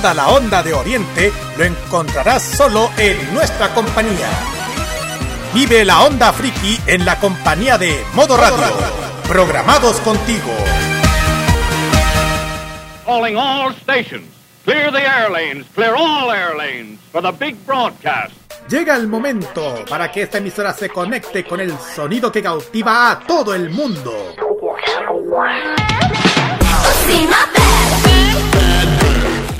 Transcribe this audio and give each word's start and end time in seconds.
Toda 0.00 0.14
la 0.14 0.28
onda 0.28 0.62
de 0.62 0.72
Oriente 0.72 1.32
lo 1.56 1.64
encontrarás 1.64 2.40
solo 2.40 2.88
en 2.98 3.34
nuestra 3.34 3.74
compañía. 3.74 4.28
Vive 5.52 5.84
la 5.84 6.02
onda 6.02 6.32
friki 6.32 6.78
en 6.86 7.04
la 7.04 7.18
compañía 7.18 7.76
de 7.78 8.04
Modo 8.14 8.36
Radio. 8.36 8.62
Programados 9.26 9.96
contigo. 10.02 10.52
Calling 13.04 13.36
all 13.36 13.74
stations. 13.74 14.28
Clear 14.64 14.92
the 14.92 15.00
air 15.00 15.32
lanes. 15.32 15.66
Clear 15.74 15.96
all 15.96 16.30
air 16.30 16.56
lanes 16.56 17.00
for 17.10 17.20
the 17.20 17.32
big 17.32 17.56
broadcast. 17.66 18.32
Llega 18.68 18.94
el 18.94 19.08
momento 19.08 19.84
para 19.90 20.12
que 20.12 20.22
esta 20.22 20.38
emisora 20.38 20.72
se 20.74 20.90
conecte 20.90 21.42
con 21.42 21.58
el 21.58 21.76
sonido 21.76 22.30
que 22.30 22.40
cautiva 22.40 23.10
a 23.10 23.18
todo 23.18 23.52
el 23.52 23.70
mundo. 23.70 24.14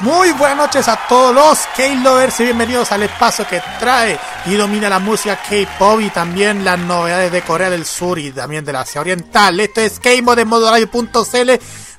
Muy 0.00 0.32
buenas 0.32 0.56
noches 0.56 0.88
a 0.88 0.98
todos 1.08 1.34
los 1.34 1.58
K-Lovers 1.76 2.40
y 2.40 2.44
bienvenidos 2.44 2.90
al 2.90 3.02
espacio 3.02 3.46
que 3.46 3.60
trae 3.78 4.18
y 4.46 4.54
domina 4.54 4.88
la 4.88 4.98
música 4.98 5.38
K-Pop 5.46 6.00
y 6.00 6.08
también 6.08 6.64
las 6.64 6.78
novedades 6.78 7.30
de 7.30 7.42
Corea 7.42 7.68
del 7.68 7.84
Sur 7.84 8.18
y 8.18 8.32
también 8.32 8.64
de 8.64 8.72
la 8.72 8.80
Asia 8.80 9.02
Oriental. 9.02 9.60
Esto 9.60 9.82
es 9.82 10.00
K-Mod 10.00 10.36
de 10.36 10.46
modo 10.46 10.70
radio.cl 10.70 11.50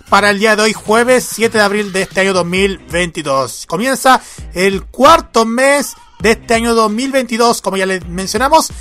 para 0.10 0.32
el 0.32 0.40
día 0.40 0.56
de 0.56 0.64
hoy, 0.64 0.74
jueves 0.74 1.30
7 1.32 1.56
de 1.60 1.64
abril 1.64 1.94
de 1.94 2.02
este 2.02 2.22
año 2.22 2.34
2022. 2.34 3.68
Comienza 3.68 4.20
el 4.56 4.86
cuarto 4.86 5.46
mes 5.46 5.94
de 6.22 6.32
este 6.32 6.56
año 6.56 6.74
2022, 6.74 7.62
como 7.62 7.78
ya 7.78 7.86
les 7.86 8.04
mencionamos. 8.08 8.72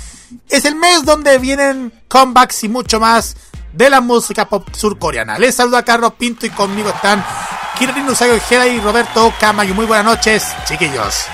Es 0.49 0.65
el 0.65 0.75
mes 0.75 1.05
donde 1.05 1.37
vienen 1.37 1.93
comebacks 2.07 2.63
y 2.63 2.69
mucho 2.69 2.99
más 2.99 3.35
de 3.71 3.87
la 3.91 4.01
música 4.01 4.49
pop 4.49 4.67
surcoreana. 4.75 5.37
Les 5.37 5.53
saluda 5.53 5.85
Carlos 5.85 6.13
Pinto 6.17 6.47
y 6.47 6.49
conmigo 6.49 6.89
están 6.89 7.23
Kirin 7.77 8.07
Ojeda 8.07 8.67
y 8.67 8.79
Roberto 8.79 9.33
Camayo. 9.39 9.73
Muy 9.73 9.85
buenas 9.85 10.05
noches, 10.05 10.55
chiquillos. 10.65 11.25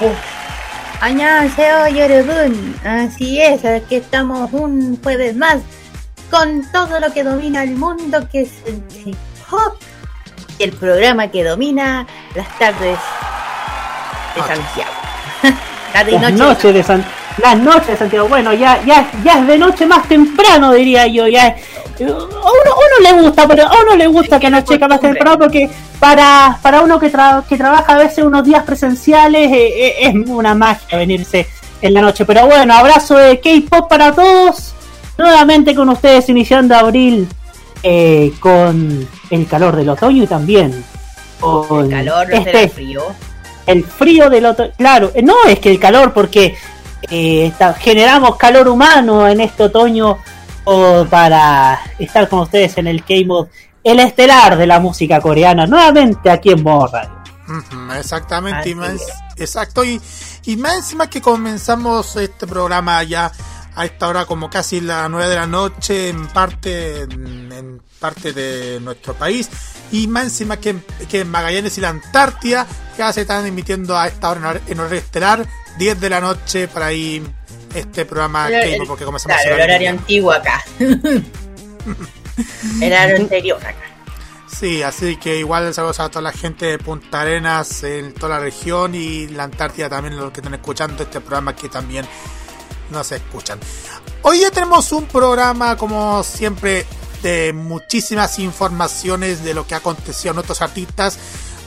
Oh. 0.00 0.12
Añaseo 1.00 1.88
Yorubun, 1.88 2.76
así 2.84 3.40
es, 3.40 3.64
aquí 3.64 3.96
estamos 3.96 4.50
un 4.52 5.02
jueves 5.02 5.34
más 5.34 5.58
con 6.30 6.62
todo 6.70 7.00
lo 7.00 7.10
que 7.12 7.24
domina 7.24 7.62
el 7.62 7.70
mundo, 7.70 8.28
que 8.30 8.42
es 8.42 8.50
el 8.66 8.82
hip 9.04 9.16
hop, 9.50 9.76
y 10.58 10.64
el 10.64 10.72
programa 10.72 11.28
que 11.28 11.42
domina 11.42 12.06
las 12.34 12.48
tardes 12.58 12.98
de. 14.34 14.42
Santiago. 14.42 14.90
Tarde 15.92 16.12
y 16.12 16.14
noche. 16.14 16.30
Las 16.30 16.38
noches 16.38 16.74
de 16.74 16.82
San... 16.82 17.04
Las 17.38 17.56
noches 17.56 17.86
de 17.86 17.96
Santiago, 17.96 18.28
bueno, 18.28 18.52
ya, 18.52 18.82
ya, 18.84 19.10
ya 19.24 19.40
es 19.40 19.46
de 19.46 19.58
noche 19.58 19.86
más 19.86 20.06
temprano, 20.06 20.72
diría 20.72 21.06
yo, 21.06 21.26
ya 21.26 21.48
es 21.48 21.62
uno, 22.04 22.14
a 22.14 22.50
uno 22.50 22.98
le 23.16 23.22
gusta, 23.22 23.46
pero 23.48 23.66
a 23.66 23.82
uno 23.82 23.96
le 23.96 24.06
gusta 24.06 24.38
que 24.40 24.50
más 24.50 24.62
costumbre. 24.64 24.98
temprano 24.98 25.38
porque 25.38 25.68
para, 25.98 26.58
para 26.62 26.80
uno 26.82 26.98
que, 26.98 27.12
tra- 27.12 27.44
que 27.46 27.56
trabaja 27.56 27.92
a 27.94 27.98
veces 27.98 28.24
unos 28.24 28.44
días 28.44 28.62
presenciales 28.64 29.50
eh, 29.52 29.72
eh, 29.88 29.94
es 30.00 30.14
una 30.28 30.54
magia 30.54 30.96
venirse 30.98 31.46
en 31.82 31.94
la 31.94 32.00
noche. 32.00 32.24
Pero 32.24 32.46
bueno, 32.46 32.74
abrazo 32.74 33.16
de 33.16 33.40
K-pop 33.40 33.88
para 33.88 34.12
todos. 34.14 34.74
Nuevamente 35.18 35.74
con 35.74 35.88
ustedes 35.90 36.28
iniciando 36.30 36.74
abril 36.74 37.28
eh, 37.82 38.32
con 38.40 39.06
el 39.30 39.46
calor 39.46 39.76
del 39.76 39.88
otoño 39.90 40.22
y 40.22 40.26
también 40.26 40.84
con 41.40 41.90
calor 41.90 42.28
no 42.28 42.36
este- 42.36 42.68
frío 42.68 43.02
el 43.66 43.84
frío 43.84 44.28
del 44.30 44.46
otoño. 44.46 44.72
Claro, 44.76 45.12
no 45.22 45.34
es 45.46 45.58
que 45.60 45.70
el 45.70 45.78
calor, 45.78 46.12
porque 46.12 46.56
está- 47.10 47.74
generamos 47.74 48.36
calor 48.36 48.66
humano 48.68 49.28
en 49.28 49.40
este 49.40 49.64
otoño 49.64 50.18
o 50.64 51.04
para 51.08 51.80
estar 51.98 52.28
con 52.28 52.40
ustedes 52.40 52.76
en 52.78 52.86
el 52.86 53.04
K-Mod, 53.04 53.48
el 53.82 54.00
estelar 54.00 54.56
de 54.56 54.66
la 54.66 54.78
música 54.80 55.20
coreana, 55.20 55.66
nuevamente 55.66 56.30
aquí 56.30 56.50
en 56.50 56.62
Modo 56.62 56.86
Radio. 56.88 57.10
Exactamente, 57.98 58.68
y 58.70 58.74
más, 58.74 59.00
exacto. 59.36 59.84
Y, 59.84 60.00
y 60.44 60.56
más 60.56 60.74
encima 60.76 61.08
que 61.10 61.20
comenzamos 61.20 62.14
este 62.16 62.46
programa 62.46 63.02
ya 63.02 63.32
a 63.74 63.84
esta 63.84 64.08
hora 64.08 64.24
como 64.26 64.50
casi 64.50 64.80
las 64.80 65.08
9 65.08 65.28
de 65.28 65.36
la 65.36 65.46
noche 65.46 66.08
en 66.08 66.26
parte 66.28 67.02
en 67.02 67.80
parte 68.00 68.32
de 68.32 68.80
nuestro 68.80 69.14
país 69.14 69.48
y 69.92 70.06
más 70.08 70.24
encima 70.24 70.56
que, 70.58 70.70
en- 70.70 70.84
que 71.08 71.20
en 71.20 71.30
Magallanes 71.30 71.76
y 71.78 71.80
la 71.80 71.90
Antártida 71.90 72.66
ya 72.98 73.12
se 73.12 73.22
están 73.22 73.44
emitiendo 73.46 73.96
a 73.96 74.06
esta 74.08 74.30
hora 74.30 74.40
en 74.40 74.46
hor- 74.46 74.60
en 74.66 74.80
horario 74.80 74.98
estelar 74.98 75.46
10 75.78 76.00
de 76.00 76.10
la 76.10 76.20
noche 76.20 76.66
para 76.68 76.86
ahí 76.86 77.22
este 77.74 78.04
programa 78.04 78.48
El- 78.48 78.54
el- 78.80 78.86
porque 78.86 79.04
comenzamos 79.04 79.36
claro, 79.38 79.56
el 79.56 79.62
horario 79.62 79.90
antiguo 79.90 80.32
acá 80.32 80.62
el 80.78 81.24
horario 82.92 83.16
anterior 83.16 83.58
acá 83.64 83.76
Sí, 84.58 84.82
así 84.82 85.16
que 85.16 85.36
igual 85.38 85.72
saludos 85.72 86.00
a 86.00 86.08
toda 86.10 86.22
la 86.22 86.32
gente 86.32 86.66
de 86.66 86.78
Punta 86.78 87.20
Arenas 87.20 87.82
en 87.84 88.12
toda 88.12 88.36
la 88.36 88.40
región 88.40 88.94
y 88.96 89.28
la 89.28 89.44
Antártida 89.44 89.88
también, 89.88 90.16
los 90.16 90.32
que 90.32 90.40
están 90.40 90.52
escuchando 90.54 91.04
este 91.04 91.20
programa 91.20 91.54
que 91.54 91.68
también 91.68 92.04
nos 92.90 93.12
escuchan. 93.12 93.60
Hoy 94.22 94.40
ya 94.40 94.50
tenemos 94.50 94.90
un 94.90 95.06
programa, 95.06 95.76
como 95.76 96.22
siempre, 96.24 96.84
de 97.22 97.52
muchísimas 97.54 98.38
informaciones 98.40 99.44
de 99.44 99.54
lo 99.54 99.66
que 99.68 99.74
ha 99.74 99.78
acontecido 99.78 100.32
a 100.32 100.34
nuestros 100.34 100.60
artistas. 100.62 101.16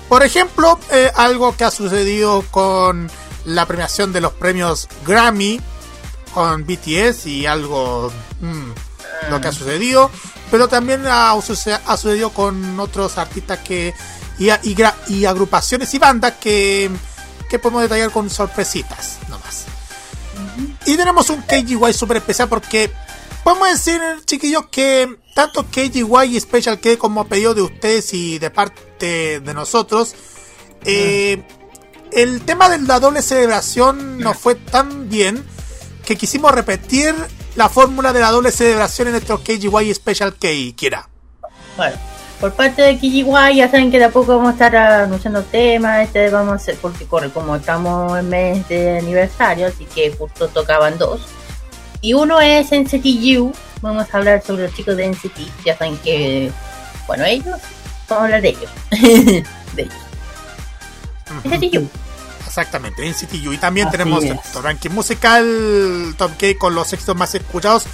Por 0.09 0.21
ejemplo, 0.23 0.77
eh, 0.91 1.09
algo 1.15 1.55
que 1.55 1.63
ha 1.63 1.71
sucedido 1.71 2.43
con 2.51 3.09
la 3.45 3.65
premiación 3.65 4.11
de 4.11 4.19
los 4.21 4.33
premios 4.33 4.89
Grammy 5.07 5.59
con 6.33 6.65
BTS 6.65 7.27
y 7.27 7.45
algo 7.45 8.11
mm, 8.41 9.29
lo 9.31 9.39
que 9.41 9.47
ha 9.47 9.51
sucedido 9.51 10.09
pero 10.51 10.67
también 10.67 11.03
ha, 11.07 11.33
suce- 11.41 11.79
ha 11.85 11.97
sucedido 11.97 12.29
con 12.31 12.79
otros 12.79 13.17
artistas 13.17 13.59
que 13.59 13.93
y, 14.37 15.25
agrupaciones 15.25 15.93
y 15.93 15.99
bandas 15.99 16.33
que, 16.39 16.89
que 17.49 17.57
podemos 17.59 17.81
detallar 17.83 18.11
con 18.11 18.29
sorpresitas 18.29 19.17
nomás. 19.29 19.65
Y 20.85 20.95
tenemos 20.97 21.29
un 21.29 21.41
KGY 21.43 21.93
super 21.93 22.17
especial 22.17 22.49
porque 22.49 22.91
podemos 23.43 23.69
decir 23.69 23.99
chiquillos 24.25 24.65
que 24.71 25.17
tanto 25.33 25.65
KGY 25.65 26.35
y 26.35 26.39
Special 26.39 26.79
K 26.79 26.97
como 26.97 27.25
pedido 27.27 27.53
de 27.53 27.61
ustedes 27.63 28.13
y 28.13 28.37
de 28.39 28.49
parte 28.51 29.39
de 29.39 29.53
nosotros 29.53 30.13
eh, 30.85 31.43
el 32.11 32.41
tema 32.41 32.69
de 32.69 32.79
la 32.79 32.99
doble 32.99 33.21
celebración 33.21 34.19
nos 34.19 34.37
fue 34.37 34.55
tan 34.55 35.09
bien 35.09 35.43
que 36.05 36.15
quisimos 36.15 36.51
repetir 36.51 37.15
la 37.55 37.69
fórmula 37.69 38.13
de 38.13 38.19
la 38.19 38.31
doble 38.31 38.51
celebración 38.51 39.07
en 39.07 39.13
nuestro 39.13 39.39
KGY 39.39 39.93
Special 39.93 40.33
K, 40.35 40.47
Kira. 40.75 41.07
Bueno, 41.77 41.95
por 42.39 42.53
parte 42.53 42.81
de 42.81 42.97
KGY 42.97 43.55
ya 43.55 43.69
saben 43.69 43.91
que 43.91 43.99
tampoco 43.99 44.37
vamos 44.37 44.49
a 44.49 44.53
estar 44.53 44.75
anunciando 44.75 45.43
temas, 45.43 46.01
este 46.01 46.29
vamos 46.29 46.53
a 46.53 46.55
hacer, 46.55 46.75
porque 46.81 47.05
corre 47.05 47.29
como 47.29 47.55
estamos 47.55 48.19
en 48.19 48.29
mes 48.29 48.67
de 48.67 48.99
aniversario, 48.99 49.67
así 49.67 49.85
que 49.85 50.11
justo 50.11 50.47
tocaban 50.49 50.97
dos. 50.97 51.21
Y 52.01 52.13
uno 52.13 52.41
es 52.41 52.71
NCT 52.71 53.05
U, 53.39 53.53
vamos 53.81 54.07
a 54.11 54.17
hablar 54.17 54.43
sobre 54.45 54.63
los 54.63 54.75
chicos 54.75 54.97
de 54.97 55.07
NCT, 55.07 55.63
ya 55.65 55.77
saben 55.77 55.97
que, 55.99 56.51
bueno, 57.07 57.23
ellos, 57.23 57.59
vamos 58.09 58.21
a 58.21 58.23
hablar 58.25 58.41
de 58.41 58.49
ellos. 58.49 58.71
de 59.75 59.81
ellos. 59.83 59.93
NCT 61.45 61.77
U. 61.77 62.02
Exactamente, 62.53 63.03
en 63.03 63.13
CTU. 63.15 63.51
Y 63.51 63.57
también 63.57 63.87
Así 63.87 63.97
tenemos 63.97 64.23
es. 64.23 64.35
nuestro 64.35 64.61
ranking 64.61 64.91
musical 64.91 66.13
Top 66.19 66.37
K 66.37 66.55
con 66.59 66.75
los 66.75 66.93
éxitos 66.93 67.15
más 67.15 67.33
escuchados. 67.33 67.85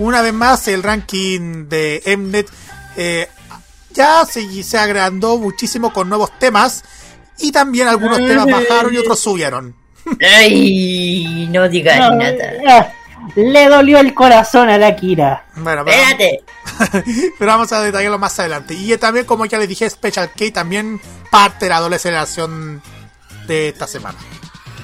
Una 0.00 0.22
vez 0.22 0.32
más, 0.34 0.66
el 0.66 0.82
ranking 0.82 1.68
de 1.68 2.02
Mnet 2.18 2.50
eh, 2.96 3.28
ya 3.94 4.24
se, 4.24 4.64
se 4.64 4.76
agrandó 4.76 5.38
muchísimo 5.38 5.92
con 5.92 6.08
nuevos 6.08 6.36
temas. 6.40 6.82
Y 7.38 7.52
también 7.52 7.86
algunos 7.86 8.18
temas 8.18 8.46
bajaron 8.46 8.92
y 8.92 8.96
otros 8.96 9.20
subieron. 9.20 9.76
Ay, 10.20 11.48
no 11.52 11.68
digas 11.68 11.98
No, 11.98 12.16
nada. 12.16 12.30
eh, 12.32 12.92
le 13.36 13.68
dolió 13.68 14.00
el 14.00 14.14
corazón 14.14 14.68
a 14.68 14.78
la 14.78 14.96
Kira. 14.96 15.44
Bueno, 15.54 15.84
pero, 15.84 15.96
Espérate. 15.96 16.42
pero 17.38 17.52
vamos 17.52 17.70
a 17.70 17.82
detallarlo 17.82 18.18
más 18.18 18.36
adelante. 18.40 18.74
Y 18.74 18.96
también, 18.96 19.26
como 19.26 19.46
ya 19.46 19.58
les 19.58 19.68
dije, 19.68 19.88
Special 19.88 20.30
K 20.36 20.46
también 20.52 21.00
parte 21.30 21.66
de 21.66 21.68
la 21.70 21.78
doble 21.80 22.00
de 23.48 23.68
esta 23.70 23.86
semana. 23.88 24.18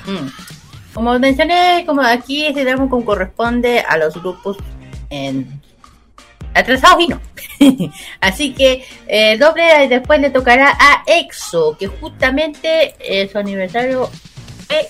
Mm. 0.07 0.29
Como 0.93 1.17
mencioné, 1.19 1.85
como 1.87 2.03
aquí 2.03 2.47
este 2.47 2.65
drama 2.65 2.89
corresponde 3.05 3.81
a 3.81 3.97
los 3.97 4.15
grupos 4.15 4.57
en 5.11 5.61
atrasados 6.55 7.03
y 7.03 7.09
no. 7.09 7.21
Así 8.21 8.53
que 8.55 8.85
eh, 9.07 9.37
doble 9.39 9.89
después 9.89 10.21
le 10.21 10.31
tocará 10.31 10.71
a 10.79 11.03
EXO, 11.07 11.77
que 11.79 11.87
justamente 11.89 12.95
eh, 13.01 13.29
su 13.31 13.39
aniversario 13.39 14.09
es, 14.69 14.87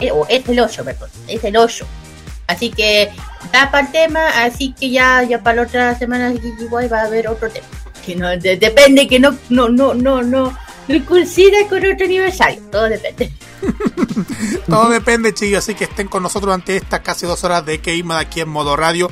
eh, 0.00 0.10
o 0.10 0.26
es 0.28 0.48
el 0.48 0.60
8, 0.60 0.84
perdón, 0.84 1.10
es 1.28 1.44
el 1.44 1.56
8. 1.56 1.86
Así 2.46 2.70
que 2.70 3.10
está 3.44 3.70
para 3.70 3.86
el 3.86 3.92
tema, 3.92 4.44
así 4.44 4.74
que 4.78 4.90
ya, 4.90 5.22
ya 5.22 5.42
para 5.42 5.56
la 5.56 5.62
otra 5.62 5.94
semana 5.98 6.30
de 6.30 6.38
Guay 6.68 6.88
va 6.88 7.00
a 7.00 7.06
haber 7.06 7.28
otro 7.28 7.48
tema. 7.50 7.66
Que 8.04 8.14
no, 8.16 8.28
de- 8.36 8.56
depende 8.58 9.06
que 9.08 9.18
no, 9.18 9.34
no, 9.48 9.68
no, 9.70 9.94
no, 9.94 10.22
no, 10.22 10.56
coincida 11.06 11.66
con 11.68 11.78
otro 11.78 12.04
aniversario. 12.04 12.60
Todo 12.70 12.84
depende. 12.84 13.32
Todo 14.66 14.88
depende, 14.90 15.32
chicos, 15.32 15.58
así 15.58 15.74
que 15.74 15.84
estén 15.84 16.08
con 16.08 16.22
nosotros 16.22 16.48
durante 16.48 16.76
estas 16.76 17.00
casi 17.00 17.26
dos 17.26 17.42
horas 17.44 17.64
de 17.64 17.78
de 17.78 18.14
aquí 18.14 18.40
en 18.40 18.48
Modo 18.48 18.76
Radio 18.76 19.10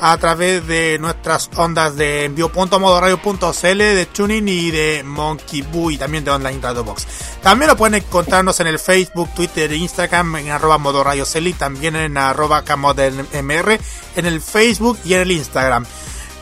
a 0.00 0.16
través 0.16 0.66
de 0.66 0.98
nuestras 0.98 1.50
ondas 1.56 1.96
de 1.96 2.24
envío.modoradio.cl, 2.24 3.78
de 3.78 4.06
Tuning 4.06 4.48
y 4.48 4.70
de 4.70 5.02
Monkey 5.04 5.62
Boo 5.62 5.90
y 5.90 5.98
también 5.98 6.24
de 6.24 6.30
Online 6.30 6.58
Radio 6.60 6.84
Box. 6.84 7.06
También 7.42 7.68
lo 7.68 7.76
pueden 7.76 7.96
encontrarnos 7.96 8.58
en 8.60 8.66
el 8.66 8.78
Facebook, 8.78 9.28
Twitter 9.34 9.70
e 9.72 9.76
Instagram 9.76 10.36
en 10.36 10.50
arroba 10.50 10.78
Modo 10.78 11.04
Radio 11.04 11.24
Cel 11.24 11.48
y 11.48 11.52
también 11.52 11.96
en 11.96 12.16
arroba 12.16 12.64
camodmr 12.64 13.78
en 14.16 14.26
el 14.26 14.40
Facebook 14.40 14.98
y 15.04 15.14
en 15.14 15.20
el 15.20 15.32
Instagram. 15.32 15.84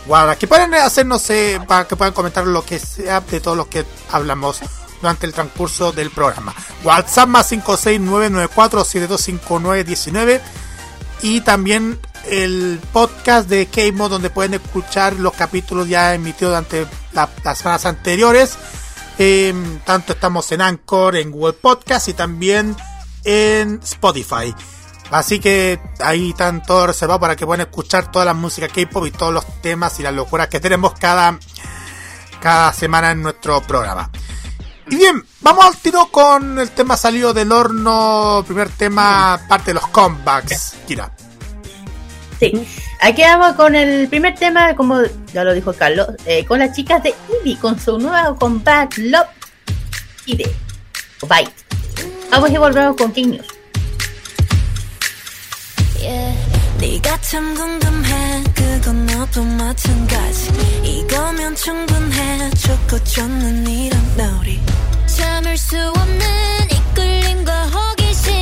Guarda, 0.09 0.35
que 0.37 0.49
pueden 0.49 0.75
hacernos, 0.75 1.29
eh, 1.31 1.61
para 1.69 1.87
que 1.87 1.95
puedan 1.95 2.15
comentar 2.15 2.45
lo 2.47 2.65
que 2.65 2.79
sea 2.81 3.21
de 3.21 3.41
todo 3.41 3.55
lo 3.55 3.69
que 3.69 3.85
hablamos 4.11 4.59
durante 5.01 5.27
el 5.27 5.33
transcurso 5.35 5.93
del 5.93 6.11
programa. 6.11 6.53
WhatsApp 6.83 7.29
más 7.29 7.53
56994725919 7.53 10.41
y 11.23 11.41
también 11.43 11.99
el 12.27 12.81
podcast 12.93 13.49
de 13.49 13.67
Keimo 13.67 14.09
donde 14.09 14.31
pueden 14.31 14.55
escuchar 14.55 15.15
los 15.15 15.33
capítulos 15.35 15.89
ya 15.89 16.15
emitidos 16.15 16.51
durante 16.53 16.87
la- 17.13 17.29
las 17.45 17.59
semanas 17.59 17.85
anteriores. 17.87 18.55
Eh, 19.19 19.53
tanto 19.85 20.13
estamos 20.13 20.51
en 20.53 20.61
Anchor, 20.63 21.17
en 21.17 21.31
Google 21.33 21.55
Podcast 21.55 22.07
y 22.09 22.15
también 22.15 22.77
en 23.25 23.81
Spotify. 23.83 24.55
Así 25.11 25.39
que 25.39 25.81
ahí 26.01 26.31
están 26.31 26.63
todos 26.63 26.87
reservados 26.89 27.21
para 27.21 27.37
que 27.37 27.47
puedan 27.47 27.67
escuchar 27.67 28.11
toda 28.11 28.25
la 28.25 28.35
música 28.35 28.69
K-pop 28.69 29.07
y 29.07 29.11
todos 29.11 29.33
los 29.33 29.47
temas 29.63 29.99
y 30.01 30.03
las 30.03 30.13
locuras 30.13 30.49
que 30.49 30.61
tenemos 30.61 30.93
cada, 30.99 31.39
cada 32.41 32.73
semana 32.73 33.13
en 33.13 33.23
nuestro 33.23 33.63
programa. 33.63 34.11
Y 34.91 34.97
bien, 34.97 35.25
vamos 35.41 35.65
al 35.65 35.77
tiro 35.77 36.09
con 36.11 36.59
el 36.59 36.71
tema 36.71 36.97
salido 36.97 37.33
del 37.33 37.53
horno, 37.53 38.43
primer 38.47 38.71
tema, 38.71 39.41
parte 39.49 39.71
de 39.71 39.75
los 39.75 39.87
comebacks. 39.89 40.77
Kira. 40.87 41.11
Sí, 42.39 42.67
aquí 43.01 43.23
vamos 43.23 43.55
con 43.55 43.75
el 43.75 44.09
primer 44.09 44.35
tema, 44.35 44.75
como 44.77 45.01
ya 45.33 45.43
lo 45.43 45.53
dijo 45.53 45.73
Carlos, 45.73 46.09
eh, 46.25 46.45
con 46.45 46.59
las 46.59 46.75
chicas 46.75 47.03
de 47.03 47.15
Ivy, 47.43 47.57
con 47.57 47.79
su 47.79 47.99
nuevo 47.99 48.37
comeback 48.37 48.97
Love 48.99 49.27
y 50.27 50.37
de 50.37 50.57
Bite. 51.23 51.53
Vamos 52.31 52.51
y 52.51 52.59
volvemos 52.59 52.97
con 52.97 53.13
King 53.13 53.29
News. 53.29 53.58
네가 56.79 57.21
참 57.21 57.55
궁금해. 57.55 58.45
그건 58.55 59.07
너도 59.07 59.43
마찬가지. 59.43 60.51
이거면 60.85 61.55
충분해. 61.57 62.51
좋고 62.51 63.03
좋는 63.05 63.67
이런 63.67 64.17
놀이 64.17 64.61
참을 65.07 65.57
수 65.57 65.77
없는 65.97 66.27
이끌림과 66.71 67.67
호기심. 67.67 68.33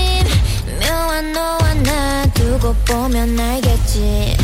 묘한 0.80 1.32
너와 1.32 1.74
나 1.74 2.26
두고 2.32 2.74
보면 2.84 3.38
알겠지 3.38 4.36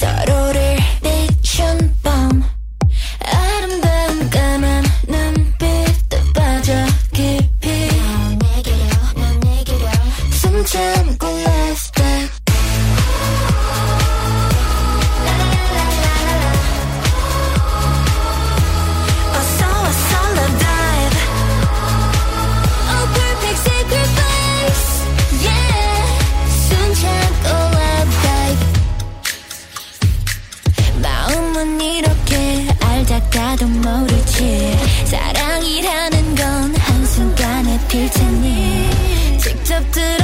서로를 0.00 0.78
비춘 1.02 1.89
알다가도 33.60 33.66
모르지. 33.66 34.78
사랑이라는 35.04 36.34
건 36.34 36.74
한순간에 36.76 37.78
필 37.88 38.10
테니. 38.10 39.38
직접 39.38 39.90
들 39.92 40.19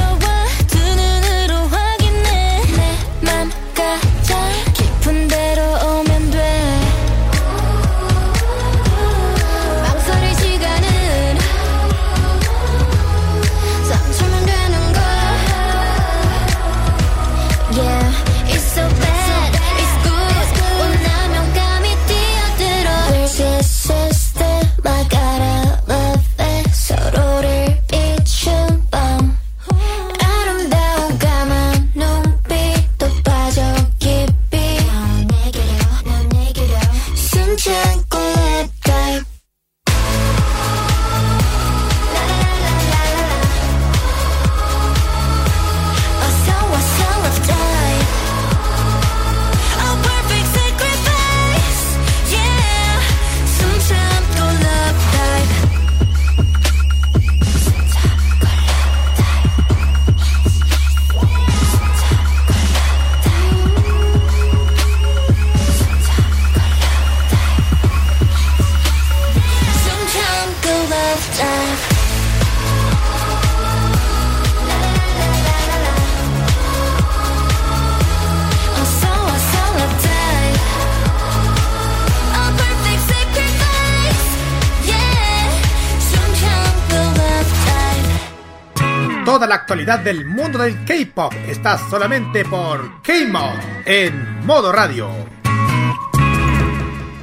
Toda 89.37 89.49
la 89.49 89.53
actualidad 89.53 89.99
del 89.99 90.25
mundo 90.25 90.57
del 90.57 90.83
K-pop 90.83 91.31
está 91.47 91.77
solamente 91.91 92.43
por 92.43 93.03
K-Mod 93.03 93.59
en 93.85 94.43
modo 94.47 94.71
radio. 94.71 95.11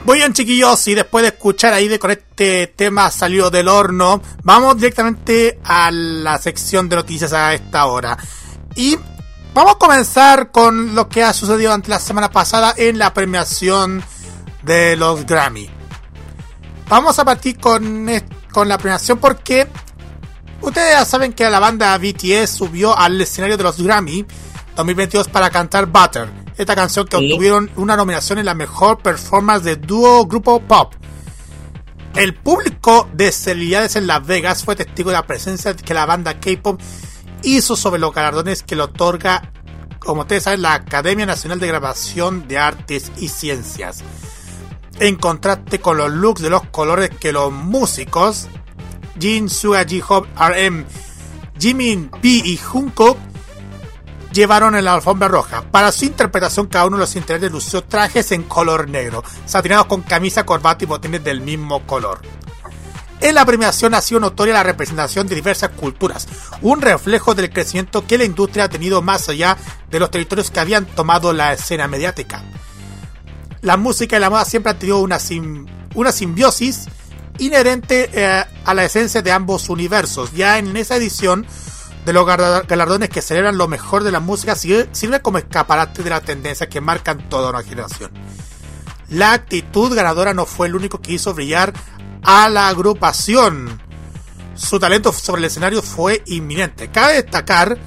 Muy 0.04 0.18
bien, 0.18 0.32
chiquillos, 0.32 0.86
y 0.86 0.94
después 0.94 1.22
de 1.22 1.30
escuchar 1.30 1.72
ahí 1.72 1.88
de 1.88 1.98
con 1.98 2.12
este 2.12 2.68
tema 2.68 3.10
salido 3.10 3.50
del 3.50 3.66
horno, 3.66 4.22
vamos 4.44 4.76
directamente 4.76 5.58
a 5.64 5.90
la 5.90 6.38
sección 6.38 6.88
de 6.88 6.94
noticias 6.94 7.32
a 7.32 7.52
esta 7.52 7.86
hora. 7.86 8.16
Y 8.76 8.96
vamos 9.52 9.72
a 9.72 9.78
comenzar 9.78 10.52
con 10.52 10.94
lo 10.94 11.08
que 11.08 11.24
ha 11.24 11.32
sucedido 11.32 11.72
ante 11.72 11.90
la 11.90 11.98
semana 11.98 12.30
pasada 12.30 12.74
en 12.76 12.96
la 12.96 13.12
premiación 13.12 14.04
de 14.62 14.94
los 14.94 15.26
Grammy. 15.26 15.68
Vamos 16.88 17.18
a 17.18 17.24
partir 17.24 17.58
con, 17.58 18.08
con 18.52 18.68
la 18.68 18.78
premiación 18.78 19.18
porque 19.18 19.66
Ustedes 20.60 20.92
ya 20.92 21.04
saben 21.04 21.32
que 21.32 21.48
la 21.50 21.58
banda 21.60 21.96
BTS 21.98 22.50
subió 22.50 22.96
al 22.96 23.20
escenario 23.20 23.56
de 23.56 23.62
los 23.64 23.80
Grammy 23.80 24.24
2022 24.76 25.28
para 25.28 25.50
cantar 25.50 25.86
Butter, 25.86 26.28
esta 26.56 26.74
canción 26.74 27.06
que 27.06 27.18
Sí. 27.18 27.30
obtuvieron 27.32 27.70
una 27.76 27.96
nominación 27.96 28.38
en 28.38 28.46
la 28.46 28.54
mejor 28.54 28.98
performance 28.98 29.62
de 29.64 29.76
dúo 29.76 30.26
grupo 30.26 30.60
pop. 30.60 30.94
El 32.14 32.34
público 32.34 33.08
de 33.12 33.30
celebridades 33.32 33.96
en 33.96 34.06
Las 34.06 34.24
Vegas 34.26 34.64
fue 34.64 34.76
testigo 34.76 35.10
de 35.10 35.16
la 35.16 35.26
presencia 35.26 35.74
que 35.74 35.94
la 35.94 36.06
banda 36.06 36.38
K-pop 36.40 36.80
hizo 37.42 37.76
sobre 37.76 38.00
los 38.00 38.14
galardones 38.14 38.62
que 38.62 38.76
le 38.76 38.82
otorga, 38.82 39.50
como 39.98 40.22
ustedes 40.22 40.44
saben, 40.44 40.62
la 40.62 40.74
Academia 40.74 41.26
Nacional 41.26 41.58
de 41.60 41.66
Grabación 41.66 42.46
de 42.48 42.58
Artes 42.58 43.10
y 43.18 43.28
Ciencias. 43.28 44.02
En 45.00 45.16
contraste 45.16 45.80
con 45.80 45.96
los 45.96 46.10
looks 46.12 46.40
de 46.40 46.50
los 46.50 46.62
colores 46.68 47.10
que 47.10 47.32
los 47.32 47.52
músicos 47.52 48.46
Jin, 49.18 49.48
Suga, 49.48 49.84
J-Hope, 49.88 50.28
RM, 50.36 50.84
Jimin, 51.58 52.08
P 52.20 52.28
y 52.28 52.56
Jungkook 52.56 53.16
llevaron 54.32 54.74
en 54.74 54.84
la 54.84 54.94
alfombra 54.94 55.28
roja. 55.28 55.62
Para 55.70 55.92
su 55.92 56.04
interpretación, 56.04 56.66
cada 56.66 56.86
uno 56.86 56.96
de 56.96 57.02
los 57.02 57.14
integrantes 57.16 57.52
lució 57.52 57.84
trajes 57.84 58.32
en 58.32 58.42
color 58.42 58.88
negro, 58.88 59.22
satinados 59.46 59.86
con 59.86 60.02
camisa, 60.02 60.44
corbata 60.44 60.84
y 60.84 60.88
botines 60.88 61.22
del 61.22 61.40
mismo 61.40 61.86
color. 61.86 62.20
En 63.20 63.36
la 63.36 63.46
premiación 63.46 63.94
ha 63.94 64.00
sido 64.00 64.20
notoria 64.20 64.52
la 64.54 64.64
representación 64.64 65.26
de 65.28 65.36
diversas 65.36 65.70
culturas, 65.70 66.26
un 66.60 66.82
reflejo 66.82 67.34
del 67.34 67.48
crecimiento 67.50 68.04
que 68.06 68.18
la 68.18 68.24
industria 68.24 68.64
ha 68.64 68.68
tenido 68.68 69.00
más 69.00 69.28
allá 69.28 69.56
de 69.90 70.00
los 70.00 70.10
territorios 70.10 70.50
que 70.50 70.60
habían 70.60 70.84
tomado 70.84 71.32
la 71.32 71.52
escena 71.52 71.86
mediática. 71.88 72.42
La 73.62 73.76
música 73.78 74.16
y 74.16 74.20
la 74.20 74.28
moda 74.28 74.44
siempre 74.44 74.72
han 74.72 74.78
tenido 74.78 74.98
una, 74.98 75.18
sim- 75.20 75.64
una 75.94 76.12
simbiosis 76.12 76.86
inherente 77.38 78.10
eh, 78.12 78.44
a 78.64 78.74
la 78.74 78.84
esencia 78.84 79.22
de 79.22 79.32
ambos 79.32 79.68
universos. 79.68 80.32
Ya 80.32 80.58
en 80.58 80.76
esa 80.76 80.96
edición 80.96 81.46
de 82.04 82.12
los 82.12 82.26
galardones 82.26 83.08
que 83.08 83.22
celebran 83.22 83.56
lo 83.56 83.66
mejor 83.66 84.04
de 84.04 84.12
la 84.12 84.20
música 84.20 84.54
sirve, 84.54 84.88
sirve 84.92 85.22
como 85.22 85.38
escaparate 85.38 86.02
de 86.02 86.10
las 86.10 86.22
tendencias 86.22 86.68
que 86.68 86.80
marcan 86.80 87.28
toda 87.28 87.50
una 87.50 87.62
generación. 87.62 88.10
La 89.08 89.32
actitud 89.32 89.94
ganadora 89.94 90.34
no 90.34 90.46
fue 90.46 90.66
el 90.66 90.74
único 90.74 91.00
que 91.00 91.12
hizo 91.12 91.34
brillar 91.34 91.72
a 92.22 92.48
la 92.48 92.68
agrupación. 92.68 93.80
Su 94.54 94.78
talento 94.78 95.12
sobre 95.12 95.40
el 95.40 95.46
escenario 95.46 95.82
fue 95.82 96.22
inminente. 96.26 96.90
Cabe 96.90 97.14
destacar 97.14 97.78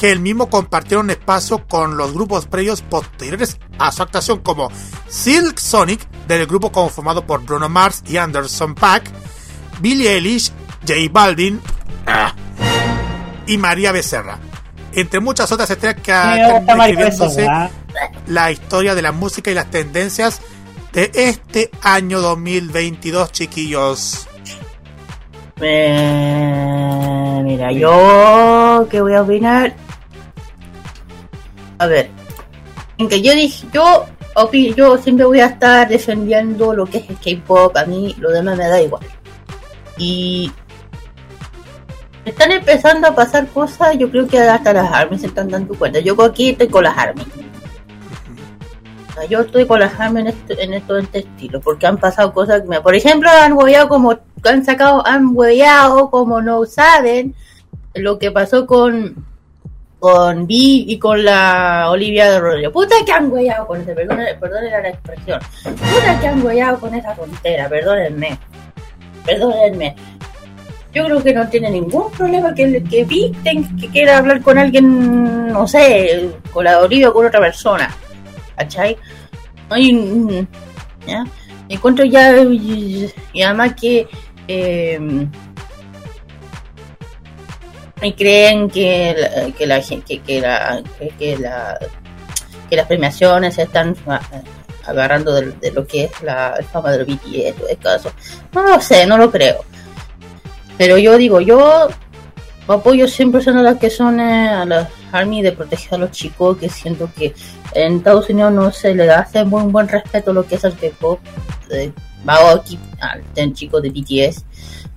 que 0.00 0.10
el 0.10 0.20
mismo 0.20 0.48
compartieron 0.48 1.10
espacio 1.10 1.66
con 1.68 1.98
los 1.98 2.14
grupos 2.14 2.46
previos 2.46 2.80
posteriores 2.80 3.58
a 3.78 3.92
su 3.92 4.02
actuación 4.02 4.38
como 4.38 4.70
Silk 5.08 5.58
Sonic, 5.58 6.08
del 6.26 6.46
grupo 6.46 6.72
conformado 6.72 7.26
por 7.26 7.44
Bruno 7.44 7.68
Mars 7.68 8.02
y 8.08 8.16
Anderson 8.16 8.74
Paak, 8.74 9.10
Billie 9.82 10.14
Eilish, 10.14 10.52
J 10.88 10.94
Balvin 11.12 11.60
y 13.46 13.58
María 13.58 13.92
Becerra. 13.92 14.38
Entre 14.94 15.20
muchas 15.20 15.52
otras 15.52 15.68
estrellas 15.68 16.00
que 16.02 16.12
están 16.12 16.96
Becerra. 16.96 17.70
la 18.26 18.50
historia 18.50 18.94
de 18.94 19.02
la 19.02 19.12
música 19.12 19.50
y 19.50 19.54
las 19.54 19.70
tendencias 19.70 20.40
de 20.94 21.10
este 21.12 21.70
año 21.82 22.22
2022, 22.22 23.32
chiquillos. 23.32 24.26
Eh, 25.60 27.40
mira, 27.44 27.70
yo 27.72 28.88
que 28.90 29.02
voy 29.02 29.12
a 29.12 29.20
opinar. 29.20 29.74
A 31.80 31.86
ver, 31.86 32.10
en 32.98 33.08
que 33.08 33.22
yo 33.22 33.32
dije, 33.32 33.66
yo 33.72 34.04
yo 34.76 34.98
siempre 34.98 35.24
voy 35.24 35.40
a 35.40 35.46
estar 35.46 35.88
defendiendo 35.88 36.74
lo 36.74 36.84
que 36.84 36.98
es 36.98 37.08
el 37.08 37.16
K-pop, 37.16 37.74
a 37.74 37.86
mí 37.86 38.14
lo 38.18 38.30
demás 38.30 38.58
me 38.58 38.68
da 38.68 38.82
igual. 38.82 39.02
Y 39.96 40.52
están 42.26 42.52
empezando 42.52 43.08
a 43.08 43.14
pasar 43.14 43.48
cosas, 43.48 43.96
yo 43.96 44.10
creo 44.10 44.28
que 44.28 44.38
hasta 44.38 44.74
las 44.74 44.92
ARMY 44.92 45.18
se 45.18 45.28
están 45.28 45.48
dando 45.48 45.74
cuenta. 45.74 46.00
Yo 46.00 46.22
aquí 46.22 46.50
estoy 46.50 46.68
con 46.68 46.84
las 46.84 46.98
ARMY. 46.98 47.24
Yo 49.30 49.40
estoy 49.40 49.66
con 49.66 49.80
las 49.80 49.98
ARMY 49.98 50.20
en, 50.20 50.26
este, 50.26 50.62
en 50.62 50.82
todo 50.82 50.98
este 50.98 51.20
estilo, 51.20 51.62
porque 51.62 51.86
han 51.86 51.96
pasado 51.96 52.34
cosas 52.34 52.60
que 52.60 52.68
me... 52.68 52.82
Por 52.82 52.94
ejemplo, 52.94 53.30
han 53.30 53.54
hueveado 53.54 53.88
como... 53.88 54.18
Han 54.44 54.64
sacado, 54.66 55.06
han 55.06 55.30
hueveado 55.34 56.10
como 56.10 56.42
no 56.42 56.66
saben 56.66 57.34
lo 57.94 58.18
que 58.18 58.30
pasó 58.30 58.66
con 58.66 59.29
con 60.00 60.46
Vi 60.46 60.86
y 60.88 60.98
con 60.98 61.22
la 61.24 61.88
Olivia 61.90 62.30
de 62.32 62.40
Rodrigo. 62.40 62.72
Puta 62.72 62.96
que 63.06 63.12
han 63.12 63.30
hueveado 63.30 63.66
con 63.66 63.80
ese, 63.82 63.94
perdónenme, 63.94 64.34
perdónenme 64.34 64.82
la 64.82 64.88
expresión. 64.88 65.40
Puta 65.62 66.18
que 66.20 66.26
han 66.26 66.42
hueveado 66.44 66.80
con 66.80 66.94
esa 66.94 67.14
tontera, 67.14 67.68
perdónenme. 67.68 68.38
Perdónenme. 69.24 69.94
Yo 70.92 71.04
creo 71.04 71.22
que 71.22 71.32
no 71.34 71.46
tiene 71.48 71.70
ningún 71.70 72.10
problema 72.10 72.52
que, 72.54 72.82
que 72.82 73.04
Vi 73.04 73.30
que 73.80 73.88
quiera 73.90 74.18
hablar 74.18 74.40
con 74.42 74.58
alguien, 74.58 75.46
no 75.52 75.68
sé, 75.68 76.30
con 76.52 76.64
la 76.64 76.80
Olivia 76.80 77.10
o 77.10 77.12
con 77.12 77.26
otra 77.26 77.38
persona. 77.38 77.94
¿Cachai? 78.56 78.96
Hay 79.68 79.92
un- 79.94 80.48
¿ya? 81.06 81.24
Encuentro 81.68 82.04
ya, 82.04 82.36
y, 82.42 83.08
y 83.32 83.42
además 83.42 83.74
que 83.80 84.08
eh, 84.48 84.98
y 88.02 88.12
creen 88.12 88.68
que 88.70 89.52
que 89.58 89.66
la 89.66 89.80
que, 89.80 90.40
la 90.40 90.82
que, 90.98 91.08
que 91.18 91.36
la 91.38 91.78
que 92.68 92.76
las 92.76 92.86
premiaciones 92.86 93.54
se 93.56 93.62
están 93.62 93.94
a- 94.06 94.20
agarrando 94.86 95.34
de, 95.34 95.70
lo 95.72 95.86
que 95.86 96.04
es 96.04 96.22
la 96.22 96.58
fama 96.72 96.92
de 96.92 96.98
los 96.98 97.06
BTS 97.06 97.78
todo 97.80 97.96
eso. 97.96 98.12
no 98.52 98.62
lo 98.62 98.80
sé 98.80 99.06
no 99.06 99.18
lo 99.18 99.30
creo 99.30 99.64
pero 100.78 100.96
yo 100.98 101.16
digo 101.18 101.40
yo 101.40 101.88
apoyo 102.68 103.06
siempre 103.08 103.42
son 103.42 103.58
a 103.58 103.62
las 103.62 103.78
que 103.78 103.90
son 103.90 104.20
eh, 104.20 104.48
a 104.48 104.64
las 104.64 104.88
army 105.12 105.42
de 105.42 105.52
proteger 105.52 105.94
a 105.94 105.98
los 105.98 106.12
chicos 106.12 106.56
que 106.56 106.68
siento 106.68 107.10
que 107.16 107.34
en 107.74 107.96
Estados 107.96 108.30
Unidos 108.30 108.52
no 108.52 108.70
se 108.72 108.94
le 108.94 109.10
hace 109.10 109.44
muy 109.44 109.62
buen 109.64 109.88
respeto 109.88 110.32
lo 110.32 110.46
que 110.46 110.54
es 110.54 110.64
el 110.64 110.74
K-pop 110.76 111.18
eh, 111.70 111.92
va 112.28 112.52
aquí 112.52 112.78
al 113.00 113.22
del 113.34 113.52
chico 113.52 113.80
de 113.80 113.90
BTS 113.90 114.44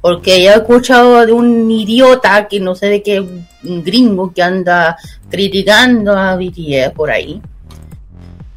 porque 0.03 0.36
he 0.36 0.53
escuchado 0.53 1.25
de 1.25 1.31
un 1.31 1.72
idiota 1.72 2.45
que 2.50 2.60
no 2.60 2.75
sé 2.75 2.88
de 2.88 3.01
qué 3.01 3.22
un 3.22 3.83
gringo 3.86 4.33
que 4.33 4.43
anda 4.43 4.98
criticando 5.29 6.12
a 6.12 6.36
BTS 6.36 6.91
por 6.93 7.10
ahí. 7.10 7.41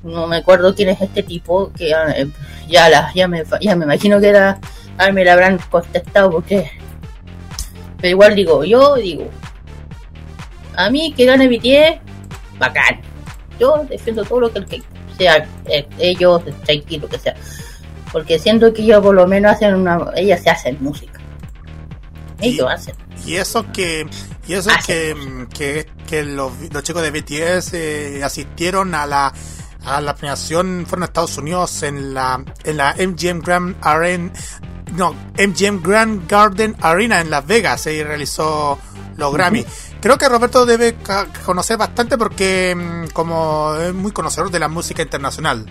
No 0.02 0.26
me 0.26 0.38
acuerdo 0.38 0.74
quién 0.74 0.88
es 0.88 1.00
este 1.00 1.22
tipo 1.22 1.70
que 1.72 1.92
eh, 1.92 2.26
ya 2.66 2.88
la, 2.88 3.12
ya 3.14 3.28
me 3.28 3.44
ya 3.60 3.76
me 3.76 3.84
imagino 3.84 4.20
que 4.20 4.28
era 4.28 4.58
a 4.98 5.12
me 5.12 5.24
la 5.24 5.34
habrán 5.34 5.60
contestado 5.70 6.32
porque 6.32 6.68
pero 7.98 8.08
igual 8.08 8.34
digo, 8.34 8.64
yo 8.64 8.96
digo 8.96 9.30
a 10.74 10.90
mí 10.90 11.14
que 11.16 11.26
gane 11.26 11.46
BTS 11.46 12.00
bacán. 12.58 13.00
Yo 13.60 13.86
defiendo 13.88 14.24
todo 14.24 14.40
lo 14.40 14.52
que, 14.52 14.82
sea 15.16 15.46
eh, 15.66 15.86
ellos, 16.00 16.42
Stray 16.62 16.84
lo 17.00 17.08
que 17.08 17.18
sea. 17.20 17.36
Porque 18.10 18.36
siento 18.40 18.74
que 18.74 18.82
ellos 18.82 19.00
por 19.00 19.14
lo 19.14 19.28
menos 19.28 19.52
hacen 19.52 19.76
una 19.76 20.10
ellas 20.16 20.42
se 20.42 20.50
hacen 20.50 20.76
música. 20.80 21.15
Ellos 22.40 22.68
hacen. 22.70 22.94
Y 23.24 23.36
eso 23.36 23.70
que 23.72 24.06
y 24.46 24.52
eso 24.52 24.70
Ah, 24.70 24.78
que, 24.86 25.46
que, 25.52 25.86
que 26.08 26.22
los, 26.24 26.52
los 26.72 26.82
chicos 26.82 27.02
de 27.02 27.10
BTS 27.10 27.74
eh, 27.74 28.20
asistieron 28.22 28.94
a 28.94 29.06
la 29.06 29.32
a 29.84 30.00
la 30.00 30.14
premiación 30.14 30.84
fueron 30.86 31.04
a 31.04 31.06
Estados 31.06 31.38
Unidos 31.38 31.82
en 31.82 32.14
la 32.14 32.44
en 32.64 32.76
la 32.76 32.94
MGM 32.94 33.40
Grand 33.40 33.76
Arena 33.80 34.32
no 34.96 35.14
MGM 35.38 35.82
Grand 35.82 36.28
Garden 36.28 36.76
Arena 36.80 37.20
en 37.20 37.30
Las 37.30 37.46
Vegas 37.46 37.80
se 37.82 38.02
realizó 38.04 38.78
los 39.16 39.32
Grammy. 39.32 39.64
Creo 40.00 40.18
que 40.18 40.28
Roberto 40.28 40.66
debe 40.66 40.96
conocer 41.44 41.78
bastante 41.78 42.18
porque 42.18 42.74
mm, 42.76 43.12
como 43.12 43.74
es 43.76 43.94
muy 43.94 44.12
conocedor 44.12 44.50
de 44.50 44.58
la 44.58 44.68
música 44.68 45.02
internacional. 45.02 45.66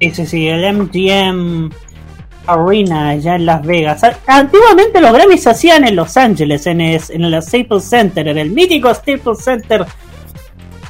Sí, 0.00 0.10
sí, 0.10 0.26
sí, 0.26 0.46
el 0.48 0.74
MGM 0.74 1.70
Arena 2.46 3.10
allá 3.10 3.36
en 3.36 3.46
Las 3.46 3.64
Vegas. 3.66 4.02
A- 4.04 4.16
Antiguamente 4.26 5.00
los 5.00 5.12
Grammys 5.12 5.42
se 5.42 5.50
hacían 5.50 5.86
en 5.86 5.96
Los 5.96 6.16
Ángeles, 6.16 6.66
en, 6.66 6.80
es- 6.80 7.10
en 7.10 7.24
el 7.24 7.42
Staples 7.42 7.84
Center, 7.84 8.26
en 8.28 8.38
el 8.38 8.50
mítico 8.50 8.92
Staples 8.94 9.38
Center, 9.44 9.84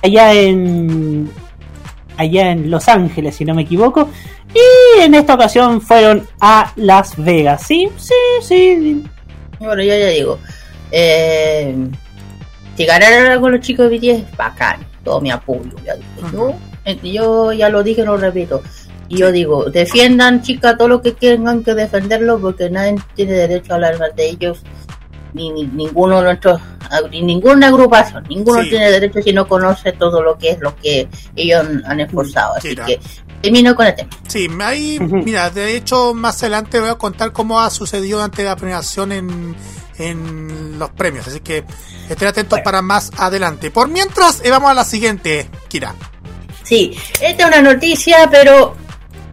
allá 0.03 0.33
en 0.35 1.31
allá 2.19 2.51
en 2.53 2.71
Los 2.71 2.89
Ángeles, 2.89 3.37
si 3.37 3.45
no 3.45 3.55
me 3.55 3.63
equivoco. 3.63 4.09
Y 4.55 5.03
en 5.03 5.15
esta 5.15 5.35
ocasión 5.35 5.81
fueron 5.83 6.27
a 6.41 6.73
Las 6.77 7.15
Vegas. 7.23 7.63
Sí, 7.67 7.89
sí, 7.99 8.15
sí. 8.41 9.05
Bueno, 9.59 9.83
yo 9.83 9.89
ya 9.97 10.07
digo, 10.09 10.39
eh, 10.91 11.75
si 12.77 12.85
ganaran 12.87 13.41
con 13.41 13.53
los 13.53 13.61
chicos 13.61 13.91
de 13.91 13.99
BTS, 13.99 14.37
bacán, 14.37 14.81
todo 15.05 15.21
mi 15.21 15.31
apoyo. 15.31 15.71
Ya 15.85 15.95
digo. 15.95 16.31
yo, 16.33 16.55
eh, 16.87 16.99
yo 17.03 17.53
ya 17.53 17.69
lo 17.69 17.83
dije, 17.83 18.03
lo 18.05 18.17
repito. 18.17 18.63
Y 19.09 19.19
yo 19.19 19.31
digo, 19.31 19.65
defiendan, 19.71 20.43
chicas, 20.43 20.77
todo 20.77 20.89
lo 20.89 21.01
que 21.03 21.13
tengan 21.13 21.63
que 21.63 21.75
defenderlo, 21.75 22.41
porque 22.41 22.69
nadie 22.71 22.97
tiene 23.15 23.33
derecho 23.33 23.73
a 23.73 23.75
hablar 23.77 23.99
más 23.99 24.15
de 24.17 24.29
ellos, 24.31 24.59
ni, 25.33 25.51
ni- 25.53 25.67
ninguno 25.67 26.17
de 26.19 26.25
nuestros, 26.25 26.61
ni 27.11 27.23
ninguna 27.23 27.69
agrupación, 27.69 28.25
ninguno 28.29 28.63
Sí. 28.63 28.71
tiene 28.71 28.91
derecho 28.91 29.21
si 29.23 29.33
no 29.33 29.47
conoce 29.47 29.93
todo 29.93 30.23
lo 30.23 30.37
que 30.39 30.51
es 30.51 30.59
lo 30.61 30.75
que 30.77 31.09
ellos 31.37 31.61
han, 31.61 31.85
han 31.87 32.01
esforzado. 32.01 32.55
Así 32.57 32.69
Mira. 32.71 32.85
que 32.87 32.99
termino 33.43 33.75
con 33.77 33.87
el 33.87 33.95
tema. 33.95 34.11
Sí, 34.27 34.49
ahí, 34.61 34.99
Ujú. 35.01 35.17
mira, 35.19 35.51
de 35.51 35.77
hecho, 35.77 36.13
más 36.15 36.43
adelante 36.43 36.81
voy 36.81 36.89
a 36.91 36.95
contar 36.97 37.33
cómo 37.33 37.61
ha 37.61 37.71
sucedido 37.71 38.21
ante 38.23 38.43
la 38.43 38.57
premiación 38.57 39.13
en, 39.13 39.55
en 39.99 40.79
los 40.79 40.91
premios, 40.91 41.29
así 41.29 41.41
que 41.41 41.63
estén 42.09 42.29
atentos 42.29 42.51
Bueno. 42.51 42.65
para 42.65 42.83
más 42.83 43.13
adelante. 43.19 43.71
Por 43.71 43.89
mientras, 43.89 44.41
eh, 44.45 44.51
vamos 44.51 44.71
a 44.71 44.75
la 44.75 44.85
siguiente, 44.85 45.49
Kira. 45.69 45.95
Sí, 46.65 46.97
esta 47.21 47.45
es 47.45 47.49
una 47.57 47.63
noticia, 47.75 48.29
pero 48.31 48.75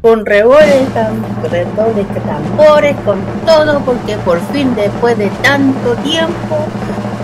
con 0.04 0.26
redobles, 0.26 0.86
tam- 0.94 1.24
redobles 1.50 2.14
de 2.14 2.20
tambores, 2.20 2.94
con 3.06 3.22
todo, 3.46 3.80
porque 3.86 4.18
por 4.18 4.38
fin, 4.52 4.76
después 4.76 5.18
de 5.18 5.30
tanto 5.42 5.96
tiempo, 6.04 6.68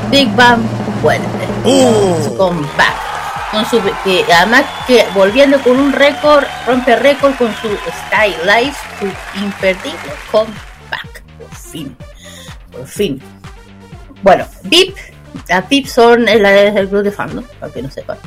Big 0.09 0.33
Bang 0.33 0.61
vuelve. 1.01 1.25
Uh. 1.65 2.23
Su 2.23 2.37
comeback. 2.37 2.95
Con 3.51 3.65
su, 3.65 3.81
que 4.05 4.23
además 4.33 4.63
que 4.87 5.05
volviendo 5.13 5.59
con 5.61 5.77
un 5.77 5.91
récord, 5.91 6.45
rompe 6.65 6.95
récord 6.95 7.35
con 7.35 7.53
su 7.55 7.67
Style 7.67 8.37
Life, 8.45 8.77
su 8.97 9.07
imperdible 9.43 10.13
comeback. 10.31 11.21
Por 11.37 11.53
fin. 11.57 11.97
Por 12.71 12.87
fin. 12.87 13.21
Bueno, 14.23 14.45
VIP, 14.63 14.95
las 15.49 15.67
VIP 15.67 15.85
son 15.87 16.23
la 16.23 16.49
del 16.51 16.87
club 16.87 17.03
de 17.03 17.11
fandom, 17.11 17.43
para 17.59 17.73
que 17.73 17.81
no 17.81 17.91
sepan. 17.91 18.17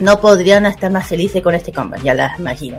No 0.00 0.20
podrían 0.20 0.66
estar 0.66 0.90
más 0.90 1.06
felices 1.06 1.42
con 1.42 1.54
este 1.54 1.72
comeback, 1.72 2.02
ya 2.02 2.12
las 2.12 2.38
imagino. 2.38 2.78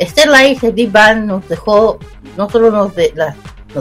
Starlight, 0.00 0.62
el 0.64 0.72
Big 0.72 0.90
Bang 0.90 1.26
nos 1.26 1.48
dejó, 1.48 1.98
no 2.36 2.48
solo 2.50 2.70
nos, 2.70 2.94
de- 2.94 3.12
la- 3.14 3.34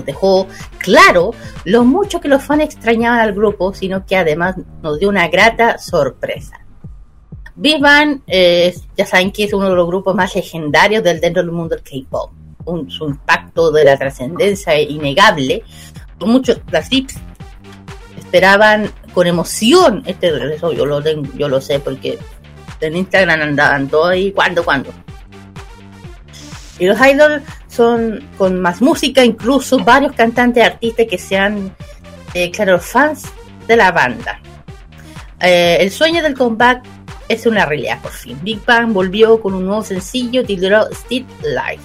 dejó 0.06 0.48
claro 0.78 1.32
lo 1.66 1.84
mucho 1.84 2.22
que 2.22 2.30
los 2.30 2.42
fans 2.44 2.64
extrañaban 2.64 3.20
al 3.20 3.34
grupo, 3.34 3.74
sino 3.74 4.06
que 4.06 4.16
además 4.16 4.56
nos 4.82 5.00
dio 5.00 5.10
una 5.10 5.28
grata 5.28 5.78
sorpresa. 5.78 6.60
Big 7.56 7.82
Bang, 7.82 8.22
eh, 8.28 8.74
ya 8.96 9.06
saben 9.06 9.32
que 9.32 9.44
es 9.44 9.54
uno 9.54 9.70
de 9.70 9.76
los 9.76 9.86
grupos 9.88 10.16
más 10.16 10.34
legendarios 10.36 11.04
del 11.04 11.20
dentro 11.20 11.44
del 11.44 11.52
mundo 11.52 11.76
del 11.76 11.84
K-pop. 11.84 12.32
Su 12.88 13.06
impacto 13.10 13.72
de 13.72 13.84
la 13.84 13.98
trascendencia 13.98 14.74
es 14.76 14.90
innegable. 14.90 15.64
Muchos, 16.20 16.62
las 16.72 16.88
VIPs 16.90 17.16
esperaban 18.18 18.92
con 19.14 19.28
emoción 19.28 20.04
este 20.06 20.32
regreso. 20.32 20.72
Yo 20.72 20.86
lo, 20.86 21.02
tengo, 21.02 21.28
yo 21.36 21.50
lo 21.50 21.60
sé 21.60 21.80
porque 21.80 22.18
en 22.80 22.96
Instagram 22.96 23.42
andaban 23.42 23.88
todo 23.90 24.06
ahí, 24.08 24.32
cuando, 24.32 24.64
cuando. 24.64 24.92
Y 26.82 26.88
los 26.88 27.00
idols 27.00 27.44
son 27.68 28.28
con 28.40 28.60
más 28.60 28.82
música, 28.82 29.24
incluso 29.24 29.78
varios 29.84 30.14
cantantes, 30.14 30.66
artistas 30.66 31.06
que 31.08 31.20
sean, 31.20 31.76
eh, 32.34 32.52
fans 32.80 33.26
de 33.68 33.76
la 33.76 33.92
banda. 33.92 34.40
Eh, 35.40 35.78
el 35.80 35.92
sueño 35.92 36.24
del 36.24 36.34
comeback 36.36 36.82
es 37.28 37.46
una 37.46 37.68
realidad 37.68 38.00
por 38.02 38.12
fin. 38.12 38.36
Big 38.42 38.66
Bang 38.66 38.94
volvió 38.94 39.40
con 39.40 39.54
un 39.54 39.66
nuevo 39.68 39.84
sencillo 39.84 40.44
titulado 40.44 40.90
Still 40.92 41.28
Life. 41.44 41.84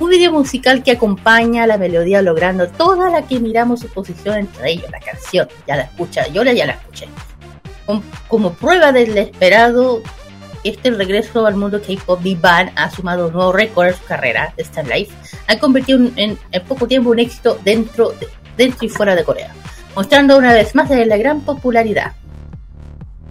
Un 0.00 0.10
video 0.10 0.32
musical 0.32 0.82
que 0.82 0.90
acompaña 0.90 1.64
la 1.68 1.78
melodía 1.78 2.20
logrando 2.20 2.66
toda 2.66 3.10
la 3.10 3.22
que 3.22 3.38
miramos 3.38 3.78
su 3.78 3.86
posición 3.90 4.38
entre 4.38 4.72
ellos, 4.72 4.90
la 4.90 4.98
canción. 4.98 5.46
Ya 5.68 5.76
la 5.76 5.82
escucha, 5.84 6.26
yo 6.28 6.42
la- 6.42 6.52
ya 6.52 6.66
la 6.66 6.72
escuché. 6.72 7.06
Com- 7.86 8.02
Como 8.26 8.54
prueba 8.54 8.90
del 8.90 9.16
esperado, 9.16 10.02
este 10.64 10.90
regreso 10.90 11.46
al 11.46 11.56
mundo 11.56 11.80
K-pop, 11.80 12.22
Big 12.22 12.40
Bang 12.40 12.70
ha 12.76 12.90
sumado 12.90 13.26
un 13.28 13.32
nuevo 13.32 13.52
récord 13.52 13.88
en 13.88 13.94
su 13.94 14.04
carrera, 14.04 14.52
Star 14.56 14.86
Life. 14.86 15.12
Ha 15.48 15.58
convertido 15.58 16.00
en, 16.16 16.38
poco 16.68 16.86
tiempo 16.86 17.10
un 17.10 17.18
éxito 17.18 17.58
dentro, 17.64 18.12
de- 18.56 18.72
y 18.80 18.88
fuera 18.88 19.14
de 19.16 19.24
Corea, 19.24 19.52
mostrando 19.96 20.36
una 20.38 20.52
vez 20.52 20.74
más 20.74 20.88
la 20.90 21.16
gran 21.16 21.40
popularidad. 21.40 22.12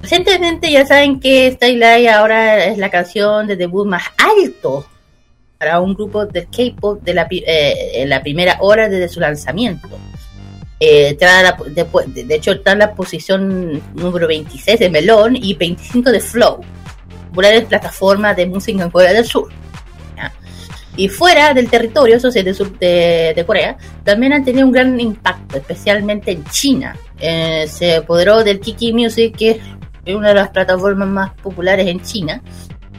Recientemente 0.02 0.72
ya 0.72 0.86
saben 0.86 1.20
que 1.20 1.48
Stay 1.48 1.76
Light 1.76 2.10
ahora 2.10 2.66
es 2.66 2.78
la 2.78 2.90
canción 2.90 3.46
de 3.48 3.56
debut 3.56 3.86
más 3.88 4.04
alto 4.18 4.86
para 5.60 5.80
un 5.80 5.94
grupo 5.94 6.26
de 6.26 6.46
K-pop 6.46 7.04
de 7.04 7.14
la, 7.14 7.28
eh, 7.30 7.92
en 8.02 8.10
la 8.10 8.22
primera 8.24 8.58
hora 8.62 8.90
desde 8.90 9.08
su 9.10 9.20
lanzamiento. 9.20 9.88
Eh, 10.80 11.16
de, 11.16 12.24
de 12.24 12.36
hecho, 12.36 12.54
está 12.54 12.72
en 12.72 12.80
la 12.80 12.96
posición 12.96 13.80
número 13.94 14.28
26 14.28 14.80
de 14.80 14.90
Melon 14.90 15.36
y 15.36 15.54
25 15.54 16.10
de 16.10 16.20
Flow, 16.20 16.62
populares 17.32 17.66
plataformas 17.66 18.36
de 18.36 18.46
música 18.46 18.84
en 18.84 18.90
Corea 18.92 19.14
del 19.14 19.26
Sur. 19.26 19.50
Y 20.98 21.08
fuera 21.08 21.54
del 21.54 21.70
territorio, 21.70 22.18
eso 22.18 22.30
sí, 22.30 22.42
de, 22.42 22.54
sur- 22.54 22.78
de, 22.78 23.32
de 23.34 23.46
Corea, 23.46 23.78
también 24.04 24.34
han 24.34 24.44
tenido 24.44 24.66
un 24.68 24.74
gran 24.74 25.00
impacto, 25.00 25.58
especialmente 25.58 26.32
en 26.32 26.44
China. 26.46 26.98
Eh, 27.18 27.66
se 27.70 27.96
apoderó 27.96 28.44
del 28.44 28.60
Kiki 28.60 28.92
Music, 28.92 29.34
que 29.38 29.62
es 30.06 30.14
una 30.16 30.28
de 30.30 30.34
las 30.36 30.50
plataformas 30.50 31.08
más 31.08 31.32
populares 31.42 31.88
en 31.88 32.02
China, 32.02 32.42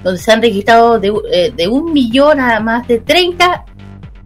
donde 0.03 0.19
se 0.19 0.33
han 0.33 0.41
registrado 0.41 0.99
de, 0.99 1.13
eh, 1.31 1.53
de 1.55 1.69
un 1.69 1.93
millón 1.93 2.41
a 2.41 2.59
más 2.61 2.89
de 2.89 2.99
30, 2.99 3.67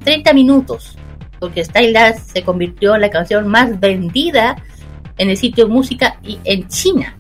30 0.05 0.33
minutos, 0.33 0.97
porque 1.41 1.65
Stylus 1.65 2.21
se 2.25 2.43
convirtió 2.45 2.95
en 2.95 3.01
la 3.01 3.11
canción 3.11 3.49
más 3.49 3.81
vendida 3.81 4.57
en 5.19 5.29
el 5.29 5.37
sitio 5.37 5.67
de 5.67 5.73
música 5.73 6.19
y 6.23 6.39
en 6.45 6.69
China, 6.69 7.17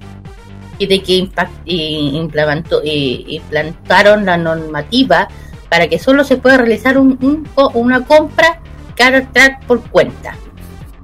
y 0.79 0.87
de 0.87 1.03
que 1.03 1.15
impact- 1.19 1.65
implementó- 1.67 2.83
y 2.85 3.25
implantaron 3.37 4.25
la 4.27 4.37
normativa 4.37 5.29
para 5.69 5.89
que 5.89 5.99
solo 5.99 6.25
se 6.25 6.37
pueda 6.37 6.57
realizar 6.59 6.97
un, 6.99 7.19
un 7.23 7.49
una 7.75 8.05
compra 8.05 8.61
track 8.97 9.65
por 9.67 9.83
cuenta, 9.91 10.35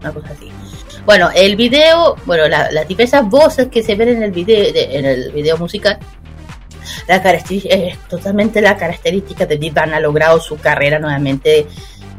una 0.01 0.13
cosa 0.13 0.29
así. 0.31 0.51
Bueno, 1.05 1.31
el 1.35 1.57
video, 1.57 2.17
bueno, 2.27 2.49
la- 2.49 2.71
las 2.71 2.87
diversas 2.89 3.29
voces 3.29 3.69
que 3.69 3.83
se 3.83 3.95
ven 3.97 4.09
en 4.11 4.23
el 4.23 4.31
video, 4.31 4.73
de- 4.73 4.97
en 4.99 5.05
el 5.05 5.33
video 5.33 5.57
musical 5.59 5.99
la 7.09 7.23
característica, 7.23 7.75
es 7.75 7.99
totalmente 8.09 8.61
la 8.61 8.77
característica 8.77 9.47
de 9.47 9.57
Big 9.57 9.73
Bang 9.73 9.93
ha 9.95 10.01
logrado 10.01 10.41
su 10.41 10.57
carrera 10.57 10.99
nuevamente 10.99 11.67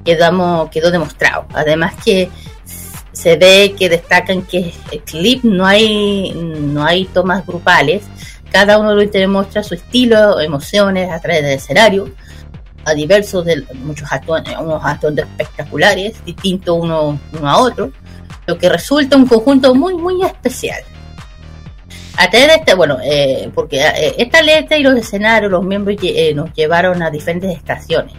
quedamos, 0.04 0.70
quedó 0.70 0.92
demostrado 0.92 1.46
además 1.54 1.94
que 2.04 2.30
se 3.14 3.38
ve 3.38 3.76
que 3.78 3.90
destacan 3.90 4.42
que 4.42 4.74
el 4.92 5.02
clip 5.04 5.44
no 5.44 5.66
hay 5.66 6.34
no 6.34 6.84
hay 6.84 7.06
tomas 7.06 7.46
grupales. 7.46 8.04
Cada 8.52 8.78
uno 8.78 8.94
lo 8.94 9.06
demuestra 9.06 9.64
su 9.64 9.76
estilo 9.76 10.40
emociones 10.40 11.10
a 11.12 11.20
través 11.20 11.44
del 11.44 11.54
escenario. 11.54 12.10
A 12.86 12.94
diversos 12.94 13.46
de 13.46 13.64
muchos 13.76 14.12
atuendos 14.12 14.54
unos 14.60 14.82
atuendos 14.84 15.26
espectaculares 15.26 16.16
distintos 16.26 16.78
uno, 16.82 17.18
uno 17.32 17.50
a 17.50 17.58
otro 17.58 17.94
lo 18.46 18.58
que 18.58 18.68
resulta 18.68 19.16
un 19.16 19.26
conjunto 19.26 19.74
muy 19.74 19.94
muy 19.94 20.22
especial. 20.24 20.84
A 22.18 22.30
través 22.30 22.48
de 22.48 22.56
este, 22.56 22.74
bueno, 22.76 22.98
eh, 23.04 23.50
porque 23.56 23.80
eh, 23.82 24.16
esta 24.18 24.42
letra 24.42 24.78
y 24.78 24.84
los 24.84 24.96
escenarios, 24.96 25.52
los 25.52 25.64
miembros 25.64 25.98
eh, 26.04 26.34
nos 26.36 26.54
llevaron 26.54 27.02
a 27.02 27.10
diferentes 27.10 27.56
estaciones 27.56 28.14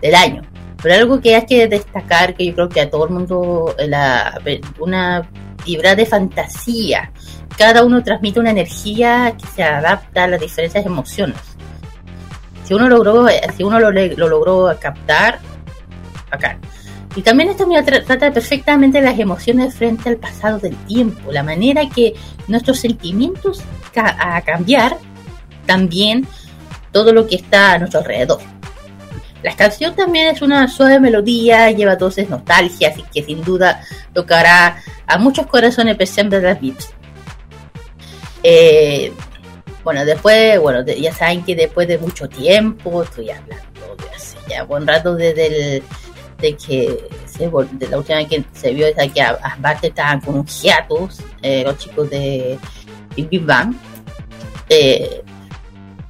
del 0.00 0.14
año. 0.14 0.42
Pero 0.82 0.94
algo 0.94 1.20
que 1.20 1.34
hay 1.36 1.44
que 1.46 1.66
destacar, 1.68 2.34
que 2.34 2.46
yo 2.46 2.54
creo 2.54 2.68
que 2.68 2.80
a 2.80 2.90
todo 2.90 3.04
el 3.04 3.10
mundo, 3.10 3.74
eh, 3.78 3.86
la, 3.86 4.40
una 4.78 5.28
vibra 5.64 5.94
de 5.94 6.06
fantasía. 6.06 7.12
Cada 7.58 7.84
uno 7.84 8.02
transmite 8.02 8.40
una 8.40 8.50
energía 8.50 9.34
que 9.38 9.46
se 9.46 9.62
adapta 9.62 10.24
a 10.24 10.28
las 10.28 10.40
diferentes 10.40 10.86
emociones. 10.86 11.36
Si 12.64 12.72
uno 12.72 12.88
logró, 12.88 13.28
eh, 13.28 13.40
si 13.56 13.62
uno 13.62 13.78
lo, 13.78 13.90
logró 13.90 14.74
captar, 14.80 15.38
acá. 16.30 16.58
Y 17.16 17.22
también 17.22 17.50
esto 17.50 17.66
me 17.66 17.74
tra- 17.84 18.04
trata 18.04 18.32
perfectamente 18.32 19.02
las 19.02 19.18
emociones 19.18 19.74
frente 19.74 20.08
al 20.08 20.16
pasado 20.16 20.58
del 20.60 20.76
tiempo, 20.86 21.32
la 21.32 21.42
manera 21.42 21.88
que 21.88 22.14
nuestros 22.46 22.78
sentimientos 22.78 23.62
ca- 23.92 24.16
a 24.18 24.40
cambiar 24.42 24.96
también 25.66 26.26
todo 26.92 27.12
lo 27.12 27.26
que 27.26 27.34
está 27.36 27.72
a 27.72 27.78
nuestro 27.78 28.00
alrededor. 28.00 28.38
La 29.42 29.56
canción 29.56 29.94
también 29.94 30.28
es 30.28 30.42
una 30.42 30.68
suave 30.68 31.00
melodía, 31.00 31.70
lleva 31.70 31.96
dosis 31.96 32.28
nostalgia, 32.28 32.90
así 32.90 33.04
que 33.12 33.22
sin 33.22 33.42
duda 33.42 33.80
tocará 34.12 34.82
a 35.06 35.18
muchos 35.18 35.46
corazones 35.46 35.96
presentes 35.96 36.42
de 36.42 36.48
las 36.48 36.60
VIPs. 36.60 36.90
Eh, 38.42 39.12
bueno, 39.82 40.04
después, 40.04 40.60
bueno, 40.60 40.84
ya 40.84 41.12
saben 41.12 41.42
que 41.42 41.56
después 41.56 41.88
de 41.88 41.98
mucho 41.98 42.28
tiempo, 42.28 43.02
estoy 43.02 43.30
hablando 43.30 43.96
de 43.96 44.14
hace 44.14 44.36
ya 44.48 44.64
buen 44.64 44.86
rato 44.86 45.14
desde 45.14 45.46
el, 45.76 45.82
de 46.38 46.56
que 46.56 46.98
la 47.90 47.98
última 47.98 48.18
vez 48.18 48.28
que 48.28 48.44
se 48.52 48.72
vio 48.72 48.86
esa 48.86 49.08
que 49.08 49.22
aparte 49.22 49.88
estaban 49.88 50.20
con 50.20 50.38
un 50.38 50.46
hiatus, 50.46 51.20
eh, 51.42 51.62
los 51.64 51.78
chicos 51.78 52.10
de 52.10 52.58
Big 53.16 53.44
Bang. 53.44 53.74
Eh, 54.68 55.22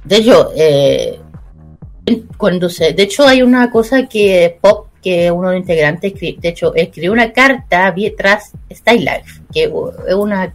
de 0.03 0.15
hecho, 0.17 0.51
eh, 0.55 1.19
cuando 2.37 2.69
se, 2.69 2.93
de 2.93 3.03
hecho 3.03 3.27
hay 3.27 3.41
una 3.41 3.69
cosa 3.69 4.07
que 4.07 4.57
Pop, 4.61 4.87
que 5.01 5.31
uno 5.31 5.49
de 5.49 5.55
los 5.55 5.61
integrantes, 5.61 6.13
de 6.13 6.37
hecho, 6.49 6.75
escribió 6.75 7.11
una 7.11 7.31
carta 7.31 7.93
tras 8.15 8.51
Style 8.71 8.99
Life, 8.99 9.41
que 9.51 9.63
es 9.63 10.13
una 10.13 10.53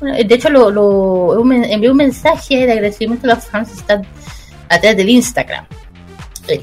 de 0.00 0.34
hecho, 0.34 0.50
lo, 0.50 1.40
envió 1.50 1.92
un 1.92 1.96
mensaje 1.96 2.66
de 2.66 2.72
agradecimiento 2.72 3.30
a 3.30 3.36
los 3.36 3.44
fans 3.44 3.70
que 3.70 3.78
están 3.78 4.02
a 4.68 4.78
del 4.78 5.08
Instagram. 5.08 5.66
Eh, 6.48 6.62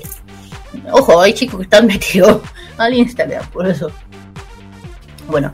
Ojo, 0.91 1.21
hay 1.21 1.33
chicos 1.33 1.57
que 1.57 1.63
están 1.63 1.87
metidos 1.87 2.41
al 2.77 2.93
Instagram, 2.93 3.47
por 3.49 3.67
eso. 3.67 3.91
Bueno, 5.27 5.51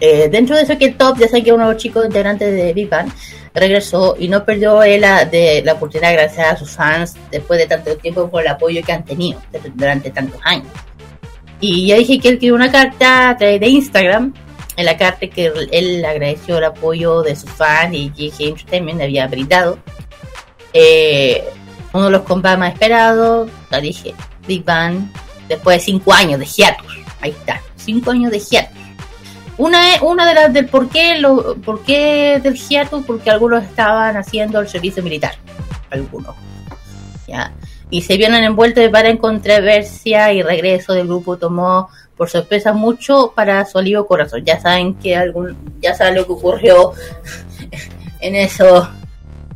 eh, 0.00 0.28
dentro 0.30 0.56
de 0.56 0.62
eso 0.62 0.76
que 0.78 0.90
top, 0.90 1.18
ya 1.18 1.28
saben 1.28 1.44
que 1.44 1.52
uno 1.52 1.68
de 1.68 1.74
los 1.74 1.82
chicos 1.82 2.04
integrantes 2.04 2.52
de 2.52 2.72
Big 2.72 2.88
Bang 2.88 3.08
regresó 3.54 4.16
y 4.18 4.28
no 4.28 4.44
perdió 4.44 4.82
él 4.82 5.02
la, 5.02 5.24
de, 5.24 5.62
la 5.64 5.74
oportunidad 5.74 6.08
de 6.08 6.14
agradecer 6.14 6.44
a 6.46 6.56
sus 6.56 6.70
fans 6.70 7.14
después 7.30 7.58
de 7.58 7.66
tanto 7.66 7.96
tiempo 7.96 8.30
por 8.30 8.42
el 8.42 8.48
apoyo 8.48 8.82
que 8.82 8.92
han 8.92 9.04
tenido 9.04 9.40
durante 9.74 10.10
tantos 10.10 10.40
años. 10.44 10.68
Y 11.60 11.88
ya 11.88 11.96
dije 11.96 12.18
que 12.18 12.28
él 12.28 12.34
escribió 12.34 12.54
una 12.54 12.72
carta 12.72 13.30
a 13.30 13.36
través 13.36 13.60
de 13.60 13.68
Instagram, 13.68 14.34
en 14.76 14.84
la 14.84 14.96
carta 14.96 15.26
que 15.26 15.52
él 15.70 16.04
agradeció 16.04 16.58
el 16.58 16.64
apoyo 16.64 17.22
de 17.22 17.36
sus 17.36 17.50
fans 17.50 17.94
y 17.94 18.08
GG 18.08 18.48
Entertainment 18.48 18.98
le 18.98 19.04
había 19.04 19.26
brindado. 19.26 19.78
Eh, 20.72 21.44
Uno 21.92 22.06
de 22.06 22.10
los 22.10 22.22
combates 22.22 22.58
más 22.58 22.72
esperados, 22.72 23.50
ya 23.70 23.80
dije, 23.80 24.14
Big 24.46 24.64
Bang, 24.64 25.08
después 25.46 25.76
de 25.78 25.84
cinco 25.84 26.12
años 26.12 26.40
de 26.40 26.46
hiatus. 26.46 26.86
Ahí 27.20 27.30
está, 27.30 27.60
cinco 27.76 28.10
años 28.10 28.32
de 28.32 28.40
hiatus. 28.40 28.81
Una, 29.58 29.80
una 30.02 30.26
de 30.26 30.34
las 30.34 30.52
del 30.52 30.66
por 30.66 30.88
qué, 30.88 31.18
lo, 31.18 31.56
por 31.56 31.82
qué 31.82 32.40
del 32.42 32.54
hiatus, 32.54 33.04
porque 33.04 33.30
algunos 33.30 33.62
estaban 33.62 34.16
haciendo 34.16 34.60
el 34.60 34.68
servicio 34.68 35.02
militar. 35.02 35.34
Algunos. 35.90 36.34
¿ya? 37.26 37.52
Y 37.90 38.02
se 38.02 38.16
vieron 38.16 38.42
envueltos 38.42 38.88
para 38.88 39.10
en 39.10 39.18
controversia 39.18 40.32
y 40.32 40.42
regreso 40.42 40.94
del 40.94 41.06
grupo 41.06 41.36
tomó 41.36 41.90
por 42.16 42.30
sorpresa 42.30 42.72
mucho 42.72 43.32
para 43.34 43.64
su 43.66 43.78
alivio 43.78 44.06
corazón. 44.06 44.44
Ya 44.44 44.60
saben 44.60 44.94
que 44.94 45.16
algún, 45.16 45.56
ya 45.80 45.94
saben 45.94 46.14
lo 46.14 46.26
que 46.26 46.32
ocurrió 46.32 46.92
en 48.20 48.34
eso, 48.34 48.88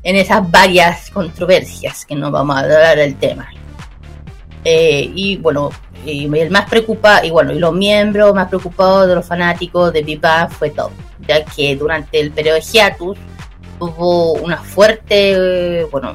en 0.03 0.17
esas 0.17 0.51
varias 0.51 1.11
controversias 1.11 2.05
que 2.05 2.15
no 2.15 2.31
vamos 2.31 2.57
a 2.57 2.61
hablar 2.61 2.99
del 2.99 3.17
tema. 3.17 3.49
Eh, 4.69 5.13
y 5.15 5.37
bueno, 5.37 5.71
y 6.05 6.25
el 6.25 6.51
más 6.51 6.69
preocupado, 6.69 7.25
y 7.25 7.31
bueno, 7.31 7.53
y 7.53 7.59
los 7.61 7.73
miembros 7.73 8.35
más 8.35 8.49
preocupados 8.49 9.07
de 9.07 9.15
los 9.15 9.25
fanáticos 9.25 9.93
de 9.93 10.03
Big 10.03 10.21
fue 10.51 10.71
Top, 10.71 10.91
ya 11.29 11.45
que 11.45 11.77
durante 11.77 12.19
el 12.19 12.33
periodo 12.33 12.57
de 12.57 12.63
hiatus 12.63 13.17
hubo 13.79 14.33
una 14.33 14.57
fuerte, 14.57 15.87
bueno, 15.93 16.15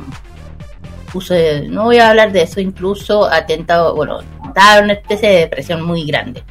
puso, 1.14 1.34
no 1.70 1.86
voy 1.86 2.00
a 2.00 2.10
hablar 2.10 2.34
de 2.34 2.42
eso, 2.42 2.60
incluso 2.60 3.24
atentado, 3.24 3.96
bueno, 3.96 4.20
en 4.20 4.84
una 4.84 4.94
especie 4.94 5.30
de 5.30 5.38
depresión 5.38 5.82
muy 5.84 6.06
grande, 6.06 6.44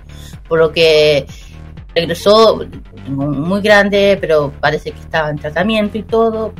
por 0.48 0.58
lo 0.58 0.72
que 0.72 1.26
regresó 1.94 2.64
muy 3.08 3.60
grande, 3.60 4.18
pero 4.20 4.52
parece 4.60 4.92
que 4.92 5.00
estaba 5.00 5.30
en 5.30 5.38
tratamiento 5.38 5.98
y 5.98 6.02
todo, 6.02 6.52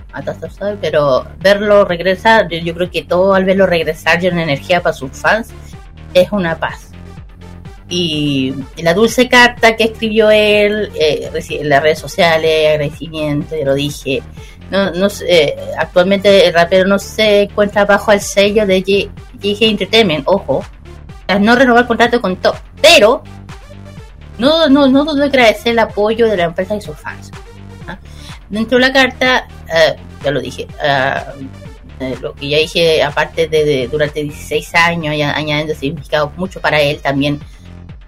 pero 0.81 1.27
verlo 1.39 1.85
regresar, 1.85 2.49
yo, 2.49 2.75
creo 2.75 2.91
que 2.91 3.03
todo 3.03 3.35
al 3.35 3.45
verlo 3.45 3.67
regresar 3.67 4.21
llena 4.21 4.43
energía 4.43 4.83
para 4.83 4.93
sus 4.93 5.11
fans 5.13 5.51
es 6.15 6.33
una 6.33 6.59
paz. 6.59 6.89
Y 7.89 8.55
la 8.79 8.95
dulce 8.95 9.29
carta 9.29 9.75
que 9.77 9.85
escribió 9.85 10.31
él 10.31 10.93
eh, 10.95 11.31
en 11.51 11.69
las 11.69 11.83
redes 11.83 11.99
sociales, 11.99 12.69
agradecimiento, 12.71 13.57
ya 13.57 13.65
lo 13.65 13.75
dije. 13.75 14.23
No, 14.71 14.93
no 14.93 15.09
eh, 15.27 15.57
actualmente 15.77 16.47
el 16.47 16.55
rapero 16.55 16.87
no 16.87 17.01
se 17.01 17.43
encuentra 17.43 17.85
bajo 17.85 18.13
el 18.13 18.21
sello 18.21 18.65
de 18.65 18.85
G- 18.85 19.11
GG 19.41 19.65
Entertainment, 19.65 20.23
ojo, 20.27 20.65
no 21.41 21.57
renovar 21.57 21.89
contrato 21.89 22.21
con 22.21 22.37
Top, 22.37 22.55
pero 22.81 23.25
no, 24.41 24.69
no, 24.69 24.89
no 24.89 25.05
dudo 25.05 25.25
agradecer 25.25 25.73
el 25.73 25.79
apoyo 25.79 26.27
de 26.29 26.37
la 26.37 26.45
empresa 26.45 26.75
y 26.77 26.81
sus 26.81 26.97
fans. 26.97 27.31
¿ah? 27.87 27.99
Dentro 28.49 28.79
de 28.79 28.87
la 28.87 28.93
carta, 28.93 29.47
eh, 29.73 29.97
ya 30.25 30.31
lo 30.31 30.41
dije, 30.41 30.67
ah, 30.83 31.25
eh, 32.01 32.17
lo 32.21 32.35
que 32.35 32.49
ya 32.49 32.59
dije, 32.59 33.03
aparte 33.03 33.47
de, 33.47 33.87
durante 33.89 34.23
16 34.23 34.75
años, 34.75 35.17
ya 35.17 35.33
añadiendo 35.37 35.75
significado 35.75 36.33
mucho 36.37 36.61
para 36.61 36.81
él, 36.81 36.99
también 37.01 37.39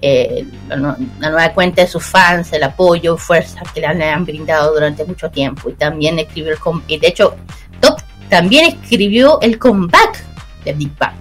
eh, 0.01 0.45
la, 0.69 0.77
nu- 0.77 0.97
la 1.21 1.31
nueva 1.31 1.53
cuenta 1.53 1.83
de 1.83 1.89
sus 1.89 2.03
fans, 2.05 2.53
el 2.53 2.63
apoyo, 2.65 3.17
fuerza 3.17 3.61
que 3.73 3.81
le 3.81 3.87
han, 3.87 3.99
le 3.99 4.09
han 4.09 4.25
brindado 4.25 4.73
durante 4.75 5.05
mucho 5.05 5.31
tiempo. 5.31 5.69
Y 5.71 5.75
también 5.75 6.19
escribió 6.19 6.53
el 6.53 6.59
y 6.89 6.99
de 6.99 7.07
hecho, 7.09 7.37
Top 7.81 8.01
también 8.29 8.65
escribió 8.83 9.41
el 9.43 9.59
comeback 9.59 10.25
de 10.65 10.73
Big 10.73 10.91
Bang 10.99 11.15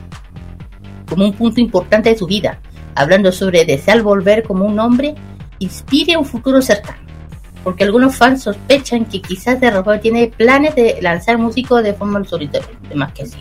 como 1.10 1.26
un 1.26 1.34
punto 1.34 1.60
importante 1.60 2.10
de 2.10 2.18
su 2.18 2.26
vida, 2.26 2.58
hablando 2.96 3.32
sobre 3.32 3.66
desear 3.66 4.02
volver 4.02 4.44
como 4.44 4.66
un 4.66 4.80
hombre 4.80 5.16
inspire 5.60 6.18
un 6.18 6.26
futuro 6.26 6.62
cercano. 6.62 7.00
Porque 7.64 7.84
algunos 7.84 8.16
fans 8.16 8.44
sospechan 8.44 9.06
que 9.06 9.22
quizás 9.22 9.60
de 9.62 9.70
repente 9.70 10.00
tiene 10.00 10.28
planes 10.28 10.76
de 10.76 10.98
lanzar 11.02 11.38
músicos 11.38 11.84
de 11.84 11.94
forma 11.94 12.24
solitaria. 12.24 12.68
De 12.90 12.96
más 12.96 13.14
que 13.14 13.26
sí. 13.26 13.38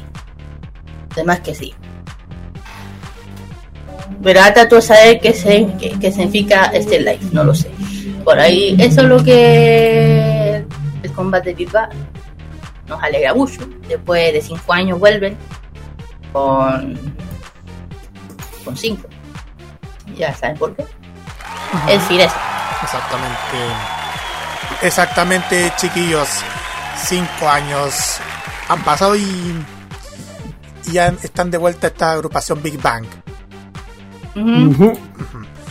De 1.16 1.24
más 1.24 1.40
que 1.40 1.54
sí. 1.54 1.72
Pero 4.22 4.40
hasta 4.40 4.68
tú 4.68 4.82
saber 4.82 5.20
qué, 5.20 5.32
se, 5.32 5.66
qué, 5.78 6.12
significa 6.12 6.66
este 6.66 7.00
live, 7.00 7.20
no 7.32 7.44
lo 7.44 7.54
sé. 7.54 7.70
Por 8.22 8.38
ahí, 8.38 8.76
eso 8.78 9.00
es 9.00 9.06
lo 9.06 9.24
que 9.24 10.64
el 11.02 11.12
combate 11.14 11.54
de 11.54 11.64
Bang 11.66 11.90
nos 12.86 13.02
alegra 13.02 13.32
mucho. 13.32 13.66
Después 13.88 14.32
de 14.34 14.42
cinco 14.42 14.72
años 14.74 15.00
vuelven 15.00 15.36
con 16.32 16.98
con 18.64 18.76
cinco. 18.76 19.08
Ya 20.20 20.34
saben 20.34 20.56
por 20.56 20.76
qué. 20.76 20.84
Es 21.88 22.00
decir, 22.00 22.20
eso. 22.20 22.34
Exactamente. 22.82 23.36
Exactamente, 24.82 25.72
chiquillos. 25.76 26.28
Cinco 26.96 27.48
años 27.48 28.18
han 28.68 28.82
pasado 28.82 29.16
y, 29.16 29.54
y 30.86 30.92
ya 30.92 31.14
están 31.22 31.50
de 31.50 31.58
vuelta 31.58 31.86
esta 31.86 32.12
agrupación 32.12 32.62
Big 32.62 32.80
Bang. 32.80 33.06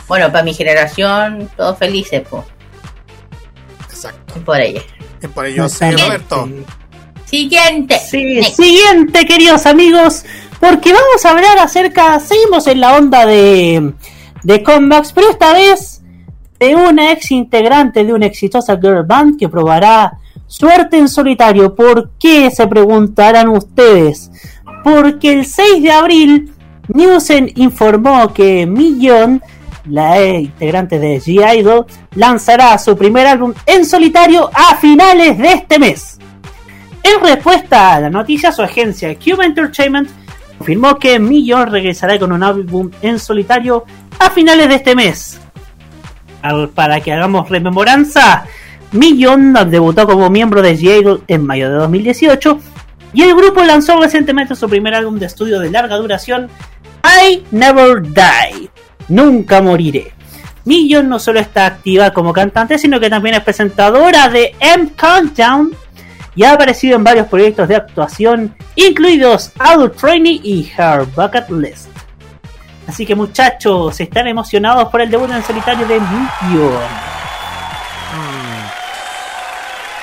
Bueno, 0.08 0.32
para 0.32 0.44
mi 0.44 0.54
generación, 0.54 1.50
todos 1.56 1.78
felices, 1.78 2.24
pues, 2.30 2.44
Exacto. 3.90 4.40
por 4.42 4.60
ella. 4.60 4.82
Y 5.22 5.28
por 5.28 5.46
ello, 5.46 5.70
sí. 5.70 5.92
Roberto. 5.92 6.50
Siguiente. 7.26 8.00
Sí, 8.00 8.44
siguiente, 8.44 9.26
queridos 9.26 9.66
amigos, 9.68 10.26
porque 10.60 10.92
vamos 10.94 11.24
a 11.26 11.30
hablar 11.30 11.60
acerca, 11.60 12.20
seguimos 12.20 12.66
en 12.66 12.82
la 12.82 12.96
onda 12.96 13.26
de, 13.28 13.94
de 14.44 14.64
comebacks, 14.64 15.14
pero 15.14 15.30
esta 15.30 15.54
vez 15.54 16.02
de 16.60 16.76
una 16.76 17.12
ex 17.12 17.32
integrante 17.32 18.04
de 18.04 18.14
una 18.14 18.26
exitosa 18.26 18.78
girl 18.78 19.04
band 19.06 19.40
que 19.40 19.48
probará 19.48 20.18
suerte 20.46 20.98
en 20.98 21.08
solitario. 21.08 21.74
¿Por 21.74 22.12
qué? 22.20 22.52
Se 22.52 22.68
preguntarán 22.68 23.48
ustedes. 23.50 24.32
Porque 24.84 25.32
el 25.32 25.46
6 25.46 25.84
de 25.84 25.92
abril, 25.92 26.54
Newsen 26.90 27.52
informó 27.56 28.34
que 28.34 28.66
Millon, 28.66 29.42
la 29.86 30.22
integrante 30.22 31.00
de 31.00 31.22
G-Idol, 31.22 31.86
lanzará 32.16 32.78
su 32.78 32.98
primer 32.98 33.28
álbum 33.28 33.54
en 33.66 33.86
solitario 33.86 34.50
a 34.54 34.76
finales 34.76 35.38
de 35.38 35.54
este 35.54 35.80
mes. 35.80 36.20
En 37.04 37.22
respuesta 37.22 37.94
a 37.94 38.02
la 38.02 38.10
noticia, 38.10 38.52
su 38.52 38.62
agencia 38.62 39.16
Cube 39.16 39.46
Entertainment 39.46 40.10
confirmó 40.58 40.98
que 40.98 41.20
Millon 41.20 41.72
regresará 41.72 42.20
con 42.20 42.32
un 42.32 42.44
álbum 42.44 42.90
en 43.02 43.18
solitario 43.20 43.86
a 44.20 44.30
finales 44.30 44.68
de 44.70 44.76
este 44.76 44.96
mes. 44.96 45.40
Al- 46.42 46.70
para 46.70 47.02
que 47.02 47.12
hagamos 47.12 47.50
rememoranza, 47.50 48.46
Millon 48.92 49.54
debutó 49.70 50.08
como 50.08 50.30
miembro 50.30 50.62
de 50.62 50.78
G-Idol 50.78 51.24
en 51.28 51.46
mayo 51.46 51.70
de 51.70 51.76
2018 51.76 52.60
y 53.14 53.22
el 53.24 53.36
grupo 53.36 53.64
lanzó 53.64 54.00
recientemente 54.00 54.56
su 54.56 54.70
primer 54.70 54.94
álbum 54.94 55.18
de 55.20 55.26
estudio 55.26 55.60
de 55.60 55.72
larga 55.72 55.98
duración, 55.98 56.50
I 57.04 57.44
Never 57.52 58.02
Die, 58.02 58.70
Nunca 59.10 59.62
Moriré. 59.62 60.14
Millon 60.66 61.10
no 61.10 61.18
solo 61.20 61.40
está 61.40 61.66
activa 61.66 62.12
como 62.14 62.34
cantante, 62.34 62.78
sino 62.78 63.00
que 63.00 63.10
también 63.10 63.36
es 63.36 63.42
presentadora 63.44 64.30
de 64.30 64.54
M 64.60 64.90
Countdown 65.00 65.74
y 66.36 66.44
ha 66.44 66.54
aparecido 66.54 66.96
en 66.96 67.04
varios 67.04 67.28
proyectos 67.28 67.68
de 67.68 67.76
actuación, 67.76 68.56
incluidos 68.76 69.52
Adult 69.58 69.96
Training 69.98 70.40
y 70.44 70.72
Her 70.78 71.06
Bucket 71.16 71.50
List. 71.50 71.88
Así 72.90 73.06
que 73.06 73.14
muchachos, 73.14 74.00
están 74.00 74.28
emocionados 74.28 74.90
por 74.90 75.00
el 75.00 75.12
debut 75.12 75.30
en 75.30 75.44
solitario 75.44 75.88
de 75.88 76.00
Millon. 76.00 76.74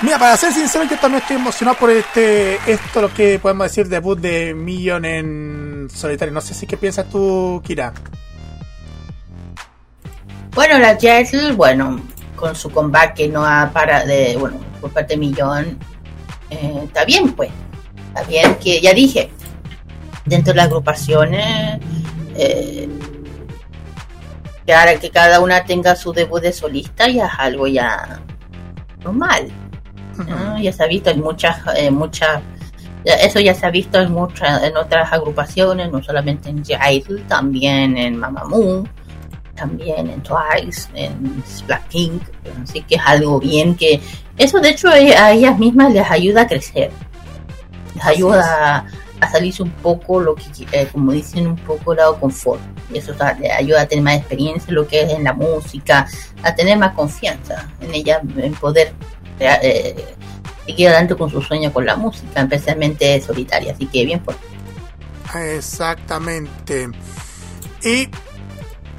Mira, 0.03 0.21
para 0.21 0.37
ser 0.37 0.53
sincero, 0.53 0.85
yo 0.89 0.97
también 0.97 1.21
estoy 1.21 1.35
emocionado 1.35 1.77
por 1.79 1.91
este 1.91 2.61
esto, 2.65 3.01
lo 3.01 3.13
que 3.13 3.41
podemos 3.41 3.67
decir, 3.67 3.89
debut 3.89 4.21
de 4.21 4.55
Million 4.55 5.05
en 5.05 5.89
solitario. 5.93 6.33
No 6.33 6.41
sé 6.41 6.55
si 6.55 6.65
qué 6.65 6.77
piensas 6.77 7.11
tú, 7.11 7.61
Kira. 7.67 7.93
Bueno, 10.55 10.79
la 10.79 10.97
Jesl, 10.97 11.55
bueno, 11.55 12.01
con 12.37 12.55
su 12.55 12.71
comeback 12.71 13.15
que 13.15 13.27
no 13.27 13.45
ha 13.45 13.69
para 13.73 14.05
de, 14.05 14.37
bueno, 14.39 14.59
por 14.81 14.93
parte 14.93 15.15
de 15.15 15.19
Millón, 15.19 15.77
eh, 16.51 16.83
está 16.85 17.05
bien, 17.05 17.33
pues. 17.33 17.51
Está 18.09 18.23
bien 18.23 18.55
que, 18.63 18.81
ya 18.81 18.93
dije, 18.93 19.29
dentro 20.25 20.53
de 20.53 20.59
las 20.59 20.67
agrupaciones, 20.67 21.81
eh, 22.39 22.89
que 24.67 24.75
ahora 24.75 24.99
que 24.99 25.11
cada 25.11 25.41
una 25.41 25.65
tenga 25.65 25.95
su 25.95 26.13
debut 26.13 26.43
de 26.43 26.53
solista 26.53 27.09
ya 27.09 27.27
es 27.27 27.33
algo 27.39 27.67
ya 27.67 28.21
normal. 29.03 29.51
¿no? 30.27 30.59
Ya 30.59 30.73
se 30.73 30.83
ha 30.83 30.87
visto 30.87 31.11
en 31.11 31.21
muchas, 31.21 31.59
eh, 31.77 31.91
muchas, 31.91 32.43
eso 33.05 33.39
ya 33.39 33.55
se 33.55 33.67
ha 33.67 33.71
visto 33.71 34.01
en 34.01 34.13
muchas, 34.13 34.63
en 34.63 34.77
otras 34.77 35.13
agrupaciones, 35.13 35.91
no 35.93 36.03
solamente 36.03 36.49
en 36.49 36.63
Idol, 36.91 37.23
también 37.29 37.97
en 37.97 38.19
Mamamoo, 38.19 38.85
también 39.55 40.11
en 40.11 40.23
Twice, 40.23 40.89
en 40.95 41.43
Blackpink, 41.67 42.23
así 42.63 42.83
que 42.83 42.97
es 42.97 43.03
algo 43.05 43.39
bien 43.39 43.75
que, 43.75 44.01
eso 44.37 44.59
de 44.61 44.71
hecho 44.71 44.89
a 44.89 45.33
ellas 45.33 45.59
mismas 45.59 45.93
les 45.93 46.11
ayuda 46.11 46.43
a 46.43 46.47
crecer, 46.47 46.91
les 47.95 48.05
Así 48.05 48.17
ayuda 48.17 48.77
a, 48.77 48.87
a 49.21 49.31
salirse 49.31 49.63
un 49.63 49.71
poco, 49.71 50.21
lo 50.21 50.35
que, 50.35 50.45
eh, 50.73 50.89
como 50.93 51.13
dicen, 51.13 51.47
un 51.47 51.57
poco 51.57 51.93
el 51.93 51.99
lado 51.99 52.19
confort, 52.21 52.61
y 52.93 52.99
eso 52.99 53.13
ta- 53.15 53.35
les 53.41 53.51
ayuda 53.53 53.83
a 53.83 53.87
tener 53.87 54.05
más 54.05 54.17
experiencia 54.17 54.69
en 54.69 54.75
lo 54.75 54.87
que 54.87 55.03
es 55.03 55.11
en 55.13 55.25
la 55.25 55.33
música, 55.33 56.07
a 56.43 56.55
tener 56.55 56.77
más 56.79 56.95
confianza 56.95 57.69
en 57.81 57.95
ellas, 57.95 58.21
en 58.37 58.53
poder 58.55 58.93
eh, 59.39 59.95
seguir 60.67 60.89
adelante 60.89 61.15
con 61.15 61.31
su 61.31 61.41
sueño 61.43 61.73
con 61.73 61.87
la 61.87 61.97
música, 61.97 62.43
especialmente 62.43 63.21
solitaria. 63.21 63.73
Así 63.73 63.87
que 63.87 64.05
bien 64.05 64.21
por 64.21 64.37
Exactamente. 65.35 66.89
Y 67.83 68.09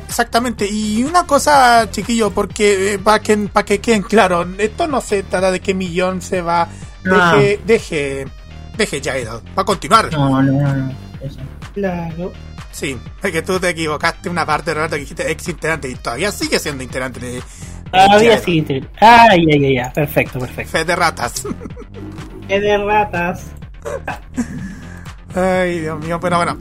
exactamente. 0.08 0.68
Y 0.70 1.04
una 1.04 1.26
cosa, 1.26 1.90
chiquillo, 1.92 2.32
porque 2.32 2.94
eh, 2.94 3.00
para 3.00 3.20
que 3.20 3.38
para 3.38 3.66
que 3.66 3.80
queden 3.80 4.04
claro, 4.04 4.46
esto 4.58 4.88
no 4.88 5.02
se 5.02 5.24
trata 5.24 5.52
de 5.52 5.60
qué 5.60 5.74
millón 5.74 6.22
se 6.22 6.42
va. 6.42 6.68
No. 7.04 7.38
Deje, 7.38 7.60
deje, 7.66 8.28
deje 8.78 9.02
Jairo. 9.04 9.42
Va 9.58 9.62
a 9.64 9.66
continuar. 9.66 10.12
No, 10.12 10.42
no, 10.42 10.52
no. 10.52 10.74
no. 10.76 10.92
Eso. 11.22 11.40
Claro. 11.74 12.32
Sí, 12.72 12.98
es 13.24 13.32
que 13.32 13.42
tú 13.42 13.60
te 13.60 13.70
equivocaste 13.70 14.30
una 14.30 14.46
parte 14.46 14.72
de 14.72 14.80
rato 14.82 14.96
que 14.96 15.02
dijiste 15.02 15.32
ex 15.32 15.48
integrante 15.48 15.90
y 15.90 15.96
todavía 15.96 16.32
sigue 16.32 16.60
siendo 16.60 16.84
integrante 16.84 17.20
de, 17.20 17.32
de 17.34 17.42
Todavía 17.92 18.30
Jairo. 18.38 18.44
sí. 18.46 18.62
te- 18.62 18.84
Ay, 19.00 19.46
ay, 19.52 19.66
ay, 19.66 19.78
ay. 19.80 19.92
Perfecto, 19.96 20.40
perfecto. 20.40 20.72
Fe 20.72 20.86
de 20.86 20.96
ratas. 20.96 21.44
Qué 22.48 22.60
de 22.60 22.78
ratas. 22.78 23.48
Ay, 25.36 25.80
Dios 25.80 26.00
mío, 26.00 26.20
pero 26.20 26.38
bueno. 26.38 26.58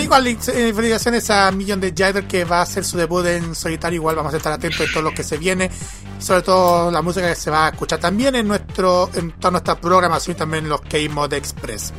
Igual, 0.00 0.26
eh, 0.26 0.36
felicitaciones 0.38 1.30
a 1.30 1.50
Million 1.52 1.80
de 1.80 1.88
Jider 1.88 2.26
que 2.26 2.44
va 2.44 2.58
a 2.58 2.62
hacer 2.62 2.84
su 2.84 2.96
debut 2.96 3.24
en 3.26 3.54
solitario. 3.54 3.96
Igual 3.96 4.16
vamos 4.16 4.34
a 4.34 4.36
estar 4.36 4.52
atentos 4.52 4.88
a 4.88 4.92
todo 4.92 5.02
lo 5.02 5.12
que 5.12 5.22
se 5.22 5.36
viene. 5.38 5.70
Sobre 6.18 6.42
todo 6.42 6.90
la 6.90 7.02
música 7.02 7.28
que 7.28 7.36
se 7.36 7.50
va 7.50 7.66
a 7.66 7.68
escuchar 7.70 8.00
también 8.00 8.34
en 8.34 8.48
nuestro 8.48 9.10
en 9.14 9.32
toda 9.32 9.52
nuestra 9.52 9.80
programación 9.80 10.34
y 10.34 10.38
también 10.38 10.64
en 10.64 10.70
los 10.70 10.80
K-Mod 10.80 11.32
Express. 11.34 11.92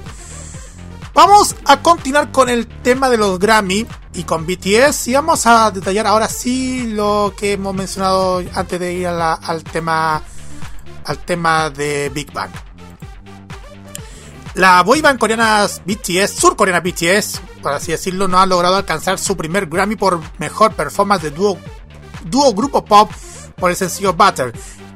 Vamos 1.13 1.55
a 1.65 1.81
continuar 1.81 2.31
con 2.31 2.49
el 2.49 2.67
tema 2.67 3.09
de 3.09 3.17
los 3.17 3.39
Grammy 3.39 3.87
y 4.13 4.23
con 4.23 4.45
BTS 4.45 5.07
y 5.07 5.13
vamos 5.13 5.45
a 5.45 5.71
detallar 5.71 6.07
ahora 6.07 6.27
sí 6.27 6.91
lo 6.93 7.33
que 7.35 7.53
hemos 7.53 7.73
mencionado 7.73 8.43
antes 8.53 8.79
de 8.79 8.93
ir 8.93 9.07
al 9.07 9.63
tema 9.63 10.21
al 11.05 11.17
tema 11.19 11.69
de 11.69 12.11
Big 12.13 12.31
Bang. 12.31 12.51
La 14.57 14.81
boy 14.81 15.01
band 15.01 15.19
coreana 15.19 15.67
BTS, 15.85 16.31
surcoreana 16.31 16.81
BTS, 16.81 17.41
por 17.67 17.75
así 17.75 17.91
decirlo, 17.91 18.29
no 18.29 18.39
ha 18.39 18.45
logrado 18.45 18.77
alcanzar 18.77 19.19
su 19.19 19.35
primer 19.35 19.65
Grammy 19.65 19.97
por 19.97 20.21
mejor 20.39 20.73
performance 20.73 21.23
de 21.23 21.31
dúo, 21.31 21.57
dúo 22.23 22.53
grupo 22.53 22.85
pop 22.85 23.11
por 23.57 23.69
el 23.69 23.75
sencillo 23.75 24.13
Butter. 24.13 24.53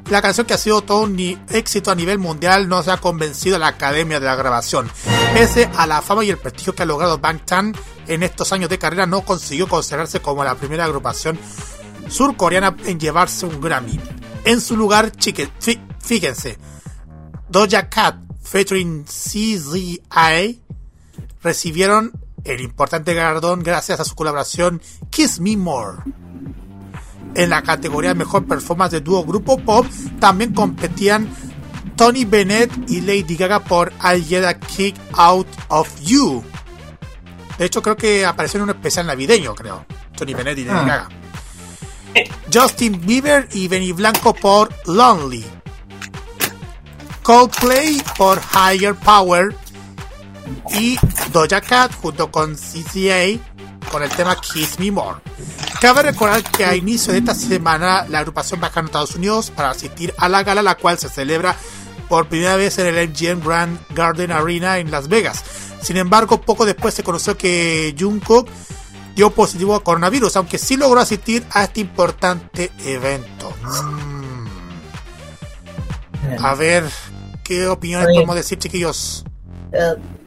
La 0.10 0.22
canción 0.22 0.48
que 0.48 0.54
ha 0.54 0.58
sido 0.58 0.82
todo 0.82 1.02
un 1.02 1.20
éxito 1.50 1.92
a 1.92 1.96
nivel 1.96 2.18
mundial 2.18 2.70
no 2.70 2.82
se 2.82 2.92
ha 2.92 2.96
convencido 2.96 3.58
a 3.58 3.60
la 3.60 3.68
academia 3.68 4.22
de 4.22 4.26
la 4.26 4.38
grabación. 4.38 4.90
Pese 5.34 5.70
a 5.76 5.86
la 5.86 6.02
fama 6.02 6.24
y 6.24 6.30
el 6.30 6.38
prestigio 6.38 6.74
que 6.74 6.84
ha 6.84 6.86
logrado 6.86 7.18
Bangtan 7.18 7.76
en 8.08 8.24
estos 8.24 8.54
años 8.54 8.70
de 8.70 8.80
carrera, 8.80 9.06
no 9.06 9.26
consiguió 9.26 9.68
consagrarse 9.68 10.22
como 10.22 10.46
la 10.46 10.56
primera 10.56 10.86
agrupación 10.86 11.38
surcoreana 12.08 12.78
en 12.86 13.02
llevarse 13.02 13.46
un 13.46 13.60
Grammy. 13.60 14.00
En 14.46 14.62
su 14.62 14.78
lugar, 14.78 15.12
fíjense, 16.00 16.58
Doja 17.50 17.90
Cat 17.90 18.16
featuring 18.42 19.04
CZI 19.04 20.02
recibieron 21.44 22.14
el 22.44 22.62
importante 22.62 23.14
galardón 23.14 23.64
gracias 23.64 24.00
a 24.00 24.06
su 24.06 24.16
colaboración 24.16 24.82
Kiss 25.10 25.40
Me 25.40 25.58
More. 25.58 26.00
En 27.36 27.50
la 27.50 27.62
categoría 27.62 28.14
Mejor 28.14 28.46
Performance 28.46 28.92
de 28.94 29.02
Dúo 29.02 29.24
Grupo 29.24 29.58
Pop 29.58 29.86
también 30.20 30.54
competían 30.54 31.30
Tony 31.96 32.26
Bennett 32.26 32.72
y 32.90 33.02
Lady 33.02 33.36
Gaga 33.38 33.60
por 33.60 33.94
I 34.04 34.22
Get 34.24 34.44
a 34.44 34.60
Kick 34.60 34.96
Out 35.14 35.48
of 35.70 35.90
You. 36.02 36.44
De 37.58 37.66
hecho 37.66 37.82
creo 37.82 37.96
que 37.96 38.26
apareció 38.26 38.58
en 38.58 38.64
un 38.64 38.70
especial 38.72 39.06
navideño, 39.08 39.54
creo. 39.56 39.86
Tony 40.18 40.34
Bennett 40.34 40.58
y 40.58 40.66
Lady 40.66 40.78
Ah. 40.80 40.86
Gaga. 40.86 41.10
Justin 42.54 43.00
Bieber 43.06 43.48
y 43.54 43.68
Benny 43.70 43.94
Blanco 43.94 44.34
por 44.34 44.70
Lonely. 44.86 45.46
Coldplay 47.24 48.02
por 48.18 48.42
Higher 48.54 48.96
Power 48.96 49.56
y 50.78 50.98
Doja 51.32 51.62
Cat 51.62 51.94
junto 52.02 52.32
con 52.32 52.56
CCA 52.56 53.40
con 53.92 54.04
el 54.04 54.10
tema 54.10 54.36
Kiss 54.40 54.80
Me 54.80 54.92
More. 54.92 55.20
Cabe 55.82 56.04
recordar 56.04 56.44
que 56.44 56.64
a 56.64 56.76
inicio 56.76 57.12
de 57.12 57.20
esta 57.20 57.36
semana 57.36 58.06
la 58.08 58.20
agrupación 58.20 58.60
viajó 58.60 58.80
a 58.80 58.84
Estados 58.84 59.16
Unidos 59.16 59.52
para 59.52 59.72
asistir 59.72 60.14
a 60.18 60.30
la 60.30 60.44
gala 60.44 60.62
la 60.62 60.76
cual 60.76 60.98
se 60.98 61.10
celebra 61.10 61.56
por 62.08 62.28
primera 62.28 62.56
vez 62.56 62.78
en 62.78 62.88
el 62.88 63.10
MGM 63.10 63.44
Grand 63.44 63.80
Garden 63.96 64.32
Arena 64.32 64.78
en 64.78 64.92
Las 64.92 65.08
Vegas. 65.08 65.44
Sin 65.82 65.98
embargo, 65.98 66.42
poco 66.42 66.66
después 66.66 66.94
se 66.94 67.04
conoció 67.04 67.38
que 67.38 67.96
Jungkook 67.98 68.48
dio 69.16 69.32
positivo 69.32 69.76
a 69.76 69.84
coronavirus, 69.84 70.36
aunque 70.38 70.58
sí 70.58 70.78
logró 70.78 71.00
asistir 71.00 71.44
a 71.52 71.64
este 71.64 71.80
importante 71.82 72.72
evento. 72.86 73.54
Mm. 73.64 74.32
A 76.40 76.56
ver, 76.56 76.86
¿qué 77.44 77.68
opiniones 77.68 78.08
podemos 78.14 78.36
decir, 78.36 78.60
chiquillos? 78.60 79.26
Mm, 79.72 80.21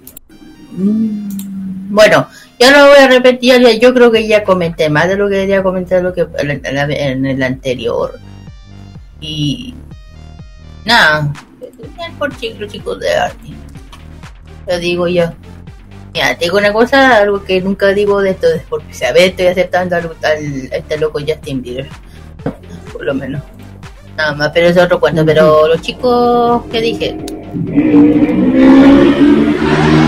bueno, 0.77 2.29
ya 2.59 2.71
no 2.71 2.89
voy 2.89 2.99
a 2.99 3.09
repetir, 3.09 3.61
ya- 3.61 3.73
yo 3.73 3.95
creo 3.95 4.11
que 4.11 4.27
ya 4.27 4.45
comenté 4.45 4.89
más 4.91 5.09
de 5.09 5.17
lo 5.17 5.29
que 5.29 5.37
quería 5.37 5.63
comentar 5.63 6.03
lo 6.03 6.13
que 6.13 6.27
en, 6.39 6.61
el 7.27 7.43
anterior. 7.43 8.19
Y 9.21 9.75
nada, 10.85 11.33
por 12.19 12.37
chicos, 12.37 12.71
chicos 12.71 13.01
de 13.01 13.15
arte. 13.15 13.49
Lo 14.67 14.79
digo 14.79 15.09
yo. 15.09 15.33
Mira, 16.13 16.37
una 16.59 16.73
cosa, 16.73 17.17
algo 17.19 17.43
que 17.43 17.61
nunca 17.61 17.89
digo 17.89 18.21
de 18.23 18.31
esto, 18.31 18.47
es 18.47 18.63
porque 18.69 18.93
ver, 19.13 19.31
estoy 19.31 19.47
aceptando 19.47 19.97
al, 19.97 20.05
al- 20.23 20.69
a 20.73 20.77
este 20.77 20.99
loco 20.99 21.19
Justin 21.21 21.61
Bieber. 21.63 21.89
Por 22.93 23.05
lo 23.05 23.15
menos. 23.15 23.43
Nada 24.17 24.33
más, 24.35 24.51
pero 24.55 24.69
es 24.69 24.77
otro 24.79 25.01
cuento. 25.01 25.25
Pero 25.25 25.67
los 25.69 25.81
chicos, 25.83 26.63
¿qué 26.71 26.81
dije? 26.81 27.17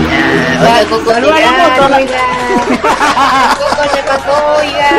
Ya, 0.09 0.79
oiga, 0.79 0.89
Coco, 0.89 1.11
Saluda 1.11 1.35
a 1.35 1.39
la 1.41 1.51
moto. 1.51 1.81
Coco 3.57 3.83
pasó, 4.07 4.33
oiga. 4.59 4.89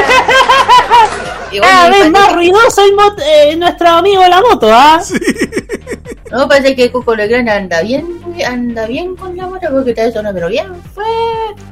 Cada 1.63 1.89
vez 1.91 2.11
más 2.11 2.33
ruidoso 2.35 2.85
el 2.85 2.93
mot- 2.95 3.23
eh, 3.25 3.57
nuestro 3.57 3.89
amigo 3.89 4.23
de 4.23 4.29
la 4.29 4.41
moto, 4.43 4.69
¿ah? 4.71 5.01
No, 6.31 6.47
parece 6.47 6.77
que 6.77 6.93
Coco 6.93 7.15
Legrand 7.17 7.49
anda 7.49 7.81
bien, 7.81 8.21
anda 8.47 8.87
bien 8.87 9.17
con 9.17 9.35
la 9.35 9.47
moto 9.47 9.67
porque 9.73 9.91
está 9.91 10.13
sonando 10.13 10.35
pero 10.35 10.49
bien 10.49 10.67
fuerte. 10.93 11.63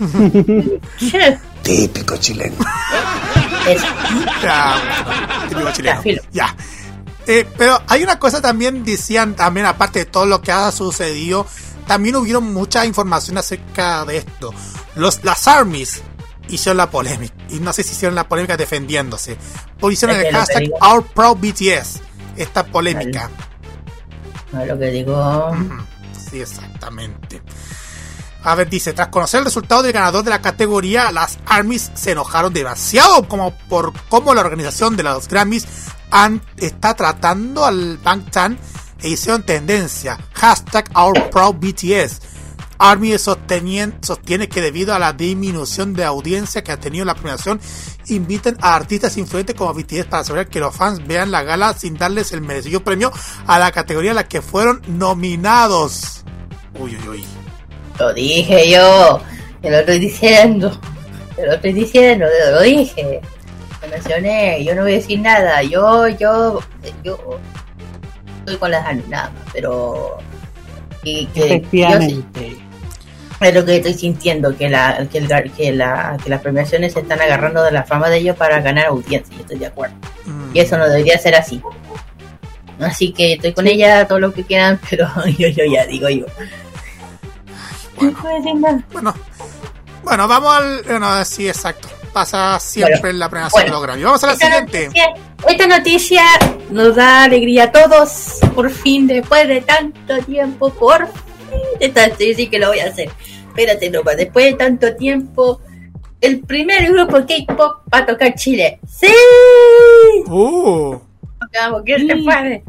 Típico 1.62 2.16
chileno. 2.16 2.56
Eso. 3.66 3.86
Ya, 4.42 5.46
típico 5.48 5.70
chileno. 5.72 5.96
Ya, 5.96 6.02
filo. 6.02 6.22
Ya. 6.32 6.56
Eh, 7.26 7.46
pero 7.58 7.82
hay 7.88 8.04
una 8.04 8.18
cosa 8.18 8.40
también, 8.40 8.84
decían 8.84 9.34
también, 9.34 9.66
aparte 9.66 10.00
de 10.00 10.04
todo 10.04 10.26
lo 10.26 10.40
que 10.40 10.52
ha 10.52 10.70
sucedido, 10.70 11.46
también 11.86 12.16
hubieron 12.16 12.52
mucha 12.52 12.86
información 12.86 13.36
acerca 13.38 14.04
de 14.04 14.18
esto. 14.18 14.54
Los, 14.94 15.24
las 15.24 15.48
armies 15.48 16.02
hicieron 16.48 16.76
la 16.76 16.88
polémica, 16.88 17.34
y 17.50 17.58
no 17.58 17.72
sé 17.72 17.82
si 17.82 17.92
hicieron 17.92 18.14
la 18.14 18.28
polémica 18.28 18.56
defendiéndose, 18.56 19.36
o 19.80 19.90
hicieron 19.90 20.16
el 20.16 20.32
hashtag. 20.32 20.70
OurProBTS, 20.80 22.00
esta 22.36 22.64
polémica. 22.64 23.28
No 24.52 24.60
es 24.60 24.68
lo 24.68 24.78
que 24.78 24.86
digo. 24.86 25.56
Sí, 26.30 26.40
exactamente. 26.40 27.42
A 28.46 28.54
ver, 28.54 28.70
dice, 28.70 28.92
tras 28.92 29.08
conocer 29.08 29.38
el 29.40 29.46
resultado 29.46 29.82
del 29.82 29.92
ganador 29.92 30.22
de 30.22 30.30
la 30.30 30.40
categoría, 30.40 31.10
las 31.10 31.38
ARMYs 31.46 31.90
se 31.94 32.12
enojaron 32.12 32.52
demasiado 32.52 33.26
como 33.26 33.50
por 33.68 33.92
cómo 34.08 34.32
la 34.34 34.40
organización 34.42 34.96
de 34.96 35.02
los 35.02 35.26
Grammys 35.26 35.66
está 36.56 36.94
tratando 36.94 37.64
al 37.64 37.98
Bangtan 37.98 38.56
e 39.02 39.08
hicieron 39.08 39.42
tendencia. 39.42 40.16
Hashtag 40.34 40.88
OurProudBTS. 40.94 42.20
Army 42.78 43.10
sostenien- 43.18 43.98
sostiene 44.00 44.48
que 44.48 44.60
debido 44.60 44.94
a 44.94 45.00
la 45.00 45.12
disminución 45.12 45.92
de 45.94 46.04
audiencia 46.04 46.62
que 46.62 46.70
ha 46.70 46.78
tenido 46.78 47.04
la 47.04 47.14
premiación, 47.14 47.60
invitan 48.06 48.56
a 48.60 48.76
artistas 48.76 49.16
influyentes 49.16 49.56
como 49.56 49.74
BTS 49.74 50.04
para 50.04 50.20
asegurar 50.20 50.48
que 50.48 50.60
los 50.60 50.76
fans 50.76 51.04
vean 51.04 51.32
la 51.32 51.42
gala 51.42 51.72
sin 51.74 51.96
darles 51.96 52.30
el 52.30 52.42
merecido 52.42 52.84
premio 52.84 53.10
a 53.48 53.58
la 53.58 53.72
categoría 53.72 54.10
en 54.10 54.16
la 54.16 54.28
que 54.28 54.40
fueron 54.40 54.82
nominados. 54.86 56.22
Uy, 56.78 56.96
uy, 56.96 57.08
uy. 57.08 57.24
Lo 57.98 58.12
dije 58.12 58.70
yo. 58.70 59.20
Te 59.62 59.70
lo 59.70 59.78
estoy 59.78 59.98
diciendo. 59.98 60.78
Te 61.36 61.46
lo 61.46 61.52
estoy 61.52 61.72
diciendo, 61.74 62.26
te 62.26 62.50
lo 62.50 62.62
dije. 62.62 63.20
Me 63.82 63.88
mencioné, 63.88 64.64
yo 64.64 64.74
no 64.74 64.82
voy 64.82 64.92
a 64.92 64.96
decir 64.96 65.20
nada. 65.20 65.62
Yo, 65.62 66.08
yo, 66.08 66.60
yo 67.04 67.38
estoy 68.38 68.56
con 68.56 68.70
las 68.70 69.06
nada 69.08 69.32
pero. 69.52 70.18
Y 71.02 71.26
que, 71.26 71.40
yo 71.40 71.46
Efectivamente. 71.46 72.56
es 73.40 73.54
lo 73.54 73.64
que 73.64 73.76
estoy 73.76 73.94
sintiendo, 73.94 74.56
que, 74.56 74.68
la, 74.68 75.06
que, 75.12 75.18
el 75.18 75.28
que, 75.52 75.72
la, 75.72 76.16
que 76.22 76.30
las 76.30 76.40
premiaciones 76.40 76.94
se 76.94 77.00
están 77.00 77.20
agarrando 77.20 77.62
de 77.62 77.70
la 77.70 77.84
fama 77.84 78.08
de 78.08 78.18
ellos 78.18 78.36
para 78.36 78.60
ganar 78.60 78.86
audiencia, 78.86 79.34
yo 79.36 79.42
estoy 79.42 79.58
de 79.58 79.66
acuerdo. 79.66 79.94
Mm. 80.24 80.56
Y 80.56 80.60
eso 80.60 80.78
no 80.78 80.88
debería 80.88 81.18
ser 81.18 81.36
así. 81.36 81.62
Así 82.80 83.12
que 83.12 83.34
estoy 83.34 83.52
con 83.52 83.66
ella, 83.66 84.06
todo 84.06 84.18
lo 84.18 84.32
que 84.32 84.42
quieran, 84.42 84.80
pero 84.90 85.08
yo, 85.38 85.48
yo 85.48 85.64
ya 85.64 85.86
digo 85.86 86.08
yo. 86.08 86.26
No. 88.00 88.82
Bueno, 88.92 89.14
bueno, 90.02 90.28
vamos 90.28 90.54
al. 90.56 90.82
Bueno, 90.84 91.24
sí, 91.24 91.48
exacto. 91.48 91.88
Pasa 92.12 92.58
siempre 92.60 92.94
Bueno, 93.00 93.10
en 93.10 93.18
la 93.18 93.28
premiación 93.28 93.62
bueno. 93.62 93.66
de 93.66 93.70
los 93.72 93.82
Grammy. 93.82 94.02
Vamos 94.04 94.24
a 94.24 94.26
la 94.28 94.32
Esta 94.32 94.46
siguiente. 94.46 94.86
noticia, 94.86 95.14
esta 95.48 95.66
noticia 95.66 96.22
nos 96.70 96.96
da 96.96 97.24
alegría 97.24 97.64
a 97.64 97.72
todos, 97.72 98.38
por 98.54 98.70
fin, 98.70 99.06
después 99.06 99.46
de 99.48 99.60
tanto 99.60 100.18
tiempo, 100.24 100.70
por 100.72 101.06
fin. 101.08 101.60
Esta 101.80 102.08
sí, 102.16 102.34
sí 102.34 102.46
que 102.48 102.58
lo 102.58 102.68
voy 102.68 102.80
a 102.80 102.86
hacer. 102.86 103.10
espérate 103.48 103.90
nomás, 103.90 104.16
después 104.16 104.46
de 104.46 104.52
tanto 104.54 104.94
tiempo, 104.96 105.60
el 106.22 106.40
primer 106.40 106.90
grupo 106.90 107.18
K-pop 107.26 107.82
va 107.92 107.98
a 107.98 108.06
tocar 108.06 108.34
Chile. 108.34 108.80
¡Sí! 108.88 109.12
Uh, 110.26 110.98
Vamos, 111.54 111.82
¿quién 111.84 112.06
se 112.06 112.16
puede? 112.16 112.64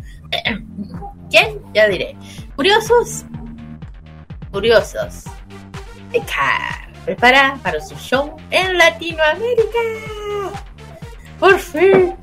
¿Quién? 1.30 1.60
Ya 1.74 1.88
diré. 1.88 2.16
Curiosos. 2.56 3.24
Curiosos. 4.58 5.26
De 6.12 6.20
Car. 6.22 6.90
Prepara 7.06 7.60
para 7.62 7.80
su 7.80 7.94
show 7.94 8.38
en 8.50 8.76
Latinoamérica. 8.76 9.80
Por 11.40 11.60
fin. 11.60 12.16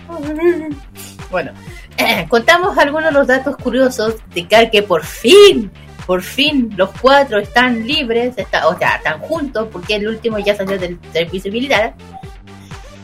Bueno, 1.31 1.53
contamos 2.29 2.77
algunos 2.77 3.13
de 3.13 3.13
los 3.21 3.29
datos 3.29 3.57
curiosos 3.57 4.17
de 4.35 4.49
Car 4.49 4.69
que 4.69 4.83
por 4.83 5.05
fin, 5.05 5.71
por 6.07 6.23
fin 6.23 6.75
los 6.77 6.91
cuatro 7.01 7.39
están 7.39 7.87
libres, 7.87 8.35
está, 8.37 8.67
o 8.67 8.77
sea, 8.77 8.97
están 8.97 9.21
juntos 9.21 9.69
porque 9.71 9.95
el 9.95 10.09
último 10.09 10.41
ya 10.41 10.57
salió 10.57 10.77
del 10.77 10.99
servicio 11.13 11.53
militar. 11.53 11.95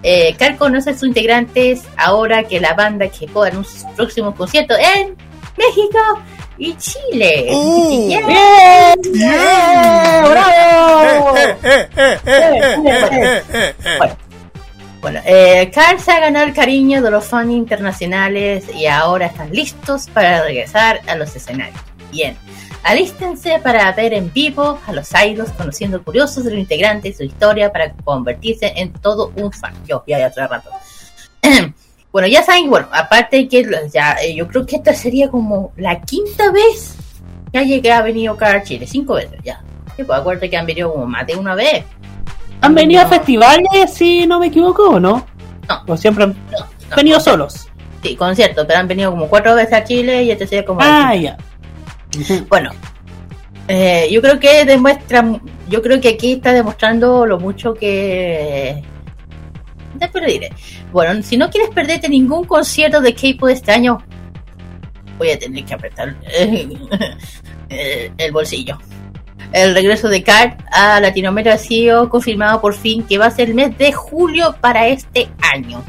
Eh, 0.02 0.34
Car 0.40 0.56
conoce 0.56 0.90
a 0.90 0.94
sus 0.94 1.04
integrantes 1.04 1.84
ahora 1.96 2.42
que 2.42 2.58
la 2.58 2.74
banda 2.74 3.06
que 3.06 3.26
en 3.26 3.58
un 3.58 3.66
próximo 3.94 4.34
concierto 4.34 4.74
en 4.74 5.16
México 5.56 6.20
y 6.60 6.76
Chile. 6.76 7.46
Uh. 7.50 8.08
Yeah. 8.08 8.26
¡Bien! 8.26 9.12
Bien. 9.12 9.32
¡Eh, 9.32 10.22
¡Bravo! 10.28 11.34
Bueno, 13.98 14.16
bueno 15.00 15.20
eh, 15.24 15.70
Carl 15.74 15.98
se 15.98 16.12
ha 16.12 16.20
ganado 16.20 16.46
el 16.46 16.52
cariño 16.52 17.00
de 17.00 17.10
los 17.10 17.24
fans 17.24 17.50
internacionales 17.50 18.66
y 18.74 18.86
ahora 18.86 19.26
están 19.26 19.50
listos 19.50 20.06
para 20.08 20.44
regresar 20.44 21.00
a 21.06 21.16
los 21.16 21.34
escenarios. 21.34 21.80
Bien, 22.12 22.36
alístense 22.82 23.58
para 23.60 23.90
ver 23.92 24.12
en 24.12 24.30
vivo 24.30 24.78
a 24.86 24.92
los 24.92 25.08
idols 25.14 25.52
conociendo 25.52 26.04
curiosos 26.04 26.44
de 26.44 26.50
los 26.50 26.60
integrantes 26.60 27.14
y 27.14 27.16
su 27.16 27.24
historia 27.24 27.72
para 27.72 27.92
convertirse 27.94 28.74
en 28.76 28.92
todo 28.92 29.32
un 29.36 29.50
fan. 29.50 29.72
Yo, 29.86 30.04
ya, 30.06 30.18
ya, 30.18 30.46
rato. 30.46 30.70
Bueno, 32.12 32.26
ya 32.26 32.42
saben, 32.42 32.68
bueno, 32.68 32.88
aparte 32.92 33.46
que 33.46 33.64
ya, 33.92 34.16
eh, 34.22 34.34
yo 34.34 34.48
creo 34.48 34.66
que 34.66 34.76
esta 34.76 34.92
sería 34.94 35.30
como 35.30 35.72
la 35.76 36.00
quinta 36.00 36.50
vez 36.50 36.96
que 37.52 37.58
ha 37.58 37.62
llegado, 37.62 38.00
ha 38.00 38.04
venido 38.04 38.36
Carl 38.36 38.58
a 38.58 38.62
Chile, 38.62 38.86
cinco 38.86 39.14
veces 39.14 39.38
ya. 39.44 39.62
Sí, 39.96 40.04
pues 40.04 40.18
acuérdate 40.18 40.50
que 40.50 40.56
han 40.56 40.66
venido 40.66 40.92
como 40.92 41.06
más 41.06 41.26
de 41.26 41.36
una 41.36 41.54
vez. 41.54 41.84
¿Han 42.62 42.74
venido 42.74 43.02
a 43.02 43.06
festivales, 43.06 43.92
si 43.92 44.26
no 44.26 44.38
me 44.38 44.48
equivoco, 44.48 44.90
o 44.90 45.00
no? 45.00 45.26
No. 45.68 45.82
¿O 45.86 45.96
siempre 45.96 46.24
han 46.24 46.36
No, 46.50 46.58
no, 46.90 46.96
venido 46.96 47.20
solos? 47.20 47.68
Sí, 48.02 48.16
concierto, 48.16 48.66
pero 48.66 48.80
han 48.80 48.88
venido 48.88 49.10
como 49.10 49.28
cuatro 49.28 49.54
veces 49.54 49.72
a 49.72 49.84
Chile 49.84 50.24
y 50.24 50.30
este 50.30 50.46
sería 50.46 50.64
como... 50.64 50.80
Ah, 50.82 51.14
ya. 51.14 51.36
Bueno, 52.48 52.72
eh, 53.68 54.08
yo 54.10 54.20
creo 54.20 54.40
que 54.40 54.64
demuestra, 54.64 55.24
yo 55.68 55.80
creo 55.80 56.00
que 56.00 56.08
aquí 56.08 56.32
está 56.32 56.52
demostrando 56.52 57.24
lo 57.24 57.38
mucho 57.38 57.74
que... 57.74 58.82
Después. 60.00 60.24
Bueno, 60.92 61.22
si 61.22 61.36
no 61.36 61.50
quieres 61.50 61.70
perderte 61.70 62.08
ningún 62.08 62.44
concierto 62.44 63.00
de 63.00 63.14
K-pop 63.14 63.50
este 63.50 63.70
año, 63.72 63.98
voy 65.18 65.30
a 65.30 65.38
tener 65.38 65.64
que 65.64 65.74
apretar 65.74 66.16
el 67.68 68.32
bolsillo. 68.32 68.78
El 69.52 69.74
regreso 69.74 70.08
de 70.08 70.22
Card 70.22 70.52
a 70.70 71.00
Latinoamérica 71.00 71.54
ha 71.54 71.58
sido 71.58 72.08
confirmado 72.08 72.60
por 72.60 72.74
fin 72.74 73.02
que 73.02 73.18
va 73.18 73.26
a 73.26 73.30
ser 73.30 73.48
el 73.48 73.54
mes 73.54 73.76
de 73.78 73.92
julio 73.92 74.54
para 74.60 74.86
este 74.88 75.28
año. 75.54 75.82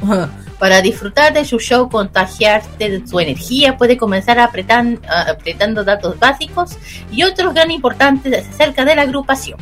Para 0.58 0.80
disfrutar 0.80 1.32
de 1.34 1.44
su 1.44 1.58
show, 1.58 1.90
contagiarte 1.90 2.88
de 2.88 3.06
su 3.06 3.18
energía, 3.20 3.76
puede 3.76 3.96
comenzar 3.98 4.38
apretan- 4.38 5.00
ah, 5.08 5.26
apretando 5.30 5.84
datos 5.84 6.18
básicos 6.18 6.78
y 7.10 7.22
otros 7.24 7.52
gran 7.52 7.70
importantes 7.70 8.46
acerca 8.48 8.84
de 8.84 8.94
la 8.96 9.02
agrupación. 9.02 9.58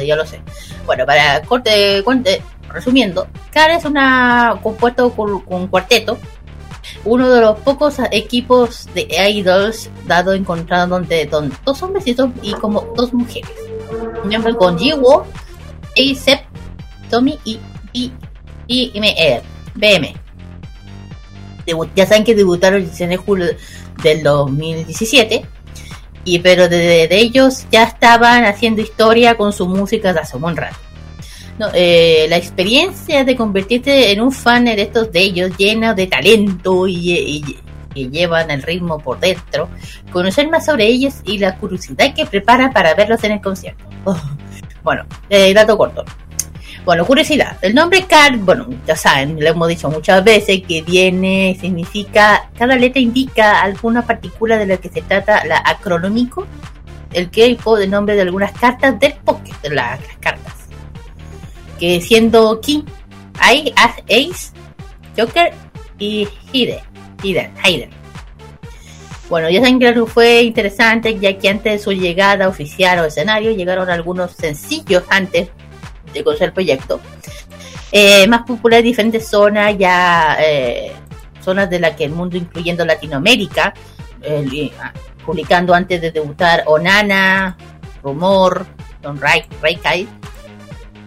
Eh, 0.00 0.06
Ya 0.06 0.16
lo 0.16 0.24
sé. 0.24 0.40
Bueno, 0.86 1.04
para 1.04 1.42
corte, 1.42 2.00
cuente, 2.04 2.40
resumiendo, 2.72 3.26
CAR 3.52 3.70
es 3.70 3.84
una 3.84 4.58
compuesto 4.62 5.10
con 5.10 5.42
un 5.46 5.66
cuarteto, 5.68 6.18
uno 7.04 7.28
de 7.30 7.40
los 7.40 7.58
pocos 7.60 7.96
equipos 8.12 8.88
de 8.94 9.08
idols 9.30 9.90
dado 10.06 10.32
encontrado 10.34 10.86
donde, 10.86 11.26
donde 11.26 11.54
dos 11.64 11.82
hombres 11.82 12.06
y, 12.06 12.14
dos, 12.14 12.30
y 12.42 12.52
como 12.54 12.82
dos 12.96 13.12
mujeres. 13.12 13.50
Por 14.22 14.26
ejemplo, 14.30 14.56
con 14.56 14.78
Jiwoo, 14.78 15.20
A$AP, 15.22 16.40
Tommy 17.10 17.38
y, 17.44 17.58
y, 17.92 18.12
y 18.66 18.92
M- 18.94 19.42
BM. 19.74 20.14
Debu- 21.66 21.88
ya 21.96 22.06
saben 22.06 22.24
que 22.24 22.34
debutaron 22.34 22.78
el 22.80 22.84
16 22.86 23.10
de 23.10 23.16
julio 23.16 23.46
del 24.02 24.22
2017. 24.22 25.44
Y 26.24 26.40
pero 26.40 26.68
de, 26.68 27.06
de 27.08 27.18
ellos 27.18 27.66
ya 27.70 27.84
estaban 27.84 28.44
haciendo 28.44 28.82
historia 28.82 29.36
con 29.36 29.52
su 29.52 29.66
música 29.68 30.12
de 30.12 30.20
hace 30.20 30.36
un. 30.36 30.72
No, 31.58 31.68
eh, 31.72 32.26
la 32.28 32.36
experiencia 32.36 33.24
de 33.24 33.34
convertirte 33.34 34.12
en 34.12 34.20
un 34.20 34.30
fan 34.30 34.66
de 34.66 34.80
estos 34.82 35.10
de 35.10 35.20
ellos, 35.20 35.56
lleno 35.56 35.94
de 35.94 36.06
talento 36.06 36.86
y, 36.86 37.42
que 37.94 38.08
llevan 38.10 38.50
el 38.50 38.62
ritmo 38.62 38.98
por 38.98 39.18
dentro, 39.20 39.70
conocer 40.12 40.48
más 40.50 40.66
sobre 40.66 40.84
ellos 40.86 41.14
y 41.24 41.38
la 41.38 41.56
curiosidad 41.56 42.14
que 42.14 42.26
preparan 42.26 42.70
para 42.72 42.92
verlos 42.94 43.24
en 43.24 43.32
el 43.32 43.40
concierto. 43.40 43.84
Oh, 44.04 44.16
Bueno, 44.84 45.04
eh, 45.30 45.52
dato 45.52 45.76
corto. 45.76 46.04
Bueno, 46.84 47.04
curiosidad. 47.04 47.56
El 47.60 47.74
nombre 47.74 48.04
Card, 48.06 48.36
bueno, 48.38 48.68
ya 48.86 48.94
saben, 48.94 49.40
lo 49.40 49.48
hemos 49.48 49.66
dicho 49.66 49.90
muchas 49.90 50.22
veces, 50.22 50.62
que 50.68 50.82
viene, 50.82 51.56
significa, 51.60 52.48
cada 52.56 52.76
letra 52.76 53.00
indica 53.00 53.62
alguna 53.62 54.02
partícula 54.06 54.56
de 54.56 54.66
la 54.66 54.76
que 54.76 54.88
se 54.90 55.02
trata 55.02 55.44
la 55.44 55.60
acronómico, 55.64 56.46
el 57.12 57.30
que 57.30 57.56
de 57.78 57.88
nombre 57.88 58.14
de 58.14 58.22
algunas 58.22 58.52
cartas 58.52 59.00
del 59.00 59.14
Pocket, 59.14 59.54
de 59.62 59.70
la- 59.70 59.96
las 60.06 60.16
cartas. 60.20 60.65
Que 61.78 62.00
siendo 62.00 62.60
King, 62.60 62.82
Ace, 63.38 64.52
Joker 65.16 65.52
y 65.98 66.28
Hide, 66.52 66.82
Hiden, 67.22 67.52
Hayden. 67.62 67.90
Bueno, 69.28 69.50
ya 69.50 69.60
saben 69.60 69.80
que 69.80 70.06
fue 70.06 70.42
interesante, 70.42 71.18
ya 71.18 71.36
que 71.36 71.48
antes 71.48 71.72
de 71.72 71.78
su 71.80 71.92
llegada 71.92 72.48
oficial 72.48 72.98
al 73.00 73.06
escenario 73.06 73.50
llegaron 73.50 73.90
algunos 73.90 74.32
sencillos 74.32 75.02
antes 75.08 75.48
de 76.12 76.24
conocer 76.24 76.48
el 76.48 76.52
proyecto. 76.52 77.00
Eh, 77.90 78.26
más 78.28 78.42
popular 78.42 78.80
en 78.80 78.86
diferentes 78.86 79.28
zonas, 79.28 79.76
ya 79.78 80.36
eh, 80.40 80.92
zonas 81.40 81.68
de 81.68 81.80
las 81.80 81.96
que 81.96 82.04
el 82.04 82.12
mundo, 82.12 82.36
incluyendo 82.36 82.84
Latinoamérica, 82.84 83.74
ah, 84.78 84.92
publicando 85.24 85.74
antes 85.74 86.00
de 86.00 86.12
debutar 86.12 86.62
Onana, 86.66 87.56
Rumor, 88.02 88.64
Don 89.02 89.20
Rai, 89.20 89.44
Raikai, 89.60 90.06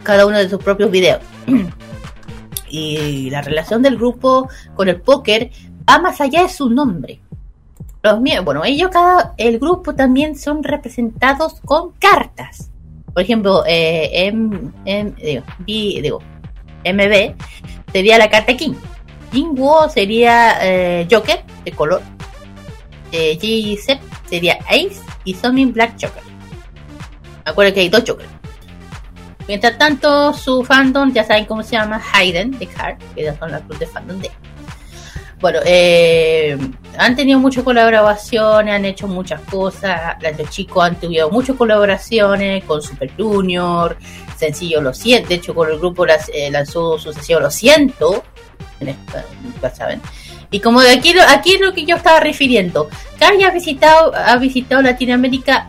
cada 0.09 0.25
uno 0.25 0.37
de 0.39 0.49
sus 0.49 0.61
propios 0.63 0.89
videos. 0.89 1.19
y 2.69 3.29
la 3.29 3.41
relación 3.41 3.81
del 3.81 3.95
grupo 3.97 4.49
con 4.75 4.89
el 4.89 5.01
póker 5.01 5.51
va 5.89 5.99
más 5.99 6.19
allá 6.21 6.43
de 6.43 6.49
su 6.49 6.69
nombre. 6.69 7.19
Los 8.01 8.19
bueno, 8.45 8.63
ellos 8.63 8.89
cada 8.91 9.33
el 9.37 9.59
grupo 9.59 9.93
también 9.93 10.37
son 10.37 10.63
representados 10.63 11.59
con 11.65 11.91
cartas. 11.99 12.71
Por 13.13 13.23
ejemplo, 13.23 13.63
eh, 13.67 14.27
M, 14.27 14.71
M- 14.85 15.13
B- 16.01 16.13
MB 16.93 17.35
sería 17.91 18.17
la 18.17 18.29
carta 18.29 18.55
King. 18.55 18.73
Jinwoo 19.31 19.89
sería 19.89 20.57
eh, 20.61 21.07
Joker 21.11 21.43
de 21.65 21.71
color. 21.73 22.01
Eh, 23.11 23.37
G-Sep 23.39 23.99
sería 24.29 24.59
Ace 24.69 25.01
y 25.25 25.33
Somin 25.33 25.73
Black 25.73 25.93
Joker. 26.01 26.23
Acuérdense 27.45 27.75
que 27.75 27.81
hay 27.81 27.89
dos 27.89 28.03
Jokers. 28.07 28.29
Mientras 29.49 29.79
tanto, 29.79 30.31
su 30.31 30.63
fandom, 30.63 31.11
ya 31.11 31.23
saben 31.23 31.45
cómo 31.45 31.63
se 31.63 31.71
llama, 31.71 31.99
Hayden 32.13 32.51
de 32.59 32.67
Card, 32.67 32.99
que 33.15 33.23
ya 33.23 33.35
son 33.35 33.49
las 33.51 33.61
clubes 33.61 33.79
de 33.79 33.87
fandom 33.87 34.19
de. 34.19 34.29
Bueno, 35.39 35.57
eh, 35.65 36.55
han 36.99 37.15
tenido 37.15 37.39
muchas 37.39 37.63
colaboraciones, 37.63 38.75
han 38.75 38.85
hecho 38.85 39.07
muchas 39.07 39.41
cosas. 39.41 39.99
Los 40.37 40.49
chicos 40.51 40.83
han 40.85 40.99
tenido 40.99 41.31
muchas 41.31 41.55
colaboraciones 41.55 42.63
con 42.65 42.79
Super 42.83 43.11
Junior, 43.17 43.97
Sencillo 44.37 44.81
Lo 44.81 44.93
Siento. 44.93 45.29
De 45.29 45.35
hecho, 45.35 45.55
con 45.55 45.67
el 45.71 45.79
grupo 45.79 46.05
las- 46.05 46.29
eh, 46.31 46.51
lanzó 46.51 46.99
su 46.99 47.11
sencillo 47.11 47.39
Lo 47.39 47.49
Siento. 47.49 48.23
En 48.79 48.89
esta- 48.89 49.25
ya 49.63 49.73
saben. 49.73 49.99
Y 50.51 50.59
como 50.59 50.81
de 50.81 50.91
aquí, 50.91 51.15
aquí 51.27 51.55
es 51.55 51.61
lo 51.61 51.73
que 51.73 51.85
yo 51.85 51.95
estaba 51.95 52.19
refiriendo. 52.19 52.87
Car 53.17 53.33
ya 53.39 53.47
ha 53.47 53.51
visitado, 53.51 54.13
ha 54.15 54.35
visitado 54.37 54.83
Latinoamérica 54.83 55.67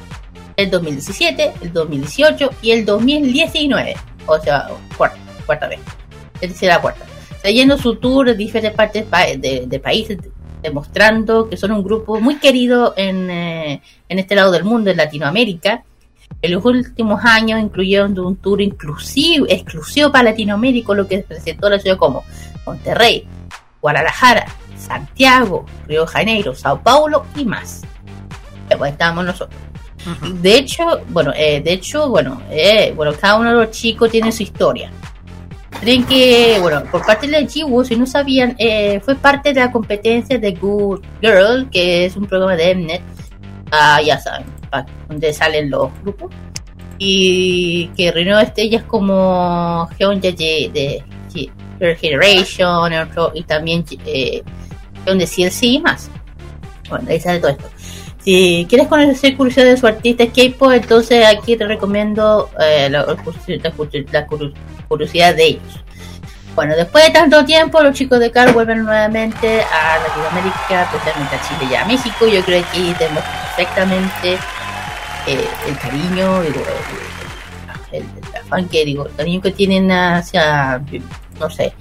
el 0.60 0.70
2017, 0.70 1.52
el 1.62 1.72
2018 1.72 2.50
y 2.62 2.70
el 2.72 2.84
2019. 2.84 3.94
O 4.26 4.38
sea, 4.40 4.68
cuarta, 4.96 5.68
vez. 5.68 5.80
Es 6.40 6.50
decir, 6.50 6.70
cuarta. 6.80 7.04
Está 7.32 7.50
yendo 7.50 7.76
su 7.78 7.96
tour 7.96 8.26
de 8.26 8.34
diferentes 8.34 8.72
partes 8.76 9.04
pa- 9.04 9.26
de, 9.36 9.80
países, 9.82 10.18
demostrando 10.62 11.48
que 11.48 11.56
son 11.56 11.72
un 11.72 11.82
grupo 11.82 12.20
muy 12.20 12.36
querido 12.36 12.92
en, 12.96 13.30
eh, 13.30 13.82
en 14.08 14.18
este 14.18 14.34
lado 14.34 14.50
del 14.52 14.64
mundo, 14.64 14.90
en 14.90 14.96
Latinoamérica. 14.98 15.82
En 16.42 16.52
los 16.52 16.64
últimos 16.64 17.24
años 17.24 17.60
incluyeron 17.60 18.18
un 18.18 18.36
tour 18.36 18.60
exclusivo 18.62 20.12
para 20.12 20.24
Latinoamérica, 20.30 20.94
lo 20.94 21.08
que 21.08 21.18
presentó 21.20 21.68
la 21.68 21.78
ciudad 21.78 21.96
como 21.96 22.22
Monterrey, 22.66 23.26
Guadalajara, 23.80 24.46
Santiago, 24.76 25.66
Río 25.86 26.02
de 26.02 26.06
Janeiro, 26.06 26.54
Sao 26.54 26.80
Paulo 26.82 27.24
y 27.36 27.44
más. 27.44 27.82
Pues 28.78 28.92
estamos 28.92 29.24
nosotros. 29.24 29.58
De 30.40 30.56
hecho, 30.56 31.00
bueno, 31.08 31.32
eh, 31.36 31.60
de 31.60 31.72
hecho, 31.72 32.08
bueno, 32.08 32.40
eh, 32.50 32.92
bueno, 32.96 33.12
cada 33.12 33.36
uno 33.36 33.50
de 33.50 33.66
los 33.66 33.70
chicos 33.70 34.10
tiene 34.10 34.32
su 34.32 34.42
historia. 34.42 34.90
Creen 35.80 36.04
que, 36.04 36.58
bueno, 36.60 36.82
por 36.90 37.04
parte 37.06 37.26
de 37.26 37.46
Jiwoo, 37.46 37.84
si 37.84 37.96
no 37.96 38.06
sabían, 38.06 38.54
eh, 38.58 39.00
fue 39.00 39.14
parte 39.14 39.52
de 39.52 39.60
la 39.60 39.70
competencia 39.70 40.38
de 40.38 40.52
Good 40.52 41.00
Girl, 41.22 41.68
que 41.70 42.06
es 42.06 42.16
un 42.16 42.26
programa 42.26 42.56
de 42.56 42.74
Mnet, 42.74 43.02
ah, 43.70 44.00
ya 44.02 44.18
saben, 44.18 44.46
donde 45.08 45.32
salen 45.32 45.70
los 45.70 45.90
grupos, 46.02 46.30
y 46.98 47.86
que 47.96 48.10
reunió 48.12 48.38
estrellas 48.38 48.82
como 48.84 49.88
Hyunja 49.98 50.32
de, 50.32 50.70
de 50.72 51.04
Girl 51.78 51.96
Generation, 51.96 52.92
y 53.34 53.42
también 53.44 53.84
eh, 54.04 54.42
Hyun 55.06 55.18
de 55.18 55.26
CLC 55.26 55.62
y 55.62 55.80
más. 55.80 56.10
Bueno, 56.90 57.08
ahí 57.08 57.20
sale 57.20 57.38
todo 57.38 57.52
esto. 57.52 57.70
Si 58.22 58.66
quieres 58.68 58.86
conocer 58.88 59.34
curiosidad 59.36 59.64
de 59.64 59.76
su 59.78 59.86
artista 59.86 60.26
K-pop, 60.26 60.72
entonces 60.72 61.24
aquí 61.26 61.56
te 61.56 61.66
recomiendo 61.66 62.50
eh, 62.60 62.88
la, 62.90 63.06
la 63.06 63.16
curiosidad- 63.16 63.62
de 65.36 65.44
ellos. 65.44 65.62
Bueno, 66.54 66.76
después 66.76 67.04
de 67.06 67.12
tanto 67.12 67.44
tiempo, 67.44 67.80
los 67.80 67.94
chicos 67.94 68.18
de 68.20 68.30
CAR 68.30 68.52
vuelven 68.52 68.84
nuevamente 68.84 69.62
a 69.62 69.98
Latinoamérica, 70.06 70.82
especialmente 70.82 71.36
a 71.36 71.48
Chile 71.48 71.70
y 71.70 71.74
a 71.76 71.84
México. 71.86 72.26
Yo 72.26 72.44
creo 72.44 72.60
que 72.62 72.68
aquí 72.68 72.94
tenemos 72.98 73.22
perfectamente 73.56 74.34
eh, 75.26 75.46
el 75.68 75.78
cariño, 75.78 76.42
digo, 76.42 76.60
el, 77.92 78.00
el- 78.00 78.02
el 78.02 78.40
afán 78.42 78.68
que 78.68 78.84
digo, 78.84 79.06
el 79.06 79.14
cariño 79.14 79.40
que 79.40 79.52
tienen 79.52 79.90
hacia, 79.90 80.82
no 81.38 81.48
sé, 81.50 81.72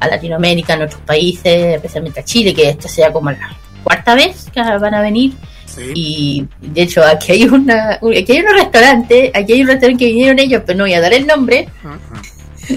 a 0.00 0.08
Latinoamérica, 0.08 0.74
a 0.74 0.76
nuestros 0.76 1.02
países, 1.02 1.76
especialmente 1.76 2.20
a 2.20 2.24
Chile, 2.24 2.54
que 2.54 2.68
esta 2.68 2.88
sea 2.88 3.12
como 3.12 3.30
la 3.30 3.56
cuarta 3.82 4.14
vez 4.14 4.48
que 4.52 4.60
van 4.60 4.94
a 4.94 5.00
venir. 5.02 5.32
Sí. 5.74 5.92
Y 5.94 6.48
de 6.60 6.82
hecho, 6.82 7.04
aquí 7.04 7.32
hay 7.32 7.44
una 7.44 7.92
aquí 7.94 8.32
hay 8.32 8.40
un 8.40 8.52
restaurante, 8.54 9.30
aquí 9.34 9.52
hay 9.52 9.60
un 9.62 9.68
restaurante 9.68 10.04
que 10.04 10.10
vinieron 10.10 10.38
ellos, 10.38 10.62
pero 10.66 10.78
no 10.78 10.84
voy 10.84 10.94
a 10.94 11.00
dar 11.00 11.12
el 11.12 11.26
nombre, 11.26 11.68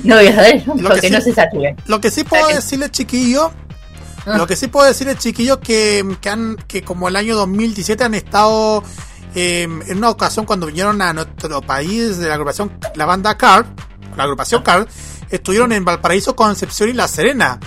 no 0.03 0.15
voy 0.15 0.27
a 0.27 0.35
dar 0.35 0.55
el 0.55 0.65
nombre 0.65 0.83
Lo 0.83 0.89
que 0.89 0.95
porque 0.95 1.07
sí- 1.07 1.13
no 1.13 1.21
se 1.21 1.33
saturen. 1.33 1.75
Lo 1.87 1.99
que 2.01 2.11
sí 2.11 2.23
puedo 2.23 2.47
decirle, 2.47 2.89
chiquillo, 2.91 3.51
Ah. 4.25 4.37
lo 4.37 4.47
que 4.47 4.55
sí 4.55 4.67
puedo 4.67 4.85
decirle, 4.87 5.17
chiquillo, 5.17 5.59
que, 5.59 6.05
que, 6.21 6.29
han, 6.29 6.55
que 6.67 6.81
como 6.81 7.09
el 7.09 7.15
año 7.17 7.35
2017 7.35 8.03
han 8.05 8.13
estado 8.13 8.81
eh, 9.35 9.63
en 9.63 9.97
una 9.97 10.11
ocasión 10.11 10.45
cuando 10.45 10.67
vinieron 10.67 11.01
a 11.01 11.11
nuestro 11.11 11.59
país 11.61 12.19
de 12.19 12.27
la 12.29 12.35
agrupación, 12.35 12.71
la 12.95 13.05
banda 13.05 13.35
Card, 13.35 13.65
la 14.15 14.23
agrupación 14.23 14.61
Card, 14.61 14.87
estuvieron 15.31 15.71
en 15.73 15.83
Valparaíso, 15.83 16.35
Concepción 16.35 16.89
y 16.89 16.93
La 16.93 17.07
Serena. 17.07 17.59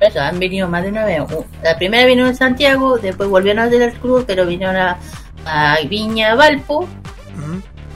Eso, 0.00 0.20
han 0.20 0.38
venido 0.38 0.68
más 0.68 0.82
de 0.84 0.90
una 0.90 1.04
vez. 1.04 1.22
La 1.62 1.76
primera 1.76 2.06
vino 2.06 2.26
en 2.26 2.34
Santiago, 2.36 2.98
después 2.98 3.28
volvieron 3.28 3.64
a 3.64 3.68
del 3.68 3.92
Cruz, 3.94 4.24
pero 4.26 4.46
vinieron 4.46 4.76
a, 4.76 4.96
a 5.44 5.78
Viña, 5.88 6.34
Valpo, 6.34 6.86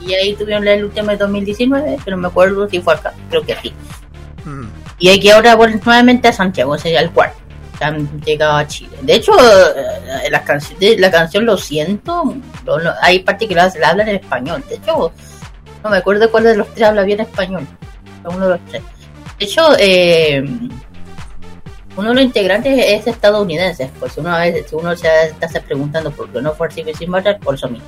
y 0.01 0.13
ahí 0.13 0.33
tuvieron 0.35 0.67
el 0.67 0.83
último 0.83 1.11
de 1.11 1.17
2019, 1.17 1.97
pero 2.03 2.17
me 2.17 2.27
acuerdo 2.27 2.67
si 2.67 2.81
fue 2.81 2.93
acá, 2.93 3.13
creo 3.29 3.41
que 3.43 3.55
sí. 3.61 3.73
ujú. 4.45 4.65
Y 4.99 5.09
aquí 5.09 5.29
ahora 5.29 5.55
vuelven 5.55 5.81
nuevamente 5.85 6.27
a 6.27 6.33
Santiago, 6.33 6.77
sería 6.77 6.99
el 7.01 7.11
cuarto. 7.11 7.37
Han 7.81 8.21
llegado 8.21 8.55
a 8.57 8.67
Chile. 8.67 8.95
De 9.01 9.15
hecho, 9.15 9.33
eh, 9.37 10.29
la, 10.29 10.43
la 10.99 11.11
canción 11.11 11.45
Lo 11.45 11.57
siento, 11.57 12.35
lo- 12.65 12.79
lo- 12.79 12.93
hay 13.01 13.19
partes 13.19 13.49
que 13.49 13.55
la, 13.55 13.71
la 13.79 13.89
hablan 13.89 14.07
en 14.09 14.15
español. 14.17 14.63
De 14.69 14.75
hecho, 14.75 15.11
no 15.83 15.89
me 15.89 15.97
acuerdo 15.97 16.29
cuál 16.31 16.43
de 16.45 16.55
los 16.55 16.67
tres 16.73 16.87
habla 16.87 17.03
bien 17.03 17.19
español. 17.19 17.67
Uno 18.23 18.39
de 18.47 18.49
los 18.51 18.65
tres. 18.69 18.83
De 19.37 19.45
hecho, 19.45 19.67
eh, 19.79 20.45
uno 21.95 22.09
de 22.09 22.15
los 22.15 22.23
integrantes 22.23 22.85
es 22.87 23.07
estadounidense. 23.07 23.89
Pues 23.99 24.17
uno 24.17 24.35
a 24.35 24.39
veces, 24.39 24.71
uno 24.73 24.95
se 24.95 25.07
está 25.25 25.47
se 25.47 25.61
preguntando 25.61 26.11
por 26.11 26.29
qué 26.29 26.41
no 26.41 26.53
fue 26.53 26.71
Civil 26.71 26.95
sin 26.95 27.09
Matter, 27.09 27.39
por 27.39 27.55
eso 27.55 27.67
mismo. 27.69 27.87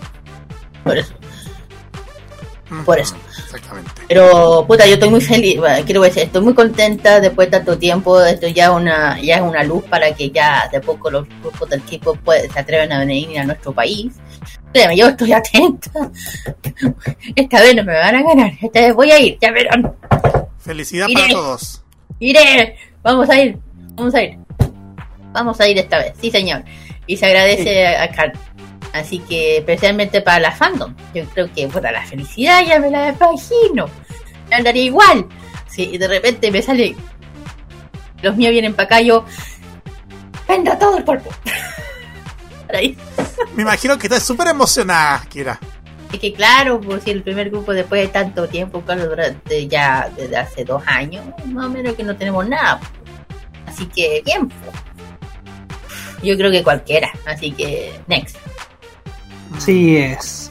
Por 0.83 0.97
eso. 0.97 1.13
Por 2.83 2.99
eso. 2.99 3.15
Exactamente. 3.27 3.91
Pero, 4.07 4.65
puta, 4.67 4.87
yo 4.87 4.95
estoy 4.95 5.09
muy 5.09 5.21
feliz, 5.21 5.57
bueno, 5.59 5.85
quiero 5.85 6.01
decir, 6.01 6.23
estoy 6.23 6.41
muy 6.41 6.55
contenta 6.55 7.19
después 7.19 7.47
de 7.47 7.57
tanto 7.57 7.77
tiempo, 7.77 8.19
esto 8.21 8.47
ya 8.47 8.71
una 8.71 9.21
ya 9.21 9.35
es 9.35 9.41
una 9.43 9.63
luz 9.63 9.83
para 9.85 10.11
que 10.13 10.31
ya 10.31 10.67
de 10.71 10.81
poco 10.81 11.11
los 11.11 11.27
grupos 11.41 11.69
del 11.69 11.81
equipo 11.81 12.15
pues, 12.23 12.51
se 12.51 12.59
atreven 12.59 12.91
a 12.91 12.99
venir 12.99 13.39
a 13.39 13.43
nuestro 13.43 13.71
país. 13.71 14.13
Créeme, 14.73 14.97
yo 14.97 15.07
estoy 15.07 15.31
atenta. 15.31 15.91
Esta 17.35 17.61
vez 17.61 17.75
no 17.75 17.83
me 17.83 17.93
van 17.93 18.15
a 18.15 18.23
ganar, 18.23 18.51
esta 18.61 18.81
vez 18.81 18.95
voy 18.95 19.11
a 19.11 19.19
ir, 19.19 19.37
ya 19.39 19.51
verán. 19.51 19.93
Felicidad 20.57 21.07
Iré. 21.07 21.21
para 21.21 21.33
todos. 21.33 21.83
Iré, 22.19 22.77
vamos 23.03 23.29
a 23.29 23.39
ir, 23.39 23.57
vamos 23.95 24.15
a 24.15 24.23
ir. 24.23 24.37
Vamos 25.31 25.59
a 25.59 25.67
ir 25.67 25.77
esta 25.77 25.97
vez, 25.97 26.13
sí 26.19 26.31
señor. 26.31 26.63
Y 27.07 27.17
se 27.17 27.25
agradece 27.25 27.87
a, 27.87 28.03
a 28.03 28.11
Carl. 28.11 28.31
Así 28.93 29.19
que 29.19 29.57
especialmente 29.57 30.21
para 30.21 30.39
la 30.39 30.51
fandom. 30.51 30.95
Yo 31.13 31.25
creo 31.25 31.51
que 31.53 31.67
puta 31.67 31.91
la 31.91 32.05
felicidad 32.05 32.63
ya 32.65 32.79
me 32.79 32.89
la 32.89 33.09
imagino. 33.09 33.87
Me 34.49 34.55
andaría 34.55 34.83
igual. 34.83 35.25
Si 35.67 35.97
de 35.97 36.07
repente 36.07 36.49
me 36.49 36.61
sale. 36.61 36.95
Los 38.21 38.37
míos 38.37 38.51
vienen 38.51 38.73
para 38.73 38.85
acá 38.85 39.01
yo. 39.01 39.25
Venda 40.47 40.79
todo 40.79 40.97
el 40.97 41.03
cuerpo. 41.03 41.29
Ahí. 42.73 42.97
Me 43.53 43.63
imagino 43.63 43.97
que 43.97 44.07
estás 44.07 44.23
súper 44.23 44.47
emocionada, 44.47 45.21
Kira. 45.29 45.59
Es 46.13 46.19
que 46.19 46.33
claro, 46.33 46.79
pues 46.79 47.03
si 47.03 47.11
el 47.11 47.23
primer 47.23 47.49
grupo 47.49 47.73
después 47.73 48.01
de 48.01 48.07
tanto 48.07 48.47
tiempo, 48.47 48.81
claro, 48.81 49.07
durante 49.07 49.67
ya 49.67 50.09
desde 50.15 50.37
hace 50.37 50.63
dos 50.63 50.81
años, 50.85 51.25
más 51.47 51.65
o 51.65 51.69
menos 51.69 51.95
que 51.95 52.03
no 52.03 52.15
tenemos 52.15 52.47
nada. 52.47 52.79
Así 53.75 53.87
que 53.87 54.21
bien. 54.23 54.49
Yo 56.23 56.37
creo 56.37 56.49
que 56.49 56.63
cualquiera. 56.63 57.11
Así 57.25 57.51
que 57.51 57.99
next. 58.07 58.37
Así 59.55 59.97
es. 59.97 60.49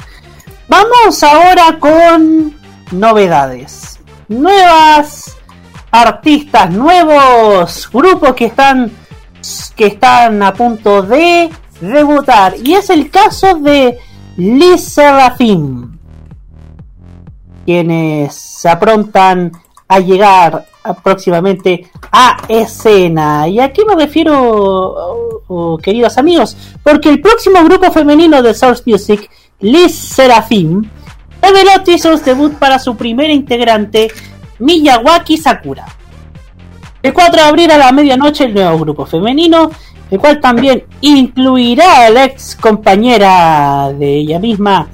Vamos 0.69 1.23
ahora 1.23 1.79
con 1.81 2.55
novedades. 2.91 3.99
Nuevas 4.29 5.39
artistas, 5.91 6.71
nuevos 6.71 7.89
grupos 7.91 8.35
que 8.35 8.47
están 8.47 8.93
que 9.75 9.87
están 9.87 10.43
a 10.43 10.53
punto 10.53 11.03
de 11.03 11.51
debutar. 11.81 12.57
Y 12.63 12.75
es 12.75 12.91
el 12.91 13.11
caso 13.11 13.55
de 13.55 13.99
Liz 14.37 14.85
Serafim. 14.85 15.99
Quienes 17.65 18.35
se 18.35 18.69
aprontan 18.69 19.51
a 19.89 19.99
llegar 19.99 20.67
próximamente 20.93 21.89
a 22.13 22.37
escena. 22.49 23.49
¿Y 23.49 23.61
a 23.61 23.73
qué 23.73 23.85
me 23.85 23.95
refiero, 23.95 24.35
oh, 24.39 25.43
oh, 25.49 25.79
queridos 25.79 26.19
amigos? 26.19 26.57
Porque 26.83 27.09
el 27.09 27.21
próximo 27.21 27.65
grupo 27.65 27.91
femenino 27.91 28.43
de 28.43 28.55
Source 28.55 28.83
Music, 28.87 29.31
Liz 29.61 29.95
Serafim, 29.95 30.83
reveló 31.41 31.83
teasers 31.83 32.25
debut 32.25 32.55
para 32.55 32.79
su 32.79 32.97
primera 32.97 33.33
integrante, 33.33 34.11
Miyawaki 34.59 35.37
Sakura. 35.37 35.87
El 37.03 37.13
4 37.13 37.43
de 37.43 37.49
abril 37.49 37.71
a 37.71 37.79
la 37.79 37.93
medianoche, 37.93 38.45
el 38.45 38.55
nuevo 38.55 38.79
grupo 38.79 39.07
femenino, 39.07 39.71
el 40.11 40.19
cual 40.19 40.41
también 40.41 40.85
incluirá 41.01 42.07
a 42.07 42.11
la 42.11 42.25
ex 42.25 42.57
compañera 42.57 43.93
de 43.93 44.19
ella 44.19 44.39
misma, 44.39 44.89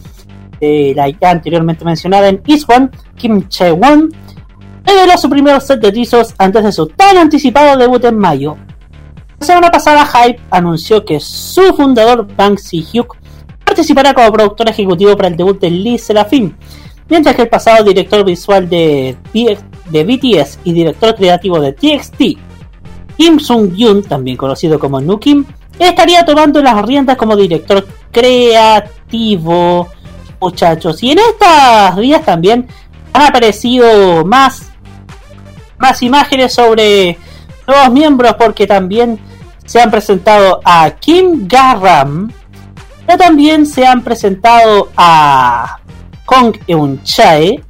de 0.61 0.93
la 0.95 1.09
ya 1.09 1.31
anteriormente 1.31 1.85
mencionada 1.85 2.29
en 2.29 2.43
Iswan, 2.45 2.91
Kim 3.17 3.49
Chae-won, 3.49 4.13
reveló 4.85 5.17
su 5.19 5.29
primer 5.29 5.61
set 5.61 5.81
de 5.81 5.93
teasers 5.93 6.35
antes 6.39 6.65
de 6.65 6.73
su 6.73 6.87
tan 6.87 7.17
anticipado 7.19 7.77
debut 7.77 8.05
en 8.05 8.19
mayo. 8.19 8.57
La 9.39 9.47
semana 9.47 9.71
pasada, 9.71 10.05
Hype 10.05 10.41
anunció 10.51 11.05
que 11.05 11.19
su 11.21 11.75
fundador, 11.75 12.27
Bang 12.37 12.59
Si-hyuk, 12.59 13.17
participará 13.65 14.13
como 14.13 14.33
productor 14.33 14.69
ejecutivo 14.69 15.17
para 15.17 15.29
el 15.29 15.37
debut 15.37 15.59
de 15.61 15.71
Lee 15.71 15.99
Serafim, 15.99 16.55
mientras 17.09 17.35
que 17.35 17.43
el 17.43 17.49
pasado 17.49 17.85
director 17.85 18.25
visual 18.25 18.69
de, 18.69 19.17
de 19.33 20.05
BTS 20.05 20.59
y 20.65 20.73
director 20.73 21.15
creativo 21.15 21.59
de 21.61 21.73
TXT, 21.73 22.23
Kim 23.17 23.39
Sung-yoon, 23.39 24.03
también 24.03 24.37
conocido 24.37 24.79
como 24.79 25.01
Nu 25.01 25.19
Kim, 25.19 25.45
estaría 25.79 26.25
tomando 26.25 26.63
las 26.63 26.85
riendas 26.85 27.17
como 27.17 27.37
director 27.37 27.87
creativo, 28.11 29.89
muchachos. 30.41 31.03
Y 31.03 31.13
en 31.13 31.19
estas 31.19 31.97
días 31.97 32.25
también 32.25 32.67
han 33.13 33.23
aparecido 33.23 34.25
más 34.25 34.70
más 35.81 36.03
imágenes 36.03 36.53
sobre 36.53 37.19
nuevos 37.67 37.91
miembros 37.91 38.35
porque 38.39 38.67
también 38.67 39.19
se 39.65 39.81
han 39.81 39.91
presentado 39.91 40.61
a 40.65 40.91
Kim 40.91 41.49
Garram 41.49 42.31
pero 43.07 43.19
también 43.19 43.67
se 43.67 43.85
han 43.87 44.03
presentado 44.03 44.91
a 44.97 45.79
Kong 46.25 46.57
Eun 46.69 47.03
Chae 47.03 47.63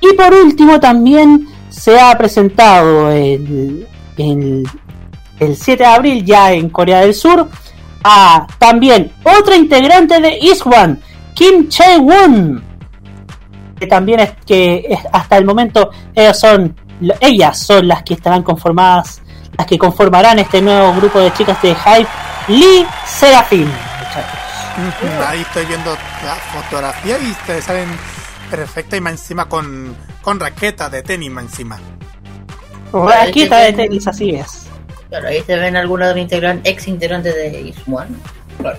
y 0.00 0.12
por 0.16 0.34
último 0.34 0.80
también 0.80 1.46
se 1.68 2.00
ha 2.00 2.16
presentado 2.18 3.10
el, 3.10 3.86
el, 4.16 4.68
el 5.38 5.56
7 5.56 5.82
de 5.82 5.88
abril 5.88 6.24
ya 6.24 6.52
en 6.52 6.70
Corea 6.70 7.00
del 7.00 7.14
Sur 7.14 7.48
a 8.02 8.46
también 8.58 9.12
otra 9.22 9.54
integrante 9.54 10.20
de 10.20 10.38
Iswan 10.40 11.00
Kim 11.34 11.68
Chae 11.68 11.98
Won 11.98 12.64
que 13.78 13.86
también 13.86 14.20
es 14.20 14.32
que 14.46 14.96
hasta 15.12 15.36
el 15.36 15.44
momento 15.44 15.90
ellos 16.14 16.38
son 16.38 16.74
ellas 17.20 17.58
son 17.58 17.88
las 17.88 18.02
que 18.02 18.14
estarán 18.14 18.42
conformadas 18.42 19.20
las 19.56 19.66
que 19.66 19.78
conformarán 19.78 20.38
este 20.38 20.62
nuevo 20.62 20.94
grupo 20.94 21.18
de 21.20 21.32
chicas 21.34 21.60
de 21.62 21.74
Hype 21.74 22.08
Lee 22.48 22.86
Serafim 23.06 23.66
muchachos 23.66 25.26
Ahí 25.28 25.40
estoy 25.42 25.66
viendo 25.66 25.90
la 26.24 26.34
fotografía 26.36 27.18
y 27.18 27.32
te 27.46 27.60
salen 27.60 27.88
perfecta 28.50 28.96
y 28.96 29.00
más 29.00 29.12
encima 29.12 29.46
con, 29.46 29.94
con 30.22 30.40
raqueta 30.40 30.88
de 30.88 31.02
tenis 31.02 31.30
más 31.30 31.44
encima. 31.44 31.78
Raqueta 32.92 33.58
de 33.58 33.72
tenis, 33.74 34.06
así 34.06 34.30
es. 34.30 34.66
Claro, 35.10 35.28
ahí 35.28 35.42
se 35.42 35.56
ven 35.56 35.76
algunos 35.76 36.08
de 36.08 36.14
los 36.14 36.24
integran- 36.30 36.60
ex 36.64 36.88
integrantes 36.88 37.34
de 37.34 37.60
Ismuan. 37.60 38.16
Claro. 38.58 38.78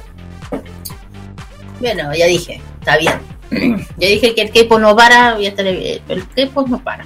Bueno, 1.80 2.14
ya 2.16 2.26
dije, 2.26 2.62
está 2.80 2.98
bien. 2.98 3.20
ya 3.98 4.08
dije 4.08 4.34
que 4.34 4.42
el 4.42 4.52
K-pop 4.52 4.80
no 4.80 4.96
para, 4.96 5.38
ya 5.40 5.50
estaré 5.50 5.74
bien. 5.74 6.02
El 6.08 6.28
K-pop 6.28 6.68
no 6.68 6.80
para. 6.80 7.06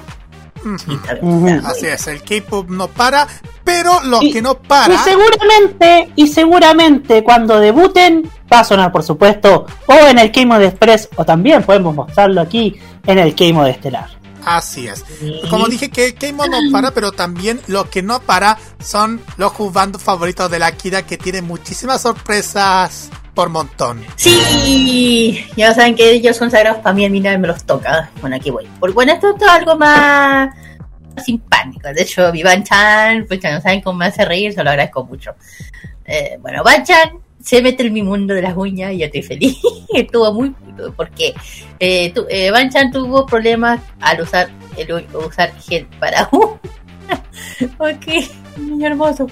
Y 0.88 1.50
Así 1.66 1.86
es, 1.88 2.08
el 2.08 2.22
K-pop 2.24 2.70
no 2.70 2.88
para, 2.88 3.28
pero 3.64 4.02
lo 4.04 4.22
Y- 4.22 4.32
que 4.34 4.42
no 4.42 4.60
Y 4.64 4.68
para. 4.68 5.04
seguramente, 5.04 6.12
y 6.16 6.28
seguramente 6.28 7.24
cuando 7.24 7.60
debuten 7.60 8.30
va 8.52 8.60
a 8.60 8.64
sonar 8.64 8.92
por 8.92 9.04
supuesto 9.04 9.66
o 9.88 9.94
en 9.94 10.20
el 10.20 10.32
Mode 10.48 10.68
Express 10.68 11.10
o 11.16 11.26
también 11.26 11.64
podemos 11.64 11.94
mostrarlo 11.96 12.42
aquí 12.42 12.76
en 13.06 13.18
el 13.20 13.36
Mode 13.54 13.72
Estelar. 13.72 14.10
Así 14.46 14.88
es. 14.88 15.04
Como 15.50 15.68
dije 15.68 15.90
que 15.90 16.14
K-pop 16.16 16.48
no 16.50 16.72
para, 16.72 16.92
pero 16.92 17.12
también 17.12 17.60
lo 17.68 17.90
que 17.90 18.02
no 18.02 18.22
para 18.22 18.58
son 18.80 19.20
los 19.36 19.52
bandos 19.74 20.02
favoritos 20.02 20.50
de 20.50 20.60
la 20.60 20.72
Kira 20.72 21.02
que 21.06 21.18
tienen 21.18 21.46
muchísimas 21.46 22.02
sorpresas 22.02 23.10
por 23.38 23.50
montón. 23.50 24.04
Sí, 24.16 25.46
ya 25.56 25.72
saben 25.72 25.94
que 25.94 26.10
ellos 26.10 26.36
son 26.36 26.50
sagrados 26.50 26.80
para 26.80 26.96
mí, 26.96 27.06
a 27.06 27.10
mí 27.10 27.20
nadie 27.20 27.38
me 27.38 27.48
los 27.48 27.64
toca. 27.66 28.10
Bueno, 28.20 28.36
aquí 28.36 28.50
voy. 28.50 28.68
Porque 28.80 28.96
bueno, 28.96 29.14
esto 29.14 29.36
es 29.36 29.48
algo 29.48 29.76
más 29.76 30.50
simpático. 31.24 31.88
De 31.94 32.02
hecho, 32.02 32.34
mi 32.34 32.42
Banchan, 32.42 33.26
pues 33.28 33.40
ya 33.40 33.54
no 33.54 33.62
saben 33.62 33.82
cómo 33.82 34.00
me 34.00 34.08
hace 34.08 34.26
reír, 34.26 34.54
se 34.54 34.64
lo 34.64 34.72
agradezco 34.72 35.06
mucho. 35.06 35.36
Eh, 36.04 36.40
bueno, 36.42 36.64
Banchan 36.64 37.20
se 37.40 37.62
mete 37.62 37.86
en 37.86 37.94
mi 37.94 38.02
mundo 38.02 38.34
de 38.34 38.42
las 38.42 38.58
uñas 38.58 38.94
y 38.94 38.98
yo 38.98 39.06
estoy 39.06 39.22
feliz. 39.22 39.60
Estuvo 39.94 40.34
muy 40.34 40.56
porque 40.96 41.36
eh, 41.78 42.12
tu, 42.14 42.26
eh, 42.32 42.52
tuvo 42.92 43.28
problemas 43.28 43.82
al 44.00 44.20
usar 44.20 44.50
el 44.78 44.92
usar 45.14 45.54
gel 45.62 45.86
para 46.00 46.24
ok, 47.78 48.08
niño 48.58 48.88
hermoso. 48.88 49.28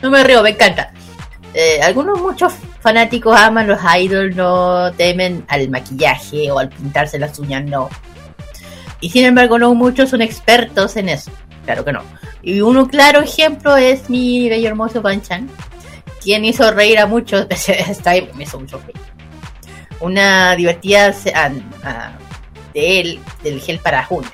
No 0.00 0.08
me 0.08 0.24
río, 0.24 0.42
me 0.42 0.48
encanta. 0.50 0.94
Eh, 1.52 1.82
algunos 1.82 2.18
muchos 2.22 2.54
fanáticos 2.80 3.38
aman 3.38 3.68
los 3.68 3.80
idols, 3.98 4.34
no 4.34 4.92
temen 4.92 5.44
al 5.48 5.68
maquillaje 5.68 6.50
o 6.50 6.58
al 6.58 6.68
pintarse 6.68 7.18
las 7.18 7.38
uñas, 7.38 7.64
no. 7.64 7.88
Y 9.00 9.10
sin 9.10 9.24
embargo, 9.24 9.58
no 9.58 9.74
muchos 9.74 10.10
son 10.10 10.22
expertos 10.22 10.96
en 10.96 11.08
eso. 11.08 11.30
Claro 11.64 11.84
que 11.84 11.92
no. 11.92 12.02
Y 12.42 12.60
uno 12.60 12.88
claro 12.88 13.20
ejemplo 13.20 13.76
es 13.76 14.08
mi 14.08 14.48
bello 14.48 14.68
hermoso 14.68 15.02
Banchan, 15.02 15.48
quien 16.22 16.44
hizo 16.44 16.70
reír 16.70 16.98
a 16.98 17.06
muchos. 17.06 17.46
Me 18.34 18.44
hizo 18.44 18.60
mucho 18.60 18.78
reír. 18.78 18.96
Una 20.00 20.56
divertida 20.56 21.14
de 22.72 23.00
él, 23.00 23.20
del 23.42 23.60
gel 23.60 23.78
para 23.78 24.06
uñas. 24.08 24.32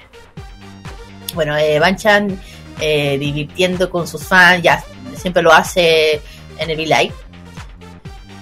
Bueno, 1.35 1.57
eh, 1.57 1.79
Banchan 1.79 2.41
eh, 2.81 3.19
divirtiendo 3.19 3.91
con 3.91 4.07
sus 4.07 4.23
fans, 4.23 4.63
ya 4.63 4.83
siempre 5.17 5.43
lo 5.43 5.53
hace 5.53 6.21
en 6.59 6.71
el 6.71 6.79
live. 6.79 7.13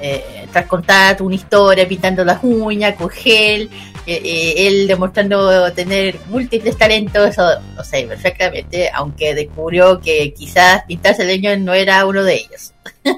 Eh, 0.00 0.46
tras 0.52 0.66
contar 0.66 1.22
una 1.22 1.34
historia 1.34 1.86
pintando 1.86 2.24
las 2.24 2.42
uñas 2.42 2.94
con 2.96 3.08
gel, 3.08 3.70
eh, 4.06 4.20
eh, 4.22 4.66
él 4.66 4.86
demostrando 4.86 5.72
tener 5.72 6.18
múltiples 6.28 6.76
talentos, 6.76 7.30
eso 7.30 7.42
lo 7.74 7.82
sé 7.82 8.04
perfectamente, 8.06 8.90
aunque 8.92 9.34
descubrió 9.34 9.98
que 10.00 10.34
quizás 10.34 10.82
pintarse 10.86 11.24
leño 11.24 11.56
no 11.56 11.72
era 11.72 12.04
uno 12.06 12.22
de 12.22 12.34
ellos. 12.34 12.72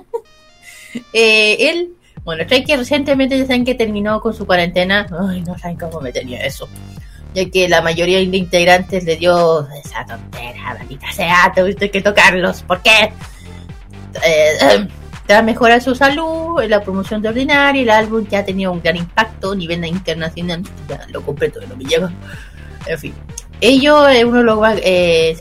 Eh, 1.13 1.69
él, 1.69 1.91
bueno, 2.25 2.45
que 2.47 2.75
recientemente 2.75 3.37
ya 3.37 3.45
saben 3.45 3.67
que 3.67 3.75
terminó 3.75 4.19
con 4.19 4.33
su 4.33 4.47
cuarentena, 4.47 5.07
ay, 5.29 5.43
no 5.43 5.59
saben 5.59 5.77
cómo 5.77 6.01
me 6.01 6.11
tenía 6.11 6.41
eso, 6.41 6.67
ya 7.35 7.45
que 7.51 7.69
la 7.69 7.83
mayoría 7.83 8.17
de 8.17 8.35
integrantes 8.35 9.05
le 9.05 9.17
dio 9.17 9.69
esa 9.73 10.07
tontera, 10.07 10.75
maldita 10.79 11.13
sea, 11.13 11.53
tuviste 11.55 11.91
que 11.91 12.01
tocarlos, 12.01 12.63
¿por 12.63 12.81
qué? 12.81 13.13
tras 15.27 15.45
mejorar 15.45 15.83
su 15.83 15.95
salud, 15.95 16.61
en 16.63 16.71
la 16.71 16.81
promoción 16.83 17.21
de 17.23 17.29
Ordinaria, 17.29 17.83
el 17.83 17.91
álbum 17.91 18.27
ya 18.29 18.45
tenía 18.45 18.71
un 18.71 18.81
gran 18.81 18.97
impacto 18.97 19.53
a 19.53 19.57
nivel 19.57 19.85
internacional. 19.85 20.63
Ya 20.89 21.07
lo 21.11 21.23
compré 21.23 21.51
todo, 21.51 21.67
no 21.67 21.77
me 21.77 21.85
llega. 21.85 22.11
En 22.87 22.99
fin. 22.99 23.15
Ello 23.61 24.07
es 24.09 24.25
uno 24.25 24.39
de 24.39 24.45
los 24.45 24.59
eh. 24.83 25.37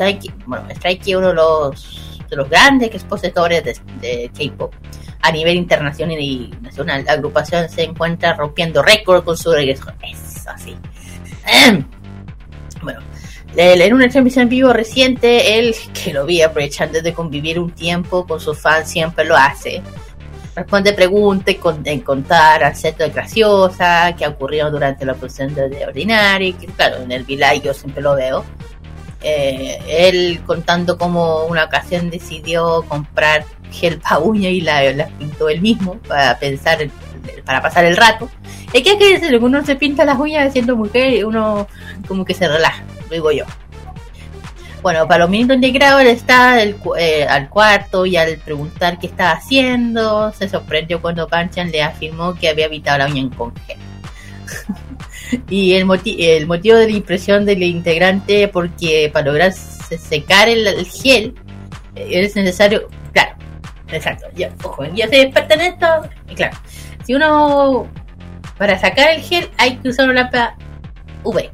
Bueno, 0.46 0.66
Strike 0.70 1.08
es 1.08 1.16
uno 1.16 1.28
de 1.30 1.34
los, 1.34 2.20
los 2.32 2.50
grandes 2.50 2.94
expositores 2.94 3.64
de, 3.64 3.78
de 4.02 4.32
K-pop 4.38 4.74
a 5.22 5.32
nivel 5.32 5.56
internacional 5.58 6.20
y 6.20 6.54
nacional. 6.62 7.04
La 7.06 7.14
agrupación 7.14 7.68
se 7.70 7.84
encuentra 7.84 8.34
rompiendo 8.36 8.82
récord 8.82 9.24
con 9.24 9.36
su 9.38 9.52
regreso. 9.52 9.86
Eso 10.02 10.50
sí. 10.58 10.76
Bueno, 12.82 13.00
el- 13.00 13.24
en 13.58 13.93
una 13.93 14.10
transmisión 14.10 14.43
en 14.43 14.49
vivo 14.49 14.74
reciente, 14.74 15.58
él, 15.58 15.76
que 15.93 16.14
lo 16.14 16.26
vi 16.26 16.41
aprovechando 16.41 17.01
de 17.01 17.14
convivir 17.14 17.60
un 17.60 17.72
tiempo 17.72 18.26
con 18.26 18.39
sus 18.39 18.60
fans, 18.60 18.89
siempre 18.89 19.26
lo 19.26 19.36
hace. 19.36 19.82
Responde 20.56 20.93
preguntas, 20.93 21.56
con, 21.56 21.82
en 21.86 21.99
contar 21.99 22.64
aceptos 22.64 23.14
graciosa 23.14 24.16
que 24.18 24.26
ha 24.26 24.30
ocurrido 24.30 24.72
durante 24.72 25.06
la 25.06 25.14
producción 25.14 25.53
de, 25.53 25.70
de 25.70 25.86
Ordinary, 25.86 26.53
que 26.53 26.68
claro, 26.68 26.97
en 27.03 27.12
el 27.12 27.24
Vilay 27.24 27.62
yo 27.62 27.74
siempre 27.74 28.01
lo 28.01 28.16
veo. 28.16 28.45
Eh, 29.22 29.80
él 29.88 30.41
contando 30.45 30.97
cómo 30.97 31.45
una 31.45 31.66
ocasión 31.66 32.10
decidió 32.10 32.86
comprar 32.88 33.43
gel 33.72 33.99
pa' 33.99 34.20
uña 34.20 34.49
y 34.49 34.62
la, 34.62 35.10
pintó 35.18 35.49
él 35.49 35.62
mismo 35.62 35.97
para 36.08 36.38
pensar, 36.38 36.78
para 37.43 37.62
pasar 37.62 37.86
el 37.86 37.97
rato. 37.97 38.30
Es 38.72 38.84
que, 38.84 38.97
que 38.97 39.20
si 39.20 39.36
uno 39.36 39.66
se 39.66 39.76
pinta 39.76 40.06
las 40.06 40.20
uñas 40.20 40.53
siendo 40.53 40.76
mujer, 40.76 41.26
uno 41.26 41.68
como 42.08 42.24
que 42.24 42.34
se 42.34 42.47
relaja, 42.47 42.84
digo 43.14 43.32
yo. 43.32 43.45
Bueno, 44.82 45.08
integrados 45.56 46.01
él 46.01 46.08
está 46.08 46.62
el 46.62 46.76
eh, 46.99 47.26
al 47.28 47.49
cuarto 47.49 48.06
y 48.06 48.18
al 48.18 48.38
preguntar 48.38 48.99
qué 48.99 49.08
estaba 49.08 49.32
haciendo, 49.32 50.32
se 50.34 50.47
sorprendió 50.47 51.01
cuando 51.01 51.28
Panchan 51.28 51.72
le 51.72 51.82
afirmó 51.82 52.36
que 52.36 52.49
había 52.49 52.66
evitado 52.68 52.99
la 52.99 53.08
uña 53.08 53.22
en 53.22 53.30
congel. 53.30 53.78
y 55.49 55.74
el, 55.74 55.86
moti- 55.86 56.18
el 56.20 56.45
motivo 56.45 56.78
de 56.78 56.86
la 56.86 56.97
impresión 56.97 57.45
del 57.45 57.64
integrante, 57.64 58.47
porque 58.47 59.10
para 59.12 59.26
lograr 59.26 59.53
se- 59.53 59.97
secar 59.97 60.49
el, 60.49 60.68
el 60.68 60.86
gel, 60.86 61.34
eh, 61.95 62.08
es 62.12 62.36
necesario, 62.36 62.88
claro, 63.12 63.36
exacto, 63.91 64.28
ya, 64.36 64.51
ojo, 64.64 64.86
ya 64.93 65.08
se 65.08 65.22
experta 65.22 65.56
en 65.56 65.62
esto, 65.62 65.88
y 66.30 66.36
claro, 66.36 66.56
si 67.03 67.16
uno, 67.16 67.88
para 68.60 68.78
sacar 68.78 69.10
el 69.16 69.22
gel 69.24 69.49
hay 69.58 69.78
que 69.78 69.89
usar 69.89 70.06
una 70.06 70.22
lámpara 70.22 70.56
UV. 71.24 71.49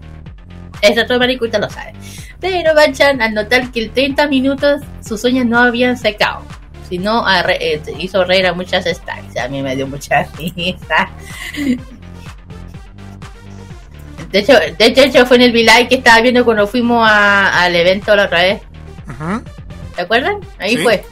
Marico 1.19 1.45
usted 1.45 1.59
lo 1.59 1.69
sabe. 1.69 1.93
Pero 2.39 2.73
Banchan, 2.73 3.21
al 3.21 3.33
notar 3.33 3.71
que 3.71 3.81
el 3.81 3.91
30 3.91 4.27
minutos 4.27 4.81
sus 5.05 5.23
uñas 5.23 5.45
no 5.45 5.59
habían 5.59 5.97
secado, 5.97 6.43
sino 6.89 7.25
a 7.25 7.43
re- 7.43 7.57
eh, 7.75 7.81
hizo 7.99 8.23
reír 8.25 8.47
a 8.47 8.53
muchas 8.53 8.85
stars. 8.85 9.37
A 9.37 9.47
mí 9.47 9.61
me 9.61 9.75
dio 9.75 9.87
mucha 9.87 10.23
risa. 10.37 11.09
De 14.31 14.39
hecho, 14.39 14.53
de 14.77 14.85
hecho, 15.03 15.25
fue 15.25 15.35
en 15.37 15.43
el 15.43 15.51
Vilay 15.51 15.87
que 15.89 15.95
estaba 15.95 16.21
viendo 16.21 16.45
cuando 16.45 16.65
fuimos 16.67 17.07
a- 17.09 17.63
al 17.63 17.75
evento 17.75 18.15
la 18.15 18.25
otra 18.25 18.41
vez. 18.41 18.61
¿Te 19.95 20.01
acuerdan? 20.03 20.39
Ahí 20.57 20.77
Sí. 20.77 20.83
fue. 20.83 21.03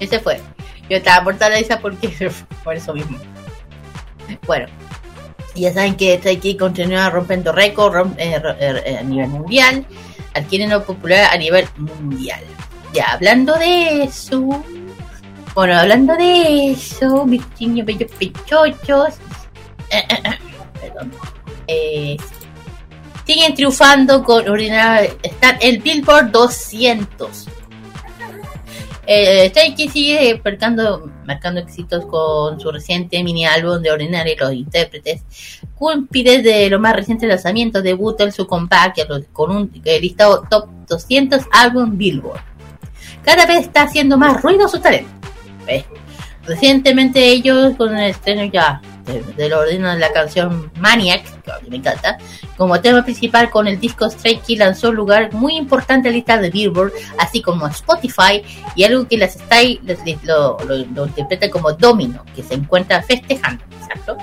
Ese 0.00 0.18
fue. 0.20 0.40
Yo 0.88 0.96
estaba 0.96 1.24
por 1.24 1.36
risa 1.38 1.78
porque 1.80 2.08
por 2.64 2.74
eso 2.74 2.94
mismo. 2.94 3.18
Bueno. 4.46 4.66
Ya 5.56 5.72
saben 5.72 5.96
que 5.96 6.14
aquí 6.14 6.56
continúa 6.56 7.10
rompiendo 7.10 7.50
récord 7.52 7.94
rom- 7.94 8.14
eh, 8.18 8.40
eh, 8.60 8.82
eh, 8.86 8.96
a 8.98 9.02
nivel 9.02 9.28
mundial. 9.28 9.86
Adquieren 10.34 10.70
popular 10.82 11.30
a 11.32 11.36
nivel 11.38 11.66
mundial. 11.76 12.40
Ya, 12.92 13.12
hablando 13.12 13.54
de 13.56 14.04
eso. 14.04 14.62
Bueno, 15.54 15.78
hablando 15.78 16.14
de 16.16 16.72
eso, 16.72 17.24
mis 17.24 17.42
niños 17.58 17.86
bellos 17.86 18.10
pechochos. 18.18 19.14
perdón. 20.80 21.12
Eh, 21.66 22.16
siguen 23.26 23.54
triunfando 23.54 24.22
con 24.22 24.46
ordinaria. 24.48 25.10
Están 25.22 25.56
el 25.60 25.78
Billboard 25.78 26.30
200. 26.30 27.48
Eh, 29.08 29.52
sigue 29.92 30.40
marcando, 30.44 31.10
marcando 31.24 31.60
éxitos 31.60 32.06
con 32.06 32.58
su 32.58 32.72
reciente 32.72 33.22
mini 33.22 33.44
álbum 33.44 33.80
de 33.80 33.92
Ordinary 33.92 34.34
Los 34.36 34.52
Intérpretes. 34.52 35.22
Cumple 35.74 36.42
de 36.42 36.68
los 36.70 36.80
más 36.80 36.96
recientes 36.96 37.28
lanzamientos, 37.28 37.82
debuta 37.82 38.24
en 38.24 38.32
su 38.32 38.46
compact 38.46 39.00
con 39.32 39.50
un 39.50 39.70
eh, 39.84 40.00
listado 40.00 40.42
top 40.50 40.68
200 40.88 41.42
álbum 41.52 41.96
Billboard. 41.96 42.40
Cada 43.22 43.46
vez 43.46 43.60
está 43.60 43.82
haciendo 43.82 44.16
más 44.16 44.42
ruido 44.42 44.68
su 44.68 44.80
talento. 44.80 45.10
¿Ves? 45.66 45.84
Recientemente 46.44 47.24
ellos 47.26 47.74
con 47.76 47.96
el 47.96 48.10
estreno 48.10 48.44
ya 48.44 48.80
de, 49.06 49.22
de 49.22 49.48
lo 49.48 49.60
ordinario 49.60 49.94
de 49.94 50.00
la 50.00 50.12
canción 50.12 50.70
Maniac, 50.78 51.24
que 51.62 51.70
me 51.70 51.76
encanta, 51.76 52.18
como 52.56 52.80
tema 52.80 53.02
principal 53.04 53.50
con 53.50 53.66
el 53.68 53.78
disco 53.80 54.10
Stray 54.10 54.38
Kids 54.40 54.58
lanzó 54.58 54.90
un 54.90 54.96
lugar 54.96 55.32
muy 55.32 55.56
importante 55.56 56.08
en 56.08 56.14
la 56.14 56.16
lista 56.16 56.38
de 56.38 56.50
Billboard, 56.50 56.92
así 57.18 57.40
como 57.40 57.66
Spotify, 57.68 58.42
y 58.74 58.84
algo 58.84 59.06
que 59.08 59.16
las 59.16 59.38
les- 59.84 60.22
lo, 60.24 60.58
lo, 60.66 60.76
lo 60.78 61.06
interpreta 61.06 61.48
como 61.50 61.72
domino, 61.72 62.24
que 62.34 62.42
se 62.42 62.54
encuentra 62.54 63.02
festejando, 63.02 63.64
¿exacto? 63.80 64.16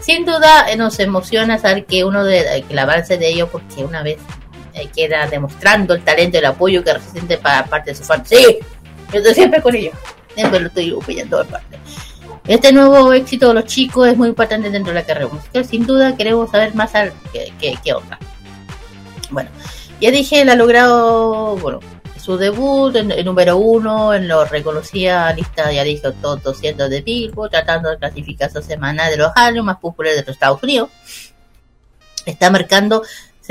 Sin 0.00 0.24
duda 0.24 0.68
eh, 0.70 0.76
nos 0.76 0.98
emociona 0.98 1.58
saber 1.58 1.86
que 1.86 2.04
uno 2.04 2.24
de 2.24 2.40
eh, 2.58 2.62
que 2.66 2.72
el 2.72 2.78
avance 2.80 3.16
de 3.18 3.28
ellos, 3.28 3.48
porque 3.52 3.84
una 3.84 4.02
vez 4.02 4.18
eh, 4.74 4.88
queda 4.94 5.26
demostrando 5.28 5.94
el 5.94 6.02
talento 6.02 6.36
y 6.36 6.40
el 6.40 6.46
apoyo 6.46 6.82
que 6.82 6.92
resiente 6.94 7.38
para 7.38 7.64
parte 7.66 7.92
de 7.92 7.96
su 7.96 8.02
fan. 8.04 8.26
Sí, 8.26 8.58
yo 9.12 9.18
estoy 9.18 9.34
siempre 9.34 9.62
con 9.62 9.74
ellos. 9.76 9.94
Siempre 10.34 10.58
lo 10.60 10.66
estoy 10.68 10.90
apoyando 11.00 11.42
en 11.42 11.46
parte. 11.48 11.78
Este 12.46 12.72
nuevo 12.72 13.12
éxito 13.12 13.48
de 13.48 13.54
los 13.54 13.66
chicos 13.66 14.08
es 14.08 14.16
muy 14.16 14.28
importante 14.28 14.68
dentro 14.68 14.92
de 14.92 15.00
la 15.00 15.06
carrera 15.06 15.28
musical. 15.28 15.64
Sin 15.64 15.86
duda 15.86 16.16
queremos 16.16 16.50
saber 16.50 16.74
más 16.74 16.94
al, 16.94 17.12
qué, 17.32 17.52
qué. 17.60 17.76
Bueno, 19.30 19.50
ya 20.00 20.10
dije, 20.10 20.42
él 20.42 20.48
ha 20.48 20.56
logrado, 20.56 21.56
bueno, 21.58 21.78
su 22.20 22.36
debut 22.36 22.94
en, 22.96 23.12
en 23.12 23.24
número 23.24 23.56
uno, 23.56 24.12
en 24.12 24.26
lo 24.26 24.44
reconocida 24.44 25.32
lista, 25.32 25.72
ya 25.72 25.84
dije, 25.84 26.10
top 26.20 26.42
200 26.42 26.90
de 26.90 27.00
Billboard, 27.00 27.50
tratando 27.50 27.90
de 27.90 27.98
clasificar 27.98 28.50
esa 28.50 28.60
semana 28.60 29.08
de 29.08 29.18
los 29.18 29.30
álbumes 29.36 29.64
más 29.64 29.78
populares 29.78 30.18
de 30.18 30.22
los 30.26 30.34
Estados 30.34 30.62
Unidos. 30.62 30.90
Está 32.26 32.50
marcando 32.50 33.02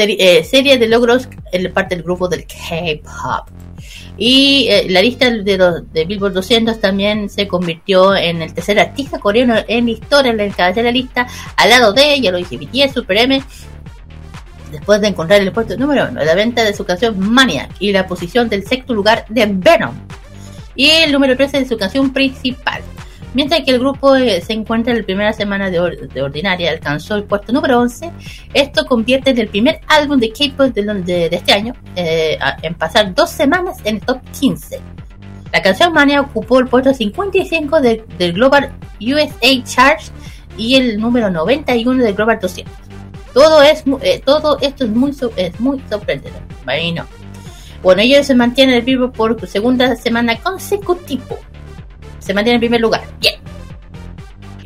eh, 0.09 0.43
serie 0.43 0.77
de 0.77 0.87
logros 0.87 1.27
en 1.51 1.71
parte 1.71 1.95
del 1.95 2.03
grupo 2.03 2.27
del 2.27 2.45
K-pop. 2.45 3.49
Y 4.17 4.67
eh, 4.69 4.87
la 4.89 5.01
lista 5.01 5.29
de, 5.29 5.57
los, 5.57 5.91
de 5.91 6.05
Billboard 6.05 6.33
200 6.33 6.79
también 6.79 7.29
se 7.29 7.47
convirtió 7.47 8.15
en 8.15 8.41
el 8.41 8.53
tercer 8.53 8.79
artista 8.79 9.19
coreano 9.19 9.55
en 9.67 9.85
la 9.85 9.91
historia 9.91 10.31
en 10.31 10.37
la 10.37 10.45
encabezar 10.45 10.83
la 10.83 10.91
lista, 10.91 11.27
al 11.57 11.69
lado 11.69 11.93
de, 11.93 12.19
ya 12.19 12.31
lo 12.31 12.37
dije, 12.37 12.57
BTS, 12.57 12.93
Super 12.93 13.17
M, 13.17 13.41
después 14.71 15.01
de 15.01 15.07
encontrar 15.07 15.41
el 15.41 15.51
puesto 15.51 15.77
número 15.77 16.07
uno, 16.09 16.23
la 16.23 16.35
venta 16.35 16.63
de 16.63 16.73
su 16.73 16.85
canción 16.85 17.19
Maniac 17.19 17.71
y 17.79 17.91
la 17.91 18.07
posición 18.07 18.49
del 18.49 18.65
sexto 18.65 18.93
lugar 18.93 19.25
de 19.29 19.47
Venom. 19.47 19.95
Y 20.75 20.89
el 20.89 21.11
número 21.11 21.35
13 21.35 21.59
de 21.59 21.67
su 21.67 21.77
canción 21.77 22.13
principal. 22.13 22.81
Mientras 23.33 23.61
que 23.61 23.71
el 23.71 23.79
grupo 23.79 24.15
eh, 24.15 24.41
se 24.41 24.51
encuentra 24.53 24.91
en 24.93 24.99
la 24.99 25.05
primera 25.05 25.31
semana 25.33 25.69
de, 25.69 25.79
or- 25.79 26.09
de 26.09 26.21
ordinaria, 26.21 26.69
alcanzó 26.71 27.15
el 27.15 27.23
puesto 27.23 27.53
número 27.53 27.79
11. 27.79 28.11
Esto 28.53 28.85
convierte 28.85 29.31
en 29.31 29.39
el 29.39 29.47
primer 29.47 29.79
álbum 29.87 30.19
de 30.19 30.31
K-pop 30.31 30.73
de, 30.73 30.83
de- 30.83 31.29
este 31.35 31.53
año 31.53 31.73
eh, 31.95 32.37
a- 32.41 32.57
en 32.61 32.73
pasar 32.75 33.13
dos 33.15 33.29
semanas 33.29 33.77
en 33.85 33.95
el 33.95 34.01
top 34.01 34.19
15. 34.39 34.79
La 35.53 35.61
canción 35.61 35.93
Mania 35.93 36.21
ocupó 36.21 36.59
el 36.59 36.67
puesto 36.67 36.93
55 36.93 37.79
de- 37.81 38.03
del 38.17 38.33
Global 38.33 38.71
USA 38.99 39.63
Chart 39.63 40.01
y 40.57 40.75
el 40.75 40.99
número 40.99 41.29
91 41.29 42.03
del 42.03 42.13
Global 42.13 42.37
200. 42.41 42.73
Todo 43.33 43.61
es 43.61 43.87
mu- 43.87 43.99
eh, 44.01 44.21
todo 44.25 44.57
esto 44.59 44.83
es 44.83 44.89
muy 44.89 45.11
es 45.11 45.15
sorprendente. 45.89 46.31
Bueno, 46.65 47.05
bueno, 47.81 48.01
ellos 48.01 48.27
se 48.27 48.35
mantienen 48.35 48.73
en 48.75 48.79
el 48.81 48.85
Billboard 48.85 49.13
por 49.13 49.47
segunda 49.47 49.95
semana 49.95 50.35
consecutiva. 50.37 51.37
Se 52.21 52.33
mantiene 52.33 52.55
en 52.55 52.61
primer 52.61 52.79
lugar. 52.79 53.03
Bien. 53.19 53.35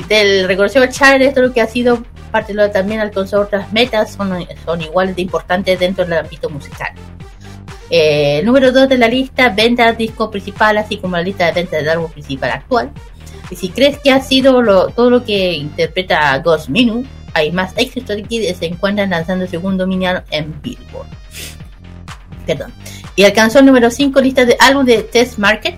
Del 0.07 0.47
reconocido 0.47 0.85
chart, 0.85 1.19
esto 1.21 1.41
es 1.41 1.47
lo 1.47 1.53
que 1.53 1.61
ha 1.61 1.67
sido 1.67 2.03
parte 2.31 2.53
de 2.53 2.57
lo 2.57 2.69
también 2.69 2.99
alcanzó 2.99 3.39
otras 3.39 3.71
metas, 3.71 4.13
son, 4.13 4.45
son 4.65 4.81
igual 4.81 5.15
de 5.15 5.21
importantes 5.21 5.79
dentro 5.79 6.03
del 6.03 6.19
ámbito 6.19 6.49
musical. 6.49 6.91
Eh, 7.89 8.41
número 8.43 8.71
2 8.71 8.89
de 8.89 8.97
la 8.97 9.07
lista, 9.07 9.49
venta 9.49 9.93
disco 9.93 10.29
principal, 10.29 10.77
así 10.77 10.97
como 10.97 11.15
la 11.15 11.23
lista 11.23 11.45
de 11.45 11.53
ventas 11.53 11.79
del 11.79 11.89
álbum 11.89 12.11
principal 12.11 12.51
actual. 12.51 12.91
Y 13.49 13.55
si 13.55 13.69
crees 13.69 13.99
que 13.99 14.11
ha 14.11 14.21
sido 14.21 14.61
todo 14.89 15.09
lo 15.09 15.23
que 15.23 15.53
interpreta 15.53 16.37
Ghost 16.39 16.69
Minu, 16.69 17.05
hay 17.33 17.51
más 17.51 17.73
éxitos 17.77 18.17
que 18.27 18.53
se 18.53 18.65
encuentran 18.65 19.11
lanzando 19.11 19.47
segundo 19.47 19.85
miniano 19.85 20.23
en 20.31 20.53
Billboard. 20.61 21.07
Perdón. 22.45 22.73
Y 23.15 23.23
alcanzó 23.23 23.59
el 23.59 23.65
número 23.65 23.89
5 23.89 24.19
lista 24.21 24.45
de 24.45 24.57
álbum 24.59 24.85
de 24.85 25.03
Test 25.03 25.37
Market. 25.37 25.75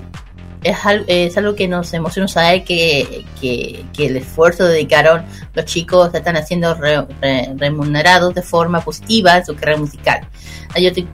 Es 0.63 0.85
algo, 0.85 1.05
es 1.07 1.37
algo 1.37 1.55
que 1.55 1.67
nos 1.67 1.93
emociona 1.93 2.27
saber 2.27 2.63
que, 2.63 3.23
que, 3.39 3.85
que 3.93 4.07
el 4.07 4.17
esfuerzo 4.17 4.65
dedicaron 4.65 5.23
los 5.53 5.65
chicos 5.65 6.13
están 6.13 6.35
haciendo 6.35 6.73
re- 6.73 7.05
re- 7.21 7.53
remunerados 7.57 8.33
de 8.33 8.41
forma 8.41 8.81
positiva 8.81 9.37
en 9.37 9.45
su 9.45 9.55
carrera 9.55 9.77
musical. 9.77 10.27
Ellos 10.75 10.93
te- 10.93 11.07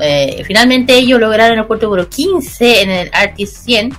eh, 0.00 0.42
finalmente 0.44 0.94
ellos 0.98 1.18
lograron 1.20 1.58
el 1.58 1.64
puesto 1.66 1.86
número 1.86 2.08
15 2.08 2.82
en 2.82 2.90
el 2.90 3.10
Artist 3.12 3.56
100 3.64 3.92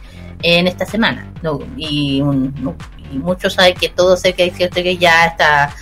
en 0.44 0.68
esta 0.68 0.86
semana. 0.86 1.32
No, 1.42 1.60
y, 1.78 2.22
un- 2.22 2.54
no, 2.62 2.76
y 3.12 3.18
muchos 3.18 3.54
saben 3.54 3.76
que 3.76 3.90
todo 3.90 4.16
sé 4.18 4.34
que 4.34 4.52
cierto 4.52 4.84
que 4.84 4.98
ya 4.98 5.26
está 5.28 5.74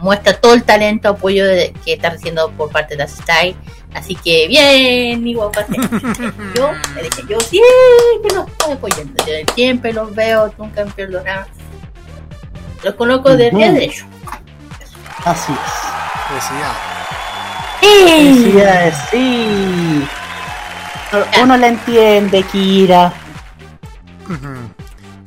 muestra 0.00 0.34
todo 0.38 0.52
el 0.52 0.62
talento, 0.64 1.08
apoyo 1.08 1.46
de- 1.46 1.72
que 1.84 1.94
está 1.94 2.10
recibiendo 2.10 2.50
por 2.50 2.70
parte 2.70 2.94
de 2.94 2.98
la 2.98 3.08
Style. 3.08 3.56
Así 3.96 4.14
que 4.14 4.46
bien, 4.46 5.22
mi 5.22 5.32
guapa. 5.32 5.64
Yo 6.54 6.70
le 6.94 7.02
dije, 7.02 7.22
yo 7.26 7.40
siempre 7.40 8.34
los 8.34 8.46
estoy 8.46 8.72
apoyando. 8.72 9.24
Yo 9.24 9.54
siempre 9.54 9.92
los 9.94 10.14
veo, 10.14 10.52
nunca 10.58 10.84
me 10.84 10.90
pierdo 10.90 11.22
nada. 11.24 11.48
Los 12.84 12.94
conozco 12.94 13.34
de 13.34 13.50
pie 13.50 13.72
derecho. 13.72 14.04
Así 15.24 15.52
es. 15.52 15.58
Felicidades. 16.28 16.76
Felicidades, 17.80 18.94
sí. 19.10 20.06
Uno 21.42 21.56
la 21.56 21.68
entiende, 21.68 22.42
Kira. 22.42 23.14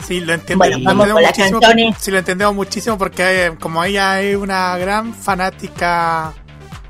Sí, 0.05 0.19
lo 0.19 0.33
entiendo. 0.33 0.63
Bueno, 0.63 0.77
lo 0.77 0.83
vamos 0.85 1.07
entendemos 1.07 1.13
con 1.13 1.23
las 1.23 1.31
muchísimo, 1.31 1.59
canciones. 1.59 1.95
Sí, 1.99 2.11
lo 2.11 2.17
entendemos 2.19 2.55
muchísimo 2.55 2.97
porque 2.99 3.55
como 3.59 3.83
ella 3.83 4.21
es 4.21 4.37
una 4.37 4.77
gran 4.77 5.15
fanática 5.15 6.33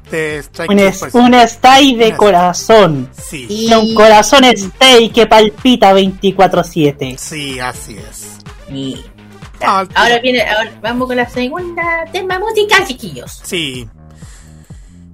de 0.09 0.39
Strike 0.39 0.71
Un, 0.71 0.79
es, 0.79 0.99
pues, 0.99 1.13
un 1.13 1.33
stay 1.33 1.95
de 1.95 2.07
Una- 2.09 2.17
corazón. 2.17 3.09
sí, 3.17 3.45
Y- 3.49 3.73
Un 3.73 3.93
corazón 3.95 4.43
stay 4.45 5.09
que 5.09 5.25
palpita 5.27 5.93
24-7. 5.93 7.17
sí, 7.17 7.59
así 7.59 7.97
es. 7.97 8.27
y- 8.71 9.03
Ah, 9.61 9.85
ahora 9.93 10.19
viene, 10.19 10.41
ahora 10.41 10.71
vamos 10.81 11.07
con 11.07 11.17
la 11.17 11.29
segunda 11.29 12.05
tema 12.13 12.39
musical, 12.39 12.87
chiquillos. 12.87 13.41
Sí. 13.43 13.87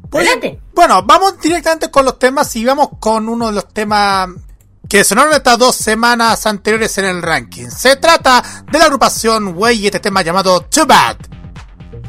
Pues, 0.10 0.28
Adelante. 0.28 0.60
bueno, 0.74 1.02
vamos 1.04 1.40
directamente 1.42 1.90
con 1.90 2.06
los 2.06 2.20
temas 2.20 2.56
y 2.56 2.64
vamos 2.64 2.90
con 3.00 3.28
uno 3.28 3.48
de 3.48 3.54
los 3.54 3.74
temas 3.74 4.30
que 4.88 5.04
sonaron 5.04 5.34
estas 5.34 5.58
dos 5.58 5.76
semanas 5.76 6.46
anteriores 6.46 6.96
en 7.00 7.06
el 7.06 7.22
ranking. 7.24 7.70
Se 7.70 7.96
trata 7.96 8.44
de 8.72 8.78
la 8.78 8.86
agrupación 8.86 9.58
Way 9.58 9.80
y 9.82 9.86
este 9.88 10.00
tema 10.00 10.22
llamado 10.22 10.62
Too 10.62 10.86
Bad. 10.86 11.18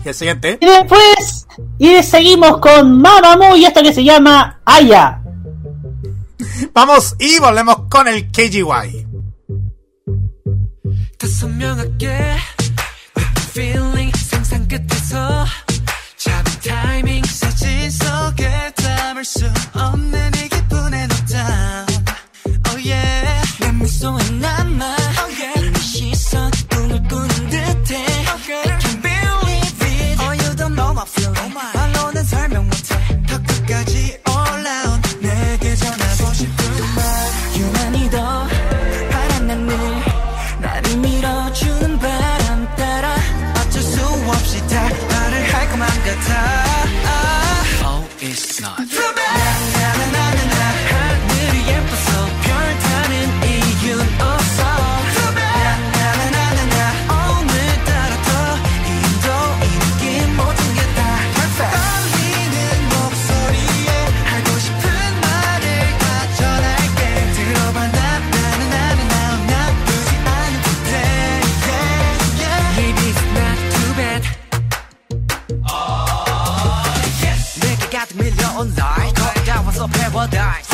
Y 0.05 0.07
el 0.07 0.13
siguiente. 0.13 0.57
Y 0.61 0.65
después, 0.65 1.47
y 1.77 2.03
seguimos 2.03 2.59
con 2.59 3.01
Mamamoo 3.01 3.55
y 3.55 3.65
esto 3.65 3.82
que 3.82 3.93
se 3.93 4.03
llama 4.03 4.59
Aya. 4.65 5.21
Vamos 6.73 7.15
y 7.19 7.39
volvemos 7.39 7.84
con 7.89 8.07
el 8.07 8.32
KGY. 8.32 9.11
더 11.21 11.27
선명하게 11.27 11.86
느낀 11.88 12.09
feeling 13.51 14.11
상상 14.17 14.67
끝에서 14.67 15.45
잡은 16.17 16.51
타이밍 16.67 17.23
사진 17.25 17.91
속에 17.91 18.71
담을 18.75 19.23
수 19.23 19.45
없는 19.75 20.32
이 20.43 20.49
기분의 20.49 21.07
knockdown 21.07 21.86
Oh 22.69 22.89
yeah 22.89 23.41
내 23.59 23.71
미소에 23.71 24.32
남아 24.39 24.94
Bodas. 80.16 80.65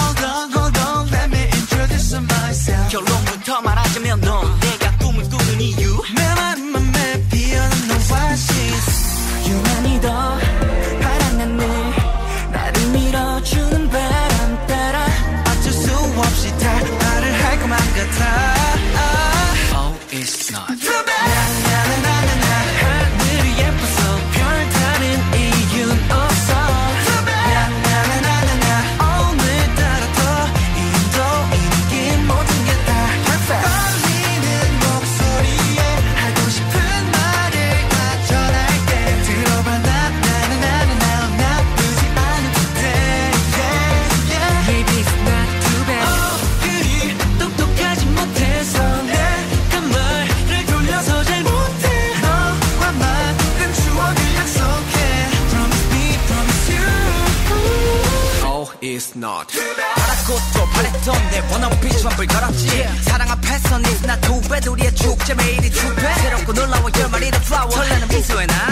비추업을 61.83 62.27
걸었지. 62.27 62.87
사랑 63.03 63.31
앞에서 63.31 63.79
니나 63.79 64.17
두배 64.21 64.61
우리의 64.69 64.95
축제 64.95 65.35
매일이 65.35 65.71
축배 65.71 66.15
새롭고 66.15 66.53
놀라워 66.53 66.91
열 66.99 67.09
마리 67.11 67.31
더 67.31 67.41
플라워 67.41 67.71
설레는 67.71 68.09
미소에 68.09 68.47
난 68.47 68.72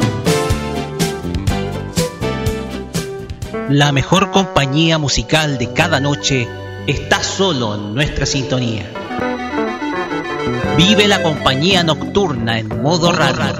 La 3.71 3.93
mejor 3.93 4.31
compañía 4.31 4.97
musical 4.97 5.57
de 5.57 5.71
cada 5.71 6.01
noche 6.01 6.45
está 6.87 7.23
solo 7.23 7.75
en 7.75 7.95
nuestra 7.95 8.25
sintonía. 8.25 8.91
Vive 10.75 11.07
la 11.07 11.23
compañía 11.23 11.81
nocturna 11.81 12.59
en 12.59 12.81
modo 12.81 13.13
radio. 13.13 13.55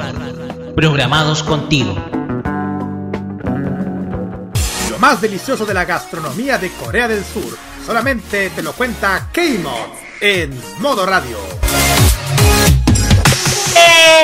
Programados 0.76 1.44
contigo. 1.44 1.96
Lo 4.90 5.00
más 5.00 5.22
delicioso 5.22 5.66
de 5.66 5.74
la 5.74 5.86
gastronomía 5.86 6.58
de 6.58 6.72
Corea 6.74 7.08
del 7.08 7.24
Sur 7.24 7.58
solamente 7.86 8.50
te 8.50 8.62
lo 8.62 8.74
cuenta 8.74 9.30
K-Mod 9.32 9.96
en 10.20 10.60
Modo 10.80 11.06
Radio. 11.06 11.38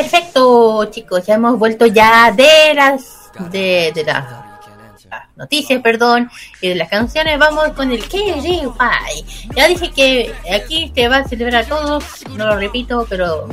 Perfecto, 0.02 0.84
chicos, 0.92 1.26
ya 1.26 1.36
hemos 1.36 1.58
vuelto 1.58 1.86
ya 1.86 2.34
de 2.34 2.74
las 2.76 3.32
de, 3.50 3.94
de 3.96 4.04
las 4.04 4.47
noticias, 5.36 5.82
perdón, 5.82 6.30
y 6.62 6.70
de 6.70 6.76
las 6.76 6.90
canciones. 6.90 7.38
Vamos 7.40 7.70
con 7.74 7.92
el 7.92 8.04
KGY. 8.04 8.70
Ya 9.56 9.68
dije 9.68 9.92
que 9.92 10.34
aquí 10.54 10.92
te 10.94 11.08
va 11.08 11.18
a 11.18 11.28
celebrar 11.28 11.64
a 11.64 11.68
todos, 11.68 12.04
no 12.32 12.48
lo 12.48 12.58
repito, 12.58 13.06
pero 13.10 13.48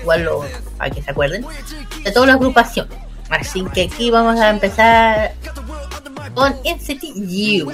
igual 0.00 0.24
lo, 0.24 0.44
para 0.76 0.90
que 0.90 1.02
se 1.02 1.10
acuerden, 1.10 1.44
de 2.04 2.12
todas 2.12 2.28
las 2.28 2.36
agrupaciones. 2.36 2.96
Así 3.30 3.64
que 3.74 3.82
aquí 3.82 4.10
vamos 4.10 4.40
a 4.40 4.50
empezar 4.50 5.34
con 6.34 6.52
NCT 6.64 7.04
U. 7.64 7.72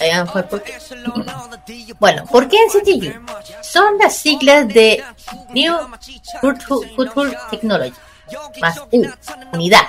Ahí 0.00 0.10
fue 0.32 0.42
por 0.44 0.62
qué. 0.62 0.74
Bueno, 1.98 2.24
¿por 2.26 2.48
qué 2.48 2.56
NCT 2.66 2.88
U? 3.04 3.26
Son 3.62 3.98
las 3.98 4.16
siglas 4.16 4.68
de 4.68 5.02
New 5.50 5.74
Cultural 6.96 7.36
Technology 7.50 7.94
más 8.60 8.80
U, 8.90 9.06
unidad. 9.52 9.82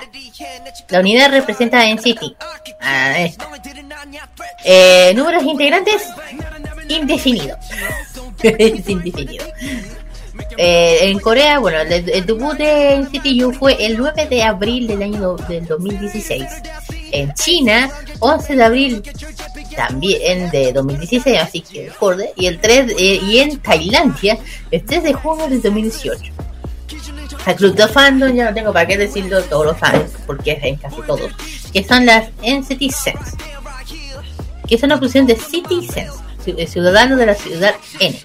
La 0.88 1.00
unidad 1.00 1.30
representa 1.30 1.80
a 1.80 1.86
NCT. 1.86 2.36
Ah, 2.80 3.18
esto. 3.20 3.46
Eh, 4.64 5.12
números 5.14 5.42
integrantes 5.44 6.02
indefinido. 6.88 7.56
es 8.42 8.88
indefinido. 8.88 9.44
Eh, 10.58 10.98
en 11.02 11.18
Corea, 11.18 11.58
bueno, 11.58 11.80
el, 11.80 12.08
el 12.08 12.26
debut 12.26 12.56
de 12.56 13.44
U 13.44 13.52
fue 13.52 13.84
el 13.84 13.96
9 13.96 14.26
de 14.26 14.42
abril 14.42 14.86
del 14.86 15.02
año 15.02 15.36
del 15.48 15.66
2016. 15.66 16.44
En 17.12 17.32
China, 17.34 17.90
11 18.20 18.56
de 18.56 18.64
abril 18.64 19.02
también 19.76 20.50
de 20.50 20.72
2016, 20.72 21.38
así 21.40 21.60
que 21.60 21.88
recorde. 21.88 22.32
Y 22.36 22.46
el 22.46 22.58
3 22.58 22.94
eh, 22.98 23.20
y 23.22 23.38
en 23.38 23.58
Tailandia, 23.60 24.38
el 24.70 24.84
3 24.84 25.02
de 25.04 25.12
junio 25.12 25.48
del 25.48 25.62
2018. 25.62 26.32
El 27.46 27.54
club 27.56 27.74
de 27.76 27.86
fandom, 27.88 28.34
ya 28.34 28.46
no 28.48 28.54
tengo 28.54 28.72
para 28.72 28.86
qué 28.86 28.98
decirlo, 28.98 29.42
todos 29.44 29.66
los 29.66 29.78
fans, 29.78 30.10
porque 30.26 30.52
es 30.52 30.64
en 30.64 30.76
casi 30.76 31.00
todos, 31.06 31.30
que 31.72 31.84
son 31.84 32.04
las 32.04 32.28
NCT 32.42 32.90
Sense, 32.90 33.36
que 34.66 34.74
es 34.74 34.82
una 34.82 34.98
fusión 34.98 35.26
de 35.26 35.36
City 35.36 35.86
Sense, 35.86 36.12
ci- 36.44 36.66
ciudadanos 36.66 37.18
de 37.18 37.26
la 37.26 37.34
ciudad 37.34 37.74
N. 38.00 38.18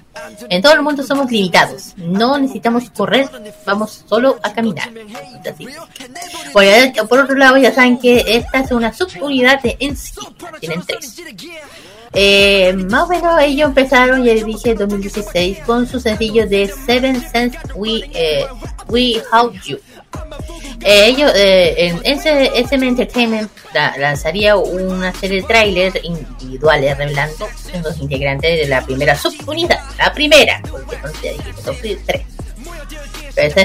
En 0.49 0.61
todo 0.61 0.73
el 0.73 0.81
mundo 0.81 1.03
somos 1.03 1.29
limitados, 1.31 1.93
no 1.97 2.37
necesitamos 2.39 2.89
correr, 2.89 3.29
vamos 3.65 4.03
solo 4.07 4.39
a 4.43 4.53
caminar. 4.53 4.89
Así. 5.51 5.67
Por, 6.51 7.07
por 7.07 7.19
otro 7.19 7.35
lado, 7.35 7.57
ya 7.57 7.73
saben 7.73 7.99
que 7.99 8.23
esta 8.27 8.59
es 8.61 8.71
una 8.71 8.91
subunidad 8.91 9.61
de 9.61 9.77
NCT, 9.79 10.59
tienen 10.59 10.81
tres. 10.85 11.15
Eh, 12.13 12.73
más 12.89 13.03
o 13.03 13.07
menos 13.07 13.41
ellos 13.41 13.69
empezaron, 13.69 14.23
ya 14.23 14.33
dije, 14.33 14.71
en 14.71 14.77
2016 14.77 15.59
con 15.65 15.87
su 15.87 15.99
sencillo 15.99 16.45
de 16.47 16.67
Seven 16.85 17.21
Sense 17.31 17.57
We, 17.75 18.09
eh, 18.13 18.45
We 18.89 19.21
How 19.31 19.51
You. 19.65 19.79
Eh, 20.81 21.05
ellos, 21.07 21.31
eh, 21.35 21.87
en 21.87 21.99
ese 22.03 22.51
SM 22.59 22.85
Entertainment 22.87 23.49
la- 23.73 23.95
lanzaría 23.97 24.57
una 24.57 25.13
serie 25.13 25.41
de 25.41 25.47
trailers 25.47 25.95
individuales 26.03 26.97
revelando 26.97 27.47
los 27.83 27.97
integrantes 27.99 28.59
de 28.61 28.67
la 28.67 28.83
primera 28.85 29.15
subunidad, 29.15 29.79
la 29.97 30.11
primera, 30.13 30.59
porque 30.69 30.97
son 31.01 31.11
ya 31.23 31.31
dije 31.31 31.99
tres. 32.05 32.21
Pero 33.35 33.47
esa. 33.47 33.61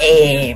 Eh, 0.00 0.54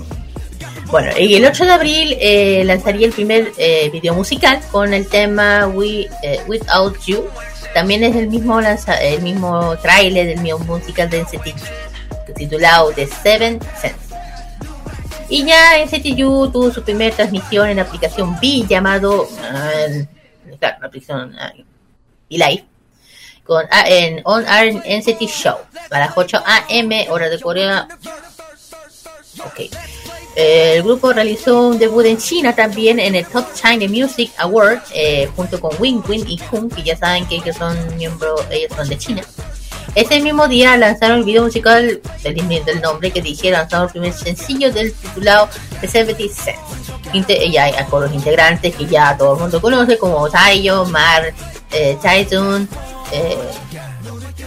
bueno, 0.91 1.11
y 1.18 1.34
el 1.34 1.45
8 1.45 1.64
de 1.64 1.70
abril 1.70 2.16
eh, 2.20 2.62
lanzaría 2.64 3.07
el 3.07 3.12
primer 3.12 3.53
eh, 3.59 3.91
video 3.91 4.14
musical 4.14 4.61
con 4.70 4.95
el 4.95 5.09
tema 5.09 5.66
We, 5.66 6.09
eh, 6.22 6.41
Without 6.47 6.99
You. 7.07 7.26
También 7.74 8.03
es 8.03 8.16
el 8.16 8.28
mismo 8.28 8.61
lanza, 8.61 8.95
el 8.95 9.22
mismo 9.22 9.76
trailer 9.78 10.26
del 10.26 10.41
mismo 10.41 10.59
musical 10.61 11.09
de 11.11 11.22
NCT 11.22 11.49
titulado 12.34 12.93
The 12.93 13.07
Seven 13.07 13.61
Sense. 13.80 14.09
Y 15.28 15.45
ya 15.45 15.84
NCTU 15.84 16.51
tuvo 16.51 16.70
su 16.70 16.82
primera 16.82 17.14
transmisión 17.14 17.68
en 17.68 17.76
la 17.76 17.82
aplicación 17.82 18.39
B 18.41 18.64
llamado 18.66 19.28
eh, 19.28 20.07
claro, 20.59 20.78
la 20.80 20.86
aplicación 20.86 21.36
eh, 21.39 21.64
Live 22.30 22.64
con 23.45 23.66
ah, 23.70 23.84
en 23.86 24.20
On 24.24 24.45
Air 24.47 24.74
NCT 24.74 25.22
Show 25.22 25.59
a 25.91 25.99
las 25.99 26.16
8 26.16 26.43
a.m. 26.45 27.07
hora 27.11 27.28
de 27.28 27.41
Corea. 27.41 27.89
Ok. 29.45 29.70
El 30.41 30.84
grupo 30.84 31.12
realizó 31.12 31.66
un 31.66 31.80
debut 31.80 32.05
en 32.05 32.16
China 32.16 32.55
también 32.55 33.01
en 33.01 33.16
el 33.16 33.26
Top 33.26 33.45
China 33.55 33.86
Music 33.89 34.30
Award 34.36 34.78
eh, 34.95 35.28
junto 35.34 35.61
con 35.61 35.72
Wing 35.80 36.01
Wing 36.07 36.26
y 36.28 36.39
Kung, 36.39 36.72
que 36.72 36.84
ya 36.84 36.97
saben 36.97 37.26
que 37.26 37.34
ellos 37.34 37.57
son 37.57 37.76
miembros, 37.97 38.43
ellos 38.49 38.70
son 38.76 38.89
de 38.89 38.97
China. 38.97 39.22
Ese 39.97 40.20
mismo 40.20 40.47
día 40.47 40.76
lanzaron 40.76 41.18
el 41.18 41.24
video 41.24 41.43
musical 41.43 42.01
del, 42.22 42.64
del 42.64 42.80
nombre 42.80 43.11
que 43.11 43.20
dije, 43.20 43.51
lanzaron 43.51 43.86
el 43.86 43.91
primer 43.91 44.12
sencillo 44.12 44.70
del 44.70 44.93
titulado 44.93 45.49
The 45.80 45.89
70 45.89 46.22
Cent. 46.32 46.59
Inte 47.12 47.51
ya 47.51 47.84
con 47.86 48.05
los 48.05 48.12
integrantes 48.12 48.76
que 48.76 48.86
ya 48.86 49.16
todo 49.18 49.34
el 49.34 49.41
mundo 49.41 49.61
conoce 49.61 49.99
como 49.99 50.30
Taeyo, 50.30 50.84
Mar, 50.84 51.34
eh, 51.72 51.99
Taizun, 52.01 52.68
eh, 53.11 53.36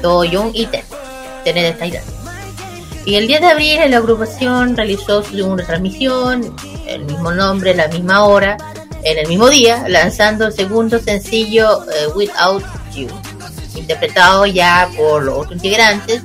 Do 0.01 0.23
Young 0.23 0.51
y 0.53 0.67
Ten. 0.67 0.85
Ten 1.43 1.55
de 1.55 1.73
Tailandia. 1.73 2.20
Y 3.05 3.15
el 3.15 3.27
10 3.27 3.41
de 3.41 3.47
abril 3.47 3.79
la 3.89 3.97
agrupación 3.97 4.77
realizó 4.77 5.23
su 5.23 5.35
segunda 5.35 5.65
transmisión, 5.65 6.55
el 6.87 7.05
mismo 7.05 7.31
nombre, 7.31 7.73
la 7.73 7.87
misma 7.87 8.25
hora, 8.25 8.57
en 9.03 9.17
el 9.17 9.27
mismo 9.27 9.49
día, 9.49 9.85
lanzando 9.87 10.45
el 10.45 10.53
segundo 10.53 10.99
sencillo 10.99 11.83
eh, 11.91 12.07
Without 12.13 12.63
You, 12.93 13.07
interpretado 13.75 14.45
ya 14.45 14.87
por 14.95 15.23
los 15.23 15.39
otros 15.39 15.55
integrantes, 15.55 16.21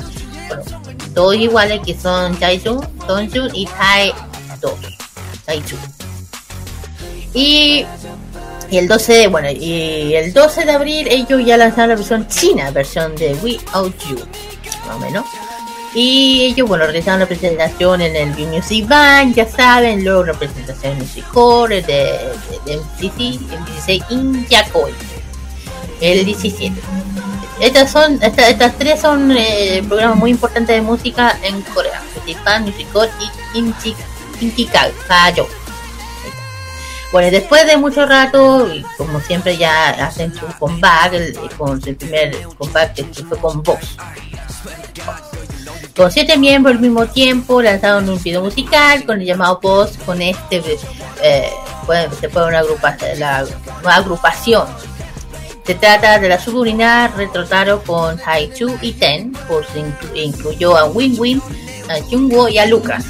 bueno, 0.49 0.63
todos 1.15 1.37
iguales 1.37 1.81
que 1.85 1.99
son 1.99 2.37
Taejun, 2.37 2.87
Donjun 3.07 3.55
y 3.55 3.67
Tae 3.67 4.13
2, 4.61 4.73
Taejun. 5.47 5.79
Y, 7.33 7.87
y 8.71 8.79
el 8.79 8.87
12 8.87 9.13
de, 9.13 9.27
bueno, 9.29 9.51
y 9.51 10.15
el 10.15 10.35
12 10.35 10.65
de 10.67 10.73
abril 10.73 11.09
ellos 11.09 11.41
ya 11.45 11.57
lanzaron 11.57 11.91
la 11.91 11.97
versión 11.97 12.29
china, 12.29 12.71
versión 12.71 13.17
de 13.17 13.35
We 13.43 13.59
Out 13.73 13.97
You, 14.09 14.19
más 14.87 14.97
o 14.97 14.99
menos. 14.99 15.25
Y 15.99 16.43
ellos, 16.43 16.69
bueno, 16.69 16.85
realizaron 16.85 17.21
la 17.21 17.27
presentación 17.27 18.03
en 18.03 18.15
el 18.15 18.49
Music 18.49 18.87
Band, 18.87 19.35
ya 19.35 19.49
saben, 19.49 20.05
luego 20.05 20.21
una 20.21 20.35
presentación 20.35 20.93
en 20.93 20.99
Music 20.99 21.25
Core 21.33 21.81
de, 21.81 22.33
de, 22.67 22.77
MCC, 22.77 23.41
16 23.87 24.03
in 24.11 24.47
el 26.03 26.25
17. 26.27 26.75
Estas 27.61 27.91
son, 27.91 28.23
estas, 28.23 28.51
estas 28.51 28.77
tres 28.77 29.01
son 29.01 29.35
eh, 29.35 29.83
programas 29.89 30.19
muy 30.19 30.33
importantes 30.33 30.77
de 30.77 30.83
música 30.83 31.39
en 31.43 31.63
Corea, 31.63 32.03
Music 32.15 32.45
Band, 32.45 32.67
Music 32.67 32.87
Core 32.93 33.11
y 33.55 33.59
Inchi, 33.59 33.97
Inkikayo. 34.43 35.49
Bueno, 37.11 37.31
después 37.31 37.67
de 37.67 37.79
mucho 37.79 38.05
rato, 38.05 38.69
y 38.71 38.83
como 38.99 39.19
siempre 39.23 39.57
ya 39.57 39.89
hacen 40.05 40.35
su 40.35 40.45
comeback, 40.59 41.15
el- 41.15 41.39
con 41.57 41.81
su 41.81 41.95
primer 41.97 42.37
comeback 42.59 42.93
que 42.93 43.05
fue 43.25 43.39
con 43.39 43.63
Vox. 43.63 43.97
Con 45.97 46.13
siete 46.13 46.37
miembros 46.37 46.75
al 46.77 46.81
mismo 46.83 47.07
tiempo 47.07 47.63
lanzaron 47.63 48.09
un 48.09 48.23
video 48.23 48.43
musical 48.43 49.05
con 49.07 49.19
el 49.21 49.27
llamado 49.27 49.59
Boss, 49.63 49.97
con 50.05 50.21
este, 50.21 50.63
eh, 51.23 51.51
puede- 51.87 52.11
se 52.21 52.29
puede 52.29 52.49
una 52.49 52.61
nueva 52.63 53.95
agrupación. 53.95 54.67
Se 55.65 55.75
trata 55.75 56.19
de 56.19 56.29
la 56.29 56.39
subunidad 56.39 57.11
Retrotaro 57.17 57.83
con 57.83 58.21
Haichu 58.25 58.77
y 58.83 58.93
Ten, 58.93 59.33
por 59.49 59.65
si 59.67 59.81
inclu- 59.81 60.11
incluyó 60.15 60.77
a 60.77 60.85
Win 60.85 61.17
Win, 61.19 61.43
a 61.89 61.95
Jungwoo 62.11 62.49
y 62.49 62.59
a 62.59 62.67
Lucas. 62.67 63.05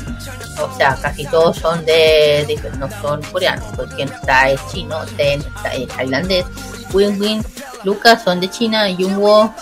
O 0.62 0.74
sea, 0.76 0.96
casi 1.02 1.26
todos 1.26 1.58
son 1.58 1.84
de, 1.84 2.58
no 2.78 2.88
son 3.02 3.20
coreanos, 3.32 3.66
pues 3.74 3.92
quien 3.94 4.08
está 4.10 4.48
es 4.50 4.60
chino, 4.72 5.04
Ten 5.16 5.40
está 5.40 5.74
es 5.74 5.88
tailandés, 5.88 6.46
Win 6.94 7.20
Win, 7.20 7.44
Lucas 7.84 8.22
son 8.22 8.40
de 8.40 8.48
China, 8.48 8.86
Jungwoo, 8.96 9.52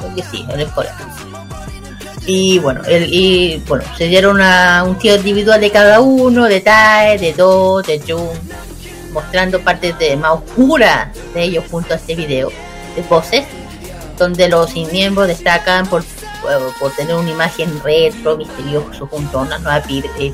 creo 0.00 0.14
que 0.16 0.22
sí, 0.24 0.44
él 0.52 0.60
es 0.62 0.68
coreano. 0.70 0.98
Y 2.26 2.58
bueno, 2.58 2.82
el, 2.86 3.12
y 3.12 3.62
bueno, 3.66 3.84
se 3.96 4.04
dieron 4.04 4.36
una- 4.36 4.84
un 4.84 4.96
tiro 4.98 5.16
individual 5.16 5.60
de 5.60 5.70
cada 5.70 6.00
uno, 6.00 6.44
de 6.44 6.60
Tae, 6.60 7.18
de 7.18 7.32
Do, 7.32 7.80
de 7.82 7.98
Jun, 8.06 8.28
mostrando 9.12 9.60
partes 9.60 9.98
de 9.98 10.16
más 10.16 10.32
oscuras 10.32 11.08
de 11.34 11.42
ellos 11.42 11.64
junto 11.70 11.94
a 11.94 11.96
este 11.96 12.14
video 12.14 12.52
de 12.94 13.02
voces, 13.02 13.44
donde 14.18 14.48
los 14.48 14.74
miembros 14.74 15.26
destacan 15.28 15.86
por, 15.86 16.04
por- 16.78 16.92
tener 16.92 17.14
una 17.16 17.30
imagen 17.30 17.80
retro, 17.82 18.36
misterioso, 18.36 19.06
junto 19.06 19.38
a 19.38 19.42
unas 19.42 19.60
nuevas 19.62 19.86
pir- 19.86 20.10
eh, 20.18 20.30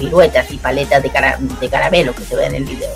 y 0.50 0.56
paletas 0.58 1.02
de, 1.02 1.10
cara- 1.10 1.38
de 1.40 1.68
caramelo 1.68 2.14
que 2.14 2.24
se 2.24 2.34
ve 2.36 2.46
en 2.46 2.54
el 2.56 2.64
video. 2.64 2.90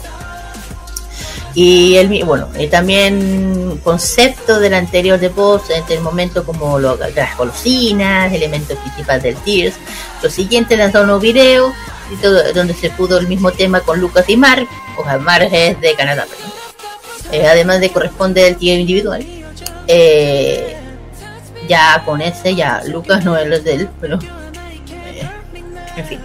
Y 1.54 1.96
el, 1.96 2.24
bueno, 2.24 2.48
y 2.58 2.68
también 2.68 3.80
concepto 3.82 4.60
del 4.60 4.74
anterior 4.74 5.18
de 5.18 5.28
voz 5.28 5.68
en 5.70 5.82
el 5.88 6.00
momento 6.00 6.44
como 6.44 6.78
lo, 6.78 6.96
las 6.96 7.36
golosinas, 7.36 8.32
elementos 8.32 8.78
principales 8.78 9.22
del 9.22 9.36
Tears. 9.36 9.76
Lo 10.22 10.30
siguiente 10.30 10.76
lanzó 10.76 11.00
un 11.00 11.06
nuevo 11.06 11.20
video 11.20 11.72
y 12.12 12.16
todo, 12.16 12.52
donde 12.52 12.74
se 12.74 12.90
pudo 12.90 13.18
el 13.18 13.26
mismo 13.26 13.52
tema 13.52 13.80
con 13.80 14.00
Lucas 14.00 14.28
y 14.28 14.36
Mark, 14.36 14.68
o 14.96 15.04
sea, 15.04 15.18
Mark 15.18 15.48
es 15.52 15.80
de 15.80 15.94
Canadá. 15.94 16.26
Eh, 17.32 17.46
además 17.46 17.80
de 17.80 17.90
corresponde 17.90 18.46
el 18.46 18.56
tío 18.56 18.74
individual. 18.74 19.24
Eh, 19.86 20.76
ya 21.68 22.02
con 22.04 22.20
ese, 22.20 22.54
ya 22.54 22.82
Lucas 22.86 23.24
no 23.24 23.36
es 23.36 23.64
de 23.64 23.74
él, 23.74 23.88
pero 24.00 24.18
eh, 24.18 25.28
en 25.96 26.06
fin. 26.06 26.20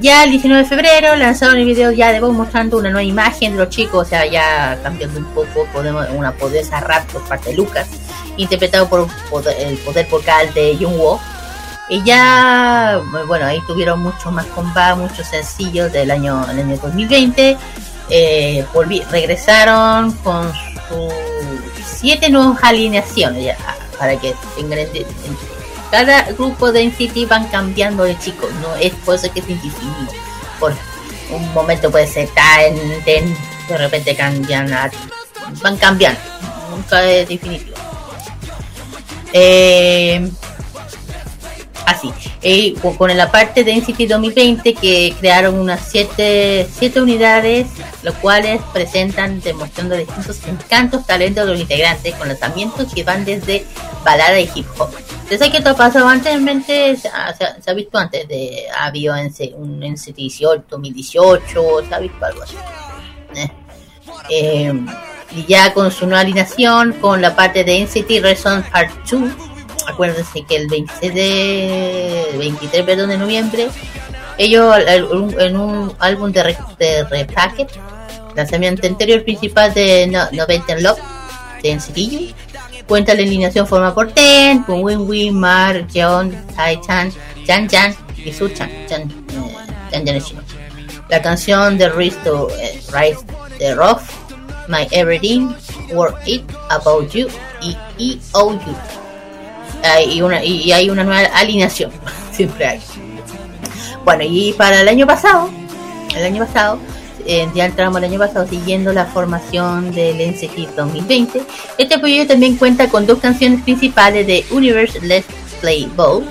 Ya 0.00 0.24
el 0.24 0.30
19 0.30 0.62
de 0.62 0.68
febrero 0.68 1.14
lanzaron 1.16 1.58
el 1.58 1.66
video 1.66 1.92
ya 1.92 2.12
de 2.12 2.20
Vox 2.20 2.34
mostrando 2.34 2.78
una 2.78 2.88
nueva 2.88 3.02
imagen 3.04 3.52
de 3.52 3.58
los 3.58 3.68
chicos, 3.68 4.06
o 4.06 4.08
sea, 4.08 4.24
ya 4.26 4.78
cambiando 4.82 5.18
un 5.20 5.26
poco, 5.26 5.66
podemos 5.72 6.06
una 6.10 6.32
poderosa 6.32 6.80
rap 6.80 7.04
por 7.12 7.22
parte 7.28 7.50
de 7.50 7.56
Lucas, 7.56 7.86
interpretado 8.38 8.88
por 8.88 9.06
el 9.58 9.76
poder 9.78 10.06
vocal 10.08 10.52
de 10.54 10.76
Jungwoo. 10.80 11.20
Y 11.90 12.02
ya, 12.04 13.00
bueno, 13.26 13.44
ahí 13.44 13.60
tuvieron 13.66 14.00
muchos 14.02 14.32
más 14.32 14.46
combats, 14.46 14.96
muchos 14.96 15.26
sencillos 15.26 15.92
del 15.92 16.10
año, 16.10 16.42
el 16.50 16.58
año 16.60 16.78
2020. 16.78 17.58
Eh, 18.08 18.64
volví- 18.72 19.04
regresaron 19.10 20.12
con 20.24 20.50
sus 20.88 21.12
siete 21.84 22.30
nuevas 22.30 22.58
alineaciones, 22.62 23.56
para 23.98 24.16
que 24.16 24.34
tengan 24.56 24.78
cada 25.92 26.22
grupo 26.32 26.72
de 26.72 26.86
NCT 26.86 27.28
van 27.28 27.46
cambiando 27.48 28.04
de 28.04 28.18
chicos, 28.18 28.50
no 28.62 28.74
es 28.76 28.92
por 29.04 29.14
eso 29.14 29.30
que 29.30 29.40
es 29.40 29.48
indefinido. 29.48 30.10
Por 30.58 30.74
un 31.30 31.52
momento 31.52 31.90
puede 31.90 32.06
ser 32.06 32.28
Ten, 33.04 33.36
de 33.68 33.76
repente 33.78 34.16
cambian 34.16 34.72
a, 34.72 34.90
van 35.62 35.76
cambiando, 35.76 36.18
nunca 36.70 37.04
es 37.04 37.28
definitivo. 37.28 37.76
Eh, 39.34 40.30
así, 41.84 42.10
eh, 42.40 42.74
con- 42.98 43.14
la 43.14 43.30
parte 43.30 43.62
de 43.62 43.72
NCT 43.76 44.06
2020 44.08 44.72
que 44.74 45.14
crearon 45.20 45.58
unas 45.58 45.80
siete, 45.90 46.66
siete 46.74 47.02
unidades, 47.02 47.66
las 48.02 48.14
cuales 48.14 48.62
presentan 48.72 49.40
demostrando 49.42 49.94
distintos 49.94 50.38
encantos, 50.46 51.06
talentos 51.06 51.44
de 51.46 51.52
los 51.52 51.60
integrantes 51.60 52.14
con 52.14 52.28
lanzamientos 52.28 52.92
que 52.94 53.04
van 53.04 53.26
desde 53.26 53.66
balada 54.04 54.38
y 54.38 54.50
hip 54.54 54.66
hop. 54.78 54.90
Entonces 55.22 55.50
que 55.50 55.58
esto 55.58 55.70
ha 55.70 55.76
pasado 55.76 56.08
anteriormente, 56.08 56.96
se 56.96 57.08
ha, 57.08 57.34
se 57.34 57.70
ha- 57.70 57.74
visto 57.74 57.96
antes, 57.98 58.28
de, 58.28 58.66
ha 58.76 58.86
habido 58.86 59.16
en 59.16 59.32
un 59.56 59.82
NCT 59.82 60.16
18, 60.16 60.64
2018, 60.68 61.86
se 61.88 61.94
ha 61.94 61.98
visto 61.98 62.24
algo 62.24 62.42
así. 62.42 62.56
Eh. 63.36 63.50
Eh, 64.30 64.72
y 65.34 65.46
ya 65.46 65.72
con 65.72 65.90
su 65.90 66.06
nueva 66.06 66.20
alineación, 66.20 66.92
con 66.94 67.22
la 67.22 67.34
parte 67.34 67.64
de 67.64 67.80
NCT 67.80 68.20
Reson 68.22 68.62
Part 68.70 68.90
2, 69.10 69.22
acuérdense 69.88 70.42
que 70.44 70.56
el 70.56 70.68
26 70.68 71.14
de 71.14 72.34
23 72.38 72.84
perdón, 72.84 73.08
de 73.08 73.18
noviembre, 73.18 73.68
ellos 74.38 74.74
en 74.86 75.56
un 75.56 75.94
álbum 75.98 76.30
de, 76.30 76.42
re, 76.42 76.56
repacket, 77.10 77.70
lanzamiento 78.34 78.86
anterior 78.86 79.24
principal 79.24 79.72
de 79.72 80.06
no, 80.06 80.28
90 80.30 80.76
Love, 80.80 80.98
de 81.62 81.74
NCT 81.74 82.51
cuenta 82.86 83.14
la 83.14 83.22
alineación 83.22 83.66
formada 83.66 83.94
por 83.94 84.12
Ten, 84.12 84.62
con 84.64 84.82
Win 84.82 85.00
Win, 85.08 85.38
Mar, 85.38 85.86
Jeon, 85.88 86.34
Tai 86.54 86.80
Chan, 86.80 87.12
Jan 87.46 87.68
Jan 87.68 87.94
y 88.16 88.32
Su 88.32 88.48
Chan, 88.48 88.70
Jan, 88.88 89.02
eh, 89.02 89.56
Jan 89.92 90.08
es 90.08 90.24
chino. 90.24 90.42
La 91.08 91.20
canción 91.20 91.76
de 91.78 91.88
Risto, 91.88 92.48
eh, 92.58 92.80
Rise 92.92 93.24
de 93.58 93.74
Rough, 93.74 94.02
My 94.68 94.86
Everything, 94.90 95.52
Work 95.92 96.16
It, 96.26 96.42
About 96.70 97.10
You 97.10 97.28
y 97.60 98.20
EOU. 98.34 98.58
Hay 99.84 100.22
una, 100.22 100.44
y 100.44 100.72
hay 100.72 100.90
una 100.90 101.04
nueva 101.04 101.28
alineación, 101.34 101.90
siempre 102.32 102.66
hay. 102.66 102.80
Bueno, 104.04 104.24
y 104.24 104.52
para 104.54 104.80
el 104.80 104.88
año 104.88 105.06
pasado, 105.06 105.50
el 106.16 106.24
año 106.24 106.44
pasado, 106.44 106.78
eh, 107.26 107.48
ya 107.54 107.66
el 107.66 108.04
año 108.04 108.18
pasado 108.18 108.46
siguiendo 108.46 108.92
la 108.92 109.06
formación 109.06 109.92
del 109.92 110.16
NCT 110.32 110.74
2020. 110.76 111.42
Este 111.78 111.98
proyecto 111.98 112.34
también 112.34 112.56
cuenta 112.56 112.88
con 112.88 113.06
dos 113.06 113.18
canciones 113.18 113.62
principales 113.62 114.26
de 114.26 114.44
Universe 114.50 115.00
Let's 115.00 115.26
Play 115.60 115.90
Ball 115.94 116.24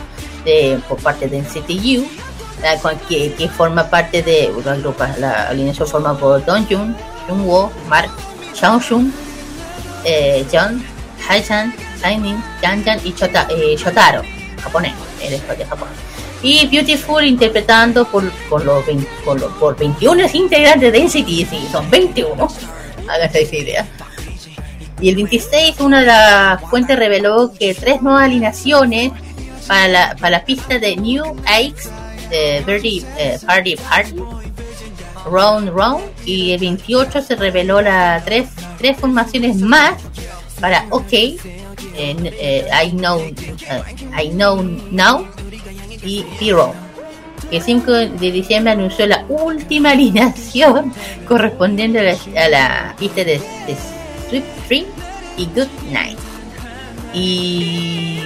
de, 0.45 0.79
por 0.87 0.99
parte 1.01 1.27
de 1.27 1.41
NCT 1.41 1.69
U, 1.99 2.07
la 2.61 2.77
que, 3.07 3.33
que 3.33 3.47
forma 3.49 3.89
parte 3.89 4.21
de 4.21 4.51
una 4.55 4.75
grupa, 4.75 5.15
la 5.17 5.47
alineación 5.49 5.87
forma 5.87 6.17
por 6.17 6.43
Don 6.45 6.65
Jun, 6.67 6.95
Jungwoo, 7.27 7.71
Mark, 7.87 8.09
Shaoxun, 8.53 9.13
eh, 10.03 10.45
John, 10.51 10.83
Haichan, 11.27 11.73
Shining, 12.03 12.41
Janjan 12.61 12.99
y 13.03 13.13
Chota, 13.13 13.47
eh, 13.49 13.75
Shotaro, 13.77 14.23
japonés, 14.61 14.93
él 15.21 15.33
es 15.33 15.57
de 15.57 15.65
Japón. 15.65 15.89
Y 16.43 16.65
Beautiful 16.67 17.23
interpretando 17.25 18.05
por, 18.05 18.29
por, 18.49 18.65
los, 18.65 18.85
20 18.85 19.07
por, 19.23 19.39
los- 19.39 19.51
por 19.53 19.77
21 19.77 20.25
integrantes 20.33 20.91
de 20.91 20.99
NCT, 21.03 21.71
son 21.71 21.89
21, 21.89 22.47
háganse 23.07 23.41
esa 23.43 23.55
idea. 23.55 23.87
Y 24.99 25.09
el 25.09 25.15
26, 25.15 25.79
una 25.79 26.01
de 26.01 26.05
las 26.07 26.61
fuentes 26.69 26.97
reveló 26.97 27.51
que 27.57 27.73
tres 27.73 28.01
nuevas 28.01 28.23
alineaciones 28.23 29.11
para 29.67 29.87
la, 29.87 30.15
para 30.15 30.29
la 30.31 30.45
pista 30.45 30.77
de 30.79 30.95
New 30.95 31.23
X, 31.59 31.89
de 32.29 32.63
Birdie 32.65 33.03
eh, 33.17 33.37
Party 33.45 33.75
Party, 33.75 34.15
Round 35.25 35.69
Round, 35.69 36.03
y 36.25 36.51
el 36.53 36.59
28 36.59 37.21
se 37.21 37.35
reveló 37.35 37.81
las 37.81 38.23
tres, 38.25 38.47
tres 38.77 38.97
formaciones 38.97 39.57
más 39.57 39.93
para 40.59 40.85
OK, 40.89 41.11
eh, 41.13 41.37
I 42.83 42.89
Know 42.91 43.19
eh, 43.21 44.23
I 44.23 44.29
Know 44.29 44.61
Now 44.91 45.27
y 46.03 46.25
Hero. 46.39 46.73
Que 47.49 47.57
el 47.57 47.63
5 47.63 47.91
de 47.91 48.31
diciembre 48.31 48.73
anunció 48.73 49.05
la 49.07 49.25
última 49.27 49.91
alineación 49.91 50.93
correspondiente 51.27 51.99
a 51.99 52.03
la, 52.03 52.43
a 52.43 52.49
la 52.49 52.95
pista 52.97 53.23
de, 53.23 53.41
Sweet 54.29 54.43
Dream 54.67 54.85
y 55.37 55.45
Good 55.47 55.67
Night. 55.91 56.17
Y 57.13 58.21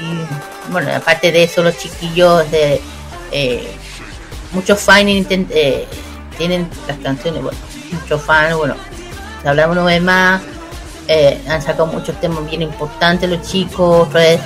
bueno, 0.71 0.91
aparte 0.95 1.31
de 1.31 1.43
eso, 1.43 1.63
los 1.63 1.77
chiquillos 1.77 2.49
de 2.51 2.79
eh, 3.31 3.67
muchos 4.51 4.79
fans 4.79 5.07
eh, 5.29 5.87
tienen 6.37 6.69
las 6.87 6.97
canciones, 6.99 7.41
bueno, 7.41 7.57
muchos 7.91 8.21
fans, 8.21 8.55
bueno, 8.55 8.75
hablamos 9.43 9.77
una 9.77 9.85
vez 9.85 10.01
más. 10.01 10.41
Eh, 11.07 11.39
han 11.47 11.61
sacado 11.61 11.85
muchos 11.85 12.19
temas 12.19 12.47
bien 12.49 12.63
importantes 12.63 13.29
los 13.29 13.41
chicos. 13.47 14.07
Pues, 14.11 14.39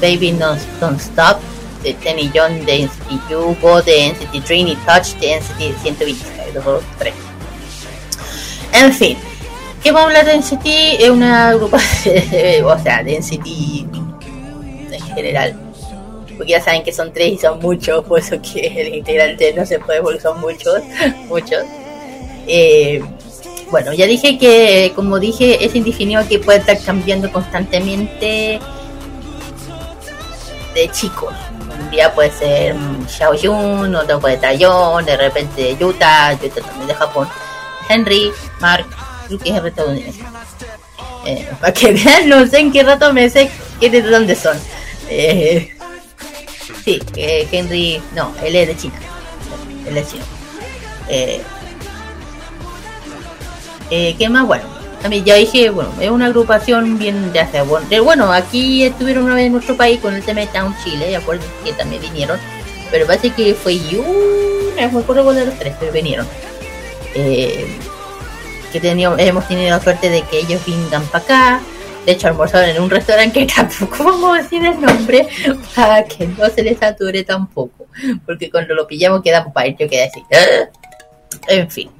Baby 0.00 0.32
no, 0.32 0.56
Don't 0.80 1.00
Stop 1.00 1.38
de 1.84 1.94
Tenny 1.94 2.30
John 2.34 2.64
de 2.64 2.86
NCT 2.86 3.30
U, 3.32 3.56
Go 3.60 3.82
de 3.82 4.12
NCT 4.12 4.46
Dream 4.46 4.68
y 4.68 4.76
Touch 4.76 5.14
de 5.20 5.36
NCT 5.36 5.82
126. 5.82 6.54
Los 6.54 6.64
dos, 6.64 6.82
tres. 6.98 7.14
En 8.72 8.92
fin, 8.92 9.16
¿qué 9.82 9.92
vamos 9.92 10.14
a 10.14 10.18
hablar 10.18 10.26
de 10.26 10.38
NCT? 10.38 10.66
Es 11.02 11.10
una 11.10 11.50
agrupación, 11.50 12.16
o 12.64 12.78
sea, 12.82 13.02
de 13.02 13.18
NCT 13.20 13.46
en 14.92 15.02
general. 15.14 15.60
Porque 16.36 16.52
ya 16.52 16.60
saben 16.60 16.82
que 16.82 16.92
son 16.92 17.12
tres 17.12 17.34
y 17.34 17.38
son 17.38 17.60
muchos, 17.60 18.04
por 18.04 18.18
eso 18.18 18.36
que 18.42 18.66
el 18.66 18.94
integrante 18.96 19.52
no 19.52 19.64
se 19.64 19.78
puede 19.78 20.02
porque 20.02 20.20
son 20.20 20.40
muchos, 20.40 20.82
muchos. 21.28 21.62
Eh, 22.46 23.02
bueno, 23.70 23.92
ya 23.92 24.06
dije 24.06 24.38
que, 24.38 24.92
como 24.94 25.18
dije, 25.18 25.64
es 25.64 25.74
indefinido 25.74 26.26
que 26.28 26.38
puede 26.38 26.58
estar 26.58 26.78
cambiando 26.80 27.30
constantemente 27.30 28.58
de 30.74 30.88
chicos. 30.90 31.32
Puede 32.14 32.30
ser 32.30 32.76
Xiao 33.08 33.34
Yun, 33.34 33.94
otro 33.94 34.20
puede 34.20 34.34
ser 34.34 34.42
Taeyeon, 34.42 35.04
de 35.04 35.16
repente 35.16 35.76
Yuta, 35.76 36.32
Yuta 36.34 36.60
también 36.60 36.88
de 36.88 36.94
Japón. 36.94 37.28
Henry, 37.88 38.32
Mark, 38.60 38.86
creo 39.26 39.38
que 39.38 40.08
es. 40.08 40.16
Eh, 41.26 41.48
para 41.60 41.72
que 41.72 41.92
vean, 41.92 42.28
no 42.28 42.46
sé 42.46 42.58
en 42.58 42.72
qué 42.72 42.82
rato 42.82 43.12
me 43.12 43.28
sé 43.30 43.50
que 43.80 43.90
de 43.90 44.02
dónde 44.02 44.34
son. 44.34 44.58
Eh, 45.08 45.74
sí, 46.84 47.00
eh, 47.16 47.48
Henry, 47.50 48.02
no, 48.14 48.34
él 48.42 48.56
es 48.56 48.68
de 48.68 48.76
China. 48.76 48.94
Él 49.86 49.96
es 49.96 50.10
chino. 50.10 50.24
Eh, 51.08 51.42
eh, 53.90 54.14
¿Qué 54.18 54.28
más? 54.28 54.46
Bueno, 54.46 54.64
también 55.04 55.22
ya 55.22 55.34
dije, 55.34 55.68
bueno, 55.68 55.90
es 56.00 56.08
una 56.08 56.24
agrupación 56.24 56.96
bien 56.96 57.30
de 57.30 57.38
hace 57.38 57.60
bueno, 57.60 57.86
bueno, 58.02 58.32
aquí 58.32 58.84
estuvieron 58.84 59.24
una 59.24 59.34
vez 59.34 59.44
en 59.44 59.52
nuestro 59.52 59.76
país 59.76 60.00
con 60.00 60.14
el 60.14 60.22
tema 60.22 60.40
de 60.40 60.46
Town 60.46 60.74
Chile, 60.82 61.08
de 61.08 61.16
acuerdo 61.16 61.44
que 61.62 61.74
también 61.74 62.00
vinieron, 62.00 62.40
pero 62.90 63.06
parece 63.06 63.28
que 63.28 63.52
fue 63.52 63.78
una, 63.98 64.86
acuerdo 64.86 65.24
cuál 65.24 65.36
de 65.36 65.44
los 65.44 65.58
tres, 65.58 65.74
pero 65.78 65.92
vinieron. 65.92 66.26
Eh, 67.14 67.66
que 68.72 68.78
hemos 68.88 69.46
tenido 69.46 69.68
la 69.68 69.80
suerte 69.82 70.08
de 70.08 70.22
que 70.22 70.38
ellos 70.38 70.62
vengan 70.66 71.04
para 71.08 71.22
acá. 71.24 71.60
De 72.06 72.12
hecho, 72.12 72.28
almorzaron 72.28 72.70
en 72.70 72.80
un 72.80 72.88
restaurante 72.88 73.46
que 73.46 73.52
tampoco 73.54 74.04
vamos 74.04 74.38
a 74.38 74.42
decir 74.42 74.64
el 74.64 74.80
nombre 74.80 75.28
para 75.76 76.02
que 76.06 76.28
no 76.28 76.48
se 76.48 76.62
les 76.62 76.78
sature 76.78 77.24
tampoco. 77.24 77.88
Porque 78.24 78.50
cuando 78.50 78.72
lo 78.74 78.86
pillamos 78.86 79.20
quedamos 79.20 79.52
para 79.52 79.66
ello, 79.66 79.86
queda 79.86 80.06
así. 80.06 80.20
"Ugh". 80.20 80.68
En 81.48 81.70
fin. 81.70 81.90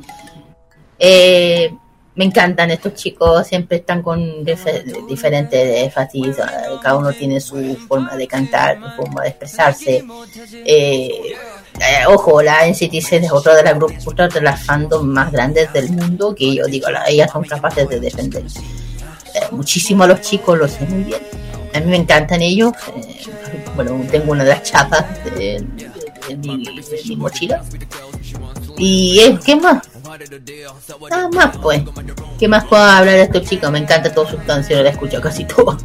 Eh, 0.99 1.71
me 2.17 2.25
encantan 2.27 2.71
estos 2.71 2.95
chicos, 2.95 3.47
siempre 3.47 3.79
están 3.79 4.03
con 4.03 4.21
dif- 4.45 5.07
diferentes 5.09 5.83
énfasis, 5.83 6.39
ah, 6.39 6.79
cada 6.81 6.97
uno 6.97 7.13
tiene 7.13 7.41
su 7.41 7.77
forma 7.89 8.15
de 8.17 8.27
cantar, 8.29 8.79
su 8.83 8.91
forma 9.03 9.23
de 9.23 9.29
expresarse. 9.31 10.05
Eh, 10.65 11.35
eh, 11.81 12.07
ojo, 12.07 12.41
la 12.41 12.67
NCT 12.69 12.95
es 12.95 13.33
otro 13.33 13.55
de 13.55 13.65
las 13.65 13.75
grupos, 13.75 14.15
de 14.33 14.41
las 14.41 14.65
fandom 14.65 15.05
más 15.07 15.33
grandes 15.33 15.73
del 15.73 15.91
mundo 15.91 16.35
que 16.35 16.55
yo 16.55 16.67
digo, 16.67 16.89
la- 16.91 17.05
ellas 17.09 17.31
son 17.33 17.43
capaces 17.45 17.89
de 17.89 17.99
defender 17.99 18.45
eh, 19.35 19.41
muchísimo 19.51 20.05
a 20.05 20.07
los 20.07 20.21
chicos, 20.21 20.57
lo 20.57 20.69
sé 20.69 20.87
muy 20.87 21.03
bien. 21.03 21.21
A 21.75 21.81
mí 21.81 21.87
me 21.87 21.97
encantan 21.97 22.41
ellos. 22.43 22.73
eh, 22.97 23.25
bueno, 23.75 24.01
tengo 24.09 24.31
una 24.31 24.45
de 24.45 24.51
las 24.51 24.63
chapas 24.63 25.05
de, 25.25 25.67
mi, 26.39 26.65
mi 27.09 27.17
mochila. 27.17 27.65
Y 28.79 29.37
¿qué 29.45 29.57
más? 29.57 29.83
Nada 31.11 31.29
más, 31.31 31.57
pues. 31.59 31.83
¿Qué 32.39 32.49
más 32.49 32.65
puedo 32.65 32.83
hablar 32.83 33.15
de 33.15 33.23
estos 33.23 33.49
chicos? 33.49 33.71
Me 33.71 33.79
encanta 33.79 34.13
todas 34.13 34.31
sus 34.31 34.41
canciones, 34.43 34.85
la 34.85 34.91
escucho 34.91 35.21
casi 35.21 35.45
todo. 35.45 35.77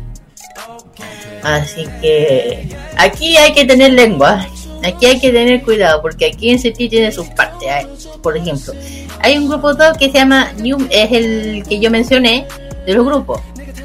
Así 1.44 1.86
que 2.02 2.76
aquí 2.98 3.38
hay 3.38 3.54
que 3.54 3.66
tener 3.66 3.94
lengua. 3.94 4.46
Aquí 4.84 5.06
hay 5.06 5.20
que 5.20 5.32
tener 5.32 5.62
cuidado 5.64 6.02
porque 6.02 6.28
aquí 6.28 6.52
en 6.52 6.58
CT 6.58 6.90
tiene 6.90 7.12
sus 7.12 7.28
partes. 7.30 7.68
¿eh? 7.70 7.88
Por 8.22 8.38
ejemplo, 8.38 8.74
hay 9.20 9.38
un 9.38 9.50
grupo 9.50 9.74
2 9.74 9.98
que 9.98 10.06
se 10.06 10.14
llama 10.14 10.54
New, 10.54 10.78
es 10.90 11.12
el 11.12 11.64
que 11.68 11.80
yo 11.80 11.92
mencioné 11.92 12.48
de 12.86 12.94
los 12.94 13.06
grupos. 13.06 13.42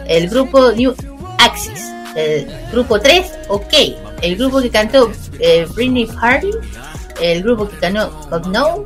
El 0.07 0.29
grupo 0.29 0.73
New 0.73 0.95
Axis. 1.39 1.91
El 2.15 2.47
grupo 2.71 3.01
3, 3.01 3.27
OK. 3.49 3.73
El 4.23 4.37
grupo 4.37 4.61
que 4.61 4.71
cantó 4.71 5.11
eh, 5.41 5.67
Britney 5.75 6.07
Party. 6.07 6.51
El 7.21 7.43
grupo 7.43 7.69
que 7.69 7.77
cantó 7.79 8.11
God 8.31 8.47
No. 8.47 8.83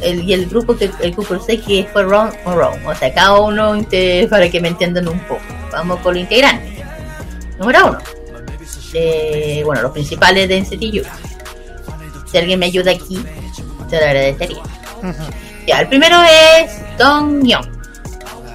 El, 0.00 0.22
y 0.28 0.32
el 0.32 0.46
grupo 0.46 0.74
que 0.76 0.90
el 1.00 1.12
grupo 1.12 1.38
6 1.38 1.62
que 1.66 1.88
fue 1.92 2.04
Wrong 2.04 2.32
o 2.44 2.52
Wrong. 2.52 2.86
O 2.86 2.94
sea, 2.94 3.12
cada 3.14 3.38
uno 3.40 3.76
inte- 3.76 4.26
para 4.28 4.48
que 4.48 4.60
me 4.60 4.68
entiendan 4.68 5.06
un 5.08 5.18
poco. 5.20 5.40
Vamos 5.70 6.00
con 6.00 6.14
los 6.14 6.22
integrantes. 6.22 6.82
Número 7.58 7.86
1. 7.90 7.98
Eh, 8.94 9.62
bueno, 9.64 9.82
los 9.82 9.92
principales 9.92 10.48
de 10.48 10.56
NCT. 10.58 11.06
Si 12.30 12.38
alguien 12.38 12.58
me 12.58 12.66
ayuda 12.66 12.90
aquí, 12.92 13.22
te 13.88 13.98
lo 14.00 14.04
agradecería. 14.06 14.62
Ya, 15.66 15.80
el 15.80 15.88
primero 15.88 16.16
es 16.22 16.72
Dong 16.98 17.44
Young. 17.46 17.66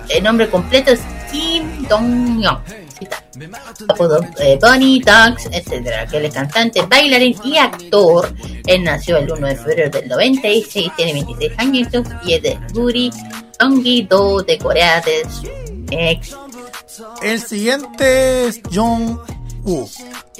El 0.10 0.24
nombre 0.24 0.50
completo 0.50 0.92
es 0.92 1.00
Kim 1.32 1.84
Dong 1.88 2.42
Young. 2.42 2.58
Eh, 4.40 4.60
Bunny, 4.62 5.00
Ducks, 5.00 5.48
etcétera. 5.52 6.06
Que 6.08 6.18
él 6.18 6.26
es 6.26 6.34
cantante, 6.34 6.82
bailarín 6.82 7.36
y 7.44 7.58
actor. 7.58 8.34
Él 8.66 8.84
nació 8.84 9.18
el 9.18 9.32
1 9.32 9.48
de 9.48 9.56
febrero 9.56 9.90
del 9.90 10.08
96, 10.08 10.92
tiene 10.96 11.14
26 11.14 11.52
años 11.58 11.88
y 12.24 12.34
es 12.34 12.42
de 12.42 12.60
Guri 12.74 13.12
Donggi-do 13.60 14.44
de 14.44 14.58
Corea 14.58 15.02
del 15.02 15.30
Sur. 15.30 15.50
Ex 15.90 16.36
El 17.22 17.42
siguiente 17.42 18.48
es 18.48 18.62
Jong 18.74 19.20
Woo. 19.64 19.90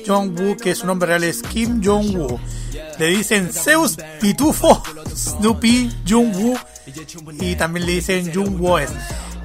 Jong 0.06 0.40
Woo, 0.40 0.58
que 0.58 0.76
su 0.76 0.86
nombre 0.86 1.08
real 1.08 1.24
es 1.24 1.42
Kim 1.42 1.82
Jong 1.84 2.16
Woo. 2.16 2.40
Le 3.00 3.08
dicen 3.08 3.52
Zeus 3.52 3.98
Pitufo, 4.20 4.84
Snoopy, 5.16 5.92
Jung 6.08 6.36
Woo 6.36 6.58
y 7.40 7.56
también 7.56 7.86
le 7.86 7.94
dicen 7.94 8.32
Jung 8.34 8.60
Woo. 8.60 8.80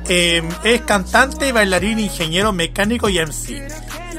Eh, 0.09 0.43
es 0.65 0.81
cantante, 0.83 1.53
bailarín, 1.53 1.99
ingeniero, 1.99 2.53
mecánico 2.53 3.09
y 3.09 3.19
MC. 3.19 3.63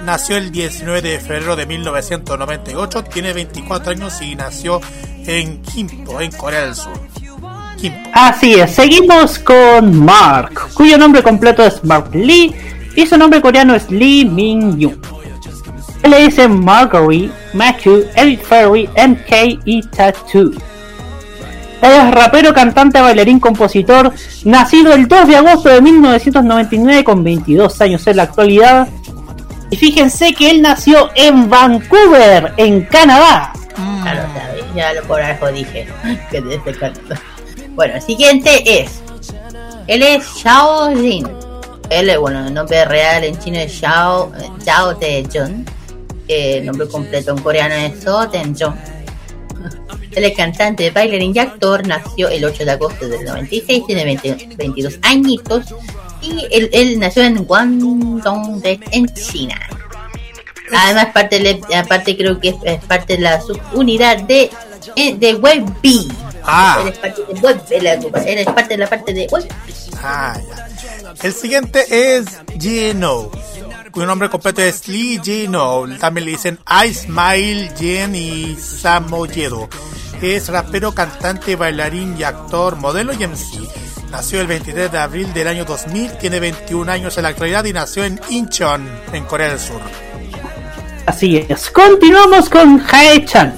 Nació 0.05 0.37
el 0.37 0.51
19 0.51 1.01
de 1.01 1.19
febrero 1.19 1.55
de 1.55 1.65
1998, 1.65 3.03
tiene 3.05 3.33
24 3.33 3.91
años 3.91 4.21
y 4.21 4.35
nació 4.35 4.81
en 5.25 5.63
Gimpo, 5.65 6.19
en 6.19 6.31
Corea 6.31 6.65
del 6.65 6.75
Sur. 6.75 6.99
Así 8.13 8.53
es, 8.53 8.71
seguimos 8.71 9.39
con 9.39 10.03
Mark, 10.05 10.69
cuyo 10.73 10.97
nombre 10.97 11.21
completo 11.21 11.65
es 11.65 11.83
Mark 11.83 12.13
Lee 12.13 12.55
y 12.95 13.05
su 13.05 13.17
nombre 13.17 13.41
coreano 13.41 13.75
es 13.75 13.89
Lee 13.89 14.25
Min 14.25 14.79
Yoon. 14.79 15.01
Él 16.03 16.11
le 16.11 16.25
dice 16.25 16.47
Marguerite, 16.47 17.33
Matthew, 17.53 18.05
Eric 18.15 18.43
Ferry, 18.43 18.89
MK 18.97 19.61
y 19.65 19.81
Tattoo. 19.83 20.51
Es 21.83 22.11
rapero, 22.11 22.53
cantante, 22.53 23.01
bailarín, 23.01 23.41
compositor, 23.41 24.13
nacido 24.45 24.93
el 24.93 25.05
2 25.05 25.27
de 25.27 25.35
agosto 25.35 25.67
de 25.67 25.81
1999 25.81 27.03
con 27.03 27.25
22 27.25 27.81
años 27.81 28.07
en 28.07 28.15
la 28.15 28.23
actualidad. 28.23 28.87
Y 29.69 29.75
fíjense 29.75 30.33
que 30.33 30.49
él 30.49 30.61
nació 30.61 31.11
en 31.13 31.49
Vancouver, 31.49 32.53
en 32.55 32.83
Canadá. 32.85 33.51
Ya 34.05 34.13
lo 34.13 34.21
sabes, 34.21 34.63
ya 34.73 34.93
lo 34.93 35.03
por 35.03 35.19
algo 35.19 35.51
dije. 35.51 35.85
Que 36.31 36.41
te 36.41 36.55
estoy 36.55 36.73
cantando. 36.73 37.15
Bueno, 37.71 37.95
el 37.95 38.01
siguiente 38.01 38.81
es. 38.81 39.01
Él 39.87 40.03
es 40.03 40.23
Xiao 40.25 40.95
Jin. 40.95 41.27
Él 41.89 42.09
es, 42.09 42.17
bueno, 42.17 42.47
el 42.47 42.53
nombre 42.53 42.85
real 42.85 43.25
en 43.25 43.37
chino 43.39 43.57
es 43.57 43.73
Xiao, 43.73 44.31
Xiao 44.63 44.95
Tae-jun. 44.95 45.65
Eh, 46.29 46.59
El 46.59 46.65
nombre 46.65 46.87
completo 46.87 47.31
en 47.31 47.39
coreano 47.39 47.75
es 47.75 48.01
So 48.01 48.25
Tae-jun. 48.29 48.73
Él 48.73 48.92
es 50.21 50.35
cantante, 50.35 50.89
bailarín 50.91 51.33
y 51.35 51.39
actor. 51.39 51.85
Nació 51.87 52.29
el 52.29 52.45
8 52.45 52.65
de 52.65 52.71
agosto 52.71 53.07
del 53.07 53.23
96, 53.25 53.83
tiene 53.87 54.03
20 54.05 54.49
22 54.55 54.99
añitos. 55.01 55.65
Y 56.21 56.45
él, 56.51 56.69
él 56.73 56.99
nació 56.99 57.23
en 57.23 57.43
Guangdong, 57.43 58.61
en 58.63 59.13
China. 59.13 59.55
Además, 60.75 61.07
parte, 61.13 61.39
le- 61.39 61.59
aparte 61.75 62.15
creo 62.17 62.39
que 62.39 62.49
es, 62.49 62.55
es 62.63 62.83
parte 62.85 63.15
de 63.17 63.21
la 63.23 63.41
subunidad 63.41 64.17
de, 64.23 64.49
eh, 64.95 65.15
de 65.15 65.35
WebB. 65.35 66.11
Ah. 66.43 66.79
Él 66.81 66.87
es 66.89 66.97
parte 66.99 67.21
de 67.31 67.39
Web, 67.39 67.61
él 67.69 67.85
es- 68.39 68.45
parte 68.45 68.67
de 68.73 68.77
la 68.77 68.87
parte 68.89 69.13
de 69.13 69.27
Web. 69.31 69.47
Ah, 70.01 70.35
ya. 70.49 70.67
El 71.21 71.33
siguiente 71.33 71.85
es 72.17 72.25
Gino, 72.59 73.29
cuyo 73.91 74.05
nombre 74.05 74.29
completo 74.29 74.61
es 74.61 74.87
Lee 74.87 75.19
Gino. 75.23 75.85
También 75.99 76.25
le 76.25 76.31
dicen 76.31 76.59
Ismail 76.85 77.71
Jen 77.77 78.15
y 78.15 78.55
Samoyedo. 78.55 79.69
Es 80.21 80.49
rapero, 80.49 80.93
cantante, 80.93 81.55
bailarín 81.55 82.15
y 82.17 82.23
actor, 82.23 82.77
modelo 82.77 83.13
y 83.13 83.27
MC. 83.27 83.59
Nació 84.11 84.41
el 84.41 84.47
23 84.47 84.91
de 84.91 84.97
abril 84.97 85.33
del 85.33 85.47
año 85.47 85.65
2000, 85.65 86.17
tiene 86.17 86.39
21 86.39 86.91
años 86.91 87.17
en 87.17 87.23
la 87.23 87.29
actualidad 87.29 87.65
y 87.65 87.73
nació 87.73 88.05
en 88.05 88.19
Incheon, 88.29 88.87
en 89.11 89.25
Corea 89.25 89.49
del 89.49 89.59
Sur. 89.59 89.81
Así 91.05 91.37
es. 91.37 91.69
Continuamos 91.69 92.49
con 92.49 92.81
Hae 92.89 93.25
Chan, 93.25 93.53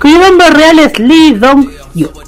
cuyo 0.00 0.18
nombre 0.18 0.50
real 0.50 0.78
es 0.80 0.98
Lee 0.98 1.34
Dong 1.34 1.70
Yu. 1.94 2.25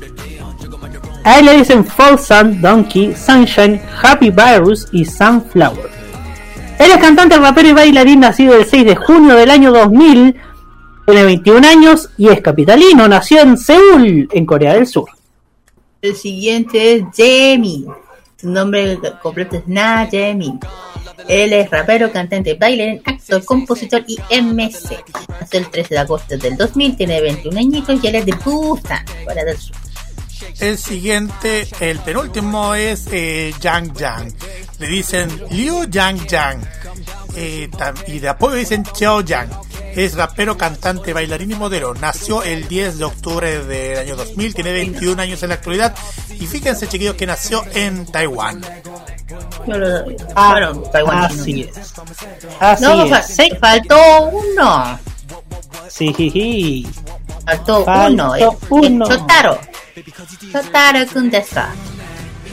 A 1.24 1.38
él 1.38 1.46
le 1.46 1.58
dicen 1.58 1.84
Fall 1.84 2.18
Sun, 2.18 2.60
Donkey, 2.60 3.14
Sunshine, 3.14 3.80
Happy 4.02 4.30
Virus 4.30 4.86
y 4.92 5.04
Sunflower. 5.04 5.90
Él 6.78 6.90
es 6.92 6.98
cantante, 6.98 7.36
rapero 7.36 7.68
y 7.68 7.72
bailarín 7.72 8.20
nacido 8.20 8.54
el 8.54 8.64
6 8.64 8.84
de 8.84 8.96
junio 8.96 9.34
del 9.34 9.50
año 9.50 9.72
2000. 9.72 10.36
Tiene 11.06 11.24
21 11.24 11.66
años 11.66 12.10
y 12.16 12.28
es 12.28 12.40
capitalino. 12.40 13.08
Nació 13.08 13.40
en 13.40 13.56
Seúl, 13.58 14.28
en 14.32 14.46
Corea 14.46 14.74
del 14.74 14.86
Sur. 14.86 15.08
El 16.00 16.14
siguiente 16.14 16.94
es 16.94 17.04
Jamie. 17.16 17.86
Su 18.36 18.48
nombre 18.48 18.98
completo 19.20 19.56
es 19.56 19.66
Na 19.66 20.08
Jamie. 20.10 20.58
Él 21.26 21.52
es 21.52 21.68
rapero, 21.68 22.12
cantante, 22.12 22.54
bailarín, 22.54 23.02
actor, 23.04 23.44
compositor 23.44 24.04
y 24.06 24.16
MC. 24.40 25.04
Nació 25.40 25.58
el 25.58 25.68
13 25.68 25.94
de 25.94 25.98
agosto 25.98 26.38
del 26.38 26.56
2000, 26.56 26.96
tiene 26.96 27.20
21 27.20 27.58
añitos 27.58 27.98
y 28.02 28.06
él 28.06 28.14
es 28.14 28.26
de 28.26 28.32
Busan, 28.44 29.04
Corea 29.24 29.44
del 29.44 29.56
Sur. 29.56 29.74
El 30.60 30.78
siguiente, 30.78 31.68
el 31.80 31.98
penúltimo 32.00 32.74
es 32.74 33.06
eh, 33.10 33.52
Yang 33.60 33.92
Yang. 33.98 34.34
Le 34.78 34.86
dicen 34.86 35.42
Liu 35.50 35.84
Yang 35.88 36.26
Yang. 36.26 36.60
Eh, 37.36 37.68
y 38.06 38.18
de 38.18 38.28
apoyo 38.28 38.54
dicen 38.56 38.84
Chao 38.84 39.20
Yang. 39.20 39.50
Es 39.94 40.14
rapero, 40.14 40.56
cantante, 40.56 41.12
bailarín 41.12 41.50
y 41.52 41.54
modelo. 41.54 41.94
Nació 41.94 42.42
el 42.42 42.68
10 42.68 42.98
de 42.98 43.04
octubre 43.04 43.64
del 43.64 43.98
año 43.98 44.16
2000. 44.16 44.54
Tiene 44.54 44.72
21 44.72 45.20
años 45.22 45.42
en 45.42 45.48
la 45.48 45.54
actualidad. 45.56 45.94
Y 46.38 46.46
fíjense, 46.46 46.86
chiquillos, 46.88 47.14
que 47.16 47.26
nació 47.26 47.64
en 47.74 48.06
Taiwán. 48.06 48.60
Ah, 50.34 50.50
bueno, 50.52 50.82
Taiwán. 50.92 51.18
así 51.24 51.62
es. 51.62 51.92
Así 52.60 52.82
No, 52.84 53.04
es. 53.04 53.10
fa- 53.10 53.22
Sí, 53.22 53.50
faltó 53.60 53.96
uno. 54.30 54.98
Sí. 55.88 56.86
Faltó, 57.44 57.84
uno. 57.84 58.34
El, 58.34 58.48
uno. 58.70 59.06
Chotaro. 59.08 59.58
Chotaro 60.52 61.06
Kundesa. 61.12 61.70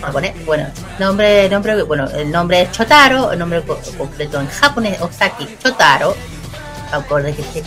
Japonés, 0.02 0.46
Bueno, 0.46 0.68
nombre, 1.00 1.50
nombre, 1.50 1.82
bueno, 1.84 2.06
el 2.12 2.30
nombre 2.32 2.62
es 2.64 2.72
Chotaro, 2.72 3.32
el 3.32 3.40
nombre 3.40 3.62
co- 3.64 3.80
completo 3.98 4.40
en 4.40 4.48
japonés 4.48 5.00
Osaki 5.02 5.48
Chotaro. 5.64 6.16
Acorde 6.92 7.34
que 7.34 7.44
se 7.44 7.64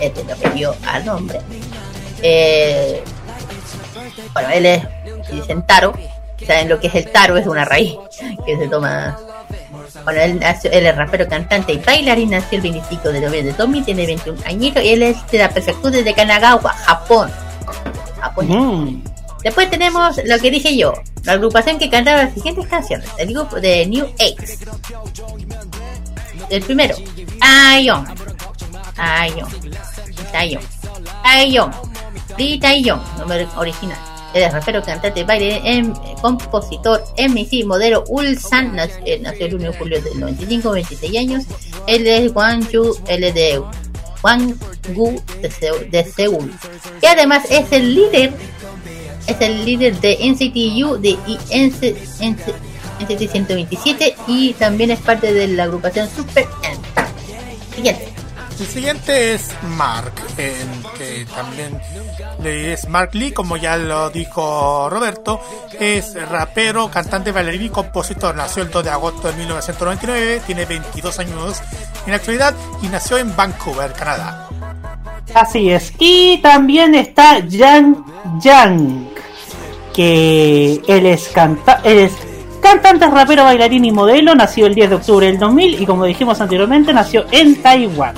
este 0.00 0.32
apellido 0.32 0.74
al 0.86 1.04
nombre. 1.04 1.40
Eh, 2.22 3.02
bueno, 4.32 4.48
él 4.50 4.66
es, 4.66 4.82
dicen 5.30 5.62
Taro. 5.66 5.92
¿Saben 6.46 6.68
lo 6.68 6.80
que 6.80 6.86
es 6.86 6.94
el 6.94 7.10
Taro? 7.10 7.36
Es 7.36 7.46
una 7.46 7.64
raíz 7.64 7.96
que 8.46 8.56
se 8.56 8.68
toma 8.68 9.18
bueno, 10.04 10.20
él, 10.20 10.38
nació- 10.38 10.70
él 10.70 10.86
es 10.86 10.96
rapero, 10.96 11.28
cantante 11.28 11.72
y 11.72 11.78
bailarín, 11.78 12.30
nació 12.30 12.56
el 12.56 12.62
25 12.62 13.08
de 13.10 13.20
noviembre 13.20 13.42
de 13.42 13.52
2000, 13.52 13.84
tiene 13.84 14.06
21 14.06 14.38
añitos 14.46 14.82
y 14.82 14.88
él 14.90 15.02
es 15.02 15.16
de 15.30 15.38
la 15.38 15.48
prefectura 15.50 16.00
de 16.02 16.14
Kanagawa, 16.14 16.72
Japón. 16.72 17.30
Japón. 18.20 18.46
Mm. 18.48 19.02
Después 19.42 19.70
tenemos 19.70 20.20
lo 20.24 20.38
que 20.38 20.50
dije 20.50 20.76
yo, 20.76 20.92
la 21.24 21.32
agrupación 21.34 21.78
que 21.78 21.88
cantaba 21.88 22.24
las 22.24 22.34
siguientes 22.34 22.66
canciones, 22.66 23.08
el 23.18 23.32
grupo 23.32 23.60
de 23.60 23.86
New 23.86 24.06
Age. 24.18 24.58
El 26.50 26.62
primero, 26.62 26.96
Aion. 27.40 28.06
Aion. 28.96 29.48
Aion. 30.34 30.62
Aion. 31.24 31.70
Lee 32.36 32.58
Taeyong, 32.58 33.00
nombre 33.18 33.46
original. 33.56 33.98
Es 34.34 34.52
rapero, 34.52 34.82
cantante, 34.82 35.24
baile, 35.24 35.60
em- 35.64 35.92
compositor, 36.20 37.02
MC, 37.16 37.64
modelo 37.64 38.04
Ulsan, 38.08 38.74
nac- 38.76 39.00
eh, 39.06 39.18
nació 39.20 39.46
el 39.46 39.54
1 39.54 39.72
de 39.72 39.78
julio 39.78 40.02
del 40.02 40.20
95, 40.20 40.70
26 40.72 41.16
años. 41.18 41.44
Él 41.86 42.06
es 42.06 42.32
Gwangju, 42.34 42.96
él 43.08 43.24
es 43.24 43.34
de 43.34 43.62
Gwangju 44.22 45.22
de, 45.40 45.50
Seúl- 45.50 45.90
de 45.90 46.04
Seúl. 46.04 46.52
Y 47.00 47.06
además 47.06 47.44
es 47.50 47.72
el 47.72 47.94
líder, 47.94 48.32
es 49.26 49.40
el 49.40 49.64
líder 49.64 49.98
de 50.00 50.18
NCTU 50.20 50.98
de 50.98 51.16
NC, 51.50 51.96
NC, 52.20 52.54
NCT 53.00 53.28
127 53.30 54.14
y 54.26 54.52
también 54.54 54.90
es 54.90 54.98
parte 55.00 55.32
de 55.32 55.48
la 55.48 55.64
agrupación 55.64 56.08
Super 56.14 56.46
M. 56.64 56.76
Siguiente. 57.74 58.12
El 58.60 58.66
siguiente 58.66 59.34
es 59.34 59.54
Mark, 59.76 60.12
que 60.36 61.26
también 61.34 61.80
es 62.44 62.88
Mark 62.88 63.10
Lee, 63.12 63.30
como 63.30 63.56
ya 63.56 63.76
lo 63.76 64.10
dijo 64.10 64.90
Roberto, 64.90 65.40
es 65.78 66.14
rapero, 66.28 66.90
cantante, 66.90 67.30
bailarín 67.30 67.66
y 67.66 67.68
compositor. 67.68 68.34
Nació 68.34 68.64
el 68.64 68.70
2 68.70 68.84
de 68.84 68.90
agosto 68.90 69.28
de 69.28 69.34
1999, 69.34 70.42
tiene 70.44 70.64
22 70.64 71.18
años 71.20 71.62
en 72.04 72.10
la 72.10 72.16
actualidad 72.16 72.54
y 72.82 72.88
nació 72.88 73.18
en 73.18 73.34
Vancouver, 73.36 73.92
Canadá. 73.92 74.48
Así 75.34 75.70
es. 75.70 75.92
Y 75.98 76.38
también 76.38 76.96
está 76.96 77.38
Yang 77.38 78.04
Yang, 78.42 79.08
que 79.94 80.82
es, 80.86 81.28
canta 81.28 81.80
él 81.84 81.98
es 81.98 82.12
cantante, 82.60 83.06
rapero, 83.08 83.44
bailarín 83.44 83.84
y 83.84 83.92
modelo. 83.92 84.34
Nació 84.34 84.66
el 84.66 84.74
10 84.74 84.90
de 84.90 84.96
octubre 84.96 85.26
del 85.26 85.38
2000 85.38 85.80
y 85.80 85.86
como 85.86 86.04
dijimos 86.04 86.40
anteriormente, 86.40 86.92
nació 86.92 87.24
en 87.30 87.62
Taiwán. 87.62 88.14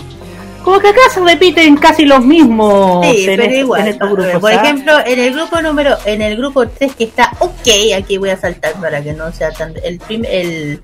Como 0.64 0.78
que 0.78 0.88
acá 0.88 1.00
se 1.12 1.20
repiten 1.20 1.76
casi 1.76 2.04
los 2.04 2.24
mismos 2.24 3.06
Sí, 3.06 3.24
pero 3.26 3.42
este- 3.44 3.58
igual. 3.58 3.80
en 3.82 3.88
estos 3.88 4.10
grupos. 4.10 4.40
por 4.40 4.52
¿ah? 4.52 4.62
ejemplo, 4.62 4.92
en 5.06 5.18
el 5.18 5.32
grupo 5.34 5.62
número, 5.62 5.96
en 6.04 6.20
el 6.22 6.36
grupo 6.36 6.68
3 6.68 6.94
que 6.94 7.04
está 7.04 7.32
ok, 7.38 7.68
aquí 7.96 8.18
voy 8.18 8.30
a 8.30 8.36
saltar 8.36 8.74
para 8.74 9.02
que 9.02 9.12
no 9.14 9.32
sea 9.32 9.50
tan. 9.52 9.74
El, 9.82 9.98
prim, 9.98 10.24
el, 10.26 10.82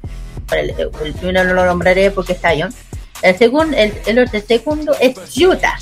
el, 0.53 0.71
el 1.05 1.13
primero 1.15 1.45
no 1.45 1.55
lo 1.55 1.67
nombraré 1.67 2.11
porque 2.11 2.33
está 2.33 2.55
Ion. 2.55 2.73
El 3.23 3.37
segundo, 3.39 3.77
el, 3.77 3.93
el 4.07 4.43
segundo 4.47 4.95
es 5.01 5.35
Yuta. 5.35 5.79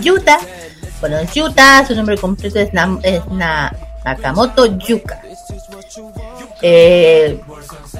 Yuta, 0.00 0.38
bueno, 1.00 1.16
Yuta, 1.34 1.84
su 1.86 1.94
nombre 1.94 2.16
completo 2.18 2.58
es, 2.60 2.70
Nam- 2.72 3.00
es 3.02 3.24
Na- 3.28 3.74
Nakamoto 4.04 4.66
Yuka. 4.78 5.20
Eh, 6.62 7.40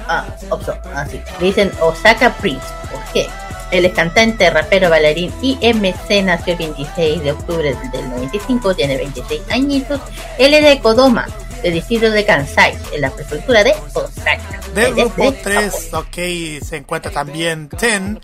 ah, 0.07 0.25
opso, 0.49 0.75
así. 0.95 1.19
Le 1.39 1.45
dicen 1.47 1.71
Osaka 1.81 2.33
Prince. 2.35 2.65
¿Por 2.91 3.01
qué? 3.13 3.27
Él 3.71 3.85
es 3.85 3.93
cantante, 3.93 4.49
rapero, 4.49 4.89
bailarín 4.89 5.31
y 5.41 5.57
MC. 5.61 6.23
Nació 6.23 6.53
el 6.53 6.59
26 6.59 7.23
de 7.23 7.31
octubre 7.31 7.75
del 7.91 8.09
95. 8.09 8.75
Tiene 8.75 8.97
26 8.97 9.41
añitos. 9.49 10.01
Él 10.37 10.53
es 10.53 10.63
de 10.63 10.79
Kodoma, 10.79 11.27
del 11.65 11.73
distrito 11.73 12.11
de 12.11 12.23
Kansai, 12.23 12.77
en 12.93 13.01
la 13.01 13.09
prefectura 13.09 13.63
de 13.63 13.73
Osaka. 13.95 14.61
Del 14.75 14.93
grupo 14.93 15.23
de 15.23 15.31
3, 15.31 15.93
ok, 15.93 16.63
se 16.63 16.75
encuentra 16.75 17.11
también 17.11 17.69
Ten, 17.69 18.21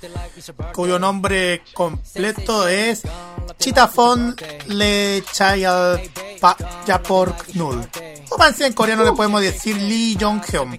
cuyo 0.76 1.00
nombre 1.00 1.64
completo 1.74 2.68
es 2.68 3.02
Chitafon 3.58 4.36
Le 4.68 5.24
Chayal 5.32 6.02
Pa 6.40 6.56
Yapor 6.86 7.36
Knul. 7.48 7.82
O 8.30 8.38
más 8.38 8.62
en 8.62 8.74
coreano 8.74 9.04
le 9.04 9.14
podemos 9.14 9.42
decir 9.42 9.76
Lee 9.76 10.16
Jong 10.22 10.44
Hyun. 10.46 10.78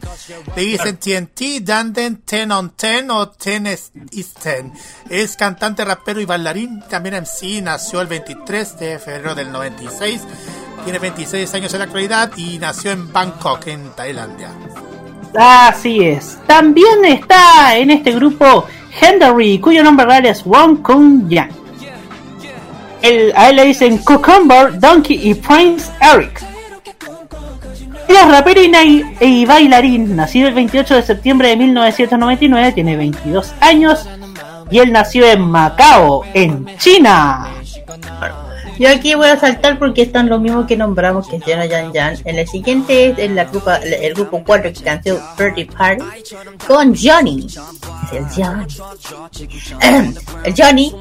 Le 0.54 0.62
dicen 0.62 0.98
TNT, 0.98 1.62
Danden, 1.62 2.18
Ten 2.18 2.52
on 2.52 2.70
Ten 2.76 3.10
o 3.10 3.28
Ten 3.30 3.66
is, 3.66 3.90
is 4.12 4.34
Ten. 4.34 4.72
Es 5.10 5.36
cantante, 5.36 5.84
rapero 5.84 6.20
y 6.20 6.26
bailarín, 6.26 6.80
también 6.88 7.16
MC, 7.16 7.60
nació 7.60 8.00
el 8.00 8.06
23 8.06 8.78
de 8.78 8.98
febrero 9.00 9.34
del 9.34 9.50
96. 9.50 10.20
Tiene 10.84 10.98
26 10.98 11.54
años 11.54 11.72
en 11.72 11.78
la 11.78 11.84
actualidad 11.84 12.30
y 12.36 12.58
nació 12.58 12.90
en 12.90 13.12
Bangkok, 13.12 13.66
en 13.68 13.90
Tailandia. 13.90 14.50
Así 15.38 16.00
es. 16.04 16.38
También 16.46 17.04
está 17.04 17.76
en 17.76 17.90
este 17.90 18.12
grupo 18.12 18.66
Henry, 19.00 19.58
cuyo 19.58 19.82
nombre 19.82 20.04
real 20.06 20.26
es 20.26 20.44
Wong 20.44 20.82
Kung 20.82 21.28
Yang. 21.28 21.50
Él- 23.00 23.32
a 23.34 23.48
él 23.50 23.56
le 23.56 23.64
dicen 23.64 23.98
Cucumber, 23.98 24.78
Donkey 24.78 25.30
y 25.30 25.34
Prince 25.34 25.90
Eric. 26.00 26.42
Es 28.08 28.28
rapero 28.30 28.60
y, 28.62 29.04
y 29.20 29.46
bailarín, 29.46 30.14
nacido 30.16 30.48
el 30.48 30.54
28 30.54 30.96
de 30.96 31.02
septiembre 31.02 31.48
de 31.48 31.56
1999, 31.56 32.72
tiene 32.72 32.96
22 32.96 33.54
años 33.60 34.06
y 34.70 34.78
él 34.78 34.92
nació 34.92 35.24
en 35.26 35.40
Macao, 35.40 36.22
en 36.34 36.66
China. 36.78 37.48
Yo 38.78 38.88
aquí 38.88 39.14
voy 39.14 39.28
a 39.28 39.38
saltar 39.38 39.78
porque 39.78 40.02
están 40.02 40.28
los 40.28 40.40
mismos 40.40 40.66
que 40.66 40.76
nombramos 40.76 41.28
que 41.28 41.38
Yana 41.38 41.66
Yan 41.66 41.92
Yan. 41.92 42.16
En 42.24 42.38
el 42.38 42.48
siguiente 42.48 43.10
es 43.10 43.18
en 43.18 43.34
la 43.34 43.42
el 43.42 44.14
grupo 44.14 44.42
4 44.44 44.72
que 44.72 44.82
cantó 44.82 45.20
Birthday 45.38 45.64
Party 45.64 46.04
con 46.66 46.94
Johnny. 46.96 47.46
Es 47.46 48.12
el 48.12 48.24
Johnny. 48.28 48.66
El 50.44 50.54
Johnny, 50.56 50.94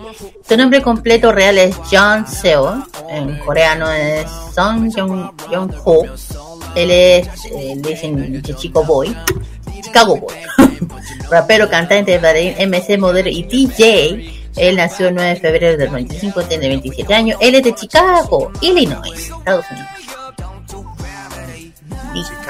su 0.48 0.56
nombre 0.58 0.82
completo 0.82 1.32
real 1.32 1.58
es 1.58 1.76
John 1.90 2.28
Seo. 2.28 2.86
En 3.10 3.38
coreano 3.40 3.90
es 3.92 4.30
Song 4.54 4.92
Jong 4.96 5.32
Jong 5.50 5.74
Ho. 5.86 6.06
Él 6.76 6.92
es, 6.92 7.28
eh, 7.52 7.74
dicen 7.78 8.42
Chico 8.42 8.84
Boy. 8.84 9.16
Chicago 9.82 10.18
Boy. 10.18 10.36
Rapero, 11.30 11.70
cantante, 11.70 12.20
MC, 12.20 12.98
modelo 12.98 13.30
y 13.30 13.44
DJ. 13.44 14.41
Él 14.56 14.76
nació 14.76 15.08
el 15.08 15.16
9 15.16 15.30
de 15.30 15.40
febrero 15.40 15.78
del 15.78 15.92
95, 15.92 16.44
tiene 16.44 16.68
27 16.68 17.14
años. 17.14 17.38
Él 17.42 17.56
es 17.56 17.64
de 17.64 17.74
Chicago, 17.76 18.52
Illinois, 18.62 19.30
Estados 19.30 19.66
Unidos. 19.72 19.88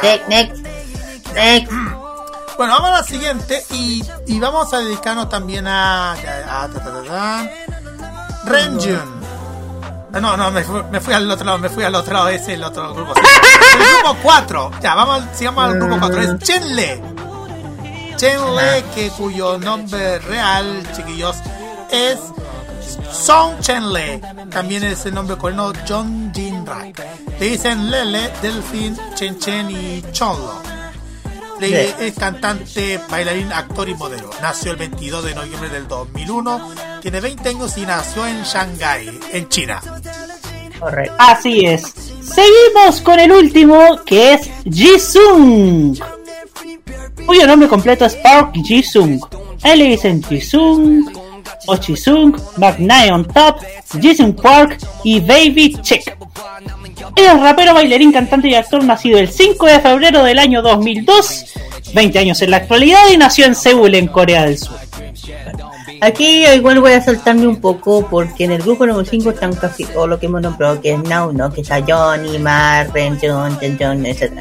Next, 0.02 0.28
next, 0.28 0.56
next. 1.36 1.72
Bueno, 2.58 2.74
vamos 2.74 2.90
a 2.90 2.94
la 2.94 3.04
siguiente 3.04 3.64
y, 3.72 4.04
y 4.28 4.40
vamos 4.40 4.74
a 4.74 4.80
dedicarnos 4.80 5.30
también 5.30 5.68
a. 5.68 6.14
a, 6.14 6.68
Renjun. 8.46 9.22
Ah, 10.14 10.20
No, 10.20 10.36
no, 10.36 10.52
me 10.52 10.64
fui, 10.64 10.82
me 10.92 11.00
fui 11.00 11.14
al 11.14 11.30
otro 11.30 11.46
lado, 11.46 11.58
me 11.60 11.70
fui 11.70 11.84
al 11.84 11.96
otro 11.96 12.14
lado, 12.14 12.30
ese 12.30 12.44
es 12.44 12.58
el 12.58 12.64
otro 12.64 12.94
grupo. 12.94 13.14
sí. 13.16 13.22
El 13.74 14.04
grupo 14.04 14.18
4, 14.24 14.72
ya, 14.82 14.96
vamos, 14.96 15.24
sigamos 15.34 15.64
al 15.66 15.76
grupo 15.80 15.98
4, 16.00 16.22
es 16.22 16.40
Chenle. 16.40 17.02
Chenle, 18.18 18.84
que 18.94 19.10
cuyo 19.12 19.58
nombre 19.58 20.20
real, 20.20 20.84
chiquillos, 20.96 21.38
es 21.92 22.20
Song 23.12 23.60
Chenle. 23.60 24.22
También 24.50 24.84
es 24.84 25.06
el 25.06 25.14
nombre 25.14 25.38
coreano 25.38 25.74
John 25.88 26.32
Jin 26.34 26.66
Rak. 26.66 27.04
Le 27.40 27.50
dicen 27.50 27.90
Lele, 27.90 28.32
Delfin, 28.42 28.98
Chen 29.16 29.38
Chen 29.40 29.70
y 29.70 30.04
Chonlo. 30.12 30.62
Le-. 31.60 32.08
Es 32.08 32.16
cantante, 32.16 33.00
bailarín, 33.10 33.52
actor 33.52 33.88
y 33.88 33.94
modelo. 33.94 34.30
Nació 34.42 34.72
el 34.72 34.78
22 34.78 35.26
de 35.26 35.36
noviembre 35.36 35.70
del 35.70 35.88
2001. 35.88 36.72
Tiene 37.02 37.20
20 37.20 37.50
años 37.50 37.78
y 37.78 37.82
nació 37.82 38.26
en 38.26 38.42
Shanghái, 38.44 39.20
en 39.32 39.50
China. 39.50 39.82
Correcto. 40.80 41.16
Así 41.20 41.66
es. 41.66 41.84
Seguimos 42.24 43.02
con 43.02 43.20
el 43.20 43.32
último, 43.32 44.02
que 44.06 44.34
es 44.34 44.50
Jisung. 44.64 45.98
Cuyo 47.26 47.46
nombre 47.46 47.70
completo 47.70 48.06
es 48.06 48.16
Park 48.16 48.54
Jisung. 48.64 49.20
A 49.62 49.74
él 49.74 49.80
le 49.80 49.86
dicen 49.90 50.24
Jisung, 50.24 51.06
o 51.68 51.78
Jisung, 51.78 52.36
McNay 52.58 53.12
on 53.12 53.26
Top, 53.26 53.58
Jisung 54.00 54.34
Park 54.36 54.78
y 55.04 55.20
Baby 55.20 55.78
Chick. 55.82 56.18
Es 57.16 57.40
rapero, 57.40 57.74
bailarín, 57.74 58.12
cantante 58.12 58.48
y 58.48 58.56
actor 58.56 58.84
nacido 58.84 59.20
el 59.20 59.30
5 59.30 59.66
de 59.66 59.80
febrero 59.80 60.24
del 60.24 60.40
año 60.40 60.62
2002, 60.62 61.46
20 61.94 62.20
años 62.20 62.42
en 62.42 62.52
la 62.52 62.58
actualidad 62.58 63.10
y 63.12 63.18
nació 63.18 63.46
en 63.46 63.56
Seúl, 63.56 63.96
en 63.96 64.08
Corea 64.08 64.46
del 64.46 64.58
Sur. 64.58 64.78
Aquí 66.04 66.46
igual 66.48 66.80
voy 66.80 66.94
a 66.94 67.02
saltarme 67.02 67.46
un 67.46 67.62
poco 67.62 68.08
porque 68.08 68.46
en 68.46 68.52
el 68.52 68.64
grupo 68.64 68.88
número 68.88 69.06
5 69.06 69.30
están 69.30 69.54
casi 69.54 69.86
todo 69.86 70.08
lo 70.08 70.20
que 70.20 70.26
hemos 70.26 70.42
nombrado, 70.42 70.82
que 70.82 70.94
es 70.94 71.00
Now, 71.04 71.32
¿no? 71.32 71.52
Que 71.54 71.62
está 71.62 71.80
Johnny, 71.88 72.40
Mark, 72.40 72.92
Ben, 72.92 73.20
John, 73.22 73.58
John, 73.80 74.06
etc. 74.06 74.32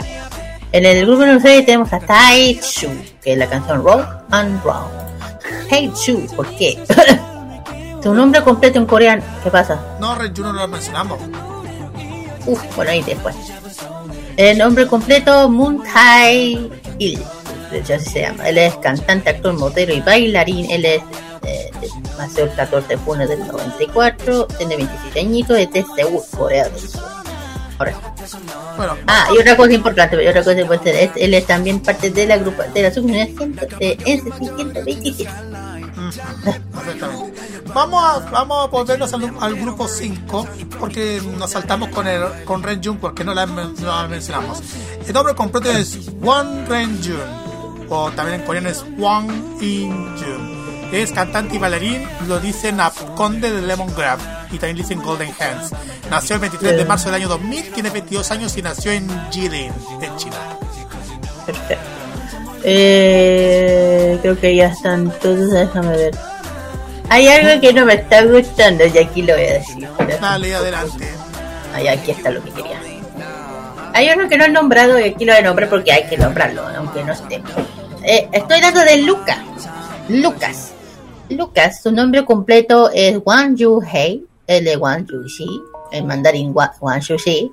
En 0.73 0.87
el 0.87 1.05
grupo 1.05 1.21
número 1.21 1.41
6 1.41 1.67
tenemos 1.67 1.93
a 1.93 2.01
Tai 2.01 2.59
Chu, 2.61 2.89
que 3.23 3.33
es 3.33 3.39
la 3.39 3.47
canción 3.47 3.85
Rock 3.85 4.07
and 4.31 4.63
Roll. 4.65 5.10
Hey 5.69 5.93
Chu, 5.95 6.27
¿por 6.37 6.49
qué? 6.57 6.83
tu 8.03 8.15
nombre 8.15 8.43
completo 8.43 8.79
en 8.79 8.87
coreano, 8.87 9.23
¿qué 9.43 9.51
pasa? 9.51 9.97
No, 10.01 10.15
Renju 10.15 10.43
no 10.43 10.53
lo 10.53 10.69
mencionamos. 10.69 11.19
Uf, 12.47 12.77
bueno, 12.77 12.91
ahí 12.91 13.03
después. 13.03 13.37
El 14.37 14.59
nombre 14.59 14.87
completo, 14.87 15.49
Moon 15.49 15.83
Tae 15.83 16.71
Il. 16.99 17.23
Así 17.71 18.11
se 18.11 18.21
llama. 18.23 18.49
Él 18.49 18.59
es 18.59 18.75
cantante, 18.77 19.31
actor, 19.31 19.53
modelo 19.55 19.93
y 19.93 20.01
bailarín. 20.01 20.71
Él 20.71 20.85
es. 20.85 21.03
Eh, 21.45 21.71
nació 22.19 22.45
el 22.45 22.55
14 22.55 22.89
de 22.89 22.97
junio 22.97 23.29
del 23.29 23.47
94. 23.47 24.47
Tiene 24.47 24.77
27 24.77 25.21
añitos. 25.21 25.59
Es 25.59 25.71
de 25.73 25.85
Seúl, 25.95 26.23
Corea 26.37 26.69
del 26.69 26.81
Sur. 26.81 27.20
Bueno, 28.77 28.97
Ah, 29.07 29.29
y 29.35 29.39
otra 29.39 29.57
cosa 29.57 29.73
importante, 29.73 30.29
otra 30.29 30.43
cosa 30.45 30.61
importante, 30.61 31.05
es- 31.05 31.11
él 31.17 31.35
es 31.35 31.47
también 31.47 31.81
parte 31.81 32.11
de 32.11 32.27
la 32.27 32.37
grupa, 32.39 32.65
de 32.65 32.83
la 32.83 32.93
subunidad 32.93 33.27
100 33.37 33.55
de 33.79 33.99
NCT 34.07 34.57
127. 34.57 35.31
Exactamente. 36.09 37.41
Vamos 37.75 38.03
a, 38.05 38.19
vamos 38.31 38.65
a 38.65 38.67
volvernos 38.69 39.13
al, 39.13 39.33
al 39.41 39.55
grupo 39.55 39.87
5 39.87 40.47
porque 40.79 41.21
nos 41.39 41.51
saltamos 41.51 41.89
con 41.91 42.07
el 42.07 42.23
con 42.45 42.63
Renjun 42.63 42.97
porque 42.99 43.23
no 43.25 43.33
la, 43.35 43.47
no 43.47 43.73
la 43.81 44.09
mencionamos. 44.09 44.61
El 45.07 45.13
nombre 45.13 45.35
completo 45.35 45.71
es 45.71 46.11
Won 46.21 46.67
Renjun 46.67 47.21
o 47.89 48.11
también 48.13 48.41
en 48.41 48.47
coreano 48.47 48.69
es 48.71 48.85
Wang 48.99 49.31
In-jun. 49.61 50.60
Es 50.93 51.13
cantante 51.13 51.57
y 51.57 51.59
bailarín, 51.59 52.07
lo 52.27 52.41
dicen 52.41 52.81
a 52.81 52.91
Conde 53.15 53.51
de 53.51 53.63
Lemon 53.63 53.95
Grab 53.95 54.19
y 54.51 54.59
también 54.59 54.77
le 54.77 54.83
dicen 54.83 55.01
Golden 55.01 55.33
Hands. 55.39 55.73
Nació 56.11 56.35
el 56.35 56.41
23 56.41 56.77
de 56.77 56.85
marzo 56.85 57.07
del 57.07 57.15
año 57.17 57.29
2000, 57.29 57.73
tiene 57.73 57.91
22 57.91 58.31
años 58.33 58.57
y 58.57 58.63
nació 58.63 58.93
en 58.93 59.09
Jilin, 59.31 59.73
en 60.03 60.17
China. 60.17 60.37
Perfecto. 61.47 61.85
Eh, 62.65 64.19
creo 64.21 64.39
que 64.39 64.57
ya 64.57 64.67
están 64.67 65.11
todos, 65.21 65.51
déjame 65.51 65.97
ver. 65.97 66.15
Hay 67.09 67.27
algo 67.29 67.61
que 67.61 67.73
no 67.73 67.85
me 67.85 67.95
está 67.95 68.25
gustando 68.25 68.85
y 68.87 68.99
aquí 68.99 69.23
lo 69.23 69.35
voy 69.35 69.45
a 69.45 69.53
decir. 69.55 69.89
Dale, 70.21 70.55
adelante. 70.55 71.09
Ahí 71.75 71.89
aquí 71.89 72.11
está 72.11 72.31
lo 72.31 72.43
que 72.43 72.51
quería. 72.51 72.81
Hay 73.95 74.09
uno 74.15 74.29
que 74.29 74.37
no 74.37 74.45
he 74.45 74.49
nombrado 74.49 74.99
y 74.99 75.05
aquí 75.05 75.25
lo 75.25 75.35
a 75.35 75.41
nombrar 75.41 75.69
porque 75.69 75.93
hay 75.93 76.07
que 76.09 76.17
nombrarlo, 76.17 76.63
aunque 76.77 77.03
no 77.03 77.13
esté. 77.13 77.43
Eh, 78.05 78.29
estoy 78.33 78.61
dando 78.61 78.81
de 78.81 78.99
Lucas. 78.99 79.39
Lucas. 80.09 80.70
Lucas, 81.31 81.83
su 81.83 81.93
nombre 81.93 82.25
completo 82.25 82.91
es 82.93 83.19
Wang 83.25 83.57
Yu 83.57 83.81
Hei, 83.81 84.25
él 84.47 84.67
es 84.67 84.77
Wang 84.77 85.07
Yu 85.07 85.23
Xi, 85.27 85.47
el 85.93 86.05
mandarín 86.05 86.51
Wa- 86.55 86.73
Wang 86.81 87.01
Yu 87.01 87.17
Xi. 87.17 87.51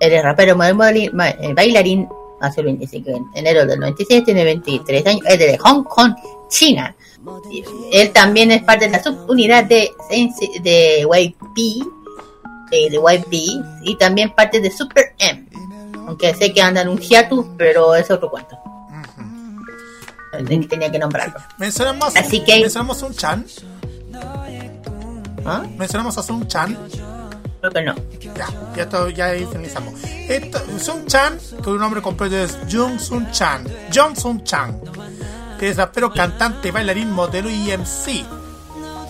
Él 0.00 0.12
es 0.12 0.22
rapero, 0.22 0.56
eh, 0.62 1.10
bailarín, 1.54 2.08
hace 2.40 2.60
el 2.60 2.66
25 2.66 3.10
de 3.10 3.20
enero 3.34 3.64
del 3.64 3.78
96, 3.78 4.24
tiene 4.24 4.44
23 4.44 5.06
años, 5.06 5.22
es 5.26 5.38
de 5.38 5.56
Hong 5.58 5.84
Kong, 5.84 6.12
China. 6.48 6.94
Él 7.92 8.12
también 8.12 8.50
es 8.50 8.62
parte 8.64 8.86
de 8.86 8.90
la 8.92 9.02
subunidad 9.02 9.64
de, 9.64 9.90
de 10.62 11.06
YP, 11.08 11.84
de 12.70 12.96
YP, 12.96 13.32
y 13.82 13.96
también 13.96 14.34
parte 14.34 14.60
de 14.60 14.70
Super 14.70 15.14
M. 15.18 15.46
Aunque 16.06 16.34
sé 16.34 16.52
que 16.52 16.60
andan 16.60 16.88
un 16.88 16.98
hiatus, 16.98 17.46
pero 17.56 17.94
es 17.94 18.10
otro 18.10 18.30
cuento. 18.30 18.58
Tenía 20.68 20.90
que 20.90 20.98
nombrarlo. 20.98 21.34
Mencionamos, 21.58 22.14
Así 22.16 22.42
que- 22.44 22.60
mencionamos 22.60 23.02
un 23.02 23.14
Chan. 23.14 23.44
¿Ah? 25.46 25.62
Mencionamos 25.76 26.16
a 26.18 26.22
Sun 26.22 26.46
Chan. 26.48 26.76
Creo 27.60 27.72
que 27.72 27.82
no. 27.82 27.94
Ya, 28.20 28.48
ya, 28.76 28.82
esto- 28.82 29.08
ya 29.10 29.26
ahí 29.26 29.46
finalizamos. 29.46 29.94
Esto, 30.04 30.60
Sun 30.78 31.06
Chan, 31.06 31.38
cuyo 31.62 31.76
nombre 31.78 32.00
completo 32.02 32.36
es 32.36 32.58
Jung 32.70 32.98
Sun 32.98 33.30
Chan. 33.30 33.64
Jung 33.94 34.16
Sun 34.16 34.42
Chan. 34.44 34.80
Que 35.58 35.68
es 35.70 35.76
rapero, 35.76 36.12
cantante, 36.12 36.70
bailarín, 36.70 37.10
modelo 37.12 37.48
y 37.50 37.70
MC. 37.70 38.24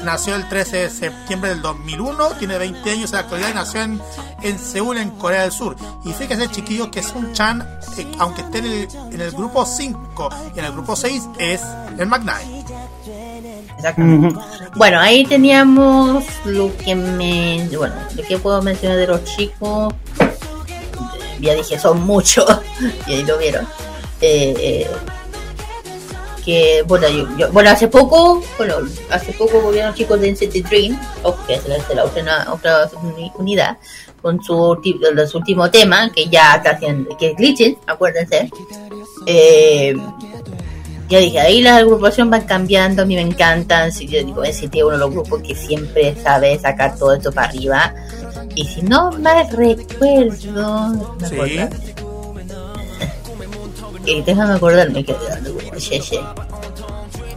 Nació 0.05 0.37
el 0.37 0.49
13 0.49 0.77
de 0.77 0.91
septiembre 0.91 1.51
del 1.51 1.63
2001, 1.63 2.31
tiene 2.39 2.59
20 2.59 2.91
años 2.91 3.11
en 3.11 3.17
la 3.17 3.21
actualidad 3.21 3.51
y 3.51 3.55
nació 3.55 3.83
en, 3.83 4.01
en 4.43 4.59
Seúl, 4.59 4.99
en 4.99 5.11
Corea 5.11 5.43
del 5.43 5.53
Sur. 5.53 5.77
Y 6.05 6.13
fíjese, 6.13 6.49
chiquillos, 6.49 6.89
que 6.89 7.03
Sun 7.03 7.33
Chan, 7.33 7.67
eh, 7.97 8.07
aunque 8.19 8.43
esté 8.43 8.59
en 8.59 8.67
el, 8.67 8.89
en 9.13 9.21
el 9.21 9.31
grupo 9.33 9.65
5 9.65 10.29
y 10.55 10.59
en 10.59 10.65
el 10.67 10.73
grupo 10.73 10.95
6, 10.95 11.23
es 11.39 11.63
el 11.99 12.07
McKnight. 12.07 12.69
Exactamente. 13.77 14.39
Bueno, 14.77 15.01
ahí 15.01 15.25
teníamos 15.25 16.25
lo 16.45 16.75
que 16.77 16.95
me. 16.95 17.69
Bueno, 17.77 17.95
lo 18.15 18.23
que 18.23 18.39
puedo 18.39 18.63
mencionar 18.63 18.99
de 18.99 19.07
los 19.07 19.25
chicos. 19.25 19.95
Ya 21.41 21.55
dije, 21.55 21.79
son 21.79 22.03
muchos. 22.03 22.47
y 23.07 23.15
ahí 23.15 23.25
lo 23.25 23.39
vieron. 23.39 23.67
Eh, 24.21 24.55
eh, 24.59 24.91
que, 26.45 26.83
bueno, 26.87 27.09
yo, 27.09 27.27
yo- 27.39 27.53
bueno, 27.53 27.71
hace 27.71 27.89
poco, 27.89 28.43
bueno, 28.59 28.77
hace 29.11 29.33
poco 29.33 29.61
volvieron 29.61 29.95
chicos 29.95 30.21
de 30.21 30.29
NCT 30.31 30.63
Dream, 30.69 30.99
que 31.47 31.55
es 31.55 31.63
la, 31.67 32.05
otra, 32.05 32.53
otra 32.53 32.91
uni- 33.03 33.33
unidad, 33.39 33.79
con 34.21 34.43
su, 34.43 34.79
su 35.27 35.39
último 35.39 35.71
tema, 35.71 36.11
que 36.13 36.27
ya 36.29 36.55
está 36.57 36.71
haciendo, 36.73 37.17
que 37.17 37.31
es 37.31 37.37
Glitches, 37.37 37.77
acuérdense. 37.87 38.51
Eh, 39.27 39.95
ya 41.09 41.19
dije, 41.19 41.39
ahí 41.41 41.61
la 41.61 41.77
agrupación 41.77 42.31
van 42.31 42.43
cambiando, 42.43 43.03
a 43.03 43.05
mí 43.05 43.15
me 43.15 43.21
encantan. 43.21 43.93
Si 43.93 44.07
yo 44.07 44.25
digo, 44.25 44.43
NCT 44.43 44.75
es 44.77 44.83
uno 44.83 44.93
de 44.93 44.99
los 44.99 45.11
grupos 45.11 45.43
que 45.43 45.55
siempre 45.55 46.17
sabe 46.23 46.59
sacar 46.59 46.97
todo 46.97 47.13
esto 47.15 47.31
para 47.31 47.49
arriba. 47.49 47.95
Y 48.55 48.67
si 48.67 48.83
no 48.83 49.11
me 49.13 49.43
recuerdo, 49.45 50.95
Sí. 51.29 51.37
Déjame 54.05 54.55
acordarme 54.55 55.05
que 55.05 55.15
Sheshe. 55.79 56.21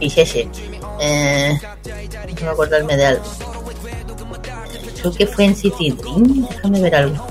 Y 0.00 0.08
Sheshe. 0.08 0.48
Eh, 1.00 1.58
déjame 2.26 2.50
acordarme 2.50 2.96
de 2.96 3.06
algo. 3.06 3.24
Creo 5.00 5.12
que 5.12 5.26
fue 5.26 5.44
en 5.46 5.56
City 5.56 5.90
Dream. 5.92 6.46
Déjame 6.48 6.80
ver 6.80 6.94
algo. 6.94 7.26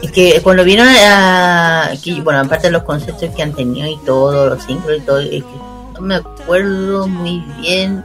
Y 0.00 0.08
que 0.08 0.40
cuando 0.42 0.64
vieron 0.64 0.88
a. 0.88 1.92
Que, 2.02 2.20
bueno, 2.20 2.40
aparte 2.40 2.66
de 2.66 2.72
los 2.72 2.82
conceptos 2.82 3.30
que 3.34 3.42
han 3.42 3.52
tenido 3.52 3.88
y 3.88 3.96
todo, 4.04 4.48
los 4.48 4.64
símbolos 4.64 4.98
y 4.98 5.00
todo, 5.02 5.20
es 5.20 5.30
que 5.30 5.56
no 5.94 6.00
me 6.00 6.16
acuerdo 6.16 7.06
muy 7.06 7.38
bien 7.60 8.04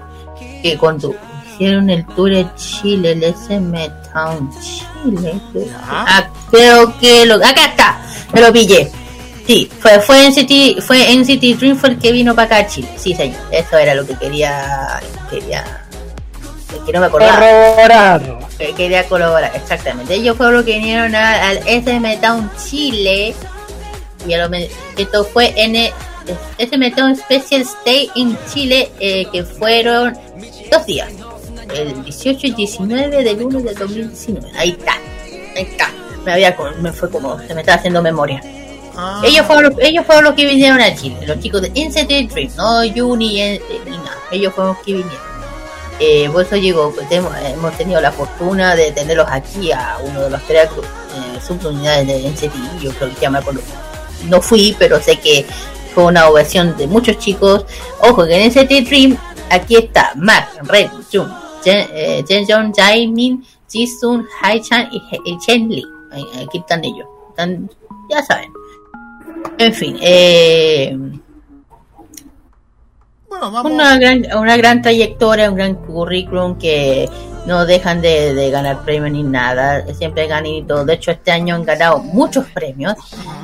que 0.62 0.78
cuando 0.78 1.16
hicieron 1.48 1.90
el 1.90 2.06
tour 2.08 2.30
de 2.30 2.48
Chile, 2.56 3.14
el 3.14 3.24
SM 3.24 3.92
Town 4.14 4.50
Chile, 4.62 5.42
creo, 5.52 5.66
ah, 5.82 6.30
creo 6.52 7.00
que 7.00 7.26
lo. 7.26 7.36
Acá 7.36 7.66
está, 7.66 8.02
me 8.32 8.42
lo 8.42 8.54
pillé. 8.54 8.92
Sí, 9.48 9.70
fue, 9.80 10.00
fue 10.02 10.26
en 10.26 10.34
City, 10.34 10.78
fue 10.82 11.10
en 11.12 11.26
City 11.26 11.54
Dream 11.54 11.78
fue 11.78 11.90
el 11.90 12.00
que 12.00 12.12
vino 12.12 12.36
para 12.36 12.46
acá 12.46 12.58
a 12.58 12.68
Chile. 12.68 12.90
Sí, 12.98 13.16
señor. 13.16 13.40
Eso 13.52 13.78
era 13.78 13.96
lo 13.96 14.06
que 14.06 14.14
quería, 14.16 15.00
quería, 15.30 15.64
que 16.86 16.92
no 16.92 17.00
me 17.00 17.06
acordaba. 17.06 17.34
Corroborar. 17.40 18.40
Que 18.58 18.74
quería 18.74 19.08
colaborar, 19.08 19.52
exactamente. 19.56 20.16
Ellos 20.16 20.36
fueron 20.36 20.56
los 20.56 20.66
que 20.66 20.74
vinieron 20.78 21.16
a- 21.16 21.50
al 21.50 21.60
SM 21.66 22.18
Town 22.18 22.52
Chile. 22.70 23.34
Y 24.28 24.34
a 24.34 24.46
lo 24.48 24.54
esto 24.98 25.24
fue 25.24 25.54
en 25.56 25.76
el 25.78 25.92
SM 26.58 26.92
Town 26.92 27.16
Special 27.16 27.62
Stay 27.62 28.12
en 28.18 28.38
Chile, 28.54 28.92
eh, 29.00 29.26
que 29.32 29.44
fueron 29.46 30.18
dos 30.70 30.86
días. 30.86 31.08
el 31.74 32.04
18 32.04 32.48
y 32.48 32.52
19 32.52 33.24
del 33.24 33.44
1 33.44 33.60
del 33.60 33.76
2019. 33.76 34.50
Ahí 34.58 34.70
está, 34.72 34.94
ahí 35.56 35.64
está. 35.70 35.90
Me, 36.26 36.32
había, 36.34 36.56
me 36.82 36.92
fue 36.94 37.10
como, 37.10 37.38
se 37.40 37.54
me 37.54 37.62
estaba 37.62 37.78
haciendo 37.78 38.02
memoria. 38.02 38.42
Ah, 39.00 39.22
Ellos 39.24 39.46
fueron, 39.46 39.66
los- 39.66 39.80
ellos 39.80 40.06
fueron 40.06 40.24
los 40.24 40.34
que 40.34 40.46
vinieron 40.46 40.82
a 40.82 40.94
Chile, 40.96 41.18
los 41.28 41.40
chicos 41.40 41.62
de 41.62 41.72
NCT 41.76 42.28
Dream, 42.34 42.52
no 42.58 42.80
Juni 42.96 43.60
ni 43.86 43.98
nada. 43.98 44.18
Ellos 44.32 44.54
fueron 44.54 44.74
los 44.74 44.84
que 44.84 44.94
vinieron. 44.94 45.28
Eh, 46.00 46.30
por 46.32 46.44
eso 46.44 46.56
llegó, 46.56 46.92
pues, 46.94 47.08
hemos, 47.12 47.78
tenido 47.78 48.00
la 48.02 48.12
fortuna 48.12 48.76
de 48.76 48.92
tenerlos 48.92 49.28
aquí 49.30 49.72
a 49.72 49.98
uno 50.04 50.22
de 50.22 50.30
los 50.32 50.42
tres 50.48 50.68
eh, 50.70 51.40
subunidades 51.46 52.08
de 52.08 52.28
NCT. 52.28 52.54
Yo 52.82 52.92
creo 52.92 53.14
que 53.20 53.30
me 53.30 53.38
acuerdo. 53.40 53.62
No 54.26 54.42
fui, 54.42 54.76
pero 54.78 55.00
sé 55.02 55.18
que 55.20 55.46
fue 55.94 56.06
una 56.06 56.28
ovación 56.28 56.76
de 56.78 56.88
muchos 56.88 57.18
chicos. 57.20 57.66
Ojo, 58.02 58.26
que 58.26 58.36
en 58.36 58.52
NCT 58.52 58.88
Dream 58.88 59.18
aquí 59.50 59.76
está 59.76 60.12
Mark, 60.16 60.50
Red, 60.64 60.90
Jun, 61.12 61.32
Jen, 61.64 61.88
eh, 61.94 62.24
Jong, 62.48 62.74
Jaemin, 62.76 63.44
Jisung, 63.72 64.24
Haichan 64.42 64.90
y, 64.92 64.98
He- 65.12 65.22
y 65.26 65.38
Chen. 65.40 65.72
Ahí- 66.12 66.44
Aquí 66.48 66.60
están 66.60 66.84
ellos. 66.84 67.08
Ya 68.10 68.24
saben. 68.24 68.52
En 69.58 69.74
fin, 69.74 69.98
eh, 70.02 70.96
bueno, 73.30 73.52
vamos. 73.52 73.72
una 73.72 73.98
gran, 73.98 74.26
una 74.38 74.58
gran 74.58 74.82
trayectoria, 74.82 75.50
un 75.50 75.58
gran 75.58 75.76
currículum 75.76 76.58
que 76.58 77.10
no 77.46 77.66
dejan 77.66 78.02
de, 78.02 78.34
de 78.34 78.52
ganar 78.52 78.84
premios 78.84 79.12
ni 79.12 79.24
nada, 79.24 79.86
siempre 79.94 80.28
ganan 80.28 80.48
y 80.48 80.64
todo. 80.64 80.86
De 80.86 80.94
hecho, 80.94 81.12
este 81.12 81.32
año 81.32 81.56
han 81.56 81.64
ganado 81.64 82.00
muchos 82.00 82.46
premios. 82.48 82.96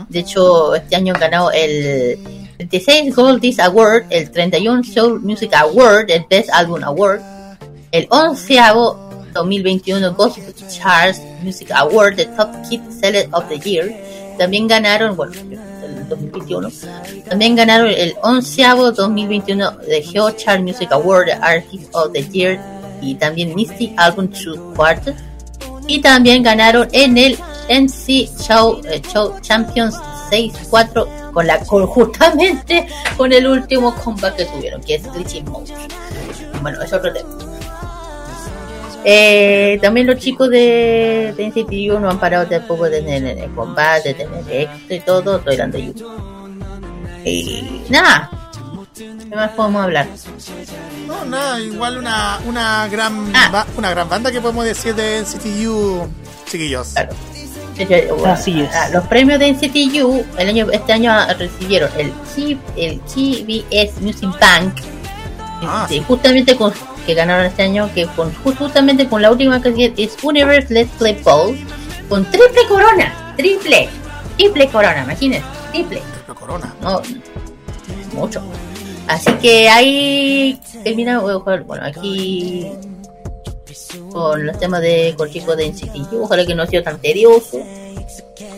De 0.10 0.20
hecho, 0.20 0.76
este 0.76 0.96
año 0.96 1.14
han 1.14 1.20
ganado 1.20 1.52
el 1.52 2.20
36 2.58 3.16
Gold 3.16 3.42
Disc 3.42 3.60
Award, 3.60 4.06
el 4.10 4.30
31 4.30 4.84
Soul 4.84 5.22
Music 5.22 5.54
Award, 5.54 6.12
el 6.12 6.26
Best 6.30 6.50
Album 6.52 6.84
Award, 6.84 7.22
el 7.92 8.08
11 8.10 8.60
2021 9.34 10.14
Gospel 10.14 10.54
Charts 10.70 11.22
Music 11.42 11.72
Award, 11.72 12.16
the 12.18 12.26
Top 12.38 12.50
Kid 12.70 12.82
Seller 12.90 13.28
of 13.32 13.48
the 13.50 13.60
Year. 13.60 13.92
También 14.38 14.68
ganaron, 14.68 15.16
bueno, 15.16 15.34
2021, 16.16 16.70
también 17.30 17.56
ganaron 17.56 17.90
el 17.90 18.16
11 18.22 18.64
2021 18.96 19.72
de 19.72 20.02
Geo 20.02 20.32
Chart 20.32 20.62
Music 20.62 20.92
Award, 20.92 21.30
Artist 21.42 21.90
of 21.94 22.12
the 22.14 22.24
Year 22.24 22.60
y 23.02 23.16
también 23.16 23.54
Mystic 23.56 23.94
Album 23.98 24.30
Two 24.30 24.74
Quarters. 24.76 25.18
Y 25.88 26.00
también 26.00 26.44
ganaron 26.44 26.88
en 26.94 27.18
el 27.18 27.38
MC 27.70 28.30
Show, 28.42 28.82
eh, 28.86 29.02
Show 29.12 29.40
Champions 29.42 29.96
6-4 30.32 31.32
con 31.34 31.46
la 31.48 31.60
con 31.60 31.86
justamente 31.88 32.88
con 33.18 33.34
el 33.34 33.46
último 33.48 33.94
comeback 33.96 34.38
que 34.38 34.46
tuvieron, 34.46 34.82
que 34.82 34.96
es 34.96 35.14
Glitching 35.14 35.46
Mode. 35.46 35.74
Bueno, 36.62 36.82
es 36.82 36.94
otro 36.94 37.12
tema. 37.12 37.53
Eh, 39.06 39.80
también 39.82 40.08
los 40.08 40.18
chicos 40.18 40.50
de, 40.50 41.34
de 41.36 41.48
NCT 41.48 41.94
U 41.96 42.00
no 42.00 42.10
han 42.10 42.20
parado 42.20 42.48
tampoco 42.48 42.86
de 42.90 43.02
tener 43.02 43.38
el 43.38 43.52
combate, 43.52 44.14
de 44.14 44.26
tener 44.26 44.44
éxito 44.50 44.94
y 44.94 45.00
todo, 45.02 45.38
estoy 45.38 45.58
dando 45.58 45.78
YouTube. 45.78 46.12
Y 47.26 47.82
nada, 47.90 48.30
¿qué 48.98 49.36
más 49.36 49.52
podemos 49.52 49.84
hablar? 49.84 50.08
No, 51.08 51.26
nada, 51.26 51.60
igual 51.60 51.98
una, 51.98 52.40
una 52.46 52.88
gran 52.88 53.32
Ah. 53.36 53.50
ba- 53.52 53.68
una 53.78 53.90
gran 53.90 54.08
banda 54.10 54.32
que 54.32 54.42
podemos 54.42 54.66
decir 54.66 54.94
de 54.96 55.20
NCTU, 55.20 56.08
chiquillos. 56.50 56.90
Claro. 56.94 57.14
Bueno, 58.18 58.26
Así 58.34 58.62
es. 58.62 58.70
ah, 58.76 58.90
Los 58.94 59.06
premios 59.08 59.40
de 59.40 59.48
NCTU 59.48 60.24
el 60.38 60.48
año, 60.50 60.68
este 60.72 60.94
año 60.94 61.12
recibieron 61.40 61.90
el, 61.98 62.12
K- 62.12 62.60
el 62.78 63.00
KBS 63.02 64.00
Music 64.02 64.30
Bank, 64.40 64.76
Ah, 65.66 65.88
este, 65.90 66.04
justamente 66.06 66.56
con, 66.56 66.72
que 67.06 67.14
ganaron 67.14 67.46
este 67.46 67.64
año, 67.64 67.90
que 67.94 68.06
con, 68.08 68.34
justamente 68.34 69.08
con 69.08 69.22
la 69.22 69.32
última 69.32 69.62
que 69.62 69.94
es 69.98 70.18
Universe 70.24 70.74
Let's 70.74 70.92
Play 70.98 71.20
Ball, 71.24 71.58
con 72.10 72.26
triple 72.26 72.62
corona, 72.68 73.34
triple, 73.38 73.90
triple 74.38 74.68
corona, 74.68 75.04
imagínense, 75.04 75.46
triple. 75.72 76.02
Corona. 76.40 76.74
No, 76.82 77.02
mucho. 78.14 78.42
Así 79.08 79.32
que 79.34 79.70
ahí 79.70 80.60
termina, 80.84 81.20
bueno, 81.20 81.86
aquí 81.86 82.72
con 84.12 84.46
los 84.46 84.58
temas 84.60 84.82
de 84.82 85.14
con 85.18 85.30
chicos 85.30 85.58
de 85.58 85.70
NCT. 85.70 86.14
Ojalá 86.14 86.46
que 86.46 86.56
no 86.56 86.66
sea 86.66 86.84
tan 86.84 87.00
tedioso. 87.00 87.60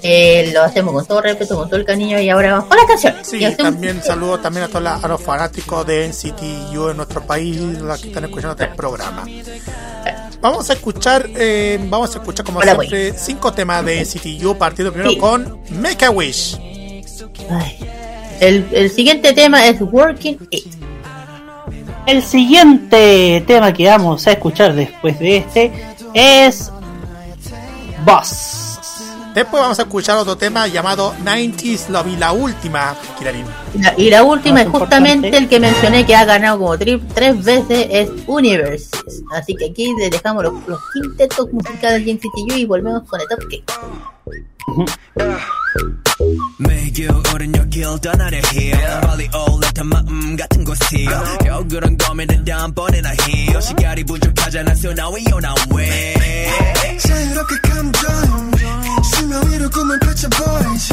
Eh, 0.07 0.51
lo 0.53 0.61
hacemos 0.61 0.93
con 0.93 1.03
todo 1.05 1.19
respeto, 1.21 1.55
con 1.57 1.67
todo 1.67 1.79
el 1.79 1.85
cariño 1.85 2.19
y 2.19 2.29
ahora 2.29 2.51
vamos 2.53 2.67
con 2.67 2.77
las 2.77 2.85
canciones. 2.85 3.27
Sí, 3.27 3.39
también 3.57 4.03
saludos 4.03 4.39
también 4.41 4.65
a 4.65 4.67
todos 4.67 4.83
la- 4.83 4.97
a 4.97 5.07
los 5.07 5.19
fanáticos 5.19 5.83
de 5.87 6.05
NCTU 6.05 6.89
en 6.89 6.97
nuestro 6.97 7.21
país, 7.25 7.57
los 7.59 7.99
que 8.01 8.09
están 8.09 8.25
escuchando 8.25 8.51
este 8.61 8.75
programa. 8.75 9.25
Vamos 10.41 10.69
a 10.69 10.73
escuchar, 10.73 11.27
eh, 11.35 11.79
vamos 11.89 12.13
a 12.15 12.19
escuchar 12.19 12.45
como 12.45 12.59
Hola, 12.59 12.75
siempre 12.75 13.13
cinco 13.17 13.51
temas 13.51 13.83
de 13.83 14.01
NCTU, 14.01 14.55
partiendo 14.57 14.91
primero 14.93 15.09
Sí. 15.11 15.17
con 15.17 15.59
Make 15.71 16.05
a 16.05 16.11
Wish. 16.11 16.55
Ay. 17.49 17.79
El, 18.41 18.67
el 18.73 18.91
siguiente 18.91 19.33
tema 19.33 19.65
es 19.65 19.81
Working 19.81 20.37
It. 20.51 20.67
El 22.05 22.21
siguiente 22.21 23.43
tema 23.47 23.73
que 23.73 23.87
vamos 23.87 24.27
a 24.27 24.33
escuchar 24.33 24.75
después 24.75 25.17
de 25.17 25.37
este 25.37 25.71
es 26.13 26.71
Boss. 28.05 28.61
Después 29.34 29.62
vamos 29.62 29.78
a 29.78 29.82
escuchar 29.82 30.16
otro 30.18 30.36
tema 30.36 30.66
llamado 30.66 31.14
90s 31.24 31.88
Love 31.88 32.08
y 32.08 32.16
la 32.16 32.32
última, 32.32 32.96
Kirarin. 33.18 33.46
Y 33.74 33.78
la, 33.82 33.94
y 33.96 34.10
la 34.10 34.24
última 34.24 34.56
Más 34.56 34.64
es 34.64 34.70
justamente 34.70 35.28
importante. 35.28 35.36
el 35.38 35.48
que 35.48 35.60
mencioné 35.60 36.04
que 36.04 36.16
ha 36.16 36.24
ganado 36.24 36.58
como 36.58 36.76
tri- 36.76 37.00
tres 37.14 37.44
veces 37.44 37.86
es 37.90 38.10
Universe. 38.26 38.88
Así 39.32 39.54
que 39.54 39.66
aquí 39.70 39.94
le 39.98 40.10
dejamos 40.10 40.42
los, 40.42 40.54
los 40.66 40.80
quintetos 40.92 41.46
musicales 41.52 42.04
de 42.04 42.14
NCTU 42.14 42.56
y 42.56 42.64
volvemos 42.66 43.04
con 43.08 43.20
el 43.20 43.28
top 43.28 43.38
K. 43.48 43.80
매겨 46.58 47.08
오른 47.34 47.54
여길 47.56 47.84
떠나려 48.02 48.38
해 48.52 48.72
빨리 49.00 49.28
올라탄 49.34 49.86
마음 49.86 50.36
같은 50.36 50.64
곳이요 50.64 51.38
겨울은 51.42 51.96
고민을 51.96 52.44
다음번에나 52.44 53.10
해요 53.26 53.60
시간이 53.60 54.04
부족하잖아 54.04 54.72
so 54.72 54.90
now 54.90 55.14
we 55.14 55.24
on 55.32 55.44
our 55.44 55.56
way 55.74 56.50
자유롭게 56.98 57.54
감정 57.62 58.50
수명 59.04 59.50
위로 59.50 59.68
꿈을 59.70 59.98
펼쳐 60.00 60.28
boys 60.28 60.92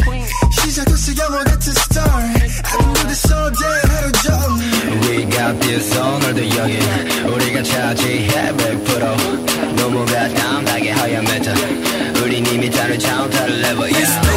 시작됐어 0.62 1.16
영화 1.24 1.44
같은 1.44 1.74
story 1.74 2.26
I 2.26 2.78
can 2.78 2.94
do 2.94 3.04
this 3.08 3.34
all 3.34 3.52
day 3.52 3.82
하루 3.88 4.12
종일 4.12 4.68
We 5.02 5.30
got 5.30 5.60
this 5.60 5.98
오늘도 5.98 6.50
여긴 6.58 6.82
우리가 7.28 7.64
차지해 7.64 8.52
100% 8.54 9.76
너무가 9.76 10.28
담당해 10.30 10.92
하얀 10.92 11.24
메타 11.24 11.54
우린 12.22 12.46
이미 12.46 12.70
다른 12.70 13.00
차원 13.00 13.30
다른 13.30 13.62
레벨 13.62 13.92
yeah. 13.92 14.28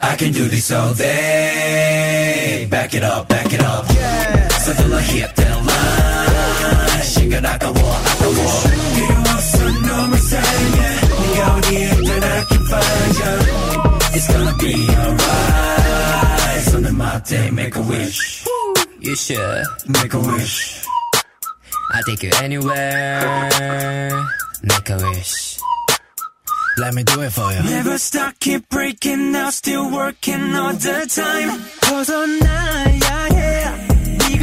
I 0.00 0.16
can 0.16 0.32
do 0.32 0.48
this 0.48 0.72
all 0.72 0.94
day 0.94 1.61
Back 2.82 2.94
it 2.94 3.02
up, 3.04 3.28
back 3.28 3.52
it 3.52 3.62
up 3.62 3.86
서둘러 4.64 4.98
hit 5.00 5.34
that 5.36 5.56
line 5.68 7.02
시간 7.02 7.46
아까워 7.46 7.72
아까워 7.72 8.34
필요 8.94 9.14
없어 9.32 9.58
너무 9.86 10.16
사랑해 10.18 10.78
네가 11.20 11.54
어디에 11.54 11.84
있든 11.84 12.22
I 12.22 12.44
can 12.48 12.62
find 12.66 13.14
you 13.18 13.34
It's 14.12 14.26
gonna 14.26 14.54
be 14.58 14.74
alright 14.90 16.70
손을 16.70 16.92
맞대 16.92 17.46
make 17.52 17.76
a 17.76 17.82
wish 17.88 18.44
You 19.00 19.14
should 19.14 19.64
Make 19.86 20.14
a 20.14 20.20
wish 20.20 20.84
I'll 21.94 22.02
take 22.04 22.22
you 22.24 22.32
anywhere 22.42 24.10
Make 24.62 24.90
a 24.90 24.96
wish 24.96 25.58
Let 26.78 26.94
me 26.94 27.02
do 27.02 27.22
it 27.22 27.32
for 27.32 27.50
you 27.52 27.62
Never 27.62 27.98
stop, 27.98 28.34
keep 28.38 28.68
breaking 28.68 29.32
now 29.32 29.50
Still 29.50 29.90
working 29.90 30.54
all 30.54 30.74
the 30.74 31.06
time 31.08 31.58
벗어나야 31.80 32.61
해 32.61 32.61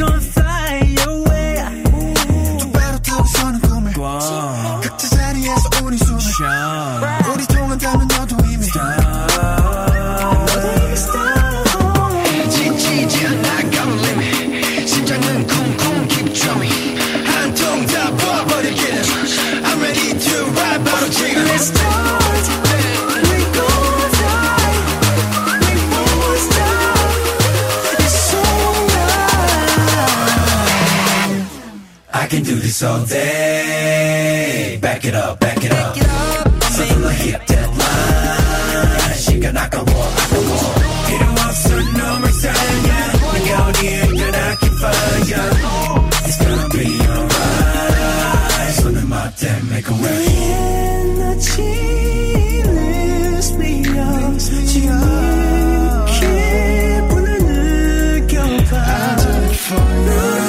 gon' 0.00 0.20
fly 0.20 0.94
away 1.06 1.56
똑바로 2.58 2.98
뜨고 3.02 3.24
서는 3.24 3.60
꿈을 3.60 3.92
Wow 3.96 4.80
각자 4.82 5.08
자리에서 5.08 5.68
우리 5.84 5.98
숨을 5.98 6.20
Shine 6.20 7.32
우리 7.34 7.46
can 32.31 32.43
do 32.43 32.55
this 32.55 32.81
all 32.81 33.03
day. 33.03 34.79
Back 34.81 35.03
it 35.03 35.13
up, 35.13 35.37
back 35.41 35.57
it 35.65 35.71
up. 35.71 35.97
Something 36.75 37.03
like 37.03 37.17
hit 37.17 37.45
deadline. 37.45 39.15
She 39.23 39.37
can 39.41 39.53
knock 39.53 39.73
a 39.73 39.83
wall, 39.83 40.11
knock 40.17 40.31
a 40.31 40.41
wall. 40.49 40.73
Hit 41.09 41.21
em 41.27 41.37
up, 41.45 41.53
son, 41.63 41.85
no 41.99 42.19
mercy. 42.23 42.47
We 43.33 43.51
out 43.59 43.75
here, 43.83 44.05
then 44.19 44.35
I 44.49 44.55
can 44.61 44.73
find 44.81 45.29
ya. 45.31 45.43
It's 46.27 46.37
gonna 46.41 46.69
be 46.75 46.85
alright. 47.15 48.73
Something 48.79 49.07
about 49.07 49.33
that, 49.35 49.59
make 49.71 49.89
a 49.89 49.95
way. 50.03 50.23
When 51.19 51.37
she 51.49 51.71
lifts 52.63 53.51
me 53.59 53.71
up, 53.99 54.39
she 54.71 54.87
up. 54.87 55.11
I 58.73 59.15
don't 59.17 59.53
fall. 59.53 60.40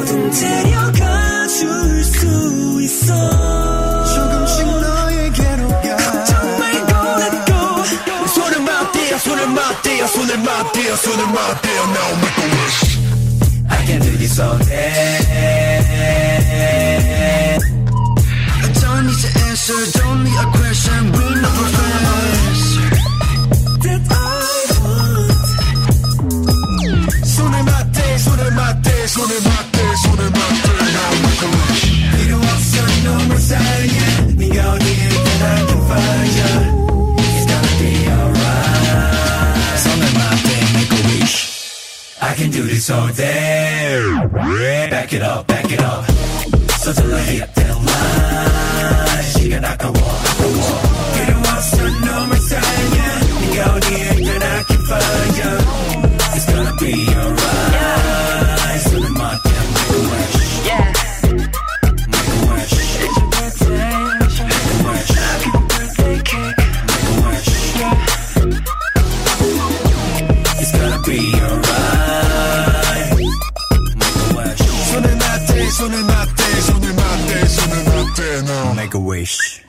어디로든 0.00 0.30
데려가 0.30 1.46
줄 1.48 2.04
수 2.04 2.80
있어 2.82 3.14
조금씩 4.14 4.66
너에게로 4.66 5.68
가 5.68 6.24
정말 6.24 6.86
고맙고 6.86 7.52
손을 8.28 8.60
맞대어 8.62 9.18
손을 9.18 9.46
맞대어 9.48 10.06
손을 10.06 10.38
맞대어 10.38 10.96
손을 10.96 11.26
맞대어 11.26 11.82
Now 11.84 12.12
make 12.16 12.38
a 12.38 12.46
wish 12.50 12.98
I 13.68 13.86
can 13.86 14.00
do 14.00 14.10
this 14.16 14.40
all 14.40 14.58
day 14.64 15.18
I 18.62 18.72
don't 18.80 19.04
need 19.06 19.20
to 19.20 19.28
answer 19.44 19.80
don't 19.98 20.24
need 20.24 20.38
a 20.38 20.46
question 20.56 21.12
we 21.12 21.24
know 21.40 21.52
we're 21.60 21.72
friends 21.76 22.62
that 23.84 24.02
I 24.10 24.22
want 24.82 25.40
손을 27.26 27.62
맞대 27.64 28.18
손을 28.18 28.50
맞대 28.52 29.06
손을 29.06 29.40
맞대 29.42 29.69
can 42.40 42.50
do 42.50 42.62
this 42.62 42.88
all 42.88 43.08
day. 43.08 44.00
Back 44.88 45.12
it 45.12 45.22
up, 45.22 45.46
back 45.46 45.70
it 45.70 45.80
up. 45.80 46.04
서둘러 46.82 47.18
hit 47.28 47.46
that 47.54 47.76
line. 47.86 49.22
시간 49.32 49.62
walk. 49.92 50.29
wish. 79.10 79.59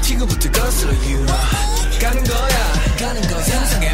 지금부터 0.00 0.50
거슬러 0.50 0.92
you 1.04 1.26
가는 2.00 2.24
거야. 2.24 2.72
가는 2.98 3.20
거야. 3.28 3.42
상상해 3.42 3.92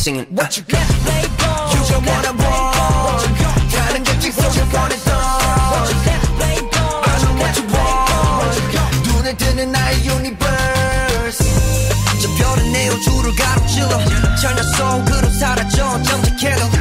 singing. 0.00 0.26
What 0.30 0.56
you 0.56 0.62
got? 0.62 0.80
Let's. 1.04 1.28
You 1.72 1.80
don't 1.92 2.06
wanna 2.06 2.32
ball. 2.32 2.72
What 3.04 3.20
you 3.20 3.34
got? 3.36 3.60
what 4.38 4.56
you 4.56 4.64
do? 4.64 5.16
What 5.72 5.88
you 5.92 5.98
got? 6.08 6.20
What 6.40 6.56
you. 7.52 7.64
What 8.40 8.56
you 8.56 8.66
got? 8.72 8.88
universe. 10.16 11.44
저 12.20 12.28
별은 12.38 12.72
내 12.72 12.88
우주를 12.88 13.36
가로질러. 13.36 13.92
전혀 14.40 14.62
소음 14.76 15.04
사라져. 15.38 16.02
정직해도. 16.02 16.79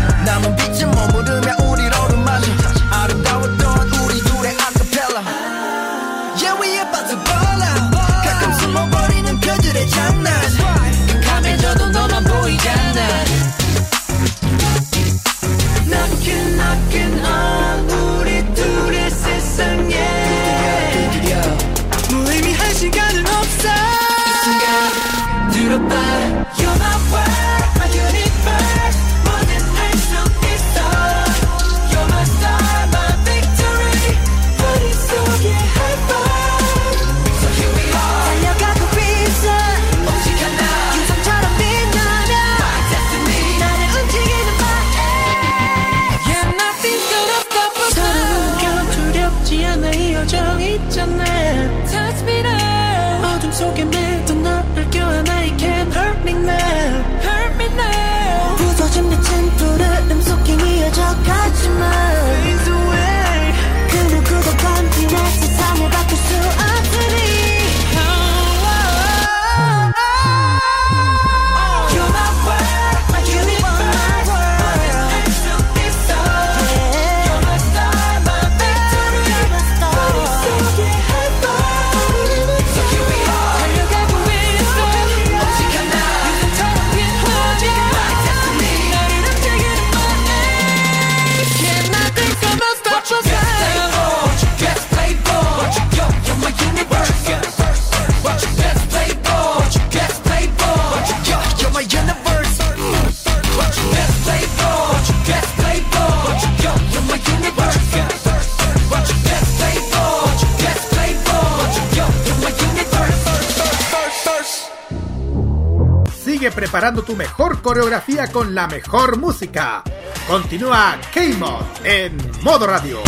tu 116.98 117.16
mejor 117.16 117.62
coreografía 117.62 118.28
con 118.32 118.56
la 118.56 118.68
mejor 118.68 119.18
música. 119.18 119.84
Continúa 120.28 121.00
K-Mod 121.14 121.86
en 121.86 122.18
modo 122.42 122.66
radio. 122.66 123.00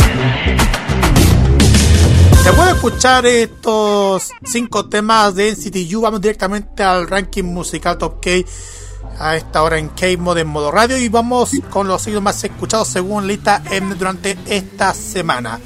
Después 2.44 2.66
de 2.66 2.72
escuchar 2.72 3.26
estos 3.26 4.30
cinco 4.44 4.88
temas 4.88 5.34
de 5.34 5.52
NCTU, 5.52 6.00
vamos 6.00 6.20
directamente 6.20 6.82
al 6.84 7.08
ranking 7.08 7.44
musical 7.44 7.98
Top 7.98 8.20
K 8.22 8.30
a 9.18 9.36
esta 9.36 9.62
hora 9.62 9.78
en 9.78 9.88
K-Mod 9.88 10.38
en 10.38 10.46
modo 10.46 10.70
radio 10.70 10.96
y 10.96 11.08
vamos 11.08 11.50
con 11.68 11.88
los 11.88 12.02
singles 12.02 12.22
más 12.22 12.42
escuchados 12.44 12.88
según 12.88 13.26
lista 13.26 13.62
M 13.70 13.94
durante 13.96 14.38
esta 14.46 14.94
semana. 14.94 15.58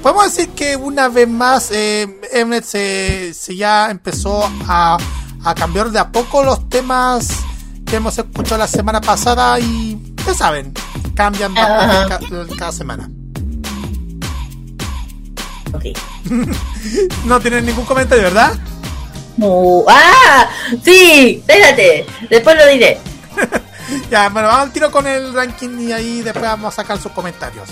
Podemos 0.00 0.24
decir 0.34 0.50
que 0.50 0.76
una 0.76 1.08
vez 1.08 1.28
más 1.28 1.70
eh, 1.72 2.20
Mnet 2.46 2.64
se, 2.64 3.34
se, 3.34 3.56
ya 3.56 3.90
empezó 3.90 4.48
a 4.66 4.96
a 5.44 5.54
cambiar 5.54 5.90
de 5.90 5.98
a 5.98 6.10
poco 6.12 6.42
los 6.44 6.68
temas 6.68 7.28
que 7.86 7.96
hemos 7.96 8.16
escuchado 8.18 8.58
la 8.58 8.66
semana 8.68 9.00
pasada 9.00 9.58
y 9.58 10.14
ya 10.26 10.34
saben, 10.34 10.72
cambian 11.14 11.54
bastante 11.54 12.28
ca- 12.28 12.56
cada 12.58 12.72
semana. 12.72 13.08
no 17.24 17.40
tienen 17.40 17.66
ningún 17.66 17.84
comentario, 17.84 18.24
¿verdad? 18.24 18.52
Mu- 19.36 19.84
¡Ah! 19.88 20.48
Sí, 20.84 21.42
espérate, 21.46 22.06
después 22.28 22.56
lo 22.56 22.66
diré. 22.66 22.98
Ya, 24.08 24.28
bueno, 24.28 24.46
vamos 24.46 24.66
al 24.66 24.72
tiro 24.72 24.88
con 24.92 25.04
el 25.08 25.34
ranking 25.34 25.80
y 25.80 25.90
ahí 25.92 26.20
después 26.22 26.44
vamos 26.44 26.72
a 26.72 26.76
sacar 26.76 27.00
sus 27.00 27.10
comentarios. 27.10 27.68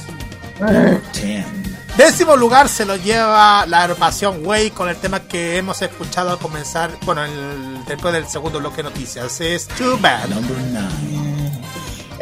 Décimo 1.99 2.37
lugar 2.37 2.69
se 2.69 2.85
lo 2.87 2.95
lleva 2.97 3.67
la 3.67 3.83
agrupación 3.83 4.47
Way 4.47 4.71
con 4.71 4.89
el 4.89 4.95
tema 4.97 5.19
que 5.21 5.57
hemos 5.59 5.83
escuchado 5.83 6.31
al 6.31 6.39
comenzar, 6.39 6.93
bueno, 7.05 7.25
el- 7.25 7.85
después 7.87 8.15
del 8.15 8.27
segundo 8.29 8.61
bloque 8.61 8.79
de 8.79 8.83
noticias. 8.85 9.41
Es 9.41 9.67
Too 9.67 9.99
Bad. 9.99 10.29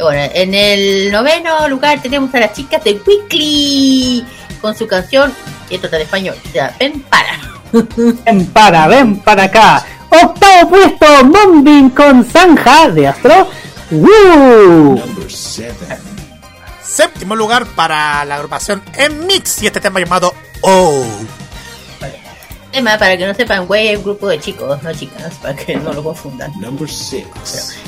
Bueno, 0.00 0.30
en 0.34 0.54
el 0.54 1.12
noveno 1.12 1.68
lugar 1.68 2.00
tenemos 2.00 2.34
a 2.34 2.40
las 2.40 2.54
chicas 2.54 2.82
de 2.84 3.00
Weekly 3.06 4.26
con 4.62 4.74
su 4.74 4.86
canción, 4.86 5.32
y 5.68 5.74
esto 5.74 5.88
está 5.88 5.98
en 5.98 6.02
español, 6.04 6.36
o 6.42 6.52
sea, 6.52 6.74
ven 6.80 7.02
para. 7.02 7.38
Ven 8.24 8.46
para, 8.46 8.88
ven 8.88 9.16
para 9.20 9.42
acá. 9.44 9.84
Octavo 10.08 10.70
puesto, 10.70 11.24
Moonbeam 11.24 11.90
con 11.90 12.24
Zanja 12.24 12.88
de 12.88 13.08
Astro. 13.08 13.48
¡Woo! 13.90 15.02
Séptimo 16.86 17.34
lugar 17.34 17.66
para 17.66 18.24
la 18.24 18.36
agrupación 18.36 18.82
M-Mix 18.96 19.62
y 19.62 19.66
este 19.66 19.80
tema 19.80 20.00
llamado 20.00 20.34
Oh. 20.62 21.04
Tema, 22.72 22.98
para 22.98 23.16
que 23.16 23.26
no 23.26 23.34
sepan, 23.34 23.66
Way 23.68 23.88
es 23.88 24.04
grupo 24.04 24.28
de 24.28 24.38
chicos, 24.38 24.82
no 24.82 24.92
chicas, 24.92 25.34
para 25.42 25.56
que 25.56 25.76
no 25.76 25.92
lo 25.92 26.02
confundan. 26.02 26.52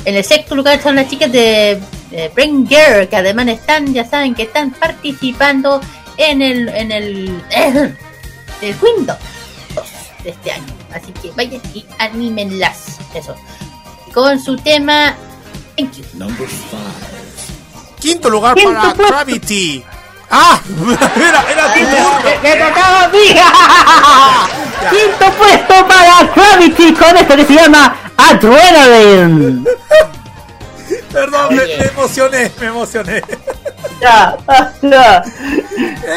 En 0.05 0.15
el 0.15 0.23
sexto 0.23 0.55
lugar 0.55 0.77
están 0.77 0.95
las 0.95 1.07
chicas 1.07 1.31
de 1.31 1.79
eh, 2.11 2.31
Brain 2.33 2.67
Girl, 2.67 3.07
que 3.07 3.15
además 3.15 3.47
están, 3.47 3.93
ya 3.93 4.05
saben 4.05 4.33
que 4.33 4.43
están 4.43 4.71
participando 4.71 5.79
en 6.17 6.41
el 6.41 6.69
en 6.69 6.91
el, 6.91 7.43
el 8.61 8.75
Windows 8.81 9.19
de 10.23 10.31
este 10.31 10.51
año. 10.51 10.73
Así 10.93 11.11
que 11.13 11.31
vayan 11.31 11.61
y 11.73 11.85
anímenlas. 11.99 12.97
Eso. 13.13 13.35
Con 14.13 14.39
su 14.39 14.57
tema 14.57 15.15
Thank 15.79 15.97
you. 15.97 17.18
Quinto 17.99 18.29
lugar 18.29 18.55
Quinto 18.55 18.73
para 18.73 18.93
puesto. 18.93 19.13
Gravity. 19.13 19.85
¡Ah! 20.31 20.59
Era, 21.15 21.43
era 21.51 21.73
tu 21.73 21.79
turno. 21.79 22.41
¡Que 22.41 22.55
tocaba 22.55 23.03
a 23.03 23.07
mí! 23.07 23.17
Quinto 24.91 25.33
puesto 25.37 25.87
para 25.87 26.23
Gravity 26.35 26.93
con 26.93 27.17
esto 27.17 27.35
que 27.35 27.45
se 27.45 27.53
llama 27.55 27.95
Adrenaline. 28.15 29.65
Perdón, 31.11 31.55
me, 31.55 31.65
me 31.65 31.85
emocioné, 31.85 32.51
me 32.59 32.67
emocioné. 32.67 33.23
Ya, 33.99 34.37
ya, 34.81 35.23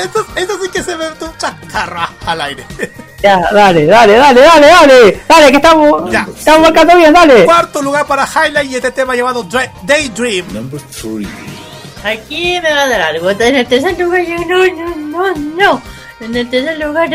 Esto, 0.02 0.24
esto 0.36 0.58
sí 0.62 0.68
que 0.70 0.82
se 0.82 0.94
ve 0.94 1.06
un 1.08 1.36
chascarro 1.38 2.00
al 2.26 2.40
aire. 2.42 2.64
ya, 3.22 3.40
dale, 3.52 3.86
dale, 3.86 4.16
dale, 4.16 4.40
dale, 4.40 4.66
dale, 4.68 5.22
dale, 5.26 5.50
que 5.50 5.56
estamos, 5.56 6.10
Ya. 6.10 6.26
estamos 6.36 6.60
marcando 6.62 6.96
bien, 6.96 7.12
dale. 7.12 7.44
Cuarto 7.46 7.80
lugar 7.82 8.06
para 8.06 8.26
Highlight 8.26 8.70
y 8.70 8.76
este 8.76 8.90
tema 8.92 9.16
llamado 9.16 9.44
Daydream. 9.82 10.46
Aquí 12.04 12.58
me 12.60 12.72
va 12.72 12.82
a 12.82 12.88
dar 12.88 13.00
algo. 13.00 13.30
En 13.30 13.56
el 13.56 13.66
tercer 13.66 13.98
lugar, 13.98 14.22
yo 14.22 14.36
no, 14.46 14.66
no, 14.66 14.96
no, 14.96 15.34
no. 15.56 15.82
En 16.20 16.36
el 16.36 16.48
tercer 16.50 16.78
lugar, 16.78 17.10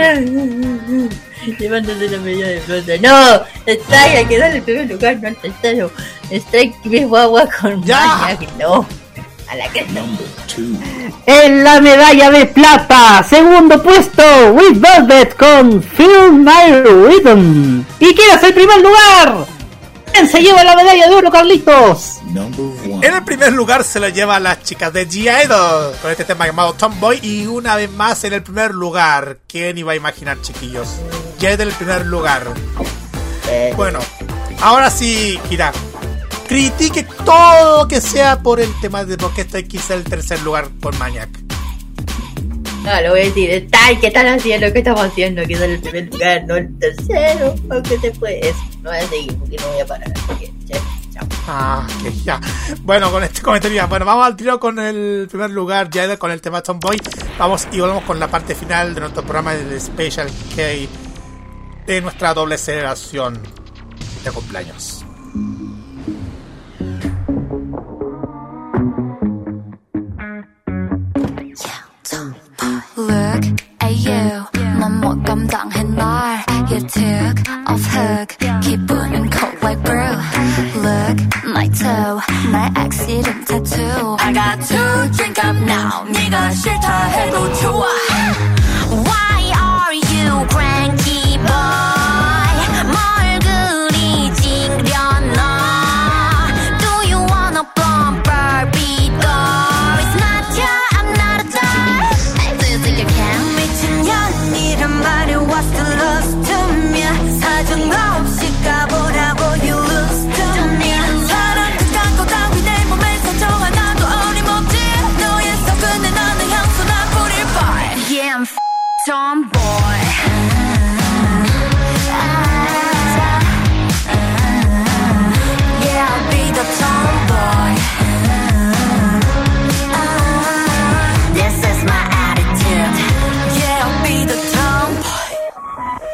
llevándose 1.60 2.10
la 2.10 2.18
medalla 2.18 2.48
de 2.48 2.60
plata. 2.60 2.98
No, 3.02 3.46
Strike, 3.66 4.18
hay 4.18 4.26
que 4.26 4.38
darle 4.38 4.58
el 4.58 4.64
primer 4.64 4.90
lugar, 4.90 5.18
no 5.22 5.28
el 5.30 5.36
tercero. 5.38 5.92
Strike, 6.32 6.86
mi 6.86 7.04
guagua 7.04 7.48
con 7.62 7.80
Maniac, 7.82 8.48
no. 8.60 8.86
A 9.50 9.56
la 9.56 9.68
que 9.70 9.86
no. 9.88 10.06
En 11.26 11.64
la 11.64 11.80
medalla 11.80 12.32
de 12.32 12.46
plata, 12.48 13.24
segundo 13.24 13.82
puesto, 13.82 14.24
With 14.54 14.76
Velvet 14.76 15.36
con 15.38 15.82
Feel 15.82 16.34
My 16.34 16.82
Rhythm. 16.84 17.86
¿Y 18.00 18.14
quién 18.14 18.30
es 18.36 18.44
el 18.44 18.54
primer 18.54 18.82
lugar? 18.82 19.46
¿Quién 20.12 20.28
se 20.28 20.42
lleva 20.42 20.64
la 20.64 20.76
medalla 20.76 21.08
de 21.08 21.16
oro, 21.16 21.32
Carlitos? 21.32 22.20
En 23.02 23.14
el 23.14 23.24
primer 23.24 23.54
lugar 23.54 23.84
se 23.84 24.00
lo 24.00 24.10
lleva 24.10 24.38
a 24.38 24.40
las 24.40 24.64
chicas 24.64 24.92
de 24.92 25.08
G 25.08 25.46
Idol 25.46 25.96
con 26.02 26.12
este 26.12 26.26
tema 26.26 26.48
llamado 26.48 26.74
Tomboy 26.74 27.20
y 27.22 27.46
una 27.46 27.76
vez 27.76 27.92
más 27.92 28.24
en 28.24 28.34
el 28.34 28.44
primer 28.44 28.72
lugar. 28.72 29.38
¿Quién 29.48 29.78
iba 29.78 29.92
a 29.92 29.96
imaginar, 29.96 30.42
chiquillos? 30.42 30.88
G 31.40 31.54
Idol 31.54 31.62
en 31.62 31.68
el 31.68 31.74
primer 31.76 32.06
lugar. 32.08 32.48
Bueno, 33.76 34.00
ahora 34.62 34.90
sí, 34.90 35.40
Kira. 35.48 35.72
Critique 36.48 37.06
todo 37.26 37.84
lo 37.84 37.88
que 37.88 38.02
sea 38.02 38.42
por 38.42 38.60
el 38.60 38.70
tema 38.82 39.04
de 39.06 39.18
por 39.18 39.34
qué 39.34 39.42
está 39.42 39.62
quizá 39.62 39.94
el 39.94 40.04
tercer 40.04 40.42
lugar 40.42 40.70
con 40.82 40.98
Maniac. 40.98 41.30
No, 42.84 43.02
lo 43.02 43.12
voy 43.12 43.22
a 43.22 43.24
decir. 43.26 43.50
Strike, 43.52 44.00
¿qué 44.00 44.08
están 44.08 44.28
haciendo? 44.28 44.72
¿Qué 44.72 44.80
estamos 44.80 45.02
haciendo? 45.02 45.44
Que 45.46 45.54
el 45.54 45.80
primer 45.82 46.06
lugar, 46.12 46.46
no 46.48 46.56
el 46.56 46.80
tercero. 46.80 47.54
Aunque 47.70 48.00
se 48.00 48.14
fue 48.14 48.40
eso. 48.40 48.60
No 48.82 48.90
voy 48.90 49.00
a 49.00 49.08
seguir 49.08 49.36
porque 49.38 49.58
no 49.58 49.68
voy 49.68 49.82
a 49.82 49.86
parar. 49.86 50.14
Así 50.16 50.40
que, 50.40 50.54
Ah, 51.48 51.88
que 52.02 52.12
ya. 52.14 52.40
Bueno, 52.82 53.12
con 53.12 53.24
este, 53.24 53.42
con 53.42 53.56
este 53.56 53.70
día. 53.70 53.86
Bueno, 53.86 54.06
vamos 54.06 54.26
al 54.26 54.36
tiro 54.36 54.60
con 54.60 54.80
el 54.80 55.28
primer 55.30 55.50
lugar, 55.52 55.90
ya 55.90 56.18
con 56.18 56.32
el 56.32 56.42
tema 56.42 56.62
Tomboy. 56.62 56.98
Vamos 57.38 57.68
y 57.72 57.80
volvemos 57.80 58.04
con 58.04 58.20
la 58.20 58.28
parte 58.28 58.56
final 58.56 58.94
de 58.94 59.02
nuestro 59.02 59.24
programa 59.24 59.54
del 59.54 59.80
Special 59.80 60.28
K 60.56 60.64
de 61.86 62.02
nuestra 62.02 62.34
doble 62.34 62.58
celebración 62.58 63.42
de 64.24 64.32
cumpleaños. 64.32 65.06
Look 72.98 73.62
at 73.80 73.92
you, 73.92 74.48
You 76.71 76.81
took 76.81 77.37
off 77.69 77.85
hook 77.93 78.37
기분은 78.63 79.31
cold 79.31 79.63
like 79.63 79.83
brew 79.83 80.17
Look 80.81 81.19
my 81.45 81.69
toe 81.69 82.21
날 82.51 82.71
accident 82.77 83.47
tattoo 83.47 84.17
I 84.19 84.33
got 84.33 84.61
to 84.69 85.11
drink 85.17 85.39
up 85.45 85.57
now 85.65 86.05
네가 86.11 86.51
싫다 86.53 87.05
해도 87.09 87.53
좋아 87.55 87.87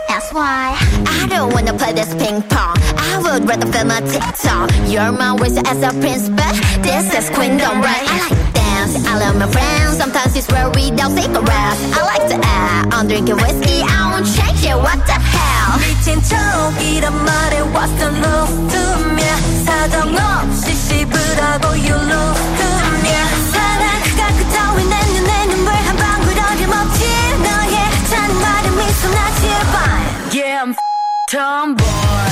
That's 0.07 0.31
why 0.31 0.77
I 1.07 1.27
don't 1.29 1.51
wanna 1.51 1.73
play 1.73 1.93
this 1.93 2.13
ping 2.13 2.43
pong. 2.43 2.77
I 2.95 3.17
would 3.23 3.49
rather 3.49 3.65
film 3.71 3.89
a 3.89 4.01
TikTok. 4.01 4.69
You're 4.85 5.11
my 5.11 5.33
wish 5.33 5.57
as 5.65 5.81
a 5.81 5.89
prince, 5.99 6.29
but 6.29 6.53
this 6.83 7.11
is 7.11 7.29
queendom, 7.31 7.81
right? 7.81 8.07
I 8.07 8.29
like 8.29 8.52
to 8.92 8.92
dance, 8.92 9.06
I 9.06 9.18
love 9.18 9.36
my 9.36 9.48
friends. 9.50 9.96
Sometimes 9.96 10.36
it's 10.36 10.48
where 10.48 10.70
we 10.70 10.90
don't 10.90 11.16
cigarettes. 11.16 11.80
I 11.96 12.00
like 12.04 12.28
to 12.28 12.38
act, 12.42 12.94
I'm 12.94 13.08
drinking 13.08 13.36
whiskey. 13.36 13.82
I 13.82 14.10
won't 14.12 14.26
change 14.26 14.64
it. 14.64 14.76
What 14.76 14.98
the 15.06 15.12
hell? 15.12 15.78
미친 15.78 16.22
척이란 16.22 17.12
말에 17.24 17.60
what's 17.72 17.92
the 17.98 18.08
loss 18.22 18.52
to 18.72 18.82
me 19.14 19.28
사정없이 19.64 20.74
씹으라고 20.74 21.68
you 21.76 21.94
lose 21.94 22.44
to 22.58 22.68
me 23.02 23.16
사랑 23.52 23.84
그가 24.02 24.22
그따위 24.38 24.84
내 24.84 24.96
눈에 25.12 25.46
눈물 25.46 25.72
한 25.72 25.96
방울 25.96 26.26
어림없지 26.38 27.04
너의 27.44 27.76
찬 28.10 28.40
말에 28.40 28.70
미소 28.70 29.08
나 29.10 29.18
제발 29.40 29.76
Yeah 30.32 30.64
I'm 30.64 30.74
tomboy 31.28 32.31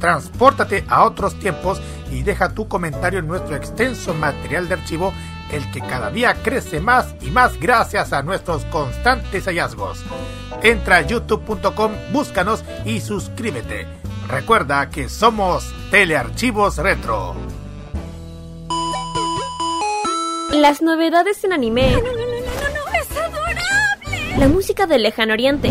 Transpórtate 0.00 0.84
a 0.88 1.04
otros 1.04 1.38
tiempos 1.38 1.80
y 2.10 2.22
deja 2.22 2.54
tu 2.54 2.66
comentario 2.66 3.20
en 3.20 3.28
nuestro 3.28 3.54
extenso 3.54 4.14
material 4.14 4.66
de 4.66 4.74
archivo, 4.74 5.12
el 5.52 5.70
que 5.70 5.80
cada 5.80 6.10
día 6.10 6.34
crece 6.42 6.80
más 6.80 7.14
y 7.20 7.30
más 7.30 7.60
gracias 7.60 8.12
a 8.12 8.22
nuestros 8.22 8.64
constantes 8.66 9.44
hallazgos. 9.44 10.02
Entra 10.62 10.96
a 10.96 11.00
youtube.com, 11.02 11.92
búscanos 12.12 12.64
y 12.84 13.00
suscríbete. 13.00 13.86
Recuerda 14.28 14.88
que 14.90 15.08
somos 15.08 15.72
Telearchivos 15.90 16.78
Retro. 16.78 17.34
Las 20.52 20.82
novedades 20.82 21.44
en 21.44 21.52
anime. 21.52 22.02
La 24.38 24.48
música 24.48 24.86
del 24.86 25.02
lejano 25.02 25.34
oriente. 25.34 25.70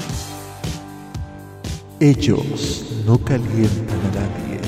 Ellos 2.01 2.83
no 3.05 3.23
calientan 3.23 3.99
a 3.99 4.21
nadie, 4.21 4.59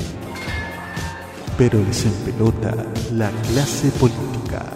pero 1.58 1.82
les 1.82 2.04
empelota 2.04 2.72
la 3.10 3.28
clase 3.50 3.88
política. 3.98 4.72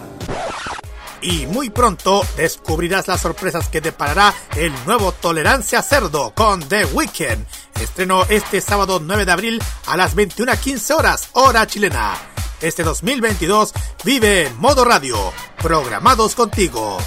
Y 1.21 1.45
muy 1.45 1.69
pronto 1.69 2.21
descubrirás 2.35 3.07
las 3.07 3.21
sorpresas 3.21 3.69
que 3.69 3.79
deparará 3.79 4.33
el 4.57 4.73
nuevo 4.85 5.13
Tolerancia 5.13 5.81
Cerdo 5.81 6.33
con 6.35 6.59
The 6.67 6.83
Weeknd. 6.83 7.45
Estreno 7.79 8.25
este 8.27 8.59
sábado 8.59 8.99
9 9.01 9.23
de 9.23 9.31
abril 9.31 9.63
a 9.87 9.95
las 9.95 10.17
21.15 10.17 10.95
horas, 10.97 11.29
hora 11.31 11.65
chilena. 11.65 12.13
Este 12.59 12.83
2022 12.83 13.71
vive 14.03 14.47
en 14.47 14.57
modo 14.59 14.83
radio, 14.83 15.31
programados 15.63 16.35
contigo. 16.35 16.97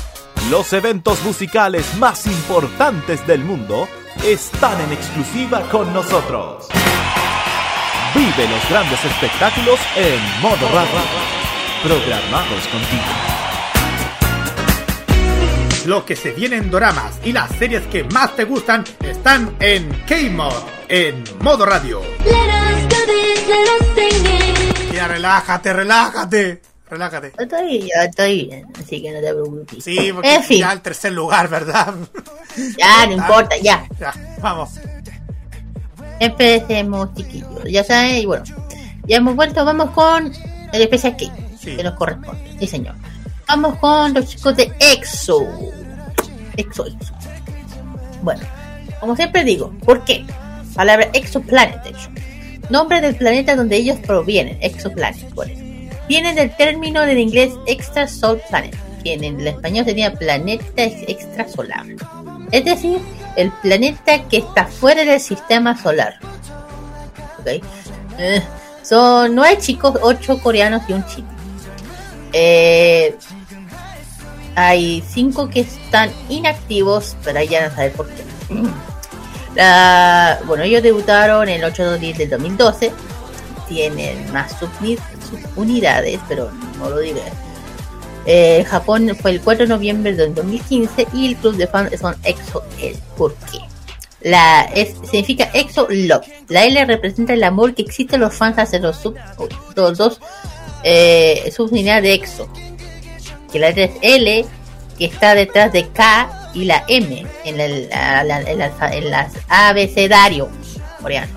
Los 0.48 0.72
eventos 0.72 1.22
musicales 1.24 1.94
más 1.98 2.26
importantes 2.26 3.26
del 3.26 3.44
mundo 3.44 3.86
están 4.24 4.80
en 4.80 4.92
exclusiva 4.92 5.62
con 5.70 5.92
nosotros. 5.92 6.68
Vive 8.14 8.48
los 8.48 8.68
grandes 8.68 9.04
espectáculos 9.04 9.80
en 9.96 10.40
modo 10.40 10.68
radio, 10.68 11.00
programados 11.82 12.68
contigo. 12.68 13.02
Lo 15.86 16.04
que 16.04 16.14
se 16.14 16.32
viene 16.32 16.56
en 16.56 16.70
doramas 16.70 17.18
y 17.24 17.32
las 17.32 17.50
series 17.52 17.82
que 17.88 18.04
más 18.04 18.36
te 18.36 18.44
gustan 18.44 18.84
están 19.00 19.56
en 19.58 19.88
K-Mod, 20.06 20.54
en 20.88 21.24
modo 21.40 21.66
radio. 21.66 22.02
Ya 24.92 25.08
relájate, 25.08 25.72
relájate, 25.72 26.62
relájate. 26.92 27.32
Estoy, 27.38 27.80
yo 27.80 28.02
estoy 28.02 28.46
bien, 28.46 28.66
así 28.78 29.02
que 29.02 29.10
no 29.12 29.20
te 29.20 29.32
preocupes. 29.32 29.82
Sí, 29.84 30.10
porque 30.12 30.34
En 30.34 30.42
fin. 30.42 30.58
ya 30.60 30.72
el 30.72 30.80
tercer 30.82 31.12
lugar, 31.12 31.48
¿verdad? 31.48 31.94
Ya, 32.78 33.06
no 33.06 33.12
importa, 33.12 33.56
ya. 33.62 33.88
Ya, 33.98 34.12
vamos. 34.40 34.70
Empecemos, 36.20 37.14
chiquillos. 37.14 37.64
Ya 37.64 37.82
saben, 37.82 38.16
y 38.16 38.26
bueno, 38.26 38.44
ya 39.06 39.16
hemos 39.16 39.34
vuelto, 39.34 39.64
vamos 39.64 39.90
con 39.90 40.30
el 40.72 40.82
especial 40.82 41.16
K, 41.16 41.24
que 41.64 41.82
nos 41.82 41.94
corresponde. 41.94 42.56
Sí, 42.58 42.66
señor. 42.66 42.94
Vamos 43.48 43.78
con 43.78 44.12
los 44.14 44.26
chicos 44.28 44.54
de 44.56 44.70
EXO. 44.78 45.48
EXO, 46.56 46.86
EXO. 46.86 47.14
Bueno, 48.22 48.42
como 49.00 49.16
siempre 49.16 49.44
digo, 49.44 49.72
¿por 49.84 50.04
qué? 50.04 50.24
Palabra 50.74 51.08
exoplanet, 51.14 51.82
de 51.84 51.90
hecho. 51.90 52.10
Nombre 52.70 53.00
del 53.00 53.16
planeta 53.16 53.56
donde 53.56 53.76
ellos 53.76 53.98
provienen, 54.06 54.58
exoplanet, 54.60 55.34
por 55.34 55.50
eso. 55.50 55.61
Viene 56.12 56.34
del 56.34 56.54
término 56.56 57.00
del 57.06 57.16
inglés 57.18 57.54
extra 57.64 58.06
solar 58.06 58.42
planet, 58.50 58.76
que 59.02 59.14
en 59.14 59.24
el 59.24 59.46
español 59.46 59.86
sería 59.86 60.12
planeta 60.12 60.82
ex- 60.84 61.08
extrasolar. 61.08 61.86
Es 62.50 62.66
decir, 62.66 62.98
el 63.36 63.50
planeta 63.62 64.22
que 64.28 64.36
está 64.36 64.66
fuera 64.66 65.06
del 65.06 65.18
sistema 65.18 65.74
solar. 65.82 66.16
¿Ok? 67.40 67.64
Eh, 68.18 68.42
son 68.82 69.34
nueve 69.34 69.56
chicos, 69.58 69.98
ocho 70.02 70.38
coreanos 70.42 70.82
y 70.86 70.92
un 70.92 71.06
chino. 71.06 71.28
Eh, 72.34 73.16
hay 74.54 75.02
cinco 75.08 75.48
que 75.48 75.60
están 75.60 76.10
inactivos, 76.28 77.16
pero 77.24 77.38
ahí 77.38 77.48
ya 77.48 77.70
no 77.70 77.74
saber 77.74 77.92
por 77.92 78.06
qué. 78.10 78.22
Bueno, 80.46 80.64
ellos 80.64 80.82
debutaron 80.82 81.48
el 81.48 81.64
8 81.64 81.82
de 81.84 81.94
abril 81.94 82.16
del 82.18 82.28
2012. 82.28 82.92
Tienen 83.68 84.30
más 84.32 84.52
subni- 84.60 84.98
subunidades, 85.40 86.18
pero 86.28 86.50
no 86.78 86.90
lo 86.90 86.98
diré. 86.98 87.22
Eh, 88.26 88.64
Japón 88.68 89.16
fue 89.20 89.32
el 89.32 89.40
4 89.40 89.64
de 89.64 89.68
noviembre 89.68 90.14
del 90.14 90.34
2015 90.34 91.08
y 91.12 91.26
el 91.28 91.36
club 91.36 91.56
de 91.56 91.66
fans 91.66 91.98
son 92.00 92.14
EXO-L. 92.22 92.96
¿Por 93.16 93.34
qué? 93.34 93.58
La 94.20 94.62
es, 94.74 94.94
significa 95.10 95.50
EXO 95.52 95.88
Love. 95.90 96.24
La 96.48 96.64
L 96.64 96.84
representa 96.84 97.32
el 97.32 97.42
amor 97.42 97.74
que 97.74 97.82
existen 97.82 98.20
los 98.20 98.32
fans 98.34 98.56
hacia 98.58 98.78
los, 98.78 98.96
sub, 98.96 99.16
los 99.74 99.98
dos 99.98 100.20
eh, 100.84 101.52
subunidades 101.54 102.02
de 102.04 102.14
EXO. 102.14 102.48
Que 103.50 103.58
la 103.58 103.68
letra 103.70 103.84
es 103.84 103.90
L, 104.02 104.44
que 104.96 105.04
está 105.06 105.34
detrás 105.34 105.72
de 105.72 105.88
K 105.88 106.50
y 106.54 106.64
la 106.66 106.84
M 106.86 107.26
en 107.44 107.60
el, 107.60 107.88
la- 107.88 108.22
la- 108.22 108.40
en 108.42 108.60
en 108.60 109.14
abecedario 109.48 110.48
coreano. 111.00 111.32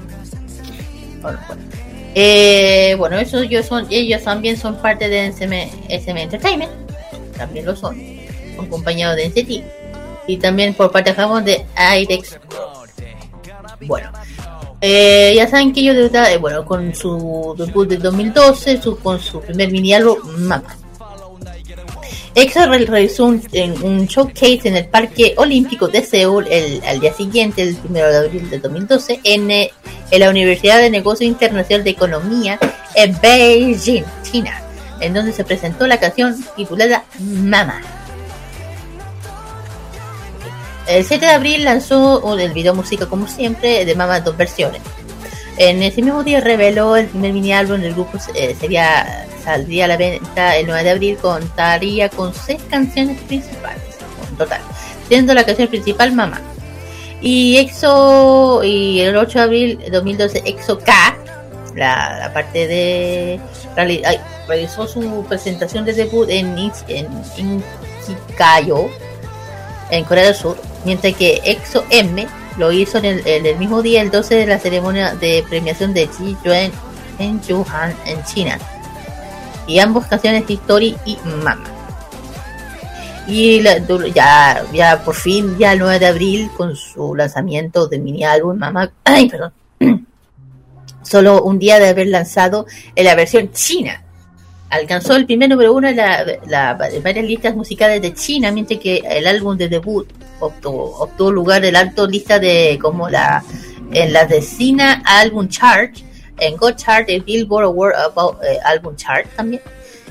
Eh, 2.18 2.96
bueno, 2.98 3.18
eso 3.20 3.40
ellos 3.40 3.66
son, 3.66 3.86
ellos 3.90 4.24
también 4.24 4.56
son 4.58 4.78
parte 4.78 5.10
de 5.10 5.28
SM, 5.28 5.70
SM 5.90 6.22
Entertainment, 6.24 6.72
también 7.38 7.66
lo 7.66 7.76
son, 7.76 8.00
acompañados 8.58 9.18
de 9.18 9.26
NCT 9.26 9.64
y 10.28 10.38
también 10.38 10.74
por 10.74 10.92
parte 10.92 11.10
de 11.12 11.16
Japón 11.18 11.44
de 11.44 11.66
IDEX. 12.00 12.40
Bueno, 13.82 14.10
Eh, 14.82 15.34
ya 15.36 15.48
saben 15.48 15.74
que 15.74 15.80
ellos 15.80 15.96
debuta- 15.96 16.32
eh, 16.32 16.38
bueno, 16.38 16.64
con 16.66 16.94
su 16.94 17.56
debut 17.58 17.88
del 17.88 18.02
2012, 18.02 18.80
su, 18.82 18.98
con 19.00 19.20
su 19.20 19.40
primer 19.42 19.72
mini 19.72 19.94
álbum, 19.94 20.18
Mama. 20.38 20.78
Re- 22.36 22.86
realizó 22.86 23.26
un, 23.26 23.42
un 23.82 24.06
showcase 24.08 24.62
en 24.66 24.76
el 24.76 24.86
Parque 24.88 25.34
Olímpico 25.38 25.88
de 25.88 26.04
Seúl 26.04 26.46
el, 26.50 26.82
al 26.86 27.00
día 27.00 27.14
siguiente, 27.14 27.62
el 27.64 27.78
1 27.90 27.94
de 27.94 28.18
abril 28.18 28.50
del 28.50 28.62
2012, 28.62 29.22
en, 29.24 29.50
eh, 29.52 29.72
en 30.12 30.20
la 30.20 30.30
Universidad 30.30 30.80
de 30.80 30.90
Negocios 30.90 31.30
Internacional 31.30 31.84
de 31.86 31.92
Economía 31.92 32.60
en 32.96 33.18
Beijing, 33.22 34.04
China, 34.24 34.62
en 35.00 35.14
donde 35.14 35.32
se 35.32 35.46
presentó 35.46 35.88
la 35.88 35.98
canción 36.00 36.36
titulada 36.58 37.06
Mama. 37.20 37.82
El 40.88 41.04
7 41.04 41.26
de 41.26 41.32
abril 41.32 41.64
lanzó 41.64 42.38
el 42.38 42.52
video 42.54 42.76
música 42.76 43.06
como 43.08 43.28
siempre 43.28 43.86
de 43.86 43.96
Mama 43.96 44.20
dos 44.20 44.36
versiones. 44.38 44.82
En 45.58 45.82
ese 45.82 46.02
mismo 46.02 46.22
día 46.24 46.42
reveló 46.42 46.98
el 46.98 47.08
primer 47.08 47.32
mini 47.32 47.54
álbum 47.54 47.80
del 47.80 47.94
grupo 47.94 48.20
eh, 48.36 48.56
sería 48.60 49.26
saldría 49.46 49.86
a 49.86 49.88
la 49.88 49.98
venta 49.98 50.58
el 50.58 50.66
9 50.66 50.84
de 50.84 50.90
abril 50.90 51.18
contaría 51.18 52.10
con 52.10 52.34
seis 52.34 52.62
canciones 52.70 53.22
principales 53.22 53.82
en 54.28 54.36
total, 54.36 54.60
siendo 55.08 55.34
la 55.34 55.46
canción 55.46 55.68
principal 55.70 56.12
Mama. 56.12 56.42
Y 57.22 57.58
EXO 57.58 58.64
y 58.64 59.00
el 59.00 59.16
8 59.16 59.40
de 59.40 59.44
abril 59.44 59.80
de 59.80 59.90
2012 59.92 60.42
EXO 60.46 60.80
K, 60.80 61.18
la, 61.76 62.32
parte 62.34 62.68
de 62.68 63.40
realizó 64.48 64.88
su 64.88 65.26
presentación 65.28 65.86
de 65.86 65.94
debut 65.94 66.30
en 66.30 66.58
en 66.88 67.08
Inkigayo 67.38 68.90
en 69.92 70.04
Corea 70.04 70.26
del 70.26 70.36
Sur, 70.36 70.58
mientras 70.84 71.16
que 71.16 71.42
EXO 71.44 71.86
M 71.90 72.28
lo 72.58 72.72
hizo 72.72 72.98
en 72.98 73.06
el, 73.06 73.28
en 73.28 73.46
el 73.46 73.58
mismo 73.58 73.82
día, 73.82 74.02
el 74.02 74.12
12 74.12 74.36
de 74.36 74.48
la 74.48 74.60
ceremonia 74.60 75.14
de 75.16 75.44
premiación 75.50 75.94
de 75.94 76.08
Ji 76.08 76.38
Yuan 76.44 76.72
en 77.20 77.42
Wuhan, 77.50 77.96
en 78.06 78.24
China. 78.24 78.58
Y 79.68 79.80
ambos 79.80 80.06
canciones 80.06 80.44
History 80.48 80.96
y 81.06 81.18
Mama. 81.44 81.64
Y 83.28 83.62
la- 83.62 83.80
ya, 84.14 84.64
ya 84.72 85.04
por 85.04 85.16
fin, 85.16 85.58
ya 85.58 85.74
el 85.74 85.80
9 85.80 86.00
de 86.00 86.06
abril, 86.06 86.52
con 86.56 86.76
su 86.76 87.16
lanzamiento 87.16 87.88
de 87.88 87.98
mini 88.00 88.24
álbum 88.24 88.58
Mama, 88.58 88.92
solo 91.02 91.44
un 91.44 91.60
día 91.60 91.80
de 91.80 91.90
haber 91.90 92.08
lanzado 92.08 92.66
en 92.96 93.06
la 93.06 93.16
versión 93.16 93.52
china. 93.52 94.02
Alcanzó 94.70 95.16
el 95.16 95.26
primer 95.26 95.50
número 95.50 95.74
uno 95.74 95.88
en, 95.88 95.96
la, 95.96 96.74
varias 97.04 97.26
listas 97.26 97.56
musicales 97.56 98.02
de 98.02 98.14
China, 98.14 98.52
mientras 98.52 98.80
que 98.80 98.98
el 98.98 99.28
álbum 99.28 99.56
de 99.56 99.70
debut 99.70 100.08
obtuvo, 100.40 100.98
obtuvo 101.00 101.32
lugar 101.32 101.64
en 101.64 101.74
la 101.74 101.80
alto 101.82 102.08
lista 102.08 102.40
de 102.40 102.78
como 102.82 103.08
la 103.08 103.44
en 103.94 104.12
la 104.12 104.26
de 104.26 104.44
China 104.44 105.04
Album 105.06 105.48
Chart, 105.48 105.96
en 106.40 106.58
Go 106.58 106.72
Chart, 106.72 107.06
el 107.10 107.22
Billboard 107.22 107.66
Award 107.66 107.96
About, 107.96 108.44
eh, 108.44 108.60
Album 108.66 108.96
Chart 108.96 109.26
también. 109.36 109.62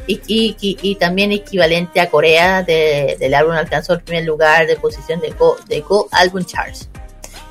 Y, 0.06 0.20
y- 0.26 0.56
y- 0.60 0.76
y 0.82 0.94
también 0.96 1.32
equivalente 1.32 1.98
a 2.00 2.10
Corea 2.10 2.62
de- 2.62 3.16
del 3.18 3.32
álbum 3.34 3.52
alcanzó 3.54 3.94
el 3.94 4.00
primer 4.02 4.24
lugar 4.24 4.66
de 4.66 4.76
posición 4.76 5.18
de 5.20 5.30
Go, 5.30 5.56
de 5.66 5.80
Go 5.80 6.08
Album 6.12 6.44
Charts. 6.44 6.88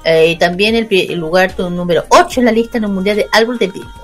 Eh, 0.06 0.28
y 0.32 0.36
también 0.36 0.76
el, 0.76 0.88
el 0.92 1.18
lugar 1.20 1.58
número 1.60 2.06
8 2.10 2.42
en 2.42 2.46
la 2.46 2.52
lista 2.52 2.78
en 2.78 2.84
el 2.84 2.90
mundial 2.92 3.16
de 3.18 3.28
álbum 3.32 3.58
de 3.58 3.68
Billboard. 3.68 4.04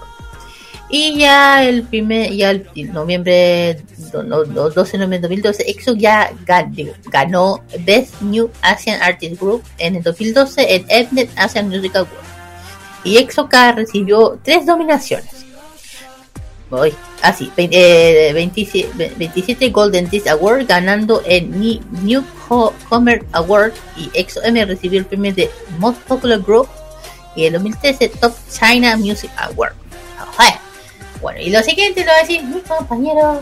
Y 0.92 1.20
ya 1.20 1.64
el 1.64 1.84
primer, 1.84 2.32
ya 2.34 2.50
el 2.50 2.68
noviembre, 2.92 3.84
do- 4.12 4.24
no, 4.24 4.44
no, 4.46 4.72
12 4.72 4.94
de 4.94 4.98
noviembre 5.06 5.18
de 5.20 5.22
2012, 5.36 5.70
EXO 5.70 5.94
ya 5.94 6.32
ganó 7.12 7.62
Best 7.82 8.20
New 8.22 8.50
Asian 8.64 9.00
Artist 9.04 9.40
Group 9.40 9.62
en 9.78 9.98
el 9.98 10.02
2012 10.02 10.84
en 10.90 11.08
Mnet 11.12 11.30
Asian 11.36 11.70
Music 11.70 11.96
Award. 11.96 12.10
Y 13.04 13.18
EXO 13.18 13.48
K 13.50 13.72
recibió 13.74 14.40
tres 14.44 14.66
nominaciones. 14.66 15.46
Voy, 16.70 16.94
así, 17.24 17.52
27, 17.56 19.16
27 19.18 19.70
Golden 19.70 20.08
Disc 20.10 20.28
Award 20.28 20.68
ganando 20.68 21.22
el 21.26 21.50
Ni- 21.60 21.82
Newcomer 22.04 23.26
Award 23.32 23.72
y 23.98 24.12
EXO 24.14 24.44
M 24.44 24.64
recibió 24.66 25.00
el 25.00 25.06
premio 25.06 25.34
de 25.34 25.50
Most 25.80 26.00
Popular 26.02 26.40
Group 26.42 26.68
y 27.36 27.46
el 27.46 27.54
2013 27.54 28.10
Top 28.10 28.34
China 28.52 28.96
Music 28.98 29.32
Award. 29.38 29.74
Bueno, 31.22 31.42
y 31.42 31.50
lo 31.50 31.62
siguiente 31.64 32.02
lo 32.02 32.12
va 32.12 32.18
a 32.18 32.22
decir 32.22 32.44
mi 32.44 32.62
compañero 32.62 33.42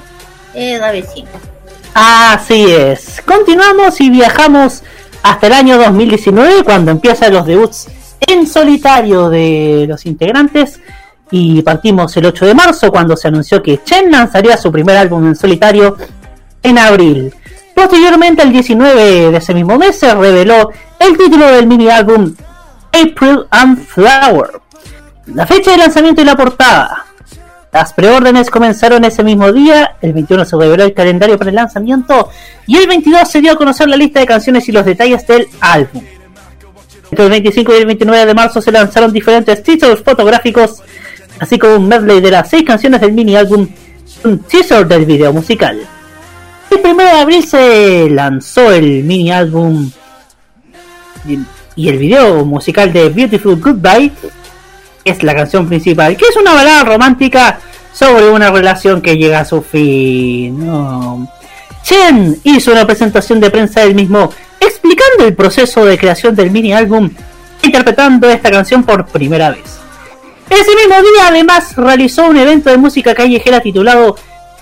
eh. 0.54 0.80
Así 1.94 2.72
es. 2.72 3.22
Continuamos 3.26 4.00
y 4.02 4.10
viajamos 4.10 4.84
hasta 5.22 5.48
el 5.48 5.54
año 5.54 5.78
2019 5.78 6.64
cuando 6.64 6.92
empiezan 6.92 7.34
los 7.34 7.46
debuts 7.46 7.88
en 8.28 8.46
solitario 8.46 9.30
de 9.30 9.86
los 9.88 10.06
integrantes 10.06 10.80
y 11.32 11.62
partimos 11.62 12.16
el 12.18 12.26
8 12.28 12.46
de 12.46 12.54
marzo 12.54 12.92
cuando 12.92 13.18
se 13.18 13.28
anunció 13.30 13.64
que 13.64 13.84
Chen 13.84 14.12
lanzaría 14.12 14.58
su 14.58 14.72
primer 14.72 14.98
álbum 14.98 15.28
en 15.28 15.36
solitario 15.36 15.98
en 16.62 16.78
abril. 16.78 17.34
Posteriormente, 17.74 18.44
el 18.44 18.52
19 18.52 19.32
de 19.32 19.38
ese 19.38 19.54
mismo 19.54 19.78
mes, 19.78 19.98
se 19.98 20.14
reveló 20.14 20.72
el 21.00 21.18
título 21.18 21.48
del 21.48 21.68
mini 21.68 21.90
álbum 21.90 22.34
April 22.92 23.46
and 23.52 23.86
Flower. 23.86 24.62
La 25.28 25.46
fecha 25.46 25.72
de 25.72 25.78
lanzamiento 25.78 26.22
y 26.22 26.26
la 26.26 26.36
portada. 26.36 27.06
Las 27.72 27.94
preórdenes 27.94 28.50
comenzaron 28.50 29.04
ese 29.04 29.24
mismo 29.24 29.52
día, 29.52 29.98
el 30.02 30.14
21 30.14 30.46
se 30.46 30.56
reveló 30.56 30.84
el 30.84 30.94
calendario 30.94 31.38
para 31.38 31.50
el 31.50 31.56
lanzamiento 31.58 32.30
y 32.66 32.78
el 32.78 32.88
22 32.88 33.30
se 33.30 33.42
dio 33.42 33.52
a 33.52 33.56
conocer 33.56 33.88
la 33.88 33.98
lista 33.98 34.20
de 34.20 34.26
canciones 34.26 34.68
y 34.68 34.72
los 34.72 34.86
detalles 34.86 35.28
del 35.28 35.48
álbum. 35.60 36.04
Entre 37.12 37.26
el 37.26 37.32
25 37.32 37.74
y 37.74 37.78
el 37.78 37.86
29 37.86 38.26
de 38.26 38.34
marzo 38.34 38.62
se 38.62 38.72
lanzaron 38.72 39.12
diferentes 39.14 39.64
títulos 39.64 40.02
fotográficos, 40.04 40.84
así 41.40 41.58
como 41.58 41.76
un 41.76 41.88
medley 41.88 42.20
de 42.20 42.32
las 42.32 42.50
seis 42.50 42.64
canciones 42.64 43.00
del 43.02 43.14
mini 43.14 43.36
álbum, 43.36 43.68
un 44.24 44.40
teaser 44.40 44.88
del 44.88 45.06
video 45.06 45.32
musical. 45.32 45.80
El 46.70 46.80
1 46.92 47.04
de 47.04 47.10
abril 47.12 47.48
se 47.48 48.10
lanzó 48.10 48.72
el 48.74 49.04
mini 49.04 49.32
álbum 49.32 49.90
y- 51.76 51.88
el 51.88 51.98
video 51.98 52.44
musical 52.44 52.92
de 52.92 53.10
Beautiful 53.10 53.62
Goodbye, 53.62 54.12
que 55.04 55.12
es 55.12 55.24
la 55.24 55.34
canción 55.36 55.68
principal, 55.68 56.18
que 56.18 56.26
es 56.26 56.36
una 56.36 56.54
balada 56.54 56.84
romántica 56.84 57.60
sobre 57.94 58.30
una 58.30 58.52
relación 58.52 59.02
que 59.02 59.16
llega 59.16 59.40
a 59.42 59.46
su 59.46 59.62
fin. 59.62 60.58
Chen 61.84 62.38
hizo 62.44 62.72
una 62.72 62.86
presentación 62.86 63.40
de 63.40 63.50
prensa 63.50 63.82
del 63.82 63.96
mismo 63.96 64.30
explicando 64.88 65.26
el 65.26 65.36
proceso 65.36 65.86
de 65.86 65.98
creación 65.98 66.36
del 66.36 66.50
mini 66.50 66.74
álbum, 66.74 67.10
interpretando 67.62 68.30
esta 68.30 68.50
canción 68.50 68.84
por 68.84 69.06
primera 69.06 69.50
vez. 69.50 69.80
Ese 70.50 70.76
mismo 70.76 70.96
día 71.02 71.28
además 71.28 71.76
realizó 71.76 72.26
un 72.26 72.38
evento 72.38 72.70
de 72.70 72.78
música 72.78 73.14
callejera 73.14 73.60
titulado 73.60 74.16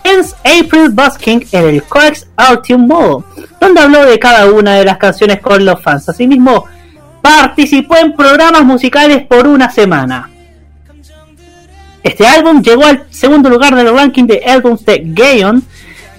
Hence 0.04 0.36
April 0.44 0.90
Busking 0.90 1.46
en 1.52 1.66
el 1.66 1.84
Coex 1.84 2.28
Artium 2.36 2.88
Mall, 2.88 3.24
donde 3.62 3.82
habló 3.82 4.04
de 4.04 4.18
cada 4.18 4.52
una 4.52 4.76
de 4.76 4.86
las 4.86 4.98
canciones 4.98 5.40
con 5.42 5.64
los 5.64 5.82
fans. 5.82 6.10
Asimismo, 6.10 6.66
participó 7.22 7.98
en 7.98 8.16
programas 8.16 8.64
musicales 8.66 9.28
por 9.28 9.48
una 9.48 9.70
semana. 9.70 10.30
Este 12.02 12.26
álbum 12.26 12.64
llegó 12.64 12.86
al 12.86 13.06
segundo 13.12 13.50
lugar 13.50 13.76
del 13.76 13.94
ranking 13.94 14.26
de 14.26 14.44
álbums 14.46 14.84
de 14.86 15.04
Gaon 15.06 15.64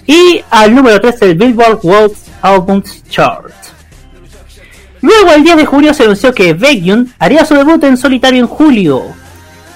y 0.05 0.41
al 0.49 0.73
número 0.73 0.99
3 1.01 1.19
del 1.19 1.35
Billboard 1.35 1.79
World 1.83 2.15
Albums 2.41 3.03
Chart. 3.09 3.76
Luego, 5.07 5.31
el 5.31 5.43
10 5.43 5.55
de 5.55 5.65
julio, 5.65 5.93
se 5.93 6.03
anunció 6.03 6.33
que 6.33 6.53
Baekhyun 6.53 7.13
haría 7.17 7.45
su 7.45 7.53
debut 7.55 7.81
en 7.85 7.95
solitario 7.95 8.41
en 8.41 8.47
julio. 8.47 9.03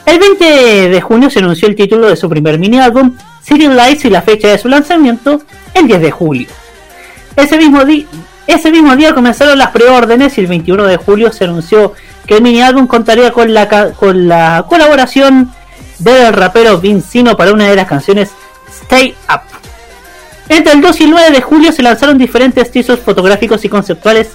El 0.05 0.19
20 0.19 0.89
de 0.89 1.01
junio 1.01 1.29
se 1.29 1.39
anunció 1.39 1.69
el 1.69 1.75
título 1.75 2.07
de 2.09 2.17
su 2.17 2.27
primer 2.27 2.59
mini 2.59 2.79
álbum, 2.79 3.15
City 3.41 3.67
Lights, 3.67 4.03
y 4.05 4.09
la 4.09 4.21
fecha 4.23 4.49
de 4.49 4.57
su 4.57 4.67
lanzamiento, 4.67 5.41
el 5.73 5.87
10 5.87 6.01
de 6.01 6.11
julio. 6.11 6.47
Ese 7.37 7.57
mismo, 7.57 8.95
día 8.97 9.13
comenzaron 9.13 9.57
las 9.57 9.69
preórdenes 9.69 10.37
y 10.37 10.41
el 10.41 10.47
21 10.47 10.83
de 10.85 10.97
julio 10.97 11.31
se 11.31 11.45
anunció 11.45 11.93
que 12.27 12.35
el 12.35 12.41
mini 12.41 12.61
álbum 12.61 12.85
contaría 12.87 13.31
con 13.31 13.53
la, 13.53 13.69
ca- 13.69 13.91
con 13.93 14.27
la 14.27 14.65
colaboración 14.67 15.49
del 15.99 16.33
rapero 16.33 16.77
Vincino 16.79 17.37
para 17.37 17.53
una 17.53 17.69
de 17.69 17.75
las 17.77 17.87
canciones 17.87 18.31
Stay 18.83 19.15
Up. 19.33 19.41
Entre 20.49 20.73
el 20.73 20.81
2 20.81 20.99
y 20.99 21.03
el 21.05 21.11
9 21.11 21.31
de 21.31 21.41
julio 21.41 21.71
se 21.71 21.83
lanzaron 21.83 22.17
diferentes 22.17 22.69
teasers 22.69 23.01
fotográficos 23.01 23.63
y 23.63 23.69
conceptuales, 23.69 24.31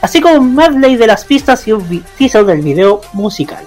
así 0.00 0.20
como 0.20 0.36
un 0.36 0.54
medley 0.54 0.96
de 0.96 1.06
las 1.06 1.24
pistas 1.24 1.66
y 1.66 1.72
un 1.72 2.04
teaser 2.16 2.44
del 2.44 2.62
video 2.62 3.00
musical. 3.12 3.66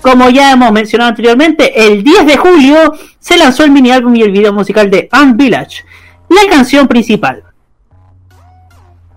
Como 0.00 0.28
ya 0.28 0.52
hemos 0.52 0.70
mencionado 0.70 1.10
anteriormente, 1.10 1.86
el 1.86 2.04
10 2.04 2.26
de 2.26 2.36
julio 2.36 2.92
se 3.18 3.38
lanzó 3.38 3.64
el 3.64 3.70
mini 3.70 3.90
álbum 3.90 4.14
y 4.16 4.22
el 4.22 4.32
video 4.32 4.52
musical 4.52 4.90
de 4.90 5.08
Un 5.12 5.36
Village, 5.36 5.84
la 6.28 6.50
canción 6.50 6.86
principal. 6.86 7.42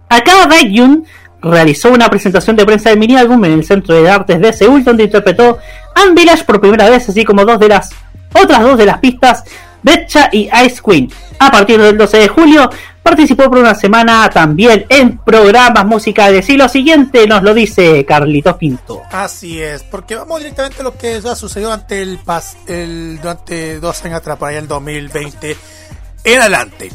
Acá 0.07 0.47
Baekhyun 0.47 1.05
realizó 1.41 1.91
una 1.91 2.09
presentación 2.09 2.55
de 2.55 2.65
prensa 2.65 2.89
del 2.89 2.99
mini 2.99 3.17
álbum 3.17 3.43
en 3.43 3.51
el 3.51 3.65
Centro 3.65 4.01
de 4.01 4.09
Artes 4.09 4.39
de 4.39 4.53
Seúl, 4.53 4.83
donde 4.83 5.03
interpretó 5.03 5.59
Un 6.05 6.15
Village 6.15 6.45
por 6.45 6.61
primera 6.61 6.89
vez, 6.89 7.09
así 7.09 7.25
como 7.25 7.43
dos 7.43 7.59
de 7.59 7.67
las 7.67 7.89
otras 8.33 8.61
dos 8.61 8.77
de 8.77 8.85
las 8.85 8.99
pistas, 8.99 9.43
Betcha 9.83 10.29
y 10.31 10.49
Ice 10.65 10.81
Queen. 10.85 11.11
A 11.39 11.51
partir 11.51 11.79
del 11.79 11.97
12 11.97 12.17
de 12.17 12.27
julio 12.27 12.69
participó 13.07 13.45
por 13.45 13.59
una 13.59 13.73
semana 13.73 14.29
también 14.29 14.85
en 14.89 15.17
programas 15.19 15.85
musicales. 15.85 16.49
Y 16.49 16.57
lo 16.57 16.67
siguiente 16.67 17.25
nos 17.25 17.41
lo 17.41 17.53
dice 17.53 18.05
Carlitos 18.05 18.57
Pinto. 18.57 19.01
Así 19.09 19.61
es, 19.61 19.83
porque 19.83 20.15
vamos 20.15 20.39
directamente 20.39 20.81
a 20.81 20.83
lo 20.83 20.97
que 20.97 21.15
ha 21.15 21.35
sucedido 21.35 21.71
ante 21.71 22.01
el, 22.01 22.17
pas, 22.17 22.57
el 22.67 23.17
durante 23.21 23.79
dos 23.79 24.03
años 24.03 24.17
atrás, 24.17 24.37
para 24.37 24.57
el 24.57 24.67
2020 24.67 25.55
en 26.25 26.41
adelante. 26.41 26.91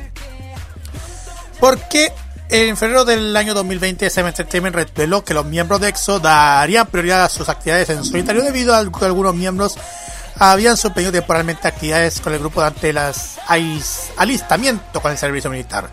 Porque 1.58 2.12
en 2.50 2.76
febrero 2.76 3.06
del 3.06 3.34
año 3.34 3.54
2020 3.54 4.04
SM 4.04 4.28
Entertainment 4.28 4.76
reveló 4.76 5.24
que 5.24 5.32
los 5.32 5.46
miembros 5.46 5.80
de 5.80 5.88
EXO 5.88 6.20
darían 6.20 6.86
prioridad 6.88 7.24
a 7.24 7.30
sus 7.30 7.48
actividades 7.48 7.88
en 7.88 8.04
solitario 8.04 8.42
debido 8.42 8.74
a 8.74 8.84
que 8.92 9.04
algunos 9.06 9.34
miembros 9.34 9.78
habían 10.50 10.76
suspendido 10.76 11.12
temporalmente 11.12 11.68
actividades 11.68 12.20
con 12.20 12.32
el 12.32 12.40
grupo 12.40 12.60
las 12.62 13.38
ais- 13.46 14.10
alistamiento 14.16 15.00
con 15.00 15.12
el 15.12 15.18
servicio 15.18 15.50
militar. 15.50 15.88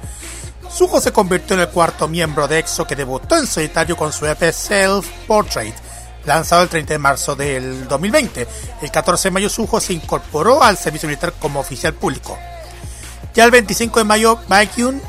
Suho 0.76 0.99
se 0.99 1.11
convirtió 1.11 1.55
en 1.55 1.61
el 1.61 1.69
cuarto 1.69 2.07
miembro 2.07 2.47
de 2.47 2.59
EXO 2.59 2.85
que 2.88 2.95
debutó 2.95 3.38
en 3.38 3.45
solitario 3.45 3.95
con 3.95 4.11
su 4.11 4.26
EP 4.26 4.51
Self 4.51 5.07
Portrait, 5.27 5.76
lanzado 6.26 6.63
el 6.63 6.69
30 6.69 6.93
de 6.93 6.99
marzo 6.99 7.35
del 7.35 7.88
2020. 7.88 8.47
El 8.81 8.91
14 8.91 9.27
de 9.27 9.31
mayo 9.31 9.49
Suho 9.49 9.80
se 9.80 9.93
incorporó 9.93 10.63
al 10.63 10.77
servicio 10.77 11.07
militar 11.07 11.34
como 11.39 11.59
oficial 11.59 11.93
público. 11.93 12.38
Ya 13.35 13.45
el 13.45 13.51
25 13.51 13.99
de 13.99 14.05
mayo, 14.05 14.39
Baekhyun 14.47 14.99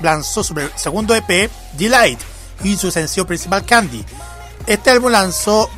lanzó 0.00 0.44
su 0.44 0.54
segundo 0.76 1.14
EP, 1.14 1.50
Delight, 1.72 2.20
y 2.62 2.76
su 2.76 2.90
sencillo 2.92 3.26
principal, 3.26 3.64
Candy. 3.64 4.04
Este 4.66 4.90
álbum 4.90 5.10
lanzó, 5.10 5.70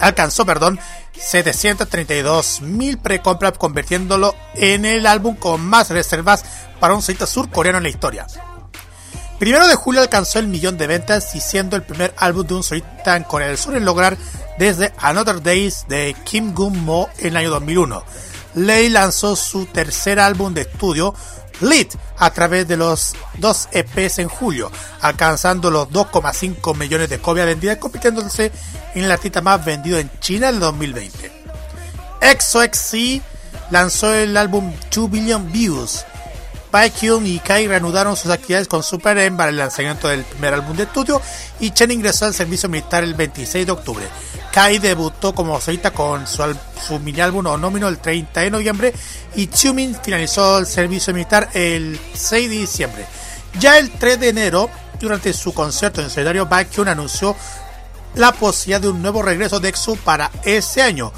alcanzó 0.00 0.44
perdón, 0.46 0.78
732.000 1.14 3.00
precompras, 3.00 3.58
convirtiéndolo 3.58 4.34
en 4.54 4.84
el 4.84 5.06
álbum 5.06 5.36
con 5.36 5.60
más 5.60 5.90
reservas 5.90 6.44
para 6.80 6.94
un 6.94 7.02
solista 7.02 7.26
surcoreano 7.26 7.78
en 7.78 7.84
la 7.84 7.90
historia. 7.90 8.26
Primero 9.38 9.66
de 9.66 9.74
julio 9.74 10.02
alcanzó 10.02 10.38
el 10.38 10.48
millón 10.48 10.76
de 10.76 10.86
ventas 10.86 11.34
y 11.34 11.40
siendo 11.40 11.74
el 11.74 11.82
primer 11.82 12.12
álbum 12.18 12.46
de 12.46 12.54
un 12.54 12.62
solista 12.62 13.16
en 13.16 13.24
Corea 13.24 13.48
del 13.48 13.56
Sur 13.56 13.74
en 13.74 13.86
lograr 13.86 14.18
desde 14.58 14.92
Another 14.98 15.42
Days 15.42 15.86
de 15.88 16.14
Kim 16.24 16.52
Gun 16.54 16.84
Mo 16.84 17.08
en 17.18 17.28
el 17.28 17.36
año 17.38 17.50
2001. 17.50 18.04
Lei 18.56 18.90
lanzó 18.90 19.36
su 19.36 19.64
tercer 19.66 20.20
álbum 20.20 20.52
de 20.52 20.62
estudio, 20.62 21.14
Lit, 21.60 21.94
a 22.18 22.30
través 22.30 22.66
de 22.66 22.76
los 22.76 23.14
dos 23.38 23.68
EPs 23.72 24.18
en 24.18 24.28
julio, 24.28 24.70
alcanzando 25.00 25.70
los 25.70 25.88
2,5 25.88 26.76
millones 26.76 27.10
de 27.10 27.18
copias 27.18 27.46
vendidas, 27.46 27.78
convirtiéndose 27.78 28.52
en 28.94 29.04
el 29.04 29.10
artista 29.10 29.40
más 29.40 29.64
vendido 29.64 29.98
en 29.98 30.10
China 30.20 30.48
en 30.48 30.54
el 30.54 30.60
2020. 30.60 31.32
XOXC 32.20 33.22
lanzó 33.70 34.14
el 34.14 34.36
álbum 34.36 34.72
2 34.94 35.10
Billion 35.10 35.50
Views. 35.52 36.04
Baekhyun 36.70 37.26
y 37.26 37.38
Kai 37.40 37.66
reanudaron 37.66 38.16
sus 38.16 38.30
actividades 38.30 38.68
con 38.68 38.82
Super 38.82 39.18
M 39.18 39.36
para 39.36 39.50
el 39.50 39.56
lanzamiento 39.56 40.08
del 40.08 40.24
primer 40.24 40.54
álbum 40.54 40.76
de 40.76 40.84
estudio 40.84 41.20
y 41.58 41.70
Chen 41.70 41.90
ingresó 41.90 42.26
al 42.26 42.34
servicio 42.34 42.68
militar 42.68 43.02
el 43.02 43.14
26 43.14 43.66
de 43.66 43.72
octubre. 43.72 44.06
Kai 44.52 44.78
debutó 44.78 45.34
como 45.34 45.60
solista 45.60 45.90
con 45.92 46.26
su, 46.26 46.42
su 46.86 46.98
mini 47.00 47.20
álbum 47.20 47.46
homónimo 47.46 47.88
el 47.88 47.98
30 47.98 48.40
de 48.40 48.50
noviembre 48.50 48.94
y 49.34 49.48
Chumin 49.48 49.96
finalizó 50.02 50.58
el 50.58 50.66
servicio 50.66 51.12
militar 51.12 51.50
el 51.54 51.98
6 52.14 52.50
de 52.50 52.56
diciembre. 52.56 53.06
Ya 53.58 53.78
el 53.78 53.90
3 53.90 54.20
de 54.20 54.28
enero, 54.28 54.70
durante 55.00 55.32
su 55.32 55.52
concierto 55.52 56.00
en 56.00 56.10
solitario, 56.10 56.46
Baekhyun 56.46 56.88
anunció 56.88 57.36
la 58.14 58.32
posibilidad 58.32 58.80
de 58.80 58.88
un 58.88 59.02
nuevo 59.02 59.22
regreso 59.22 59.60
de 59.60 59.68
EXO 59.68 59.96
para 59.96 60.30
ese 60.44 60.82
año. 60.82 61.12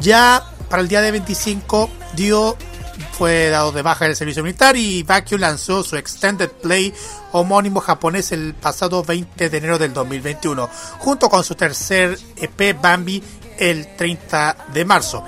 Ya 0.00 0.42
para 0.68 0.82
el 0.82 0.88
día 0.88 1.00
de 1.00 1.12
25 1.12 1.90
dio 2.14 2.56
fue 3.16 3.48
dado 3.48 3.72
de 3.72 3.80
baja 3.80 4.04
del 4.04 4.14
servicio 4.14 4.42
militar 4.42 4.76
y 4.76 5.02
Baekhyun 5.02 5.40
lanzó 5.40 5.82
su 5.82 5.96
Extended 5.96 6.50
Play 6.50 6.92
homónimo 7.32 7.80
japonés 7.80 8.30
el 8.32 8.54
pasado 8.54 9.02
20 9.02 9.48
de 9.48 9.56
enero 9.56 9.78
del 9.78 9.94
2021, 9.94 10.68
junto 10.98 11.30
con 11.30 11.42
su 11.42 11.54
tercer 11.54 12.18
EP 12.36 12.78
Bambi 12.78 13.22
el 13.58 13.96
30 13.96 14.66
de 14.74 14.84
marzo. 14.84 15.24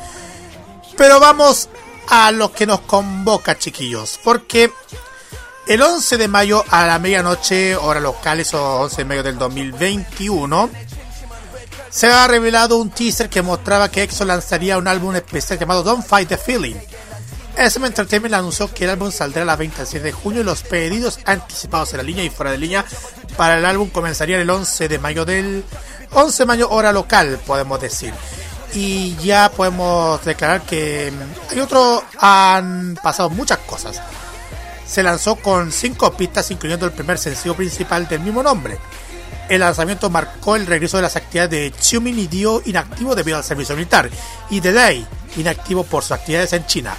Pero 0.98 1.18
vamos 1.18 1.70
a 2.08 2.30
lo 2.30 2.52
que 2.52 2.66
nos 2.66 2.80
convoca, 2.80 3.56
chiquillos, 3.56 4.20
porque 4.22 4.70
el 5.66 5.80
11 5.80 6.18
de 6.18 6.28
mayo 6.28 6.64
a 6.68 6.86
la 6.86 6.98
medianoche, 6.98 7.74
hora 7.74 8.00
locales 8.00 8.52
o 8.52 8.80
11 8.80 8.96
de 8.96 9.04
mayo 9.06 9.22
del 9.22 9.38
2021, 9.38 10.68
se 11.88 12.06
ha 12.06 12.26
revelado 12.26 12.76
un 12.76 12.90
teaser 12.90 13.30
que 13.30 13.40
mostraba 13.40 13.90
que 13.90 14.02
EXO 14.02 14.26
lanzaría 14.26 14.76
un 14.76 14.88
álbum 14.88 15.16
especial 15.16 15.58
llamado 15.58 15.82
Don't 15.82 16.06
Fight 16.06 16.28
the 16.28 16.36
Feeling. 16.36 16.76
SM 17.58 17.86
Entertainment 17.86 18.34
anunció 18.34 18.72
que 18.72 18.84
el 18.84 18.90
álbum 18.90 19.10
saldrá 19.10 19.42
a 19.42 19.44
la 19.44 19.56
venta 19.56 19.82
el 19.82 19.88
6 19.88 20.00
de 20.00 20.12
junio 20.12 20.42
y 20.42 20.44
los 20.44 20.62
pedidos 20.62 21.18
anticipados 21.24 21.92
en 21.92 21.96
la 21.96 22.04
línea 22.04 22.24
y 22.24 22.30
fuera 22.30 22.52
de 22.52 22.58
línea 22.58 22.84
para 23.36 23.58
el 23.58 23.64
álbum 23.64 23.90
comenzarían 23.90 24.40
el 24.40 24.48
11 24.48 24.88
de 24.88 24.98
mayo 25.00 25.24
del 25.24 25.64
11 26.12 26.42
de 26.42 26.46
mayo 26.46 26.70
hora 26.70 26.92
local, 26.92 27.40
podemos 27.44 27.80
decir. 27.80 28.14
Y 28.74 29.16
ya 29.16 29.50
podemos 29.50 30.24
declarar 30.24 30.62
que 30.62 31.10
mm, 31.10 31.52
hay 31.52 31.60
otro 31.60 32.04
han 32.20 32.96
pasado 33.02 33.28
muchas 33.28 33.58
cosas. 33.58 34.00
Se 34.86 35.02
lanzó 35.02 35.34
con 35.34 35.72
cinco 35.72 36.12
pistas 36.12 36.50
incluyendo 36.52 36.86
el 36.86 36.92
primer 36.92 37.18
sencillo 37.18 37.56
principal 37.56 38.06
del 38.06 38.20
mismo 38.20 38.40
nombre. 38.40 38.78
El 39.48 39.60
lanzamiento 39.60 40.10
marcó 40.10 40.54
el 40.54 40.66
regreso 40.66 40.98
de 40.98 41.02
las 41.02 41.16
actividades 41.16 41.50
de 41.50 41.72
Xiumin 41.80 42.18
y 42.20 42.28
Dio 42.28 42.62
inactivo 42.66 43.16
debido 43.16 43.36
al 43.36 43.44
servicio 43.44 43.74
militar 43.74 44.08
y 44.48 44.60
Delay 44.60 45.04
inactivo 45.36 45.82
por 45.82 46.04
sus 46.04 46.12
actividades 46.12 46.52
en 46.52 46.64
China. 46.66 46.94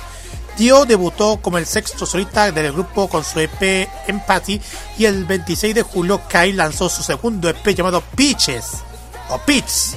Dio 0.59 0.83
debutó 0.83 1.39
como 1.41 1.57
el 1.57 1.65
sexto 1.65 2.05
solista 2.05 2.51
del 2.51 2.73
grupo 2.73 3.07
con 3.07 3.23
su 3.23 3.39
EP 3.39 3.87
Empathy 4.07 4.59
y 4.97 5.05
el 5.05 5.23
26 5.23 5.73
de 5.73 5.83
julio 5.83 6.21
Kai 6.27 6.51
lanzó 6.51 6.89
su 6.89 7.01
segundo 7.01 7.47
EP 7.47 7.65
llamado 7.69 8.03
Peaches 8.15 8.83
o 9.29 9.37
Peach 9.37 9.95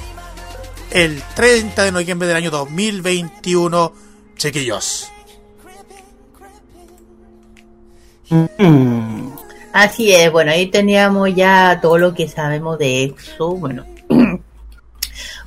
el 0.89 1.21
30 1.35 1.83
de 1.83 1.91
noviembre 1.91 2.29
del 2.29 2.37
año 2.37 2.49
2021, 2.49 3.93
chiquillos. 4.37 5.11
Así 9.73 10.13
es, 10.13 10.31
bueno, 10.31 10.51
ahí 10.51 10.67
teníamos 10.67 11.35
ya 11.35 11.79
todo 11.81 11.97
lo 11.97 12.13
que 12.13 12.29
sabemos 12.29 12.79
de 12.79 13.03
EXO, 13.03 13.57
bueno, 13.57 13.85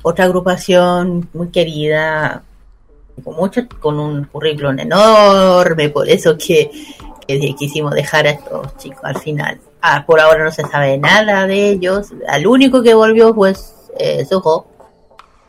otra 0.03 0.25
agrupación 0.25 1.27
muy 1.33 1.47
querida, 1.47 2.43
con 3.23 3.35
mucho, 3.35 3.61
con 3.79 3.99
un 3.99 4.25
currículum 4.25 4.77
enorme, 4.79 5.89
por 5.89 6.07
eso 6.09 6.37
que, 6.37 6.69
quisimos 7.57 7.93
dejar 7.93 8.27
a 8.27 8.31
estos 8.31 8.77
chicos 8.77 8.99
al 9.03 9.17
final. 9.19 9.59
Ah, 9.81 10.03
por 10.05 10.19
ahora 10.19 10.43
no 10.43 10.51
se 10.51 10.63
sabe 10.63 10.97
nada 10.97 11.45
de 11.47 11.69
ellos, 11.71 12.07
al 12.27 12.47
único 12.47 12.81
que 12.81 12.93
volvió 12.93 13.33
fue 13.33 13.53
eh, 13.99 14.25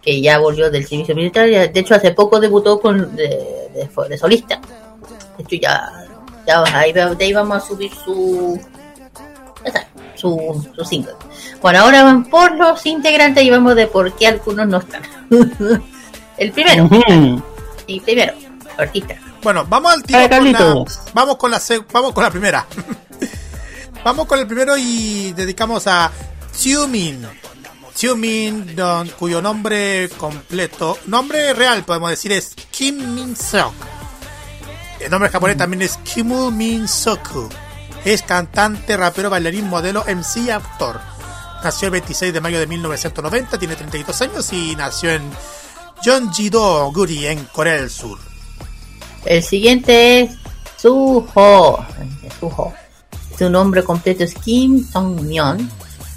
que 0.03 0.21
ya 0.21 0.39
volvió 0.39 0.71
del 0.71 0.87
servicio 0.87 1.15
militar, 1.15 1.47
de 1.49 1.71
hecho 1.75 1.95
hace 1.95 2.13
poco 2.13 2.41
debutó 2.41 2.81
con 2.81 3.15
de, 3.17 3.29
de- 3.75 4.09
de 4.09 4.19
solista. 4.19 4.61
De 5.37 5.45
hecho 5.45 5.57
ya, 5.57 6.07
ya 6.47 6.63
ahí, 6.79 6.93
de 6.93 7.03
ahí 7.03 7.33
vamos 7.33 7.57
a 7.59 7.67
subir 7.67 7.93
su 7.95 8.59
su, 10.15 10.67
su 10.75 10.85
single. 10.85 11.13
Bueno, 11.63 11.81
ahora 11.81 12.03
van 12.03 12.25
por 12.25 12.57
los 12.57 12.85
integrantes 12.87 13.43
y 13.45 13.51
vamos 13.51 13.75
de 13.77 13.87
por 13.87 14.13
qué 14.15 14.27
algunos 14.29 14.67
no 14.67 14.79
están. 14.79 15.03
El 16.39 16.53
primero. 16.53 16.89
Y 17.89 17.99
primero, 18.01 18.35
artista. 18.79 19.17
Bueno, 19.43 19.65
vamos 19.69 19.93
al 19.93 20.03
tiro 20.05 20.21
con 20.21 20.31
la, 20.31 20.59
Carlitos. 20.59 21.01
vamos 21.15 21.37
con 21.37 21.51
la 21.51 21.61
vamos 21.93 22.13
con 22.13 22.23
la 22.25 22.31
primera. 22.31 22.67
vamos 24.05 24.27
con 24.27 24.39
el 24.39 24.47
primero 24.47 24.77
y 24.77 25.33
dedicamos 25.33 25.87
a 25.87 26.11
Xiumin. 26.55 27.27
Xiumin, 27.95 28.77
don- 28.77 29.09
cuyo 29.19 29.43
nombre 29.43 30.09
completo, 30.17 30.99
nombre 31.07 31.53
real 31.53 31.85
podemos 31.85 32.11
decir 32.11 32.31
es 32.31 32.55
Kim 32.71 33.15
Min 33.15 33.35
Seok. 33.35 33.73
El 35.01 35.11
nombre 35.11 35.31
japonés 35.31 35.57
también 35.57 35.83
es 35.83 35.97
Kimul 35.99 36.53
Min 36.53 36.87
Soku. 36.89 37.49
Es 38.05 38.23
cantante, 38.23 38.97
rapero, 38.97 39.31
bailarín, 39.31 39.69
modelo, 39.69 40.05
MC 40.07 40.39
y 40.47 40.51
actor. 40.51 41.01
Nació 41.63 41.87
el 41.87 41.93
26 41.93 42.33
de 42.33 42.41
mayo 42.41 42.59
de 42.61 42.67
1990, 42.69 43.59
tiene 43.59 43.75
32 43.75 44.23
años 44.23 44.53
y 44.53 44.77
nació 44.77 45.11
en 45.11 45.23
Jeonji-do, 46.03 46.93
Guri, 46.93 47.27
en 47.27 47.45
Corea 47.47 47.75
del 47.75 47.91
Sur. 47.91 48.19
El 49.25 49.43
siguiente 49.43 50.21
es 50.21 50.31
Suho. 50.77 51.85
Suho. 52.39 52.73
Su 53.39 53.51
nombre 53.51 53.83
completo 53.85 54.25
es 54.25 54.35
Kim 54.35 54.85
Song-myeon. 54.85 55.71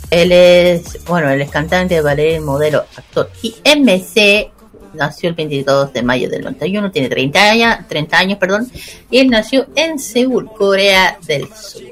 Él 0.09 0.31
es, 0.31 1.03
bueno, 1.05 1.29
él 1.29 1.41
es 1.41 1.49
cantante, 1.49 2.01
bailarín, 2.01 2.43
modelo, 2.43 2.85
actor 2.95 3.29
y 3.41 3.55
MC. 3.63 4.51
Nació 4.93 5.29
el 5.29 5.35
22 5.35 5.93
de 5.93 6.03
mayo 6.03 6.29
del 6.29 6.43
91, 6.43 6.91
tiene 6.91 7.07
30 7.07 7.41
años, 7.41 7.77
30 7.87 8.17
años, 8.17 8.37
perdón, 8.37 8.69
y 9.09 9.19
él 9.19 9.29
nació 9.29 9.67
en 9.75 9.97
Seúl, 9.97 10.49
Corea 10.51 11.17
del 11.25 11.47
Sur. 11.53 11.83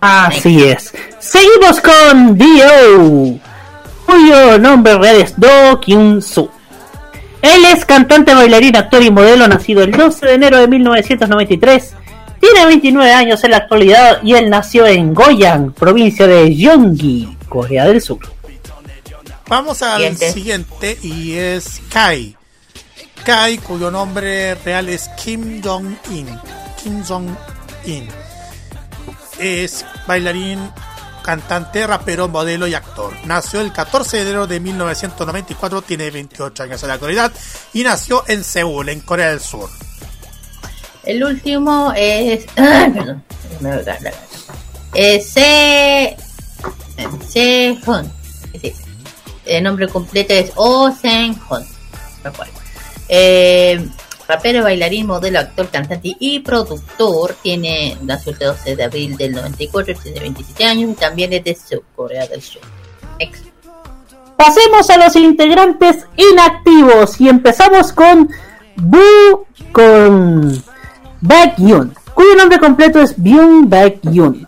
Así 0.00 0.64
es. 0.64 0.94
Seguimos 1.18 1.80
con 1.80 2.38
Dio, 2.38 3.38
cuyo 4.06 4.58
nombre 4.58 4.96
real 4.96 5.16
es 5.16 5.38
Do 5.38 5.78
Kyun 5.80 6.22
Soo. 6.22 6.57
Él 7.42 7.64
es 7.66 7.84
cantante, 7.84 8.34
bailarín, 8.34 8.76
actor 8.76 9.02
y 9.02 9.10
modelo, 9.10 9.46
nacido 9.46 9.82
el 9.82 9.92
12 9.92 10.26
de 10.26 10.34
enero 10.34 10.58
de 10.58 10.68
1993. 10.68 11.94
Tiene 12.40 12.66
29 12.66 13.12
años 13.12 13.42
en 13.44 13.50
la 13.50 13.56
actualidad 13.58 14.22
y 14.22 14.34
él 14.34 14.48
nació 14.50 14.86
en 14.86 15.12
Goyang, 15.14 15.72
provincia 15.72 16.26
de 16.26 16.50
Gyeonggi, 16.54 17.36
Corea 17.48 17.86
del 17.86 18.00
Sur. 18.00 18.20
Vamos 19.48 19.82
al 19.82 19.96
Siguiente. 20.16 20.32
siguiente 20.32 20.98
y 21.02 21.32
es 21.34 21.80
Kai. 21.88 22.36
Kai, 23.24 23.58
cuyo 23.58 23.90
nombre 23.90 24.54
real 24.56 24.88
es 24.88 25.08
Kim 25.22 25.62
Jong-in. 25.62 26.26
Kim 26.82 27.02
Jong-in. 27.02 28.08
Es 29.38 29.84
bailarín, 30.06 30.58
cantante, 31.28 31.86
rapero, 31.86 32.26
modelo 32.26 32.66
y 32.66 32.72
actor. 32.72 33.12
Nació 33.26 33.60
el 33.60 33.70
14 33.70 34.16
de 34.16 34.22
enero 34.22 34.46
de 34.46 34.60
1994, 34.60 35.82
tiene 35.82 36.10
28 36.10 36.62
años 36.62 36.82
en 36.82 36.88
la 36.88 36.94
actualidad 36.94 37.30
y 37.74 37.82
nació 37.82 38.24
en 38.28 38.42
Seúl, 38.42 38.88
en 38.88 39.00
Corea 39.00 39.28
del 39.28 39.40
Sur. 39.40 39.68
El 41.04 41.22
último 41.22 41.92
es. 41.94 42.46
Perdón. 42.54 43.22
me. 43.60 44.10
Es 44.94 45.28
Se. 45.28 46.16
Se-hun. 47.28 48.10
El 49.44 49.64
nombre 49.64 49.86
completo 49.86 50.32
es 50.32 50.50
Oh 50.54 50.90
cual. 50.96 51.66
Eh, 53.10 53.86
rapero, 54.28 54.62
bailarín, 54.62 55.06
modelo, 55.06 55.38
actor, 55.40 55.68
cantante 55.70 56.14
y 56.18 56.40
productor. 56.40 57.34
Tiene 57.42 57.96
nació 58.02 58.32
el 58.32 58.38
12 58.38 58.76
de 58.76 58.84
abril 58.84 59.16
del 59.16 59.32
94, 59.32 59.94
tiene 60.02 60.20
27 60.20 60.64
años 60.64 60.90
y 60.90 60.94
también 60.94 61.32
es 61.32 61.42
de 61.42 61.80
Corea 61.96 62.26
del 62.26 62.42
Sur. 62.42 62.62
Pasemos 64.36 64.88
a 64.90 64.98
los 64.98 65.16
integrantes 65.16 66.06
inactivos 66.16 67.20
y 67.20 67.28
empezamos 67.28 67.92
con 67.92 68.30
Bu 68.76 69.46
con 69.72 70.62
Baekhyun, 71.20 71.94
cuyo 72.14 72.36
nombre 72.36 72.60
completo 72.60 73.00
es 73.00 73.14
Byung 73.16 73.68
Baekhyun. 73.68 74.46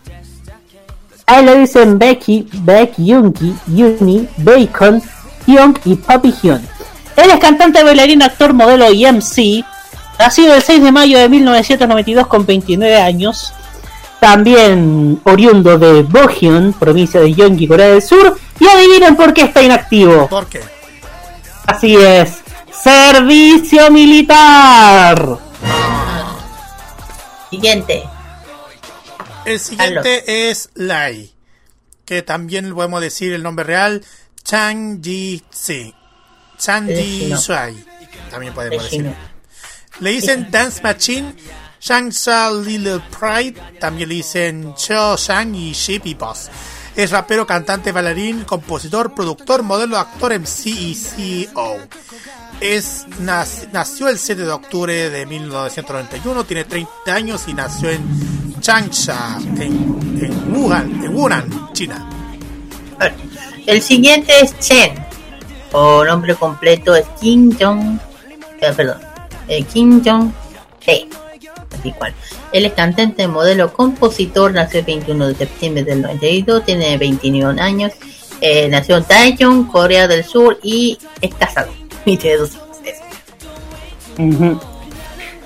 A 1.25 1.39
él 1.39 1.45
le 1.45 1.59
dicen 1.59 1.99
Becky, 1.99 2.47
Baekhyunki, 2.53 3.55
Yuni, 3.67 4.27
Bacon, 4.37 5.01
Hyung 5.45 5.77
y 5.85 5.95
Papi 5.95 6.33
Hyun. 6.41 6.61
Él 7.15 7.29
es 7.29 7.39
cantante, 7.39 7.83
bailarín, 7.83 8.21
actor, 8.21 8.53
modelo 8.53 8.91
y 8.91 9.05
MC. 9.05 9.63
Nacido 10.19 10.53
el 10.55 10.61
6 10.61 10.83
de 10.83 10.91
mayo 10.91 11.17
de 11.17 11.29
1992 11.29 12.27
con 12.27 12.45
29 12.45 13.01
años. 13.01 13.53
También 14.19 15.19
oriundo 15.23 15.79
de 15.79 16.03
Bohyun, 16.03 16.73
provincia 16.73 17.19
de 17.21 17.33
Gyeonggi, 17.33 17.67
Corea 17.67 17.87
del 17.87 18.01
Sur. 18.01 18.37
Y 18.59 18.67
adivinen 18.67 19.15
por 19.15 19.33
qué 19.33 19.43
está 19.43 19.63
inactivo. 19.63 20.27
¿Por 20.27 20.45
qué? 20.47 20.61
Así 21.65 21.95
es. 21.95 22.37
Servicio 22.71 23.89
militar. 23.89 25.39
Siguiente. 27.49 28.03
El 29.45 29.59
siguiente 29.59 30.49
es 30.49 30.69
Lai, 30.75 31.31
que 32.05 32.21
también 32.21 32.73
podemos 32.75 33.01
decir 33.01 33.33
el 33.33 33.41
nombre 33.41 33.65
real, 33.65 34.05
Chang 34.43 35.01
Ji-si. 35.03 35.95
Chang 36.59 36.87
Es 36.89 36.99
chino. 36.99 37.37
Ji-shuai. 37.37 37.75
También 38.29 38.53
podemos 38.53 38.77
Es 38.77 38.83
decir. 38.91 38.99
chino. 39.01 39.30
Le 40.01 40.09
dicen 40.11 40.47
Dance 40.51 40.81
Machine, 40.83 41.33
Shangsha 41.79 42.51
Little 42.51 43.01
Pride, 43.17 43.55
también 43.79 44.09
le 44.09 44.15
dicen 44.15 44.73
Cho 44.75 45.15
Shang 45.17 45.55
y 45.55 45.71
Shippy 45.73 46.13
Boss. 46.15 46.49
Es 46.95 47.09
rapero, 47.11 47.47
cantante, 47.47 47.91
bailarín, 47.93 48.43
compositor, 48.43 49.13
productor, 49.13 49.63
modelo, 49.63 49.97
actor, 49.97 50.33
MC 50.33 50.65
y 50.67 50.95
CEO. 50.95 51.77
Es, 52.59 53.05
nac- 53.21 53.69
nació 53.71 54.09
el 54.09 54.19
7 54.19 54.41
de 54.43 54.51
octubre 54.51 55.09
de 55.09 55.25
1991, 55.25 56.43
tiene 56.43 56.65
30 56.65 56.91
años 57.13 57.43
y 57.47 57.53
nació 57.53 57.89
en 57.91 58.59
Changsha, 58.59 59.37
en, 59.57 60.19
en 60.21 60.53
Wuhan, 60.55 61.03
en 61.03 61.15
Wuhan, 61.15 61.69
China. 61.73 62.07
El 63.65 63.81
siguiente 63.81 64.33
es 64.41 64.57
Chen, 64.59 64.93
o 65.71 66.03
nombre 66.03 66.35
completo 66.35 66.93
es 66.95 67.05
Kim 67.19 67.55
Jong, 67.59 67.97
eh, 68.59 68.73
perdón, 68.75 68.99
Kim 69.71 70.01
Jong 70.03 70.31
He, 70.85 71.07
así 71.77 71.91
cual. 71.91 72.13
Él 72.51 72.71
cantante, 72.73 73.27
modelo, 73.27 73.71
compositor, 73.73 74.53
nació 74.53 74.79
el 74.79 74.85
21 74.85 75.27
de 75.29 75.35
septiembre 75.35 75.83
del 75.83 76.01
92, 76.01 76.65
tiene 76.65 76.97
21 76.97 77.61
años, 77.61 77.93
eh, 78.41 78.67
nació 78.69 78.97
en 78.97 79.05
Daejeon, 79.07 79.65
Corea 79.65 80.07
del 80.07 80.23
Sur 80.23 80.59
y 80.63 80.97
es 81.21 81.33
casado. 81.35 81.71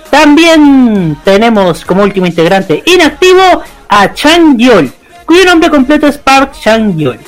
También 0.09 1.17
tenemos 1.23 1.83
como 1.83 2.03
último 2.03 2.25
integrante 2.25 2.81
inactivo 2.85 3.63
a 3.89 4.13
Chang 4.13 4.57
Yol, 4.57 4.91
cuyo 5.25 5.45
nombre 5.45 5.69
completo 5.69 6.07
es 6.07 6.17
Park 6.17 6.53
Chang 6.59 6.97
Yol. 6.97 7.19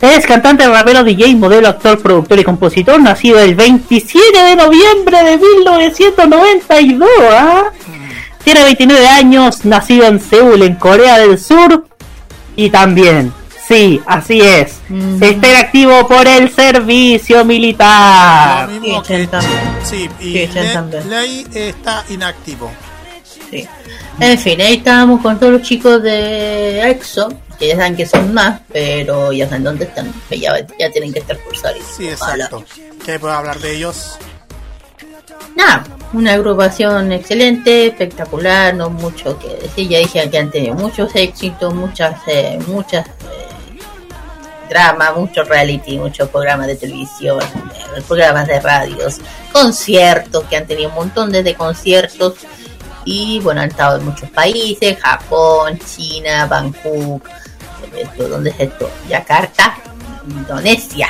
Es 0.00 0.26
cantante, 0.26 0.66
rapero, 0.66 1.04
DJ, 1.04 1.36
modelo, 1.36 1.68
actor, 1.68 2.00
productor 2.00 2.38
y 2.38 2.44
compositor, 2.44 2.98
nacido 3.00 3.38
el 3.38 3.54
27 3.54 4.42
de 4.42 4.56
noviembre 4.56 5.22
de 5.22 5.36
1992. 5.36 7.08
¿ah? 7.30 7.64
Tiene 8.42 8.64
29 8.64 9.06
años, 9.06 9.64
nacido 9.66 10.06
en 10.06 10.18
Seúl, 10.18 10.62
en 10.62 10.76
Corea 10.76 11.18
del 11.18 11.38
Sur. 11.38 11.84
Y 12.56 12.70
también, 12.70 13.32
sí, 13.68 14.00
así 14.06 14.40
es, 14.40 14.80
está 15.20 15.48
inactivo 15.48 16.08
por 16.08 16.26
el 16.26 16.50
servicio 16.50 17.44
militar. 17.44 18.70
Lo 18.70 18.80
mismo 18.80 19.02
que 19.02 19.28
Sí, 19.84 20.08
y 20.20 20.32
Le-. 20.46 21.04
Lei 21.08 21.46
está 21.54 22.04
inactivo. 22.08 22.72
Sí. 23.50 23.68
En 24.18 24.38
fin, 24.38 24.60
ahí 24.60 24.74
estábamos 24.74 25.20
con 25.20 25.38
todos 25.38 25.52
los 25.52 25.62
chicos 25.62 26.02
de 26.02 26.90
EXO, 26.90 27.28
que 27.60 27.68
ya 27.68 27.76
saben 27.76 27.94
que 27.94 28.06
son 28.06 28.34
más, 28.34 28.62
pero 28.72 29.32
ya 29.32 29.46
saben 29.46 29.64
dónde 29.64 29.84
están, 29.84 30.12
que 30.28 30.40
ya, 30.40 30.66
ya 30.78 30.90
tienen 30.90 31.12
que 31.12 31.20
estar 31.20 31.38
cursados. 31.38 31.82
Sí, 31.96 32.08
exacto. 32.08 32.64
¿Qué 33.04 33.20
puedo 33.20 33.34
hablar 33.34 33.60
de 33.60 33.76
ellos? 33.76 34.18
Nada, 35.54 35.84
una 36.12 36.32
agrupación 36.32 37.12
excelente, 37.12 37.86
espectacular, 37.88 38.74
no 38.74 38.88
mucho 38.90 39.38
que 39.38 39.48
decir. 39.56 39.88
Ya 39.88 39.98
dije 39.98 40.30
que 40.30 40.38
han 40.38 40.50
tenido 40.50 40.74
muchos 40.74 41.14
éxitos, 41.14 41.74
muchas, 41.74 42.16
eh, 42.26 42.58
muchas 42.66 43.06
eh, 43.06 43.10
dramas, 44.68 45.16
muchos 45.16 45.48
reality, 45.48 45.98
muchos 45.98 46.28
programas 46.30 46.66
de 46.66 46.76
televisión, 46.76 47.40
eh, 47.42 48.02
programas 48.08 48.46
de 48.46 48.58
radios, 48.60 49.18
conciertos, 49.52 50.44
que 50.44 50.56
han 50.56 50.66
tenido 50.66 50.88
un 50.88 50.94
montón 50.94 51.30
de, 51.30 51.54
conciertos. 51.54 52.34
Y 53.04 53.40
bueno, 53.40 53.60
han 53.60 53.68
estado 53.68 53.98
en 53.98 54.04
muchos 54.04 54.30
países, 54.30 54.98
Japón, 55.00 55.78
China, 55.78 56.46
Bangkok, 56.46 57.28
esto, 57.96 58.28
¿dónde 58.28 58.50
es 58.50 58.56
esto? 58.60 58.90
Yakarta, 59.08 59.76
Indonesia. 60.28 61.08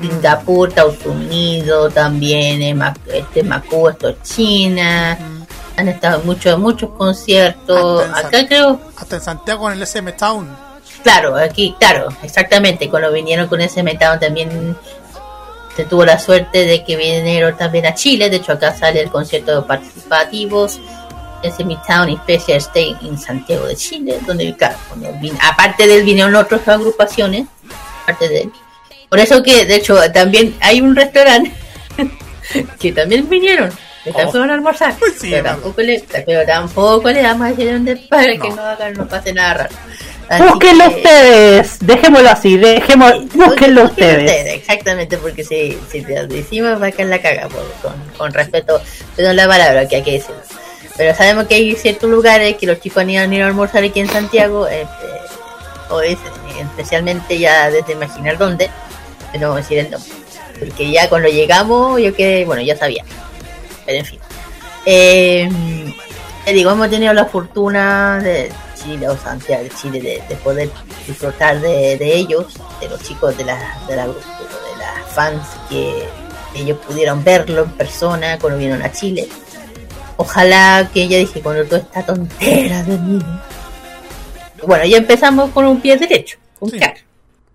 Singapur, 0.00 0.70
Estados 0.70 0.96
Unidos, 1.04 1.92
también 1.92 2.62
eh, 2.62 2.92
este 3.12 3.42
Macú, 3.42 3.88
esto 3.90 4.08
es 4.08 4.22
China. 4.22 5.18
Han 5.76 5.88
estado 5.88 6.20
muchos, 6.24 6.58
muchos 6.58 6.90
conciertos. 6.90 8.04
Hasta 8.04 8.18
Acá 8.28 8.38
San- 8.38 8.46
creo, 8.46 8.80
Hasta 8.96 9.16
en 9.16 9.22
Santiago 9.22 9.70
en 9.70 9.76
el 9.76 9.82
SM 9.86 10.12
Town. 10.12 10.48
claro, 11.02 11.36
aquí, 11.36 11.74
claro, 11.78 12.08
exactamente. 12.22 12.88
Cuando 12.88 13.12
vinieron 13.12 13.46
con 13.46 13.60
ese 13.60 13.82
metado 13.82 14.18
también 14.18 14.74
se 15.76 15.84
tuvo 15.84 16.04
la 16.06 16.18
suerte 16.18 16.64
de 16.64 16.82
que 16.82 16.96
vinieron 16.96 17.56
también 17.58 17.84
a 17.84 17.94
Chile. 17.94 18.30
De 18.30 18.36
hecho, 18.36 18.52
acá 18.52 18.74
sale 18.74 19.00
el 19.00 19.10
concierto 19.10 19.54
de 19.60 19.66
participativos. 19.66 20.80
Ese 21.42 21.64
Midtown 21.64 22.14
Special 22.22 22.58
State 22.58 22.96
en 23.02 23.18
Santiago 23.18 23.66
de 23.66 23.76
Chile, 23.76 24.18
donde, 24.26 24.54
claro, 24.56 24.76
cuando 24.88 25.08
vin- 25.20 25.38
aparte 25.40 25.86
de 25.86 25.96
él 25.98 26.04
vinieron 26.04 26.34
otras 26.34 26.66
agrupaciones, 26.68 27.46
aparte 28.02 28.28
de 28.28 28.40
él. 28.42 28.52
Por 29.08 29.18
eso 29.18 29.42
que, 29.42 29.64
de 29.64 29.76
hecho, 29.76 29.98
también 30.12 30.54
hay 30.60 30.80
un 30.80 30.94
restaurante 30.94 31.52
que 32.78 32.92
también 32.92 33.28
vinieron. 33.28 33.70
Que 34.04 34.10
también 34.12 34.28
Oh. 34.28 34.30
fueron 34.30 34.50
a 34.50 34.54
almorzar. 34.54 34.94
pero, 35.20 35.42
tampoco 35.44 35.82
le, 35.82 36.02
pero 36.24 36.46
tampoco 36.46 37.10
le 37.10 37.20
damos 37.22 37.46
a 37.46 37.50
decir 37.50 37.70
dónde 37.72 37.92
es 37.92 37.98
para 38.08 38.24
que 38.32 38.48
no 38.48 38.62
hagan, 38.62 38.94
no 38.94 39.06
pase 39.06 39.32
nada 39.34 39.54
raro. 39.54 39.74
Así 40.28 40.42
Búsquenlo 40.44 40.88
que- 40.88 40.96
ustedes, 40.96 41.78
dejémoslo 41.80 42.30
así, 42.30 42.56
dejemos, 42.56 43.12
búsquenlo 43.34 43.84
ustedes. 43.84 44.54
Exactamente, 44.54 45.18
porque 45.18 45.42
si, 45.44 45.76
si 45.90 46.02
te 46.02 46.14
lo 46.14 46.26
decimos 46.28 46.80
va 46.80 46.86
a 46.86 46.92
caer 46.92 47.08
la 47.08 47.20
caga, 47.20 47.48
por- 47.48 47.70
con, 47.82 47.92
con 48.16 48.32
respeto, 48.32 48.80
perdón 49.16 49.36
la 49.36 49.46
palabra 49.48 49.86
que 49.88 49.96
hay 49.96 50.02
que 50.02 50.12
decirlo. 50.12 50.40
Pero 51.00 51.14
sabemos 51.14 51.46
que 51.46 51.54
hay 51.54 51.74
ciertos 51.76 52.10
lugares 52.10 52.58
que 52.58 52.66
los 52.66 52.78
chicos 52.78 52.98
han 52.98 53.08
ido, 53.08 53.22
han 53.22 53.32
ido 53.32 53.46
a 53.46 53.48
almorzar 53.48 53.82
aquí 53.82 54.00
en 54.00 54.08
Santiago, 54.10 54.68
eh, 54.68 54.82
eh, 54.82 54.86
o 55.88 56.02
es, 56.02 56.18
eh, 56.18 56.60
especialmente 56.60 57.38
ya 57.38 57.70
desde 57.70 57.94
imaginar 57.94 58.36
dónde, 58.36 58.70
pero 59.32 59.54
decir 59.54 59.78
el 59.78 59.90
nombre. 59.90 60.10
Porque 60.58 60.90
ya 60.90 61.08
cuando 61.08 61.30
llegamos, 61.30 61.98
yo 62.02 62.14
que, 62.14 62.44
bueno, 62.44 62.60
ya 62.60 62.76
sabía. 62.76 63.02
Pero 63.86 63.98
en 63.98 64.04
fin. 64.04 64.20
Eh, 64.84 65.48
digo, 66.52 66.70
hemos 66.70 66.90
tenido 66.90 67.14
la 67.14 67.24
fortuna 67.24 68.18
de 68.22 68.52
Chile 68.76 69.08
o 69.08 69.16
Santiago 69.16 69.62
de 69.62 69.70
Chile 69.70 70.02
de, 70.02 70.22
de 70.28 70.36
poder 70.36 70.68
disfrutar 71.06 71.62
de, 71.62 72.14
ellos, 72.14 72.48
de 72.78 72.90
los 72.90 73.02
chicos 73.02 73.38
de 73.38 73.46
la, 73.46 73.56
de 73.88 73.96
la 73.96 74.06
de 74.06 74.12
las 74.78 75.14
fans 75.14 75.46
que 75.70 76.06
ellos 76.54 76.76
pudieron 76.86 77.24
verlo 77.24 77.62
en 77.62 77.70
persona 77.70 78.38
cuando 78.38 78.58
vinieron 78.58 78.82
a 78.82 78.92
Chile. 78.92 79.30
Ojalá 80.20 80.90
que 80.92 81.08
ya 81.08 81.16
dije, 81.16 81.40
cuando 81.40 81.64
toda 81.64 81.80
esta 81.80 82.04
tontera 82.04 82.82
de 82.82 82.98
mí. 82.98 83.18
Bueno, 84.66 84.84
ya 84.84 84.98
empezamos 84.98 85.50
con 85.50 85.64
un 85.64 85.80
pie 85.80 85.96
derecho, 85.96 86.36
con 86.58 86.68
cara. 86.70 86.98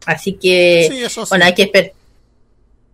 Así 0.08 0.34
que, 0.34 0.88
Sí, 0.90 1.04
eso 1.04 1.26
sí. 1.26 1.30
bueno, 1.30 1.46
hay 1.46 1.54
que 1.54 1.64
esperar. 1.64 1.92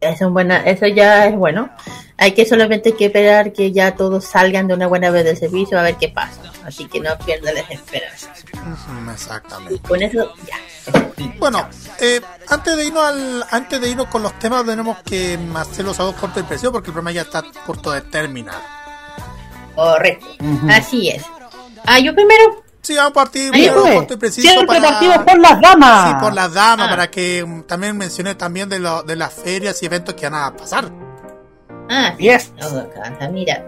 Eso, 0.01 0.25
es 0.25 0.31
buena, 0.31 0.57
eso 0.65 0.87
ya 0.87 1.27
es 1.27 1.35
bueno. 1.35 1.69
Hay 2.17 2.33
que 2.33 2.45
solamente 2.45 2.93
que 2.93 3.05
esperar 3.05 3.53
que 3.53 3.71
ya 3.71 3.95
todos 3.95 4.25
salgan 4.25 4.67
de 4.67 4.73
una 4.73 4.87
buena 4.87 5.09
vez 5.09 5.23
del 5.23 5.37
servicio 5.37 5.79
a 5.79 5.83
ver 5.83 5.95
qué 5.95 6.09
pasa. 6.09 6.41
Así 6.65 6.85
que 6.87 6.99
no 6.99 7.17
pierdan 7.19 7.55
las 7.55 7.69
esperanzas. 7.71 8.43
Exactamente. 9.13 9.79
Con 9.87 10.01
eso, 10.01 10.33
ya. 10.47 10.57
Bueno, 11.39 11.69
eh, 11.99 12.19
antes 12.47 12.75
de 12.75 12.85
irnos 12.85 13.03
al, 13.03 13.45
antes 13.51 13.79
de 13.79 13.89
irnos 13.89 14.07
con 14.07 14.23
los 14.23 14.37
temas 14.39 14.65
tenemos 14.65 14.97
que 15.03 15.37
hacer 15.55 15.85
los 15.85 15.95
saludos 15.95 16.15
cortos 16.17 16.43
y 16.43 16.45
precisos 16.45 16.71
porque 16.71 16.87
el 16.89 16.93
programa 16.93 17.11
ya 17.11 17.21
está 17.21 17.43
punto 17.65 17.91
de 17.91 18.01
terminar. 18.01 18.80
Correcto. 19.81 20.25
Así 20.69 21.09
es. 21.09 21.23
Ah, 21.85 21.99
yo 21.99 22.13
primero. 22.13 22.63
Sí, 22.81 22.95
vamos 22.95 23.11
a 23.11 23.13
partir 23.13 23.51
corto 23.73 24.13
y 24.15 24.17
preciso 24.17 24.47
Siempre 24.47 24.65
para- 24.79 24.89
partimos 24.89 25.17
por 25.19 25.39
las 25.39 25.61
damas. 25.61 26.09
Sí, 26.09 26.15
por 26.19 26.33
las 26.33 26.53
damas, 26.53 26.87
Ah. 26.87 26.89
para 26.89 27.11
que 27.11 27.45
mm, 27.45 27.63
también 27.63 27.95
mencioné 27.97 28.33
también 28.35 28.69
de, 28.69 28.79
lo, 28.79 29.03
de 29.03 29.15
las 29.15 29.33
ferias 29.33 29.81
y 29.83 29.85
eventos 29.85 30.15
que 30.15 30.27
van 30.27 30.43
a 30.43 30.55
pasar. 30.55 30.89
Ah, 31.89 32.13
sí. 32.17 32.29
Oh, 32.63 33.31
mira. 33.31 33.63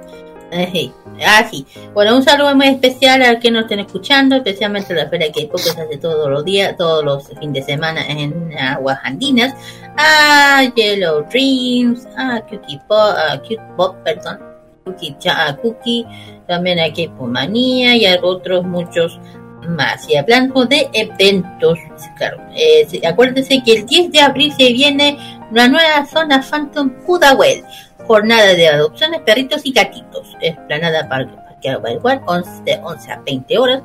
Eh, 0.51 0.69
sí. 0.71 0.93
Ah, 1.25 1.43
sí. 1.49 1.65
Bueno, 1.93 2.15
un 2.15 2.23
saludo 2.23 2.55
muy 2.55 2.67
especial 2.67 3.21
a 3.23 3.39
que 3.39 3.51
nos 3.51 3.63
estén 3.63 3.79
escuchando, 3.81 4.35
especialmente 4.35 4.93
la 4.93 5.09
feria 5.09 5.31
que 5.31 5.49
se 5.57 5.69
hace 5.71 5.97
todos 5.97 6.29
los 6.29 6.43
días, 6.45 6.75
todos 6.77 7.03
los 7.03 7.27
fines 7.39 7.53
de 7.53 7.73
semana 7.73 8.05
en 8.07 8.55
aguas 8.57 8.99
andinas. 9.03 9.53
A 9.97 10.63
Yellow 10.75 11.23
Dreams, 11.29 12.07
a 12.17 12.41
Cookie 12.41 12.79
Pop, 12.87 13.15
a 13.15 13.37
Cute 13.39 13.61
Pop, 13.77 13.95
perdón. 14.03 14.39
Cookie, 14.83 15.15
Cha- 15.19 15.47
a 15.47 15.55
Cookie, 15.57 16.05
también 16.47 16.79
a 16.79 16.91
K-Pop 16.93 17.27
Manía 17.27 17.95
y 17.95 18.05
otros 18.21 18.63
muchos 18.65 19.19
más. 19.67 20.09
Y 20.09 20.17
hablando 20.17 20.65
de 20.65 20.89
eventos, 20.93 21.79
claro, 22.17 22.37
eh, 22.55 22.87
acuérdense 23.07 23.61
que 23.63 23.73
el 23.73 23.85
10 23.85 24.11
de 24.11 24.19
abril 24.19 24.53
se 24.57 24.71
viene 24.73 25.17
una 25.51 25.67
nueva 25.67 26.05
zona 26.05 26.41
Phantom 26.41 26.89
Pudahuel. 27.05 27.63
Jornada 28.05 28.53
de 28.53 28.67
adopciones, 28.67 29.21
perritos 29.21 29.61
y 29.65 29.71
gatitos. 29.71 30.35
Esplanada 30.41 31.07
Parque 31.07 31.33
Parque 31.35 31.93
Igual, 31.93 32.21
11, 32.25 32.63
de 32.65 32.75
11 32.83 33.11
a 33.11 33.21
20 33.21 33.57
horas. 33.57 33.81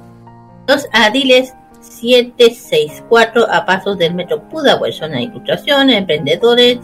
Los 0.66 0.88
adiles 0.92 1.54
764 1.80 3.46
a 3.48 3.64
pasos 3.64 3.96
del 3.96 4.14
metro 4.14 4.42
Pudahuel. 4.48 4.92
Zona 4.92 5.18
de 5.18 5.22
ilustraciones, 5.22 5.98
emprendedores, 5.98 6.78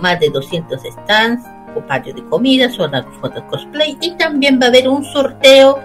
más 0.00 0.18
de 0.20 0.30
200 0.30 0.80
stands, 0.82 1.44
o 1.74 1.86
patio 1.86 2.14
de 2.14 2.24
comida, 2.24 2.68
zona 2.70 3.02
de 3.02 3.10
fotos 3.20 3.42
cosplay. 3.50 3.96
Y 4.00 4.12
también 4.12 4.58
va 4.60 4.66
a 4.66 4.68
haber 4.68 4.88
un 4.88 5.04
sorteo 5.04 5.78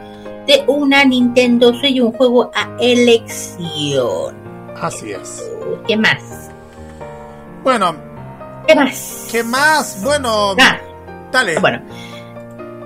de 0.48 0.64
una 0.68 1.03
Nintendo 1.06 1.74
Switch 1.74 1.95
y 1.95 1.99
un 1.99 2.11
juego 2.14 2.52
a 2.56 2.70
elección. 2.80 4.36
Así 4.82 5.11
es. 5.11 5.44
¿Qué 5.88 5.95
más? 5.95 6.49
Bueno. 7.64 7.95
¿Qué 8.68 8.76
más? 8.76 9.28
¿Qué 9.32 9.44
más? 9.44 10.02
Bueno, 10.03 10.56
dale. 11.32 11.60
Bueno. 11.60 11.82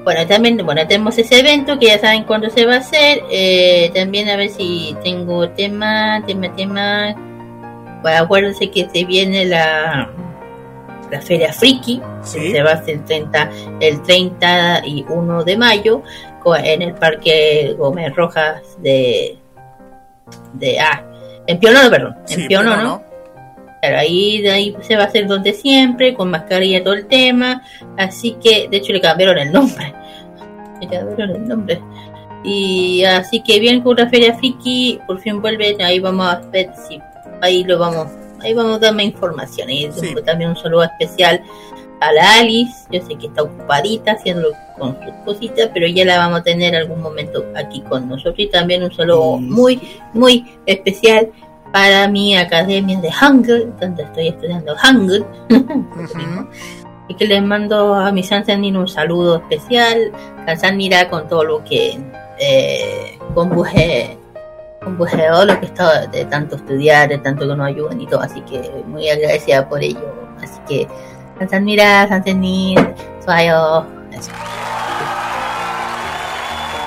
Bueno, 0.04 0.28
también, 0.28 0.58
bueno, 0.66 0.86
tenemos 0.86 1.18
ese 1.18 1.40
evento 1.40 1.80
que 1.80 1.86
ya 1.86 2.00
saben 2.00 2.26
cuándo 2.26 2.50
se 2.50 2.66
va 2.66 2.76
a 2.76 2.78
hacer. 2.80 3.24
Eh, 3.32 3.90
también 3.96 4.28
a 4.30 4.36
ver 4.36 4.50
si 4.50 4.96
tengo 5.02 5.50
tema, 5.50 6.22
tema, 6.28 6.54
tema. 6.56 7.16
Bueno, 8.02 8.24
acuérdense 8.24 8.70
que 8.70 8.90
se 8.90 9.06
viene 9.06 9.46
la, 9.46 10.10
la 11.14 11.22
Feria 11.22 11.54
Friki. 11.54 12.00
que 12.00 12.52
Se 12.52 12.64
va 12.64 12.72
a 12.72 12.74
hacer 12.74 12.96
el 12.96 13.06
30, 13.06 13.50
el 13.80 14.02
30 14.02 14.82
y 14.86 15.06
1 15.08 15.44
de 15.44 15.58
mayo 15.58 16.04
en 16.64 16.82
el 16.82 16.94
Parque 16.96 17.76
Gómez 17.78 18.14
Rojas 18.16 18.62
de... 18.82 19.38
de 20.54 20.80
ah, 20.80 21.04
en 21.48 21.60
Pionono, 21.60 21.90
perdón. 21.90 22.16
En 22.22 22.28
Sí, 22.28 22.48
Pionono. 22.48 22.76
Pionono. 22.76 23.04
Claro, 23.82 23.98
ahí, 23.98 24.42
de 24.42 24.52
ahí 24.52 24.76
se 24.82 24.96
va 24.96 25.04
a 25.04 25.08
hacer 25.08 25.28
donde 25.28 25.54
siempre, 25.54 26.14
con 26.14 26.30
mascarilla 26.30 26.84
todo 26.84 26.94
el 26.94 27.06
tema. 27.06 27.64
Así 27.98 28.38
que, 28.42 28.68
de 28.70 28.78
hecho, 28.78 28.94
le 28.94 29.02
cambiaron 29.02 29.38
el 29.38 29.52
nombre. 29.52 29.94
Le 30.82 30.88
cambiaron 30.88 31.36
el 31.36 31.48
nombre. 31.48 31.82
Y 32.44 33.04
así 33.06 33.42
que 33.42 33.60
bien 33.60 33.82
con 33.82 33.96
la 33.96 34.10
Feria 34.10 34.34
Friki, 34.36 35.00
por 35.08 35.20
fin 35.20 35.42
vuelve. 35.42 35.78
Ahí 35.82 36.00
vamos 36.00 36.28
a 36.28 36.40
ver 36.52 36.72
si 36.88 37.00
ahí 37.42 37.64
lo 37.64 37.78
vamos, 37.78 38.08
ahí 38.44 38.54
vamos 38.54 38.78
a 38.78 38.80
dar 38.80 38.94
más 38.94 39.06
información. 39.06 39.70
Y 39.70 39.90
también 40.26 40.52
un 40.52 40.56
saludo 40.58 40.84
especial 40.84 41.42
a 42.00 42.12
la 42.12 42.40
Alice. 42.40 42.86
Yo 42.92 43.02
sé 43.02 43.16
que 43.16 43.28
está 43.28 43.44
ocupadita 43.44 44.14
haciendo 44.14 44.50
con 44.78 44.98
sus 45.04 45.14
cositas, 45.26 45.70
pero 45.74 45.88
ya 45.88 46.06
la 46.06 46.18
vamos 46.18 46.42
a 46.42 46.44
tener 46.44 46.76
algún 46.76 47.02
momento 47.02 47.46
aquí 47.56 47.82
con 47.82 48.08
nosotros. 48.08 48.36
Y 48.38 48.48
también 48.48 48.84
un 48.84 48.94
saludo 48.94 49.38
muy, 49.38 49.80
muy 50.14 50.46
especial 50.66 51.30
para 51.72 52.08
mi 52.08 52.38
academia 52.38 53.00
de 53.00 53.12
Hangul, 53.12 53.74
donde 53.80 54.04
estoy 54.04 54.28
estudiando 54.28 54.76
Hangul. 54.76 55.26
y 57.08 57.16
que 57.16 57.26
les 57.26 57.42
mando 57.42 57.96
a 57.96 58.12
mi 58.12 58.24
Sansanin 58.24 58.78
un 58.78 58.88
saludo 58.88 59.38
especial. 59.38 60.12
Sansan 60.46 60.78
mira 60.78 61.10
con 61.10 61.28
todo 61.28 61.44
lo 61.44 61.64
que 61.64 62.00
eh, 62.40 63.18
combujeó 64.84 65.46
lo 65.46 65.60
que 65.60 65.66
está 65.68 66.08
de 66.08 66.26
tanto 66.26 66.56
estudiar, 66.56 67.10
de 67.10 67.18
tanto 67.20 67.48
que 67.48 67.56
nos 67.56 67.68
ayudan 67.68 68.00
y 68.02 68.08
todo. 68.08 68.22
Así 68.22 68.42
que 68.42 68.84
muy 68.88 69.10
agradecida 69.10 69.68
por 69.68 69.82
ello. 69.82 70.14
Así 70.42 70.60
que 70.68 70.88
Sansan 71.40 71.64
mira, 71.66 72.08
Sansanin, 72.08 72.94
Suayo. 73.24 73.86
eso. 74.12 74.32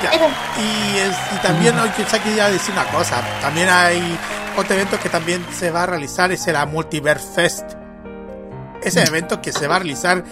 Ya. 0.02 0.10
Y, 0.14 0.98
es- 0.98 1.16
y 1.34 1.42
también 1.42 1.78
hoy 1.78 1.88
que 1.90 2.04
quería 2.04 2.48
decir 2.50 2.72
una 2.74 2.84
cosa. 2.86 3.22
También 3.40 3.68
hay 3.70 4.18
otro 4.56 4.74
evento 4.74 4.98
que 5.00 5.08
también 5.08 5.44
se 5.52 5.70
va 5.70 5.84
a 5.84 5.86
realizar, 5.86 6.30
es 6.32 6.46
la 6.48 6.66
Multiverse 6.66 7.26
Fest. 7.34 7.72
Ese 8.82 9.02
evento 9.02 9.40
que 9.40 9.52
se 9.52 9.66
va 9.66 9.76
a 9.76 9.78
realizar 9.78 10.22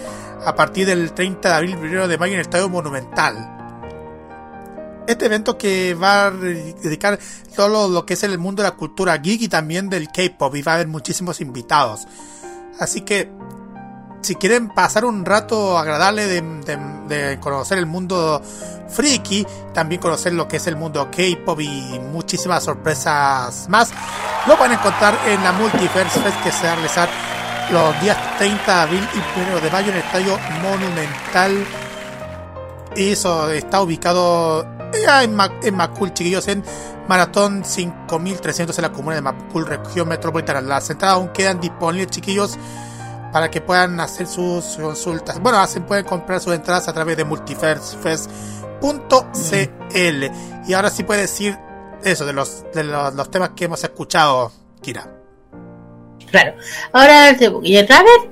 a 0.45 0.55
partir 0.55 0.85
del 0.85 1.11
30 1.13 1.49
de 1.49 1.55
abril, 1.55 1.77
1 1.77 2.07
de 2.07 2.17
mayo 2.17 2.33
en 2.33 2.39
el 2.39 2.45
Estadio 2.45 2.69
Monumental. 2.69 3.35
Este 5.07 5.25
evento 5.25 5.57
que 5.57 5.93
va 5.93 6.27
a 6.27 6.31
dedicar 6.31 7.19
todo 7.55 7.89
lo 7.89 8.05
que 8.05 8.15
es 8.15 8.23
el 8.23 8.37
mundo 8.39 8.63
de 8.63 8.69
la 8.69 8.75
cultura 8.75 9.17
geek 9.17 9.43
y 9.43 9.47
también 9.47 9.89
del 9.89 10.07
K-pop 10.07 10.55
y 10.55 10.61
va 10.63 10.73
a 10.73 10.75
haber 10.75 10.87
muchísimos 10.87 11.41
invitados. 11.41 12.07
Así 12.79 13.01
que 13.01 13.29
si 14.21 14.33
quieren 14.35 14.69
pasar 14.69 15.05
un 15.05 15.23
rato 15.23 15.77
agradable 15.77 16.25
de, 16.25 17.39
conocer 17.39 17.77
el 17.77 17.85
mundo 17.85 18.41
friki, 18.89 19.45
también 19.73 20.01
conocer 20.01 20.33
lo 20.33 20.47
que 20.47 20.57
es 20.57 20.65
el 20.65 20.75
mundo 20.75 21.11
K-pop 21.11 21.61
y 21.61 21.99
muchísimas 22.11 22.63
sorpresas 22.63 23.69
más, 23.69 23.91
lo 24.47 24.57
van 24.57 24.71
a 24.71 24.73
encontrar 24.73 25.15
en 25.27 25.43
la 25.43 25.51
Multiverse 25.51 26.19
Fest 26.19 26.43
que 26.43 26.51
se 26.51 26.65
va 26.65 26.71
a 26.71 26.75
realizar 26.75 27.09
los 27.71 28.01
días 28.01 28.17
30 28.39 28.65
de 28.65 28.81
abril 28.81 29.07
y 29.13 29.51
1 29.51 29.61
de 29.61 29.69
mayo 29.69 29.91
en 29.91 29.97
el 29.97 30.03
Estadio 30.03 30.39
Monumental. 30.63 31.65
Eso 32.95 33.51
está 33.51 33.81
ubicado 33.81 34.74
ya 35.03 35.23
en, 35.23 35.35
Ma- 35.35 35.51
en 35.63 35.75
Macul, 35.75 36.13
chiquillos, 36.13 36.47
en 36.47 36.63
Maratón 37.07 37.63
5300 37.65 38.77
en 38.77 38.81
la 38.81 38.91
comuna 38.91 39.15
de 39.15 39.21
Macul, 39.21 39.65
región 39.65 40.07
metropolitana. 40.07 40.61
Las 40.61 40.89
entradas 40.89 41.17
aún 41.17 41.29
quedan 41.29 41.59
disponibles, 41.59 42.07
chiquillos, 42.11 42.57
para 43.31 43.49
que 43.51 43.61
puedan 43.61 43.99
hacer 43.99 44.27
sus 44.27 44.65
consultas. 44.77 45.39
Bueno, 45.39 45.59
hacen, 45.59 45.83
pueden 45.83 46.05
comprar 46.05 46.39
sus 46.39 46.53
entradas 46.53 46.87
a 46.87 46.93
través 46.93 47.17
de 47.17 47.25
multiversefest.cl. 48.81 50.23
Y 50.67 50.73
ahora 50.73 50.89
sí 50.89 51.03
puede 51.03 51.21
decir 51.21 51.57
eso 52.03 52.25
de 52.25 52.33
los, 52.33 52.63
de 52.73 52.83
los, 52.83 53.13
los 53.13 53.29
temas 53.31 53.51
que 53.55 53.65
hemos 53.65 53.83
escuchado, 53.83 54.51
Kira. 54.81 55.11
Claro. 56.29 56.55
Ahora, 56.91 57.31
¿y 57.63 57.75
el 57.77 57.87
Raver? 57.87 58.31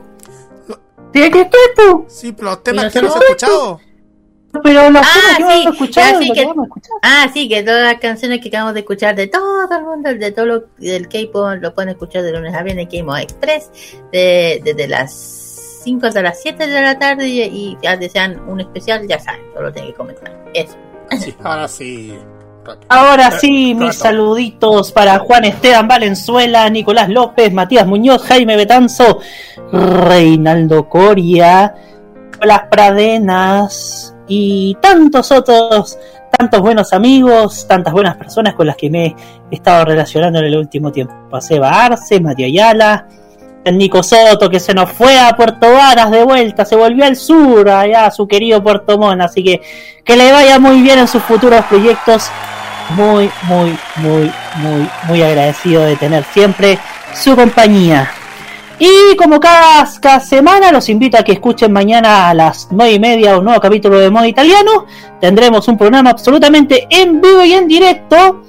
¿Tiene 1.11 1.29
que 1.31 1.41
estar 1.41 1.59
tú? 1.75 2.05
Sí, 2.09 2.31
pero 2.31 2.49
los 2.51 2.63
temas 2.63 2.91
que 2.91 2.99
hemos 2.99 3.15
escuchado. 3.15 3.79
Pero 4.61 4.89
los 4.91 5.01
Ah, 5.03 5.37
que 5.37 5.43
sí, 5.43 5.67
escuchado, 5.67 6.19
que-. 6.19 6.47
Ah, 7.01 7.27
sí, 7.33 7.49
que 7.49 7.63
todas 7.63 7.83
las 7.83 7.99
canciones 7.99 8.39
que 8.39 8.49
acabamos 8.49 8.73
de 8.75 8.81
escuchar 8.81 9.15
de 9.15 9.27
todo 9.27 9.67
el 9.75 9.83
mundo, 9.83 10.13
de 10.13 10.31
todo 10.31 10.45
lo 10.45 10.63
del 10.77 11.07
K-pop, 11.07 11.55
lo 11.59 11.73
pueden 11.73 11.89
escuchar 11.89 12.21
de 12.21 12.31
lunes 12.33 12.53
a 12.53 12.61
viernes 12.61 12.87
en 12.91 13.01
K-pop 13.05 13.17
Express, 13.17 13.71
de- 14.11 14.61
desde 14.63 14.87
las 14.87 15.11
5 15.83 16.05
hasta 16.07 16.21
las 16.21 16.39
7 16.41 16.67
de 16.67 16.81
la 16.81 16.97
tarde 16.99 17.27
y, 17.27 17.41
y 17.41 17.77
ya 17.81 17.97
desean 17.97 18.39
un 18.47 18.59
especial, 18.61 19.07
ya 19.07 19.19
saben, 19.19 19.41
solo 19.55 19.71
tienen 19.73 19.91
que 19.91 19.97
comentar. 19.97 20.31
Eso. 20.53 20.75
Sí, 21.19 21.33
ahora 21.43 21.67
sí. 21.67 22.13
Ahora 22.87 23.27
Eh, 23.27 23.39
sí, 23.41 23.73
mis 23.75 23.87
rato. 23.87 23.99
saluditos 23.99 24.91
para 24.93 25.19
Juan 25.19 25.43
Esteban 25.45 25.87
Valenzuela, 25.87 26.69
Nicolás 26.69 27.09
López, 27.09 27.51
Matías 27.51 27.85
Muñoz, 27.85 28.23
Jaime 28.23 28.55
Betanzo, 28.55 29.19
Reinaldo 29.71 30.87
Coria, 30.87 31.75
Las 32.41 32.61
Pradenas 32.69 34.12
y 34.27 34.75
tantos 34.81 35.31
otros, 35.31 35.97
tantos 36.37 36.61
buenos 36.61 36.93
amigos, 36.93 37.67
tantas 37.67 37.93
buenas 37.93 38.15
personas 38.17 38.53
con 38.53 38.67
las 38.67 38.75
que 38.75 38.89
me 38.89 39.15
he 39.51 39.55
estado 39.55 39.85
relacionando 39.85 40.39
en 40.39 40.45
el 40.45 40.57
último 40.57 40.91
tiempo. 40.91 41.13
A 41.31 41.85
Arce, 41.85 42.19
Matías 42.19 42.47
Ayala, 42.47 43.07
Nico 43.71 44.03
Soto, 44.03 44.49
que 44.49 44.59
se 44.59 44.73
nos 44.73 44.91
fue 44.91 45.17
a 45.17 45.35
Puerto 45.35 45.71
Varas 45.71 46.11
de 46.11 46.23
vuelta, 46.23 46.65
se 46.65 46.75
volvió 46.75 47.05
al 47.05 47.15
sur, 47.15 47.69
allá 47.69 48.07
a 48.07 48.11
su 48.11 48.27
querido 48.27 48.61
Puerto 48.61 48.97
Montt, 48.97 49.21
así 49.21 49.43
que 49.43 49.61
que 50.03 50.17
le 50.17 50.31
vaya 50.31 50.59
muy 50.59 50.81
bien 50.81 50.99
en 50.99 51.07
sus 51.07 51.23
futuros 51.23 51.63
proyectos. 51.65 52.29
Muy, 52.97 53.31
muy, 53.43 53.77
muy, 53.95 54.31
muy, 54.57 54.89
muy 55.07 55.23
agradecido 55.23 55.83
de 55.85 55.95
tener 55.95 56.25
siempre 56.25 56.77
su 57.13 57.33
compañía. 57.33 58.11
Y 58.85 59.15
como 59.15 59.39
cada, 59.39 59.89
cada 60.01 60.19
semana, 60.19 60.69
los 60.69 60.89
invito 60.89 61.17
a 61.17 61.23
que 61.23 61.31
escuchen 61.31 61.71
mañana 61.71 62.27
a 62.27 62.33
las 62.33 62.67
9 62.69 62.91
y 62.91 62.99
media 62.99 63.37
un 63.37 63.45
nuevo 63.45 63.61
capítulo 63.61 63.97
de 63.97 64.09
Modo 64.09 64.25
Italiano. 64.25 64.87
Tendremos 65.21 65.65
un 65.69 65.77
programa 65.77 66.09
absolutamente 66.09 66.85
en 66.89 67.21
vivo 67.21 67.45
y 67.45 67.53
en 67.53 67.69
directo. 67.69 68.43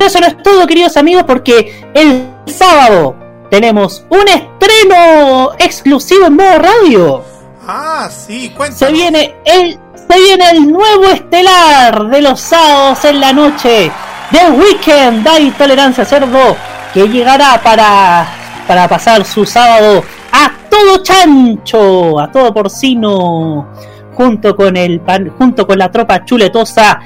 Eso 0.00 0.18
no 0.18 0.26
es 0.26 0.42
todo, 0.42 0.66
queridos 0.66 0.96
amigos, 0.96 1.22
porque 1.22 1.88
el 1.94 2.28
sábado 2.46 3.14
tenemos 3.52 4.04
un 4.08 4.26
estreno 4.26 5.52
exclusivo 5.60 6.26
en 6.26 6.34
modo 6.34 6.58
radio. 6.58 7.22
Ah, 7.64 8.08
sí, 8.10 8.48
cuéntanos. 8.56 8.78
Se 8.80 8.90
viene 8.90 9.36
el 9.44 9.78
se 9.94 10.18
viene 10.18 10.50
el 10.50 10.72
nuevo 10.72 11.04
estelar 11.04 12.08
de 12.08 12.20
los 12.20 12.40
sábados 12.40 13.04
en 13.04 13.20
la 13.20 13.32
noche. 13.32 13.92
The 14.32 14.50
Weekend 14.50 15.22
da 15.22 15.34
Tolerancia 15.56 16.04
Cerdo 16.04 16.56
que 16.92 17.08
llegará 17.08 17.60
para 17.62 18.37
para 18.68 18.86
pasar 18.86 19.24
su 19.24 19.44
sábado 19.46 20.04
a 20.30 20.52
todo 20.70 21.02
chancho, 21.02 22.20
a 22.20 22.30
todo 22.30 22.52
porcino, 22.52 23.72
junto 24.14 24.54
con 24.54 24.76
el 24.76 25.00
pan- 25.00 25.30
junto 25.38 25.66
con 25.66 25.78
la 25.78 25.90
tropa 25.90 26.24
chuletosa 26.24 27.00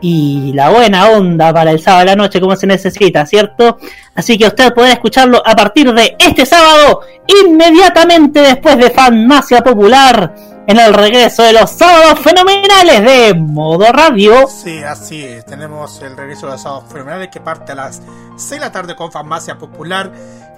y 0.00 0.52
la 0.54 0.70
buena 0.70 1.08
onda 1.10 1.52
para 1.52 1.72
el 1.72 1.80
sábado 1.80 2.02
a 2.02 2.04
la 2.06 2.14
noche 2.16 2.40
como 2.40 2.54
se 2.54 2.68
necesita, 2.68 3.26
¿cierto? 3.26 3.78
Así 4.14 4.38
que 4.38 4.46
usted 4.46 4.72
podrá 4.72 4.92
escucharlo 4.92 5.42
a 5.44 5.56
partir 5.56 5.92
de 5.92 6.14
este 6.18 6.46
sábado, 6.46 7.00
inmediatamente 7.44 8.38
después 8.40 8.78
de 8.78 8.90
Farmacia 8.90 9.60
Popular, 9.60 10.34
en 10.68 10.78
el 10.78 10.92
regreso 10.92 11.42
de 11.44 11.54
los 11.54 11.70
sábados 11.70 12.18
fenomenales 12.20 13.02
de 13.02 13.32
Modo 13.32 13.90
Radio. 13.90 14.46
Sí, 14.48 14.82
así 14.82 15.24
es. 15.24 15.46
Tenemos 15.46 16.02
el 16.02 16.14
regreso 16.14 16.44
de 16.44 16.52
los 16.52 16.62
sábados 16.62 16.84
fenomenales 16.92 17.28
que 17.28 17.40
parte 17.40 17.72
a 17.72 17.74
las 17.74 18.02
6 18.36 18.50
de 18.50 18.58
la 18.60 18.70
tarde 18.70 18.94
con 18.94 19.10
Farmacia 19.10 19.56
Popular 19.56 20.12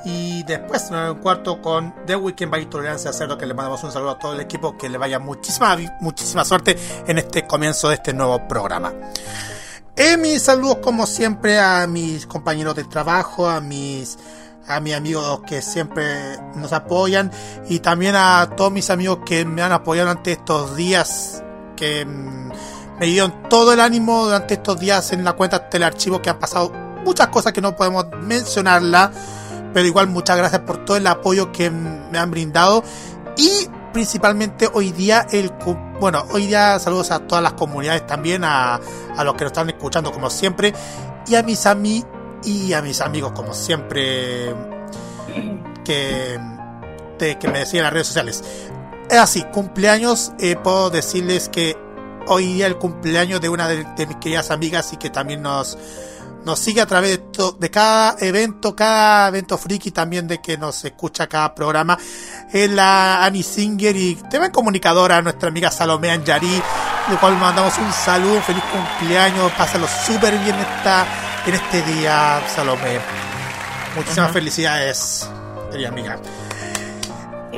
y 0.05 0.43
después 0.43 0.91
en 0.91 0.97
el 0.97 1.17
cuarto 1.19 1.63
con 1.63 1.95
The 2.07 2.17
Weekend 2.17 2.51
by 2.51 2.67
Tolerancia 2.69 3.13
Cerdo 3.13 3.39
que 3.39 3.47
le 3.47 3.55
mandamos 3.55 3.85
un 3.85 3.93
saludo 3.93 4.11
a 4.11 4.19
todo 4.19 4.33
el 4.33 4.41
equipo 4.41 4.77
que 4.77 4.89
le 4.89 4.99
vaya 4.99 5.21
muchísima 5.21 5.77
muchísima 6.01 6.45
suerte 6.45 6.77
en 7.07 7.19
este 7.19 7.47
comienzo 7.47 7.89
de 7.89 7.95
este 7.95 8.13
nuevo 8.13 8.49
programa. 8.49 8.93
Eh, 9.95 10.17
mis 10.17 10.43
saludos 10.43 10.79
como 10.79 11.07
siempre 11.07 11.61
a 11.61 11.87
mis 11.87 12.27
compañeros 12.27 12.75
de 12.75 12.83
trabajo, 12.83 13.49
a 13.49 13.61
mis 13.61 14.19
a 14.71 14.81
mis 14.81 14.95
amigos 14.95 15.41
que 15.47 15.63
siempre 15.63 16.39
nos 16.57 16.73
apoyan 16.73 17.31
y 17.69 17.81
también 17.81 18.15
a 18.17 18.51
todos 18.57 18.73
mis 18.73 18.91
amigos 18.91 19.21
que 19.25 19.45
me 19.45 19.63
han 19.63 19.73
apoyado 19.73 20.09
durante 20.09 20.33
estos 20.33 20.77
días 20.77 21.43
que 21.77 22.05
mm, 22.05 22.51
me 23.01 23.07
dieron 23.07 23.49
todo 23.49 23.73
el 23.73 23.81
ánimo 23.81 24.25
durante 24.25 24.55
estos 24.55 24.79
días 24.79 25.13
en 25.13 25.25
la 25.25 25.33
cuenta 25.33 25.69
Telearchivo 25.69 26.21
que 26.23 26.31
han 26.31 26.39
pasado 26.39 26.73
muchas 27.05 27.29
cosas 27.29 27.53
que 27.53 27.61
no 27.61 27.75
podemos 27.75 28.07
mencionarla 28.23 29.11
pero 29.73 29.87
igual 29.87 30.09
muchas 30.09 30.37
gracias 30.37 30.63
por 30.63 30.85
todo 30.85 30.97
el 30.97 31.07
apoyo 31.07 31.53
que 31.53 31.71
mm, 31.71 32.11
me 32.11 32.19
han 32.19 32.31
brindado. 32.31 32.83
Y 33.37 33.69
principalmente 33.93 34.69
hoy 34.73 34.93
día 34.93 35.27
el 35.33 35.53
bueno 35.99 36.25
hoy 36.31 36.47
día 36.47 36.79
saludos 36.79 37.11
a 37.11 37.21
todas 37.21 37.43
las 37.43 37.55
comunidades 37.55 38.07
también 38.07 38.45
a, 38.45 38.79
a 39.17 39.25
los 39.25 39.35
que 39.35 39.45
nos 39.45 39.51
están 39.51 39.69
escuchando 39.69 40.13
como 40.13 40.31
siempre 40.31 40.73
y 41.27 41.35
a 41.35 41.43
mis 41.43 41.67
ami 41.67 42.05
y 42.45 42.73
a 42.73 42.83
mis 42.83 43.01
amigos 43.01 43.33
como 43.33 43.53
siempre 43.55 44.55
que, 45.85 46.39
de- 47.19 47.39
que 47.39 47.49
me 47.49 47.61
decían 47.61 47.79
en 47.81 47.85
las 47.85 47.93
redes 47.93 48.07
sociales 48.09 48.45
es 49.09 49.19
así 49.19 49.43
cumpleaños 49.53 50.33
eh, 50.39 50.57
puedo 50.57 50.91
decirles 50.91 51.49
que 51.49 51.77
hoy 52.27 52.47
día 52.55 52.67
el 52.67 52.77
cumpleaños 52.77 53.41
de 53.41 53.49
una 53.49 53.67
de, 53.69 53.85
mis 54.07 54.17
queridas 54.17 54.51
amigas 54.51 54.93
y 54.93 54.97
que 54.97 55.11
también 55.11 55.43
nos 55.43 55.77
nos 56.45 56.59
sigue 56.59 56.81
a 56.81 56.87
través 56.87 57.11
de, 57.11 57.19
to- 57.19 57.53
de 57.53 57.71
cada 57.71 58.17
evento, 58.19 58.75
cada 58.75 59.29
evento 59.29 59.59
friki 59.59 59.91
también 59.91 60.27
de 60.27 60.41
que 60.41 60.57
nos 60.57 60.83
escucha 60.87 61.27
cada 61.27 61.55
programa. 61.55 61.99
Es 62.51 62.71
la 62.71 63.23
Annie 63.27 63.43
Singer 63.43 63.95
y 63.95 64.15
también 64.15 64.51
comunicadora, 64.51 65.21
nuestra 65.21 65.51
amiga 65.51 65.71
Salomé 65.71 66.11
Anjari, 66.11 66.49
de 67.11 67.17
cual 67.21 67.37
mandamos 67.37 67.77
un 67.77 67.93
saludo, 67.93 68.41
feliz 68.41 68.63
cumpleaños, 68.73 69.53
pásalo 69.53 69.87
súper 69.87 70.39
bien 70.39 70.57
esta, 70.57 71.07
en 71.47 71.55
este 71.55 71.83
día, 71.83 72.43
Salomé. 72.55 72.99
Muchísimas 73.97 74.33
felicidades, 74.33 75.29
querida 75.71 75.89
amiga. 75.89 76.19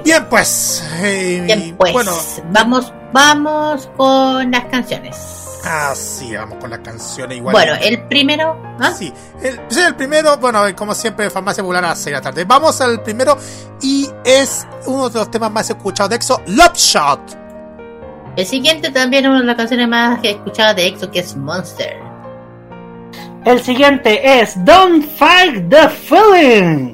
Bien, 0.04 0.26
pues, 0.28 0.84
eh, 1.00 1.42
Bien, 1.44 1.76
pues, 1.76 1.92
bueno, 1.92 2.12
vamos, 2.50 2.92
vamos 3.12 3.88
con 3.96 4.50
las 4.50 4.64
canciones. 4.66 5.16
así 5.64 6.34
vamos 6.34 6.58
con 6.58 6.70
las 6.70 6.80
canciones 6.80 7.36
igual. 7.36 7.52
Bueno, 7.52 7.74
el 7.80 8.02
primero. 8.08 8.60
¿ah? 8.80 8.92
Sí, 8.96 9.12
el, 9.42 9.60
sí, 9.68 9.80
el 9.80 9.94
primero, 9.94 10.36
bueno, 10.38 10.62
como 10.74 10.94
siempre, 10.94 11.30
Farmacia 11.30 11.62
Popular 11.62 11.84
a 11.84 11.88
las 11.88 11.98
6 11.98 12.06
de 12.06 12.12
la 12.12 12.20
tarde. 12.20 12.44
Vamos 12.44 12.80
al 12.80 13.02
primero 13.02 13.36
y 13.80 14.08
es 14.24 14.66
uno 14.86 15.08
de 15.08 15.18
los 15.18 15.30
temas 15.30 15.52
más 15.52 15.68
escuchados 15.70 16.10
de 16.10 16.16
EXO, 16.16 16.42
Love 16.46 16.76
Shot. 16.76 17.38
El 18.36 18.46
siguiente 18.46 18.90
también 18.90 19.24
es 19.24 19.30
una 19.30 19.40
de 19.40 19.46
las 19.46 19.56
canciones 19.56 19.88
más 19.88 20.18
escuchadas 20.22 20.74
de 20.74 20.86
EXO, 20.86 21.10
que 21.10 21.20
es 21.20 21.36
Monster. 21.36 22.11
El 23.44 23.60
siguiente 23.60 24.40
es 24.40 24.52
Don't 24.64 25.04
Fight 25.18 25.68
the 25.68 25.88
Feeling. 25.88 26.92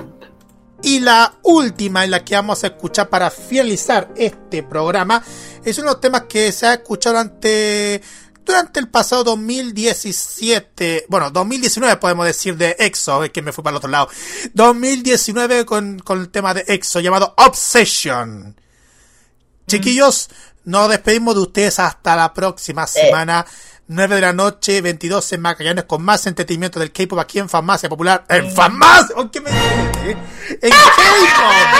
Y 0.83 1.01
la 1.01 1.35
última 1.43 2.05
en 2.05 2.11
la 2.11 2.25
que 2.25 2.37
vamos 2.37 2.65
a 2.65 2.69
escuchar 2.69 3.11
para 3.11 3.31
finalizar 3.31 4.09
este 4.17 4.63
programa 4.63 5.23
es 5.63 5.77
uno 5.77 5.89
de 5.89 5.93
los 5.93 6.01
temas 6.01 6.23
que 6.23 6.51
se 6.53 6.67
ha 6.67 6.75
escuchado 6.75 7.17
durante, 7.17 8.01
durante 8.47 8.81
el 8.81 8.89
pasado 8.89 9.25
2017, 9.25 11.05
bueno, 11.09 11.31
2019 11.31 11.97
podemos 11.97 12.25
decir 12.25 12.57
de 12.57 12.77
EXO, 12.79 13.25
es 13.25 13.31
que 13.31 13.43
me 13.43 13.53
fui 13.53 13.63
para 13.63 13.73
el 13.73 13.79
otro 13.79 13.91
lado, 13.91 14.09
2019 14.55 15.67
con, 15.67 15.99
con 15.99 16.21
el 16.21 16.31
tema 16.31 16.55
de 16.55 16.65
EXO 16.67 17.01
llamado 17.01 17.35
Obsession. 17.37 18.59
Chiquillos, 19.67 20.31
nos 20.65 20.89
despedimos 20.89 21.35
de 21.35 21.43
ustedes 21.43 21.79
hasta 21.79 22.17
la 22.17 22.33
próxima 22.33 22.87
semana. 22.87 23.45
9 23.91 24.15
de 24.17 24.21
la 24.21 24.33
noche, 24.35 24.83
22 24.83 25.33
en 25.33 25.41
Magallanes, 25.41 25.85
con 25.85 26.03
más 26.03 26.27
entretenimiento 26.27 26.79
del 26.79 26.93
K-pop 26.93 27.19
aquí 27.19 27.39
en 27.39 27.49
Farmacia 27.49 27.89
Popular. 27.89 28.23
¡En 28.29 28.53
Farmacia! 28.53 29.15
¡Oh, 29.17 29.31
qué 29.31 29.41
me 29.41 29.51
dice? 29.51 30.17
¡En 30.61 30.71
K-pop! 30.71 31.05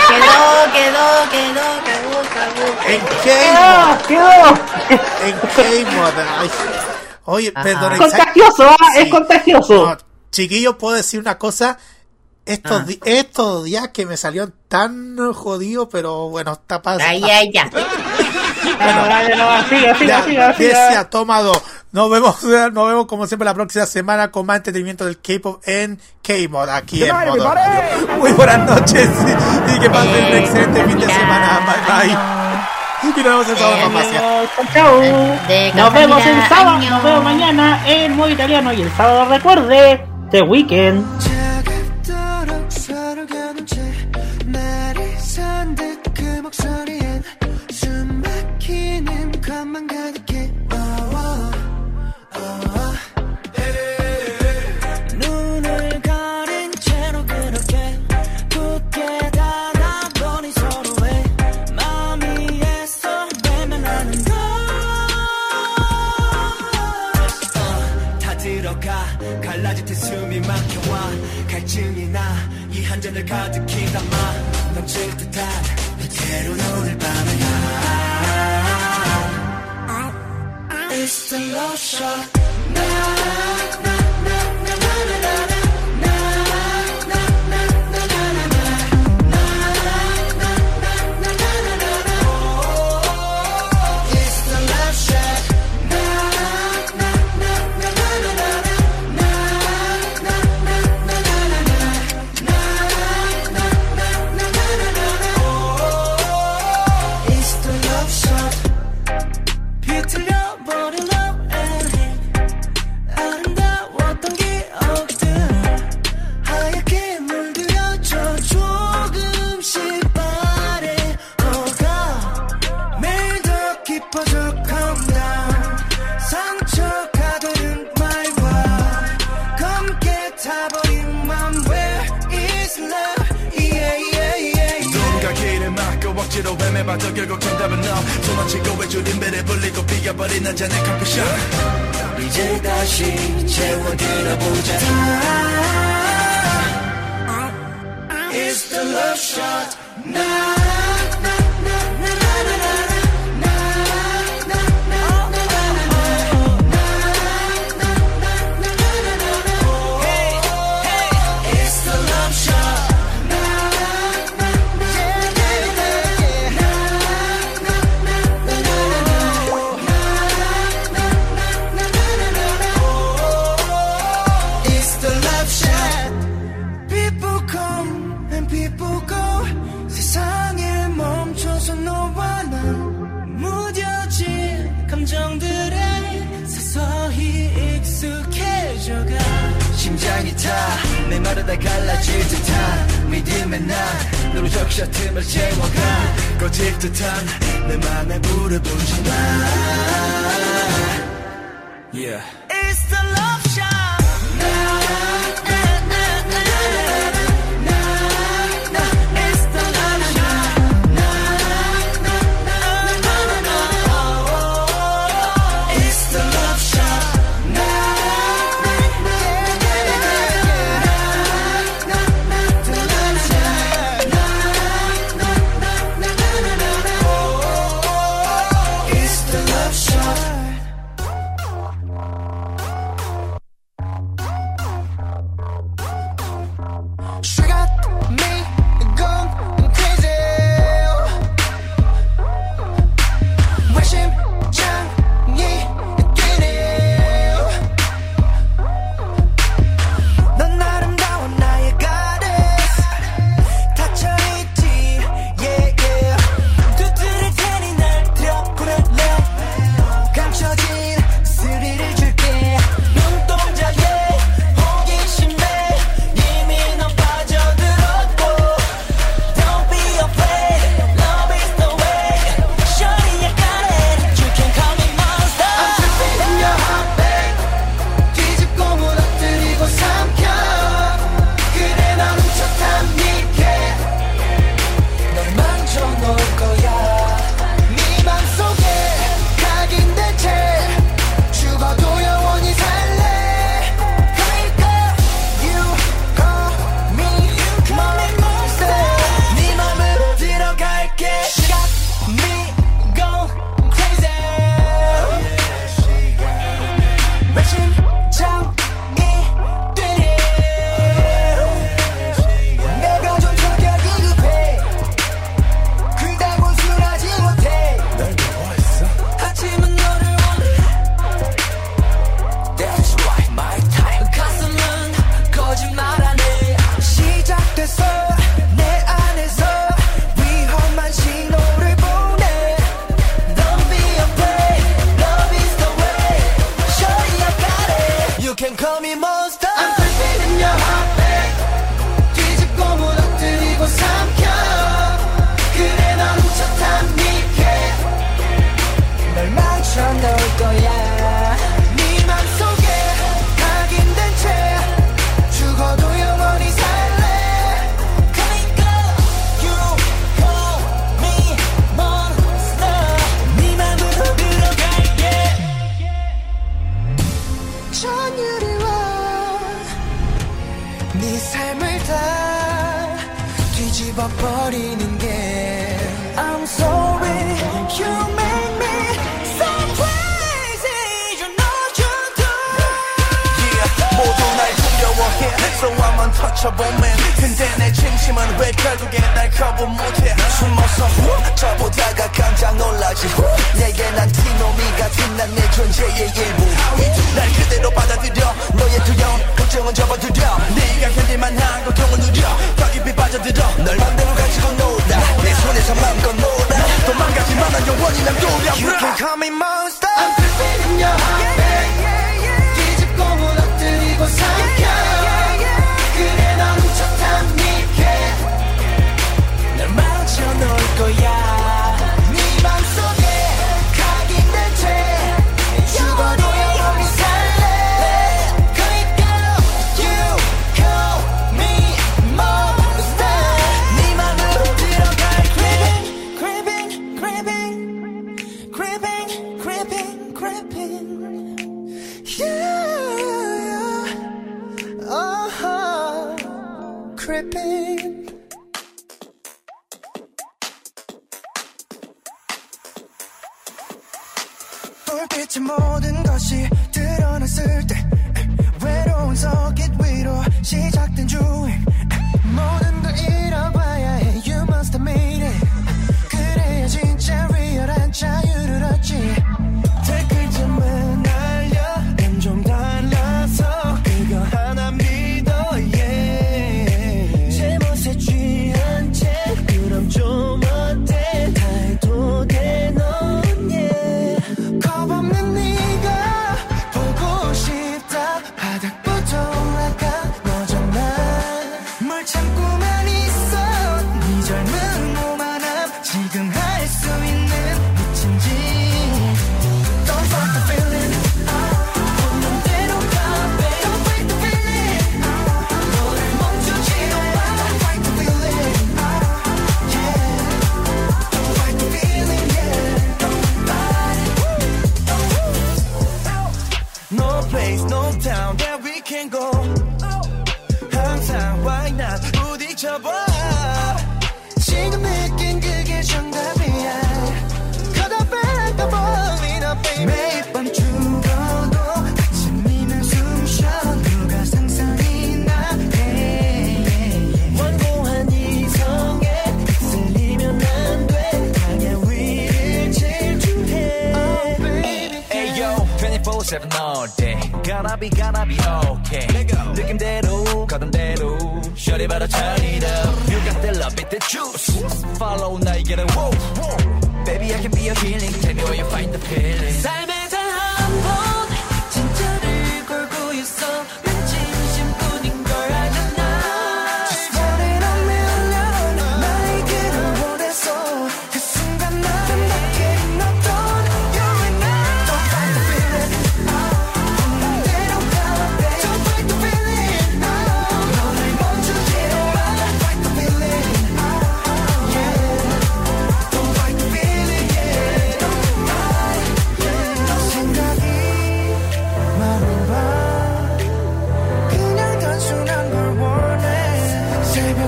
Quedó, 0.07 0.73
quedó, 0.73 1.29
quedó, 1.29 1.67
quedó, 1.85 2.21
quedó. 2.33 2.89
¡En 2.89 2.99
K-pop! 2.99 4.07
¡Quedó! 4.07 4.47
¡En 5.23 5.85
K-pop! 5.85 6.51
Oye, 7.25 7.51
perdón. 7.51 7.93
Es 7.93 7.99
contagioso, 7.99 8.69
¿ah? 8.69 8.87
Es 8.97 9.09
contagioso. 9.09 9.97
Chiquillos, 10.31 10.75
puedo 10.77 10.95
decir 10.95 11.19
una 11.19 11.37
cosa. 11.37 11.77
Estos, 12.45 12.81
Ah. 12.81 12.85
di- 12.87 12.99
estos 13.05 13.63
días 13.65 13.89
que 13.89 14.07
me 14.07 14.17
salieron 14.17 14.55
tan 14.67 15.15
jodidos, 15.33 15.87
pero 15.91 16.29
bueno, 16.29 16.53
está 16.53 16.81
pasando. 16.81 17.05
Ay, 17.07 17.23
ay, 17.23 17.51
ya. 17.53 17.69
Bueno, 18.79 19.05
dale, 19.07 19.35
no, 19.35 19.67
siga, 19.67 19.95
siga, 19.97 20.25
Ya, 20.27 20.53
siga, 20.53 20.89
siga. 20.89 21.09
toma 21.09 21.41
dos. 21.41 21.61
Nos 21.91 22.09
vemos, 22.09 22.43
nos 22.73 22.87
vemos 22.87 23.05
como 23.07 23.25
siempre 23.27 23.45
la 23.45 23.53
próxima 23.53 23.85
semana 23.85 24.31
con 24.31 24.45
más 24.45 24.57
entretenimiento 24.57 25.05
del 25.05 25.17
K-pop 25.17 25.61
en 25.65 25.99
K-Mod, 26.21 26.69
aquí 26.69 27.03
en 27.03 27.15
Modo. 27.15 27.55
Muy 28.19 28.31
buenas 28.33 28.69
noches 28.69 29.09
y 29.75 29.79
que 29.79 29.89
pasen 29.89 30.25
un 30.25 30.33
excelente 30.37 30.83
fin 30.85 30.99
de 30.99 31.07
semana. 31.07 31.59
Bye 31.65 32.07
bye. 32.07 32.17
Y 33.01 33.23
nos 33.23 33.23
vemos 33.23 33.49
el 33.49 33.57
sábado 33.57 33.75
en 33.75 33.81
Farmacia. 33.81 34.21
Nos 35.73 35.93
vemos 35.93 36.25
el 36.25 36.49
sábado, 36.49 36.77
nos 36.77 37.03
vemos 37.03 37.23
mañana 37.23 37.83
en 37.87 38.15
Modo 38.15 38.29
Italiano 38.29 38.73
y 38.73 38.81
el 38.81 38.91
sábado 38.91 39.25
recuerde 39.29 40.05
The 40.31 40.41
Weekend. 40.41 41.28
just 81.29 81.41
a 81.41 81.53
love 81.53 81.77
shot. 81.77 82.38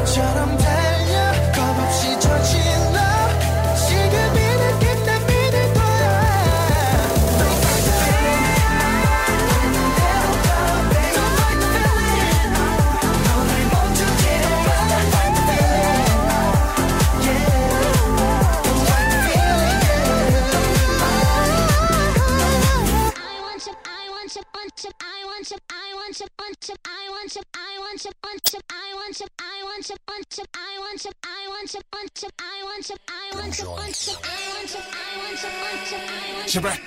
것처럼 0.02 0.58
Shabbat. 36.52 36.81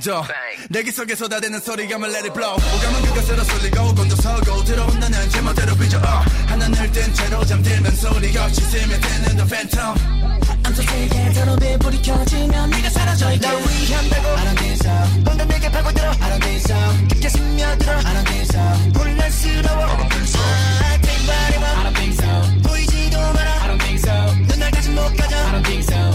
해줘 0.00 0.24
내기 0.70 0.90
속에 0.90 1.14
쏟아대는 1.14 1.60
소리감을 1.60 2.08
let 2.08 2.24
it 2.24 2.32
blow 2.32 2.54
오감은 2.54 3.02
그것으로 3.02 3.44
쏠리고 3.44 3.94
곤두서고 3.94 4.64
들어온다 4.64 5.08
난 5.10 5.28
제멋대로 5.28 5.76
삐져 5.76 5.98
어. 5.98 6.24
하나 6.46 6.68
늘땐 6.68 7.12
채로 7.12 7.44
잠들면 7.44 7.94
소리가 7.96 8.48
지슴에 8.48 8.98
드는 8.98 9.36
the 9.36 9.46
phantom 9.46 9.94
I'm 10.64 10.72
so 10.72 10.82
sick 10.82 11.18
해 11.18 11.32
더럽이 11.34 11.78
불이 11.78 12.00
켜지면 12.00 12.70
네가 12.70 12.88
사라져 12.88 13.32
있게 13.32 13.46
날 13.46 13.56
위한다고 13.56 14.28
I 14.28 14.44
don't 14.46 14.58
think 14.58 14.72
so 14.80 15.20
뭔가 15.22 15.44
내게 15.44 15.70
파고들어 15.70 16.08
I 16.08 16.16
don't 16.16 16.40
think 16.40 16.56
so 16.56 17.06
깊게 17.08 17.28
스며들어 17.28 17.92
I 17.92 18.02
don't 18.02 18.24
think 18.24 18.48
so 18.48 18.60
혼란스러워 18.98 19.84
I 19.84 19.96
don't 19.98 20.08
think 20.08 20.24
so 20.24 20.40
I 20.40 21.00
take 21.02 21.24
my 21.28 21.36
name 21.52 21.64
I 21.64 21.84
don't 21.84 21.94
think 21.94 22.14
so 22.16 22.68
보이지도 22.68 23.18
마라 23.20 23.52
I 23.52 23.68
don't 23.68 23.82
think 23.84 24.00
so 24.00 24.34
눈날 24.48 24.70
다시 24.70 24.88
못 24.90 25.14
가져 25.14 25.36
I 25.36 25.52
don't 25.52 25.64
think 25.64 25.84
so 25.84 26.09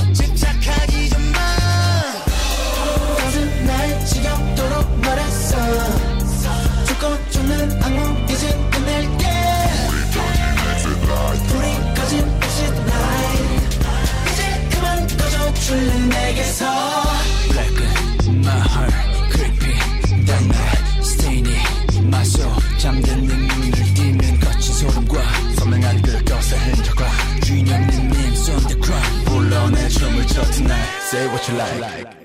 줄래 15.66 15.98
내게서 15.98 16.66
Blacken 17.50 18.38
my 18.38 18.60
heart 18.69 18.94
Creepy 19.32 19.74
down 20.24 20.45
my 20.45 21.00
Stainy 21.00 21.58
my 22.03 22.22
soul 22.22 22.53
잠든 22.77 23.26
내 23.26 23.34
눈을 23.35 23.94
띄면 23.95 24.40
거친 24.42 24.74
소름과 24.76 25.19
선명한 25.56 26.03
그 26.03 26.24
것의 26.24 26.60
흔적과 26.60 27.06
주인 27.44 27.68
없는 27.68 27.98
names 27.98 28.52
on 28.52 28.68
the 28.68 28.80
ground 28.80 29.26
불러내 29.26 29.88
춤을 29.90 30.27
춰 30.27 30.44
tonight 30.52 30.88
Say 31.02 31.26
what 31.30 31.52
you 31.52 31.58
like 31.58 32.25